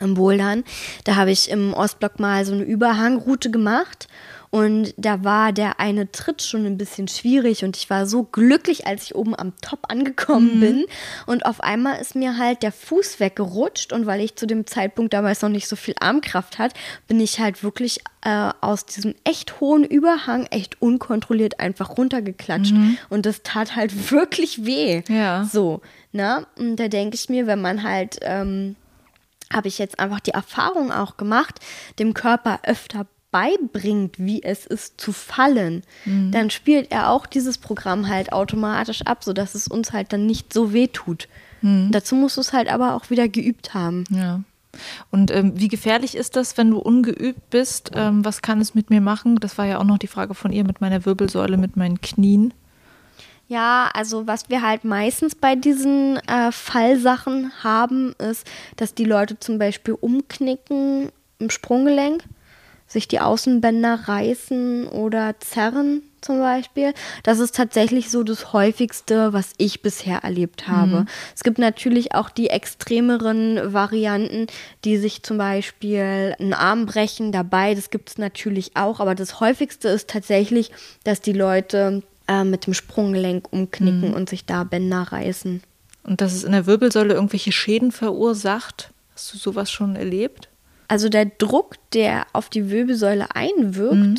im 0.00 0.14
Bouldern. 0.14 0.64
Da 1.04 1.16
habe 1.16 1.32
ich 1.32 1.50
im 1.50 1.74
Ostblock 1.74 2.20
mal 2.20 2.44
so 2.44 2.52
eine 2.52 2.62
Überhangroute 2.62 3.50
gemacht 3.50 4.08
und 4.54 4.94
da 4.96 5.24
war 5.24 5.52
der 5.52 5.80
eine 5.80 6.12
Tritt 6.12 6.40
schon 6.40 6.64
ein 6.64 6.78
bisschen 6.78 7.08
schwierig 7.08 7.64
und 7.64 7.76
ich 7.76 7.90
war 7.90 8.06
so 8.06 8.22
glücklich, 8.22 8.86
als 8.86 9.02
ich 9.02 9.16
oben 9.16 9.36
am 9.36 9.52
Top 9.60 9.80
angekommen 9.88 10.58
mhm. 10.58 10.60
bin. 10.60 10.86
Und 11.26 11.44
auf 11.44 11.60
einmal 11.60 12.00
ist 12.00 12.14
mir 12.14 12.38
halt 12.38 12.62
der 12.62 12.70
Fuß 12.70 13.18
weggerutscht 13.18 13.92
und 13.92 14.06
weil 14.06 14.20
ich 14.20 14.36
zu 14.36 14.46
dem 14.46 14.64
Zeitpunkt 14.64 15.12
damals 15.12 15.42
noch 15.42 15.48
nicht 15.48 15.66
so 15.66 15.74
viel 15.74 15.96
Armkraft 15.98 16.60
hat, 16.60 16.72
bin 17.08 17.18
ich 17.18 17.40
halt 17.40 17.64
wirklich 17.64 17.98
äh, 18.22 18.50
aus 18.60 18.86
diesem 18.86 19.16
echt 19.24 19.58
hohen 19.58 19.82
Überhang 19.82 20.46
echt 20.52 20.80
unkontrolliert 20.80 21.58
einfach 21.58 21.98
runtergeklatscht. 21.98 22.74
Mhm. 22.74 22.96
Und 23.08 23.26
das 23.26 23.42
tat 23.42 23.74
halt 23.74 24.10
wirklich 24.12 24.64
weh. 24.64 25.02
Ja. 25.08 25.48
So, 25.52 25.80
ne? 26.12 26.46
Und 26.56 26.76
da 26.76 26.86
denke 26.86 27.16
ich 27.16 27.28
mir, 27.28 27.48
wenn 27.48 27.60
man 27.60 27.82
halt. 27.82 28.20
Ähm, 28.22 28.76
habe 29.52 29.68
ich 29.68 29.78
jetzt 29.78 30.00
einfach 30.00 30.20
die 30.20 30.32
Erfahrung 30.32 30.90
auch 30.90 31.16
gemacht, 31.16 31.60
dem 32.00 32.12
Körper 32.12 32.60
öfter 32.64 33.06
beibringt, 33.34 34.14
wie 34.16 34.44
es 34.44 34.64
ist 34.64 35.00
zu 35.00 35.10
fallen, 35.10 35.82
mhm. 36.04 36.30
dann 36.30 36.50
spielt 36.50 36.92
er 36.92 37.10
auch 37.10 37.26
dieses 37.26 37.58
Programm 37.58 38.08
halt 38.08 38.32
automatisch 38.32 39.02
ab, 39.02 39.24
sodass 39.24 39.56
es 39.56 39.66
uns 39.66 39.92
halt 39.92 40.12
dann 40.12 40.24
nicht 40.24 40.52
so 40.52 40.72
weh 40.72 40.86
tut. 40.86 41.26
Mhm. 41.60 41.90
Dazu 41.90 42.14
musst 42.14 42.36
du 42.36 42.42
es 42.42 42.52
halt 42.52 42.68
aber 42.68 42.94
auch 42.94 43.10
wieder 43.10 43.26
geübt 43.26 43.74
haben. 43.74 44.04
Ja. 44.10 44.42
Und 45.10 45.32
ähm, 45.32 45.58
wie 45.58 45.66
gefährlich 45.66 46.16
ist 46.16 46.36
das, 46.36 46.56
wenn 46.56 46.70
du 46.70 46.78
ungeübt 46.78 47.50
bist? 47.50 47.90
Ähm, 47.96 48.24
was 48.24 48.40
kann 48.40 48.60
es 48.60 48.76
mit 48.76 48.88
mir 48.88 49.00
machen? 49.00 49.34
Das 49.40 49.58
war 49.58 49.66
ja 49.66 49.80
auch 49.80 49.84
noch 49.84 49.98
die 49.98 50.06
Frage 50.06 50.34
von 50.34 50.52
ihr 50.52 50.62
mit 50.62 50.80
meiner 50.80 51.04
Wirbelsäule, 51.04 51.56
mit 51.56 51.76
meinen 51.76 52.00
Knien. 52.00 52.54
Ja, 53.48 53.90
also 53.94 54.28
was 54.28 54.48
wir 54.48 54.62
halt 54.62 54.84
meistens 54.84 55.34
bei 55.34 55.56
diesen 55.56 56.18
äh, 56.28 56.52
Fallsachen 56.52 57.50
haben, 57.64 58.14
ist, 58.18 58.46
dass 58.76 58.94
die 58.94 59.04
Leute 59.04 59.40
zum 59.40 59.58
Beispiel 59.58 59.94
umknicken 60.00 61.10
im 61.40 61.50
Sprunggelenk 61.50 62.22
sich 62.94 63.06
die 63.06 63.20
Außenbänder 63.20 64.08
reißen 64.08 64.88
oder 64.88 65.34
zerren 65.40 66.02
zum 66.22 66.38
Beispiel. 66.38 66.94
Das 67.22 67.38
ist 67.38 67.54
tatsächlich 67.54 68.10
so 68.10 68.22
das 68.22 68.54
häufigste, 68.54 69.34
was 69.34 69.52
ich 69.58 69.82
bisher 69.82 70.20
erlebt 70.24 70.66
habe. 70.66 71.00
Mhm. 71.00 71.08
Es 71.36 71.42
gibt 71.42 71.58
natürlich 71.58 72.14
auch 72.14 72.30
die 72.30 72.48
extremeren 72.48 73.74
Varianten, 73.74 74.46
die 74.84 74.96
sich 74.96 75.22
zum 75.22 75.36
Beispiel 75.36 76.34
einen 76.38 76.54
Arm 76.54 76.86
brechen 76.86 77.30
dabei. 77.30 77.74
Das 77.74 77.90
gibt 77.90 78.08
es 78.08 78.18
natürlich 78.18 78.74
auch, 78.74 79.00
aber 79.00 79.14
das 79.14 79.40
häufigste 79.40 79.88
ist 79.88 80.08
tatsächlich, 80.08 80.70
dass 81.04 81.20
die 81.20 81.34
Leute 81.34 82.02
äh, 82.26 82.44
mit 82.44 82.66
dem 82.66 82.72
Sprunggelenk 82.72 83.52
umknicken 83.52 84.08
mhm. 84.08 84.14
und 84.14 84.30
sich 84.30 84.46
da 84.46 84.64
Bänder 84.64 85.02
reißen. 85.02 85.62
Und 86.04 86.20
dass 86.20 86.32
es 86.32 86.44
in 86.44 86.52
der 86.52 86.66
Wirbelsäule 86.66 87.14
irgendwelche 87.14 87.52
Schäden 87.52 87.92
verursacht? 87.92 88.90
Hast 89.14 89.32
du 89.32 89.38
sowas 89.38 89.70
schon 89.70 89.96
erlebt? 89.96 90.48
Also 90.88 91.08
der 91.08 91.26
Druck, 91.26 91.76
der 91.92 92.26
auf 92.32 92.48
die 92.48 92.70
Wirbelsäule 92.70 93.34
einwirkt, 93.34 93.94
mhm. 93.94 94.18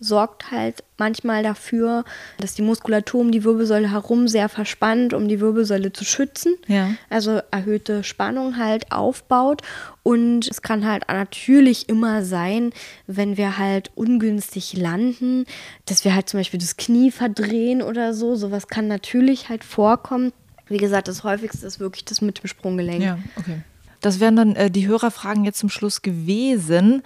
sorgt 0.00 0.50
halt 0.50 0.82
manchmal 0.98 1.42
dafür, 1.42 2.04
dass 2.38 2.54
die 2.54 2.62
Muskulatur 2.62 3.20
um 3.20 3.32
die 3.32 3.44
Wirbelsäule 3.44 3.90
herum 3.90 4.28
sehr 4.28 4.48
verspannt, 4.48 5.12
um 5.14 5.28
die 5.28 5.40
Wirbelsäule 5.40 5.92
zu 5.92 6.04
schützen. 6.04 6.54
Ja. 6.66 6.90
Also 7.10 7.40
erhöhte 7.50 8.02
Spannung 8.02 8.56
halt 8.56 8.92
aufbaut. 8.92 9.62
Und 10.02 10.48
es 10.48 10.62
kann 10.62 10.86
halt 10.86 11.04
natürlich 11.08 11.88
immer 11.88 12.24
sein, 12.24 12.72
wenn 13.06 13.36
wir 13.36 13.58
halt 13.58 13.90
ungünstig 13.94 14.76
landen, 14.76 15.44
dass 15.84 16.04
wir 16.04 16.14
halt 16.14 16.28
zum 16.28 16.40
Beispiel 16.40 16.60
das 16.60 16.76
Knie 16.76 17.10
verdrehen 17.10 17.82
oder 17.82 18.14
so. 18.14 18.36
Sowas 18.36 18.68
kann 18.68 18.88
natürlich 18.88 19.48
halt 19.48 19.64
vorkommen. 19.64 20.32
Wie 20.68 20.78
gesagt, 20.78 21.08
das 21.08 21.24
häufigste 21.24 21.66
ist 21.66 21.78
wirklich 21.78 22.04
das 22.04 22.20
mit 22.20 22.42
dem 22.42 22.48
Sprunggelenk. 22.48 23.02
Ja, 23.02 23.18
okay. 23.36 23.60
Das 24.06 24.20
wären 24.20 24.36
dann 24.36 24.54
äh, 24.54 24.70
die 24.70 24.86
Hörerfragen 24.86 25.44
jetzt 25.44 25.58
zum 25.58 25.68
Schluss 25.68 26.00
gewesen. 26.00 27.02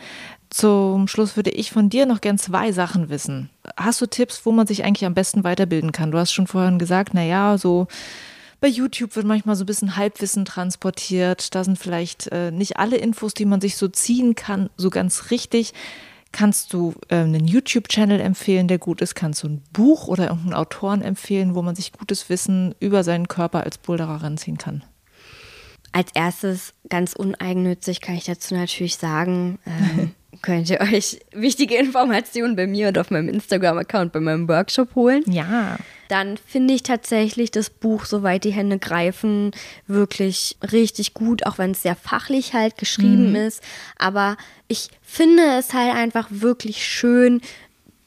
Zum 0.50 1.08
Schluss 1.08 1.34
würde 1.34 1.48
ich 1.48 1.72
von 1.72 1.88
dir 1.88 2.04
noch 2.04 2.20
gern 2.20 2.36
zwei 2.36 2.72
Sachen 2.72 3.08
wissen. 3.08 3.48
Hast 3.74 4.02
du 4.02 4.06
Tipps, 4.06 4.44
wo 4.44 4.52
man 4.52 4.66
sich 4.66 4.84
eigentlich 4.84 5.06
am 5.06 5.14
besten 5.14 5.42
weiterbilden 5.42 5.92
kann? 5.92 6.10
Du 6.10 6.18
hast 6.18 6.30
schon 6.30 6.46
vorhin 6.46 6.78
gesagt, 6.78 7.14
naja, 7.14 7.56
so 7.56 7.86
bei 8.60 8.68
YouTube 8.68 9.16
wird 9.16 9.24
manchmal 9.24 9.56
so 9.56 9.64
ein 9.64 9.66
bisschen 9.66 9.96
Halbwissen 9.96 10.44
transportiert. 10.44 11.54
Da 11.54 11.64
sind 11.64 11.78
vielleicht 11.78 12.26
äh, 12.32 12.50
nicht 12.50 12.76
alle 12.76 12.98
Infos, 12.98 13.32
die 13.32 13.46
man 13.46 13.62
sich 13.62 13.78
so 13.78 13.88
ziehen 13.88 14.34
kann, 14.34 14.68
so 14.76 14.90
ganz 14.90 15.30
richtig. 15.30 15.72
Kannst 16.32 16.74
du 16.74 16.92
äh, 17.08 17.14
einen 17.14 17.46
YouTube-Channel 17.46 18.20
empfehlen, 18.20 18.68
der 18.68 18.78
gut 18.78 19.00
ist? 19.00 19.14
Kannst 19.14 19.42
du 19.42 19.48
ein 19.48 19.62
Buch 19.72 20.06
oder 20.06 20.24
irgendeinen 20.24 20.52
Autoren 20.52 21.00
empfehlen, 21.00 21.54
wo 21.54 21.62
man 21.62 21.74
sich 21.74 21.92
gutes 21.92 22.28
Wissen 22.28 22.74
über 22.78 23.04
seinen 23.04 23.26
Körper 23.26 23.64
als 23.64 23.78
Boulderer 23.78 24.22
ranziehen 24.22 24.58
kann? 24.58 24.84
Als 25.92 26.10
erstes, 26.14 26.72
ganz 26.88 27.14
uneigennützig, 27.14 28.00
kann 28.00 28.14
ich 28.14 28.24
dazu 28.24 28.54
natürlich 28.54 28.96
sagen, 28.96 29.58
ähm, 29.66 30.14
könnt 30.42 30.70
ihr 30.70 30.80
euch 30.80 31.20
wichtige 31.32 31.76
Informationen 31.76 32.56
bei 32.56 32.66
mir 32.66 32.88
und 32.88 32.98
auf 32.98 33.10
meinem 33.10 33.28
Instagram-Account 33.28 34.12
bei 34.12 34.20
meinem 34.20 34.48
Workshop 34.48 34.94
holen. 34.94 35.22
Ja. 35.26 35.76
Dann 36.08 36.36
finde 36.38 36.74
ich 36.74 36.82
tatsächlich 36.82 37.50
das 37.50 37.70
Buch 37.70 38.04
Soweit 38.04 38.44
die 38.44 38.52
Hände 38.52 38.78
greifen 38.78 39.52
wirklich 39.86 40.56
richtig 40.72 41.14
gut, 41.14 41.46
auch 41.46 41.58
wenn 41.58 41.72
es 41.72 41.82
sehr 41.82 41.94
fachlich 41.94 42.54
halt 42.54 42.78
geschrieben 42.78 43.30
mhm. 43.30 43.36
ist. 43.36 43.62
Aber 43.96 44.36
ich 44.66 44.88
finde 45.02 45.42
es 45.58 45.74
halt 45.74 45.94
einfach 45.94 46.28
wirklich 46.30 46.84
schön, 46.84 47.40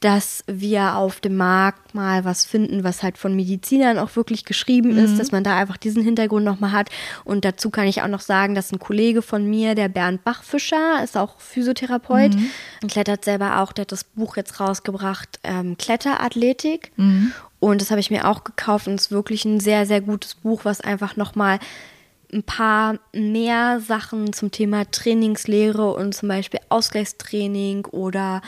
dass 0.04 0.44
wir 0.46 0.96
auf 0.96 1.20
dem 1.20 1.38
Markt 1.38 1.94
mal 1.94 2.26
was 2.26 2.44
finden, 2.44 2.84
was 2.84 3.02
halt 3.02 3.16
von 3.16 3.34
Medizinern 3.34 3.98
auch 3.98 4.14
wirklich 4.16 4.44
geschrieben 4.44 4.92
mhm. 4.92 4.98
ist, 4.98 5.18
dass 5.18 5.32
man 5.32 5.44
da 5.44 5.56
einfach 5.56 5.78
diesen 5.78 6.02
Hintergrund 6.04 6.44
nochmal 6.44 6.72
hat. 6.72 6.90
Und 7.24 7.46
dazu 7.46 7.70
kann 7.70 7.86
ich 7.86 8.02
auch 8.02 8.08
noch 8.08 8.20
sagen, 8.20 8.54
dass 8.54 8.70
ein 8.70 8.78
Kollege 8.78 9.22
von 9.22 9.48
mir, 9.48 9.74
der 9.74 9.88
Bernd 9.88 10.22
Bachfischer, 10.22 11.02
ist 11.02 11.16
auch 11.16 11.40
Physiotherapeut 11.40 12.34
mhm. 12.34 12.50
und 12.82 12.92
klettert 12.92 13.24
selber 13.24 13.60
auch, 13.60 13.72
der 13.72 13.84
hat 13.84 13.92
das 13.92 14.04
Buch 14.04 14.36
jetzt 14.36 14.60
rausgebracht, 14.60 15.40
ähm, 15.42 15.78
Kletterathletik. 15.78 16.92
Mhm. 16.96 17.32
Und 17.58 17.80
das 17.80 17.90
habe 17.90 18.00
ich 18.00 18.10
mir 18.10 18.28
auch 18.28 18.44
gekauft 18.44 18.86
und 18.88 18.96
es 18.96 19.06
ist 19.06 19.10
wirklich 19.10 19.46
ein 19.46 19.58
sehr, 19.58 19.86
sehr 19.86 20.02
gutes 20.02 20.34
Buch, 20.34 20.66
was 20.66 20.82
einfach 20.82 21.16
nochmal 21.16 21.60
ein 22.30 22.42
paar 22.42 22.98
mehr 23.14 23.80
Sachen 23.80 24.34
zum 24.34 24.50
Thema 24.50 24.84
Trainingslehre 24.90 25.94
und 25.94 26.14
zum 26.14 26.28
Beispiel 26.28 26.60
Ausgleichstraining 26.68 27.86
oder 27.86 28.42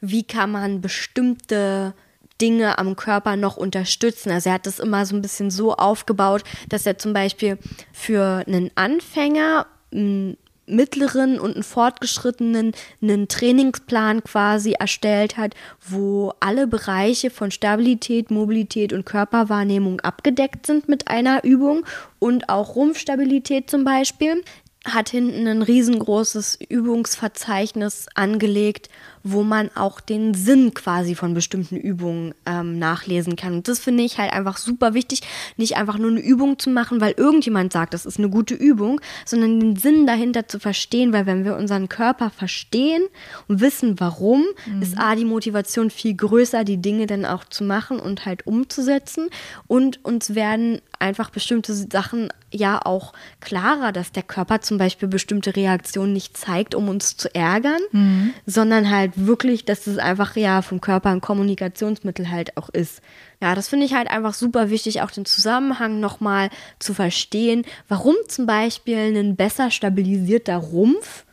wie 0.00 0.22
kann 0.22 0.52
man 0.52 0.80
bestimmte 0.80 1.94
Dinge 2.40 2.78
am 2.78 2.96
Körper 2.96 3.36
noch 3.36 3.56
unterstützen. 3.56 4.30
Also 4.30 4.50
er 4.50 4.54
hat 4.54 4.66
das 4.66 4.78
immer 4.78 5.04
so 5.06 5.16
ein 5.16 5.22
bisschen 5.22 5.50
so 5.50 5.74
aufgebaut, 5.74 6.44
dass 6.68 6.86
er 6.86 6.98
zum 6.98 7.12
Beispiel 7.12 7.58
für 7.92 8.44
einen 8.46 8.70
Anfänger 8.76 9.66
einen 9.92 10.36
mittleren 10.68 11.40
und 11.40 11.54
einen 11.54 11.62
fortgeschrittenen 11.62 12.72
einen 13.00 13.26
Trainingsplan 13.28 14.22
quasi 14.22 14.72
erstellt 14.72 15.36
hat, 15.36 15.54
wo 15.80 16.32
alle 16.40 16.66
Bereiche 16.66 17.30
von 17.30 17.50
Stabilität, 17.50 18.30
Mobilität 18.30 18.92
und 18.92 19.06
Körperwahrnehmung 19.06 20.00
abgedeckt 20.00 20.66
sind 20.66 20.88
mit 20.88 21.08
einer 21.08 21.42
Übung 21.42 21.86
und 22.18 22.50
auch 22.50 22.76
Rumpfstabilität 22.76 23.70
zum 23.70 23.84
Beispiel 23.84 24.42
hat 24.84 25.08
hinten 25.08 25.46
ein 25.46 25.62
riesengroßes 25.62 26.58
Übungsverzeichnis 26.68 28.06
angelegt, 28.14 28.88
wo 29.22 29.42
man 29.42 29.70
auch 29.74 30.00
den 30.00 30.34
Sinn 30.34 30.74
quasi 30.74 31.14
von 31.14 31.34
bestimmten 31.34 31.76
Übungen 31.76 32.34
ähm, 32.46 32.78
nachlesen 32.78 33.36
kann. 33.36 33.54
Und 33.54 33.68
das 33.68 33.78
finde 33.78 34.04
ich 34.04 34.18
halt 34.18 34.32
einfach 34.32 34.56
super 34.56 34.94
wichtig, 34.94 35.22
nicht 35.56 35.76
einfach 35.76 35.98
nur 35.98 36.10
eine 36.10 36.20
Übung 36.20 36.58
zu 36.58 36.70
machen, 36.70 37.00
weil 37.00 37.14
irgendjemand 37.16 37.72
sagt, 37.72 37.94
das 37.94 38.06
ist 38.06 38.18
eine 38.18 38.28
gute 38.28 38.54
Übung, 38.54 39.00
sondern 39.24 39.60
den 39.60 39.76
Sinn 39.76 40.06
dahinter 40.06 40.48
zu 40.48 40.58
verstehen, 40.58 41.12
weil 41.12 41.26
wenn 41.26 41.44
wir 41.44 41.56
unseren 41.56 41.88
Körper 41.88 42.30
verstehen 42.30 43.02
und 43.46 43.60
wissen, 43.60 44.00
warum, 44.00 44.44
mhm. 44.66 44.82
ist 44.82 44.98
A, 44.98 45.14
die 45.14 45.24
Motivation 45.24 45.90
viel 45.90 46.14
größer, 46.14 46.64
die 46.64 46.80
Dinge 46.80 47.06
dann 47.06 47.24
auch 47.24 47.44
zu 47.44 47.64
machen 47.64 48.00
und 48.00 48.26
halt 48.26 48.46
umzusetzen. 48.46 49.28
Und 49.66 50.04
uns 50.04 50.34
werden 50.34 50.80
einfach 50.98 51.30
bestimmte 51.30 51.74
Sachen 51.74 52.28
ja 52.50 52.80
auch 52.84 53.12
klarer, 53.40 53.92
dass 53.92 54.12
der 54.12 54.22
Körper 54.22 54.60
zum 54.60 54.78
Beispiel 54.78 55.08
bestimmte 55.08 55.54
Reaktionen 55.54 56.12
nicht 56.12 56.36
zeigt, 56.36 56.74
um 56.74 56.88
uns 56.88 57.16
zu 57.16 57.32
ärgern, 57.34 57.80
mhm. 57.92 58.34
sondern 58.46 58.90
halt 58.90 59.07
wirklich, 59.16 59.64
dass 59.64 59.86
es 59.86 59.98
einfach 59.98 60.36
ja 60.36 60.62
vom 60.62 60.80
Körper 60.80 61.10
ein 61.10 61.20
Kommunikationsmittel 61.20 62.30
halt 62.30 62.56
auch 62.56 62.68
ist. 62.68 63.00
Ja, 63.40 63.54
das 63.54 63.68
finde 63.68 63.86
ich 63.86 63.94
halt 63.94 64.08
einfach 64.08 64.34
super 64.34 64.70
wichtig, 64.70 65.02
auch 65.02 65.10
den 65.10 65.24
Zusammenhang 65.24 66.00
nochmal 66.00 66.50
zu 66.78 66.94
verstehen, 66.94 67.64
warum 67.88 68.14
zum 68.26 68.46
Beispiel 68.46 69.16
ein 69.16 69.36
besser 69.36 69.70
stabilisierter 69.70 70.56
Rumpf 70.56 71.24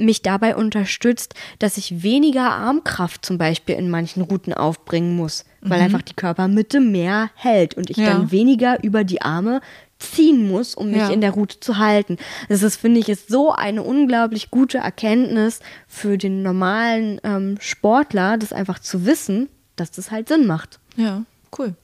mich 0.00 0.22
dabei 0.22 0.56
unterstützt, 0.56 1.34
dass 1.58 1.76
ich 1.76 2.02
weniger 2.02 2.50
Armkraft 2.50 3.24
zum 3.24 3.38
Beispiel 3.38 3.76
in 3.76 3.90
manchen 3.90 4.22
Routen 4.22 4.54
aufbringen 4.54 5.14
muss, 5.14 5.44
weil 5.60 5.78
mhm. 5.78 5.84
einfach 5.84 6.02
die 6.02 6.14
Körpermitte 6.14 6.80
mehr 6.80 7.30
hält 7.34 7.74
und 7.74 7.90
ich 7.90 7.98
ja. 7.98 8.06
dann 8.06 8.30
weniger 8.30 8.82
über 8.82 9.04
die 9.04 9.22
Arme 9.22 9.60
ziehen 10.00 10.48
muss, 10.48 10.74
um 10.74 10.90
mich 10.90 10.98
ja. 10.98 11.10
in 11.10 11.20
der 11.20 11.32
Route 11.32 11.60
zu 11.60 11.78
halten. 11.78 12.16
Das 12.48 12.62
ist, 12.62 12.76
finde 12.76 13.00
ich, 13.00 13.08
ist 13.08 13.28
so 13.28 13.52
eine 13.52 13.82
unglaublich 13.82 14.50
gute 14.50 14.78
Erkenntnis 14.78 15.60
für 15.86 16.18
den 16.18 16.42
normalen 16.42 17.20
ähm, 17.22 17.58
Sportler, 17.60 18.38
das 18.38 18.52
einfach 18.52 18.78
zu 18.78 19.06
wissen, 19.06 19.48
dass 19.76 19.90
das 19.90 20.10
halt 20.10 20.28
Sinn 20.28 20.46
macht. 20.46 20.80
Ja, 20.96 21.24
cool. 21.58 21.74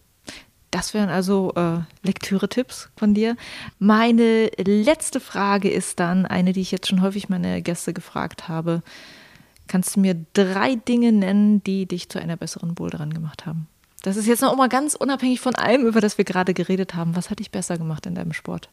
Das 0.71 0.93
wären 0.93 1.09
also 1.09 1.53
äh, 1.55 1.79
Lektüre-Tipps 2.03 2.91
von 2.97 3.15
dir. 3.15 3.37
Meine 3.79 4.51
letzte 4.59 5.21
Frage 5.21 5.71
ist 5.71 6.01
dann 6.01 6.27
eine, 6.27 6.53
die 6.53 6.61
ich 6.61 6.71
jetzt 6.71 6.89
schon 6.89 7.03
häufig 7.03 7.29
meine 7.29 7.63
Gäste 7.63 7.95
gefragt 7.95 8.49
habe. 8.49 8.83
Kannst 9.69 9.97
du 9.97 10.01
mir 10.01 10.17
drei 10.33 10.75
Dinge 10.75 11.13
nennen, 11.13 11.63
die 11.65 11.87
dich 11.87 12.09
zu 12.09 12.19
einer 12.19 12.37
besseren 12.37 12.75
Boulderin 12.75 13.15
gemacht 13.15 13.47
haben? 13.47 13.69
Das 14.03 14.17
ist 14.17 14.27
jetzt 14.27 14.43
noch 14.43 14.57
mal 14.57 14.69
ganz 14.69 14.95
unabhängig 14.95 15.41
von 15.41 15.55
allem, 15.55 15.87
über 15.87 16.01
das 16.01 16.19
wir 16.19 16.25
gerade 16.25 16.55
geredet 16.55 16.95
haben. 16.95 17.17
Was 17.17 17.31
hat 17.31 17.39
dich 17.39 17.51
besser 17.51 17.79
gemacht 17.79 18.07
in 18.07 18.15
deinem 18.15 18.33
Sport? 18.33 18.69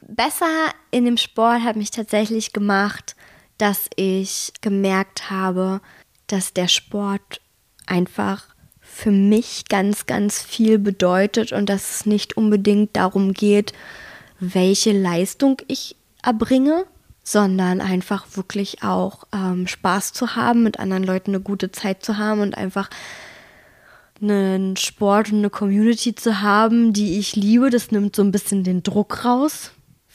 Besser 0.00 0.70
in 0.90 1.04
dem 1.04 1.16
Sport 1.16 1.62
hat 1.62 1.76
mich 1.76 1.90
tatsächlich 1.90 2.52
gemacht, 2.52 3.16
dass 3.58 3.88
ich 3.96 4.52
gemerkt 4.60 5.30
habe, 5.30 5.80
dass 6.26 6.52
der 6.52 6.68
Sport 6.68 7.40
einfach 7.86 8.46
für 8.80 9.10
mich 9.10 9.68
ganz, 9.68 10.06
ganz 10.06 10.42
viel 10.42 10.78
bedeutet 10.78 11.52
und 11.52 11.68
dass 11.68 11.90
es 11.90 12.06
nicht 12.06 12.36
unbedingt 12.36 12.96
darum 12.96 13.32
geht, 13.32 13.72
welche 14.40 14.92
Leistung 14.92 15.58
ich 15.68 15.96
erbringe, 16.22 16.84
sondern 17.22 17.80
einfach 17.80 18.26
wirklich 18.34 18.82
auch 18.82 19.24
ähm, 19.32 19.66
Spaß 19.66 20.12
zu 20.12 20.34
haben, 20.34 20.62
mit 20.62 20.80
anderen 20.80 21.04
Leuten 21.04 21.30
eine 21.30 21.40
gute 21.40 21.70
Zeit 21.70 22.04
zu 22.04 22.18
haben 22.18 22.40
und 22.40 22.56
einfach 22.56 22.90
einen 24.22 24.76
Sport 24.76 25.32
und 25.32 25.38
eine 25.38 25.50
Community 25.50 26.14
zu 26.14 26.40
haben, 26.40 26.92
die 26.92 27.18
ich 27.18 27.36
liebe. 27.36 27.70
Das 27.70 27.90
nimmt 27.90 28.16
so 28.16 28.22
ein 28.22 28.32
bisschen 28.32 28.64
den 28.64 28.82
Druck 28.82 29.24
raus 29.24 29.72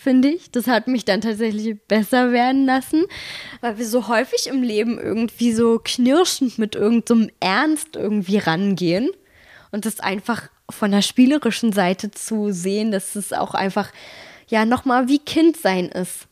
finde 0.08 0.30
ich. 0.30 0.52
Das 0.52 0.68
hat 0.68 0.88
mich 0.88 1.04
dann 1.04 1.20
tatsächlich 1.20 1.76
besser 1.88 2.32
werden 2.32 2.66
lassen, 2.66 3.06
weil 3.60 3.78
wir 3.78 3.86
so 3.86 4.08
häufig 4.08 4.48
im 4.48 4.64
Leben 4.64 4.98
irgendwie 4.98 5.52
so 5.52 5.82
knirschend 5.84 6.58
mit 6.58 6.76
irgendeinem 6.76 7.24
so 7.24 7.30
Ernst 7.42 7.96
irgendwie 7.98 8.38
rangehen 8.38 9.10
und 9.72 9.86
das 9.86 10.00
einfach 10.00 10.50
von 10.70 10.92
der 10.92 11.02
spielerischen 11.02 11.74
Seite 11.74 12.12
zu 12.12 12.52
sehen, 12.52 12.92
dass 12.92 13.16
es 13.16 13.34
auch 13.34 13.54
einfach 13.54 13.92
ja 14.48 14.66
nochmal 14.66 15.08
wie 15.08 15.20
Kind 15.20 15.58
sein 15.58 15.90
ist. 15.90 16.28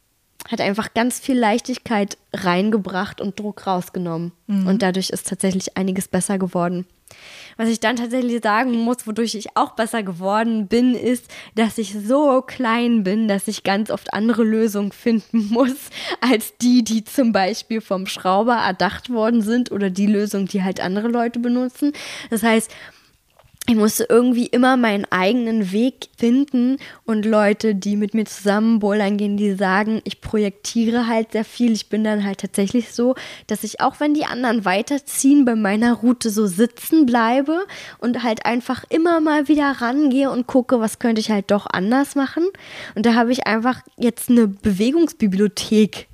Hat 0.50 0.62
einfach 0.62 0.94
ganz 0.94 1.20
viel 1.20 1.38
Leichtigkeit 1.38 2.18
reingebracht 2.32 3.20
und 3.20 3.40
Druck 3.40 3.66
rausgenommen. 3.66 4.32
Mhm. 4.48 4.68
Und 4.68 4.84
dadurch 4.84 5.10
ist 5.10 5.28
tatsächlich 5.28 5.76
einiges 5.76 6.08
besser 6.08 6.38
geworden. 6.38 6.86
Was 7.58 7.70
ich 7.70 7.80
dann 7.80 7.96
tatsächlich 7.96 8.42
sagen 8.44 8.72
muss, 8.72 9.08
wodurch 9.08 9.36
ich 9.36 9.56
auch 9.56 9.72
besser 9.72 10.04
geworden 10.04 10.68
bin, 10.68 10.94
ist, 10.94 11.32
dass 11.56 11.78
ich 11.78 11.94
so 11.94 12.42
klein 12.42 13.04
bin, 13.04 13.28
dass 13.28 13.48
ich 13.48 13.64
ganz 13.64 13.90
oft 13.90 14.14
andere 14.14 14.44
Lösungen 14.44 14.92
finden 14.92 15.48
muss, 15.52 15.90
als 16.22 16.58
die, 16.58 16.84
die 16.84 17.04
zum 17.04 17.32
Beispiel 17.32 17.82
vom 17.82 18.08
Schrauber 18.08 18.56
erdacht 18.56 19.10
worden 19.10 19.42
sind 19.42 19.72
oder 19.72 19.90
die 19.90 20.08
Lösung, 20.08 20.48
die 20.48 20.64
halt 20.64 20.80
andere 20.80 21.08
Leute 21.08 21.40
benutzen. 21.40 21.94
Das 22.30 22.44
heißt, 22.44 22.72
ich 23.68 23.76
musste 23.76 24.06
irgendwie 24.08 24.46
immer 24.46 24.78
meinen 24.78 25.06
eigenen 25.10 25.72
Weg 25.72 26.10
finden 26.18 26.78
und 27.04 27.26
Leute, 27.26 27.74
die 27.74 27.98
mit 27.98 28.14
mir 28.14 28.26
zusammen 28.26 28.78
bouldern 28.78 29.18
gehen, 29.18 29.38
die 29.38 29.56
sagen, 29.56 30.02
ich 30.04 30.22
projektiere 30.22 31.08
halt 31.08 31.32
sehr 31.32 31.46
viel. 31.46 31.72
Ich 31.72 31.90
bin 31.90 32.04
dann 32.04 32.24
halt 32.24 32.42
tatsächlich 32.42 32.94
so, 32.94 33.16
dass 33.48 33.64
ich 33.64 33.82
auch 33.82 34.00
wenn 34.00 34.14
die 34.14 34.26
anderen 34.26 34.66
weiterziehen, 34.66 35.46
bei 35.46 35.56
meiner 35.56 35.94
Route 35.94 36.30
so 36.30 36.46
sitzen 36.46 37.08
bleibe 37.08 37.66
und 37.98 38.22
halt 38.22 38.46
einfach 38.46 38.84
immer 38.90 39.20
mal 39.20 39.48
wieder 39.48 39.82
rangehe 39.82 40.30
und 40.30 40.46
gucke, 40.46 40.80
was 40.80 41.00
könnte 41.00 41.22
ich 41.22 41.32
halt 41.32 41.50
doch 41.50 41.66
anders 41.66 42.14
machen. 42.14 42.46
Und 42.94 43.08
da 43.08 43.16
habe 43.16 43.32
ich 43.32 43.48
einfach 43.48 43.82
jetzt 43.98 44.30
eine 44.30 44.48
Bewegungsbibliothek 44.48 46.08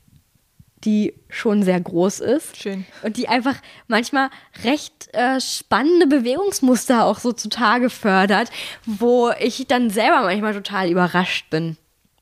die 0.84 1.14
schon 1.30 1.64
sehr 1.64 1.80
groß 1.80 2.20
ist. 2.20 2.58
Schön. 2.58 2.86
Und 3.04 3.18
die 3.18 3.28
einfach 3.28 3.56
manchmal 3.88 4.30
recht 4.64 5.14
äh, 5.14 5.40
spannende 5.40 6.08
Bewegungsmuster 6.08 7.06
auch 7.06 7.20
so 7.20 7.32
zutage 7.32 7.90
fördert, 7.90 8.50
wo 8.86 9.32
ich 9.40 9.66
dann 9.68 9.90
selber 9.90 10.22
manchmal 10.22 10.54
total 10.54 10.90
überrascht 10.90 11.50
bin. 11.50 11.78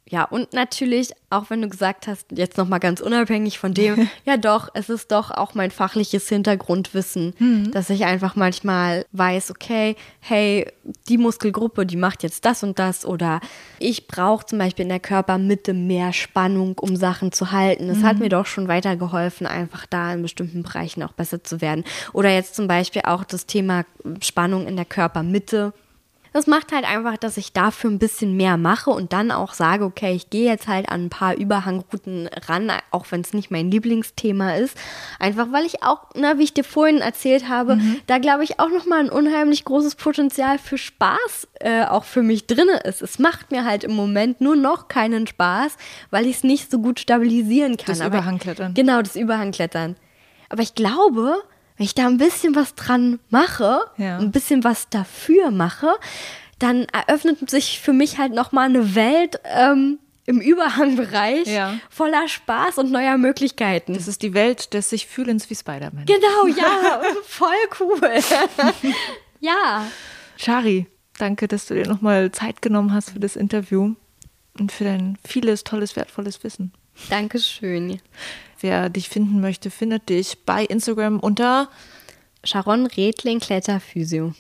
Ja, 0.10 0.24
und 0.24 0.54
natürlich, 0.54 1.12
auch 1.30 1.52
wenn 1.52 1.62
du 1.62 1.70
gesagt 1.70 2.08
hast, 2.08 2.26
jetzt 2.32 2.58
nochmal 2.58 2.80
ganz 2.80 3.00
unabhängig 3.00 3.60
von 3.60 3.76
dem, 3.76 4.10
ja 4.26 4.38
doch, 4.38 4.70
es 4.74 4.90
ist 4.90 5.12
doch 5.12 5.30
auch 5.30 5.54
mein 5.54 5.70
fachliches 5.70 6.28
Hintergrundwissen, 6.28 7.36
mhm. 7.38 7.72
dass 7.72 7.92
ich 7.92 8.06
einfach 8.06 8.36
manchmal 8.36 9.06
weiß, 9.12 9.52
okay, 9.52 9.96
hey, 10.20 10.66
die 11.08 11.20
Muskelgruppe, 11.20 11.86
die 11.86 11.96
macht 11.96 12.24
jetzt 12.24 12.44
das 12.46 12.64
und 12.64 12.80
das 12.80 13.06
oder 13.06 13.40
ich 13.78 14.08
brauche 14.08 14.48
zum 14.48 14.58
Beispiel 14.58 14.84
in 14.84 14.90
der 14.90 15.00
Körpermitte 15.00 15.76
mehr 15.76 16.12
Spannung, 16.12 16.80
um 16.80 16.96
Sachen 16.96 17.32
zu 17.32 17.52
halten. 17.52 17.88
Das 17.88 18.00
mhm. 18.00 18.04
hat 18.04 18.18
mir 18.18 18.30
doch 18.30 18.48
schon 18.48 18.68
weitergeholfen, 18.68 19.46
einfach 19.46 19.86
da 19.86 20.12
in 20.14 20.24
bestimmten 20.24 20.64
Bereichen 20.64 21.04
auch 21.04 21.14
besser 21.14 21.44
zu 21.44 21.62
werden. 21.62 21.84
Oder 22.14 22.34
jetzt 22.34 22.56
zum 22.56 22.68
Beispiel 22.68 23.04
auch 23.06 23.24
das 23.24 23.46
Thema 23.46 23.86
Spannung 24.22 24.66
in 24.66 24.76
der 24.76 24.86
Körpermitte 24.86 25.74
das 26.40 26.48
macht 26.48 26.72
halt 26.72 26.86
einfach, 26.86 27.18
dass 27.18 27.36
ich 27.36 27.52
dafür 27.52 27.90
ein 27.90 28.00
bisschen 28.00 28.38
mehr 28.38 28.56
mache 28.56 28.92
und 28.92 29.12
dann 29.12 29.30
auch 29.30 29.52
sage, 29.52 29.84
okay, 29.84 30.14
ich 30.16 30.30
gehe 30.30 30.50
jetzt 30.50 30.70
halt 30.70 30.88
an 30.88 31.08
ein 31.08 31.10
paar 31.10 31.36
Überhangrouten 31.36 32.30
ran, 32.48 32.72
auch 32.92 33.06
wenn 33.10 33.20
es 33.20 33.34
nicht 33.34 33.52
mein 33.52 33.70
Lieblingsthema 33.70 34.56
ist. 34.56 34.78
Einfach 35.20 35.52
weil 35.52 35.66
ich 35.66 35.84
auch, 35.84 36.00
na, 36.16 36.38
wie 36.38 36.44
ich 36.44 36.54
dir 36.54 36.64
vorhin 36.64 37.00
erzählt 37.00 37.50
habe, 37.50 37.76
mhm. 37.76 38.00
da 38.08 38.20
glaube 38.20 38.46
ich 38.46 38.58
auch 38.58 38.70
nochmal 38.70 39.02
ein 39.02 39.10
unheimlich 39.10 39.66
großes 39.66 39.96
Potenzial 39.96 40.60
für 40.60 40.78
Spaß 40.78 41.50
äh, 41.60 41.84
auch 41.84 42.06
für 42.06 42.22
mich 42.22 42.48
drin 42.48 42.70
ist. 42.86 43.02
Es 43.02 43.20
macht 43.20 43.52
mir 43.52 43.66
halt 43.66 43.84
im 43.84 43.94
Moment 43.94 44.40
nur 44.40 44.56
noch 44.56 44.88
keinen 44.88 45.28
Spaß, 45.28 45.76
weil 46.10 46.26
ich 46.26 46.38
es 46.38 46.44
nicht 46.46 46.72
so 46.72 46.80
gut 46.80 47.02
stabilisieren 47.02 47.76
kann. 47.76 47.98
Das 47.98 48.08
Überhangklettern. 48.08 48.74
Genau, 48.76 49.02
das 49.02 49.18
Überhangklettern. 49.18 49.98
Aber 50.48 50.62
ich 50.62 50.74
glaube, 50.74 51.44
wenn 51.80 51.86
ich 51.86 51.96
da 51.96 52.08
ein 52.08 52.18
bisschen 52.18 52.56
was 52.56 52.76
dran 52.76 53.20
mache, 53.30 53.80
ja. 53.96 54.18
ein 54.18 54.32
bisschen 54.32 54.66
was 54.66 54.90
dafür 54.90 55.50
mache, 55.50 55.88
dann 56.60 56.86
eröffnet 56.92 57.50
sich 57.50 57.80
für 57.80 57.94
mich 57.94 58.18
halt 58.18 58.34
nochmal 58.34 58.68
eine 58.68 58.96
Welt 58.96 59.40
ähm, 59.46 59.98
im 60.26 60.42
Überhangbereich 60.42 61.48
ja. 61.48 61.80
voller 61.90 62.28
Spaß 62.28 62.80
und 62.80 62.92
neuer 62.92 63.18
Möglichkeiten. 63.18 63.94
Das 63.94 64.10
ist 64.10 64.24
die 64.24 64.34
Welt 64.34 64.74
des 64.74 64.90
sich 64.90 65.08
Fühlens 65.08 65.50
wie 65.50 65.56
Spider-Man. 65.56 66.06
Genau, 66.06 66.48
ja, 66.58 67.02
voll 67.26 67.48
cool. 67.80 68.12
ja. 69.40 69.86
Shari, 70.36 70.86
danke, 71.18 71.48
dass 71.48 71.66
du 71.66 71.76
dir 71.76 71.88
nochmal 71.88 72.30
Zeit 72.34 72.62
genommen 72.62 72.94
hast 72.94 73.12
für 73.12 73.22
das 73.22 73.38
Interview 73.38 73.96
und 74.60 74.74
für 74.74 74.84
dein 74.84 75.18
vieles, 75.26 75.64
tolles, 75.64 75.96
wertvolles 75.96 76.44
Wissen. 76.44 76.74
Dankeschön. 77.10 78.00
Wer 78.60 78.90
dich 78.90 79.10
finden 79.10 79.40
möchte, 79.40 79.72
findet 79.72 80.10
dich 80.10 80.38
bei 80.46 80.66
Instagram 80.66 81.20
unter 81.20 81.70
Sharon 82.44 82.88
Redling 82.88 83.40
Kletterphysio. 83.40 84.34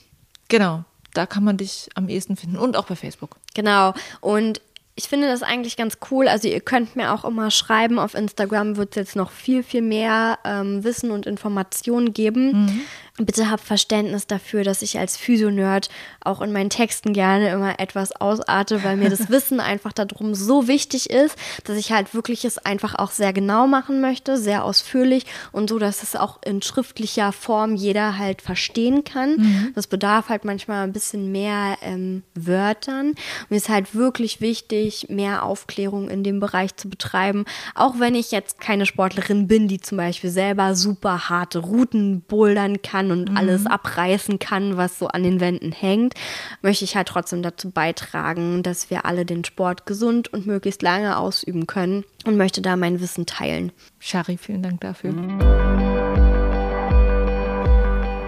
Genau, 0.49 0.83
da 1.13 1.25
kann 1.25 1.43
man 1.43 1.57
dich 1.57 1.89
am 1.95 2.09
ehesten 2.09 2.35
finden 2.35 2.57
und 2.57 2.75
auch 2.75 2.85
bei 2.85 2.95
Facebook. 2.95 3.37
Genau. 3.53 3.93
Und 4.19 4.61
ich 4.95 5.07
finde 5.07 5.27
das 5.27 5.43
eigentlich 5.43 5.77
ganz 5.77 5.97
cool. 6.11 6.27
Also 6.27 6.49
ihr 6.49 6.59
könnt 6.59 6.97
mir 6.97 7.13
auch 7.13 7.23
immer 7.23 7.51
schreiben. 7.51 7.99
Auf 7.99 8.15
Instagram 8.15 8.75
wird 8.75 8.89
es 8.89 8.95
jetzt 8.95 9.15
noch 9.15 9.31
viel, 9.31 9.63
viel 9.63 9.81
mehr 9.81 10.39
ähm, 10.43 10.83
Wissen 10.83 11.11
und 11.11 11.25
Informationen 11.25 12.11
geben. 12.11 12.65
Mhm. 12.65 12.81
Bitte 13.19 13.51
habt 13.51 13.63
Verständnis 13.63 14.27
dafür, 14.27 14.63
dass 14.63 14.81
ich 14.81 14.97
als 14.97 15.17
Physionerd 15.17 15.89
auch 16.21 16.41
in 16.41 16.53
meinen 16.53 16.69
Texten 16.69 17.11
gerne 17.13 17.49
immer 17.49 17.79
etwas 17.79 18.13
ausarte, 18.13 18.83
weil 18.83 18.95
mir 18.95 19.09
das 19.09 19.29
Wissen 19.29 19.59
einfach 19.59 19.91
darum 19.91 20.35
so 20.35 20.67
wichtig 20.67 21.09
ist, 21.09 21.35
dass 21.65 21.77
ich 21.77 21.91
halt 21.91 22.13
wirklich 22.13 22.45
es 22.45 22.57
einfach 22.57 22.95
auch 22.95 23.11
sehr 23.11 23.33
genau 23.33 23.67
machen 23.67 23.99
möchte, 23.99 24.37
sehr 24.37 24.63
ausführlich 24.63 25.25
und 25.51 25.69
so, 25.69 25.79
dass 25.79 26.01
es 26.01 26.15
auch 26.15 26.39
in 26.45 26.61
schriftlicher 26.61 27.31
Form 27.31 27.75
jeder 27.75 28.17
halt 28.17 28.41
verstehen 28.41 29.03
kann. 29.03 29.37
Mhm. 29.37 29.71
Das 29.75 29.87
bedarf 29.87 30.29
halt 30.29 30.45
manchmal 30.45 30.83
ein 30.83 30.93
bisschen 30.93 31.31
mehr 31.31 31.77
ähm, 31.81 32.23
Wörtern. 32.35 33.15
Mir 33.49 33.57
ist 33.57 33.69
halt 33.69 33.95
wirklich 33.95 34.41
wichtig, 34.41 35.07
mehr 35.09 35.43
Aufklärung 35.43 36.09
in 36.09 36.23
dem 36.23 36.39
Bereich 36.39 36.75
zu 36.77 36.89
betreiben, 36.89 37.45
auch 37.75 37.99
wenn 37.99 38.15
ich 38.15 38.31
jetzt 38.31 38.61
keine 38.61 38.85
Sportlerin 38.85 39.47
bin, 39.47 39.67
die 39.67 39.81
zum 39.81 39.97
Beispiel 39.97 40.29
selber 40.29 40.75
super 40.75 41.29
harte 41.29 41.59
Routen 41.59 42.21
bouldern 42.21 42.81
kann 42.81 43.08
kann 43.09 43.19
und 43.19 43.31
mhm. 43.31 43.37
alles 43.37 43.65
abreißen 43.65 44.39
kann, 44.39 44.77
was 44.77 44.99
so 44.99 45.07
an 45.07 45.23
den 45.23 45.39
Wänden 45.39 45.71
hängt, 45.71 46.13
möchte 46.61 46.85
ich 46.85 46.95
halt 46.95 47.07
trotzdem 47.07 47.41
dazu 47.41 47.71
beitragen, 47.71 48.63
dass 48.63 48.89
wir 48.89 49.05
alle 49.05 49.25
den 49.25 49.43
Sport 49.43 49.85
gesund 49.85 50.31
und 50.31 50.45
möglichst 50.45 50.81
lange 50.81 51.17
ausüben 51.17 51.67
können 51.67 52.03
und 52.25 52.37
möchte 52.37 52.61
da 52.61 52.75
mein 52.75 53.01
Wissen 53.01 53.25
teilen. 53.25 53.71
Shari, 53.99 54.37
vielen 54.37 54.63
Dank 54.63 54.81
dafür. 54.81 55.13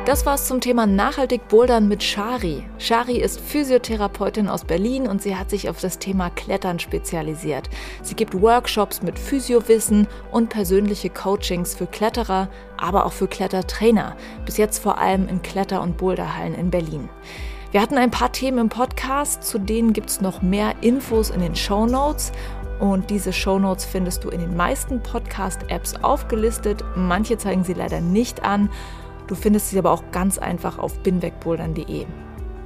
Das 0.04 0.26
war's 0.26 0.48
zum 0.48 0.62
Thema 0.62 0.88
nachhaltig 0.88 1.48
Bouldern 1.48 1.88
mit 1.88 2.02
Shari. 2.02 2.64
Shari 2.80 3.18
ist 3.18 3.40
Physiotherapeutin 3.40 4.50
aus 4.50 4.66
Berlin 4.66 5.08
und 5.08 5.22
sie 5.22 5.36
hat 5.36 5.52
sich 5.52 5.70
auf 5.70 5.80
das 5.80 6.00
Thema 6.00 6.32
Klettern 6.32 6.80
spezialisiert. 6.80 7.70
Sie 8.02 8.16
gibt 8.16 8.42
Workshops 8.42 9.04
mit 9.04 9.20
Physiowissen 9.20 10.08
und 10.32 10.50
persönliche 10.50 11.12
Coachings 11.12 11.76
für 11.76 11.86
Kletterer, 11.86 12.50
aber 12.78 13.06
auch 13.06 13.12
für 13.12 13.28
Klettertrainer. 13.28 14.16
Bis 14.44 14.58
jetzt 14.58 14.80
vor 14.80 14.98
allem 14.98 15.28
in 15.30 15.44
Kletter- 15.44 15.84
und 15.84 15.98
Boulderhallen 15.98 16.56
in 16.56 16.72
Berlin. 16.72 17.08
Wir 17.70 17.80
hatten 17.80 18.00
ein 18.00 18.12
paar 18.12 18.32
Themen 18.32 18.58
im 18.58 18.70
Podcast, 18.70 19.44
zu 19.44 19.60
denen 19.60 19.94
gibt's 19.94 20.20
noch 20.20 20.42
mehr 20.42 20.74
Infos 20.82 21.30
in 21.30 21.42
den 21.42 21.56
Show 21.56 21.86
Notes. 21.86 22.32
Und 22.80 23.12
diese 23.12 23.32
Show 23.32 23.60
Notes 23.60 23.86
findest 23.86 24.24
du 24.24 24.30
in 24.30 24.40
den 24.40 24.58
meisten 24.58 25.04
Podcast-Apps 25.04 26.04
aufgelistet. 26.04 26.84
Manche 26.96 27.38
zeigen 27.38 27.64
sie 27.64 27.76
leider 27.76 28.02
nicht 28.02 28.44
an. 28.44 28.72
Du 29.28 29.36
findest 29.36 29.70
sie 29.70 29.80
aber 29.80 29.92
auch 29.92 30.04
ganz 30.12 30.38
einfach 30.38 30.78
auf 30.78 31.00
binwegbouldern.de. 31.00 32.06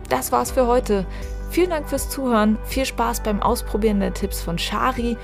Das 0.10 0.32
war's 0.32 0.52
für 0.52 0.68
heute. 0.68 1.06
Vielen 1.50 1.70
Dank 1.70 1.88
fürs 1.88 2.10
Zuhören, 2.10 2.58
viel 2.66 2.86
Spaß 2.86 3.22
beim 3.22 3.42
Ausprobieren 3.42 4.00
der 4.00 4.14
Tipps 4.14 4.42
von 4.42 4.58
Shari 4.58 5.18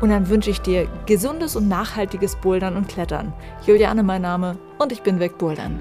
und 0.00 0.10
dann 0.10 0.28
wünsche 0.28 0.50
ich 0.50 0.60
dir 0.60 0.88
gesundes 1.06 1.56
und 1.56 1.68
nachhaltiges 1.68 2.36
Bouldern 2.36 2.76
und 2.76 2.88
Klettern. 2.88 3.32
Juliane 3.66 4.02
mein 4.02 4.22
Name 4.22 4.58
und 4.78 4.92
ich 4.92 5.02
bin 5.02 5.20
Wegbouldern. 5.20 5.80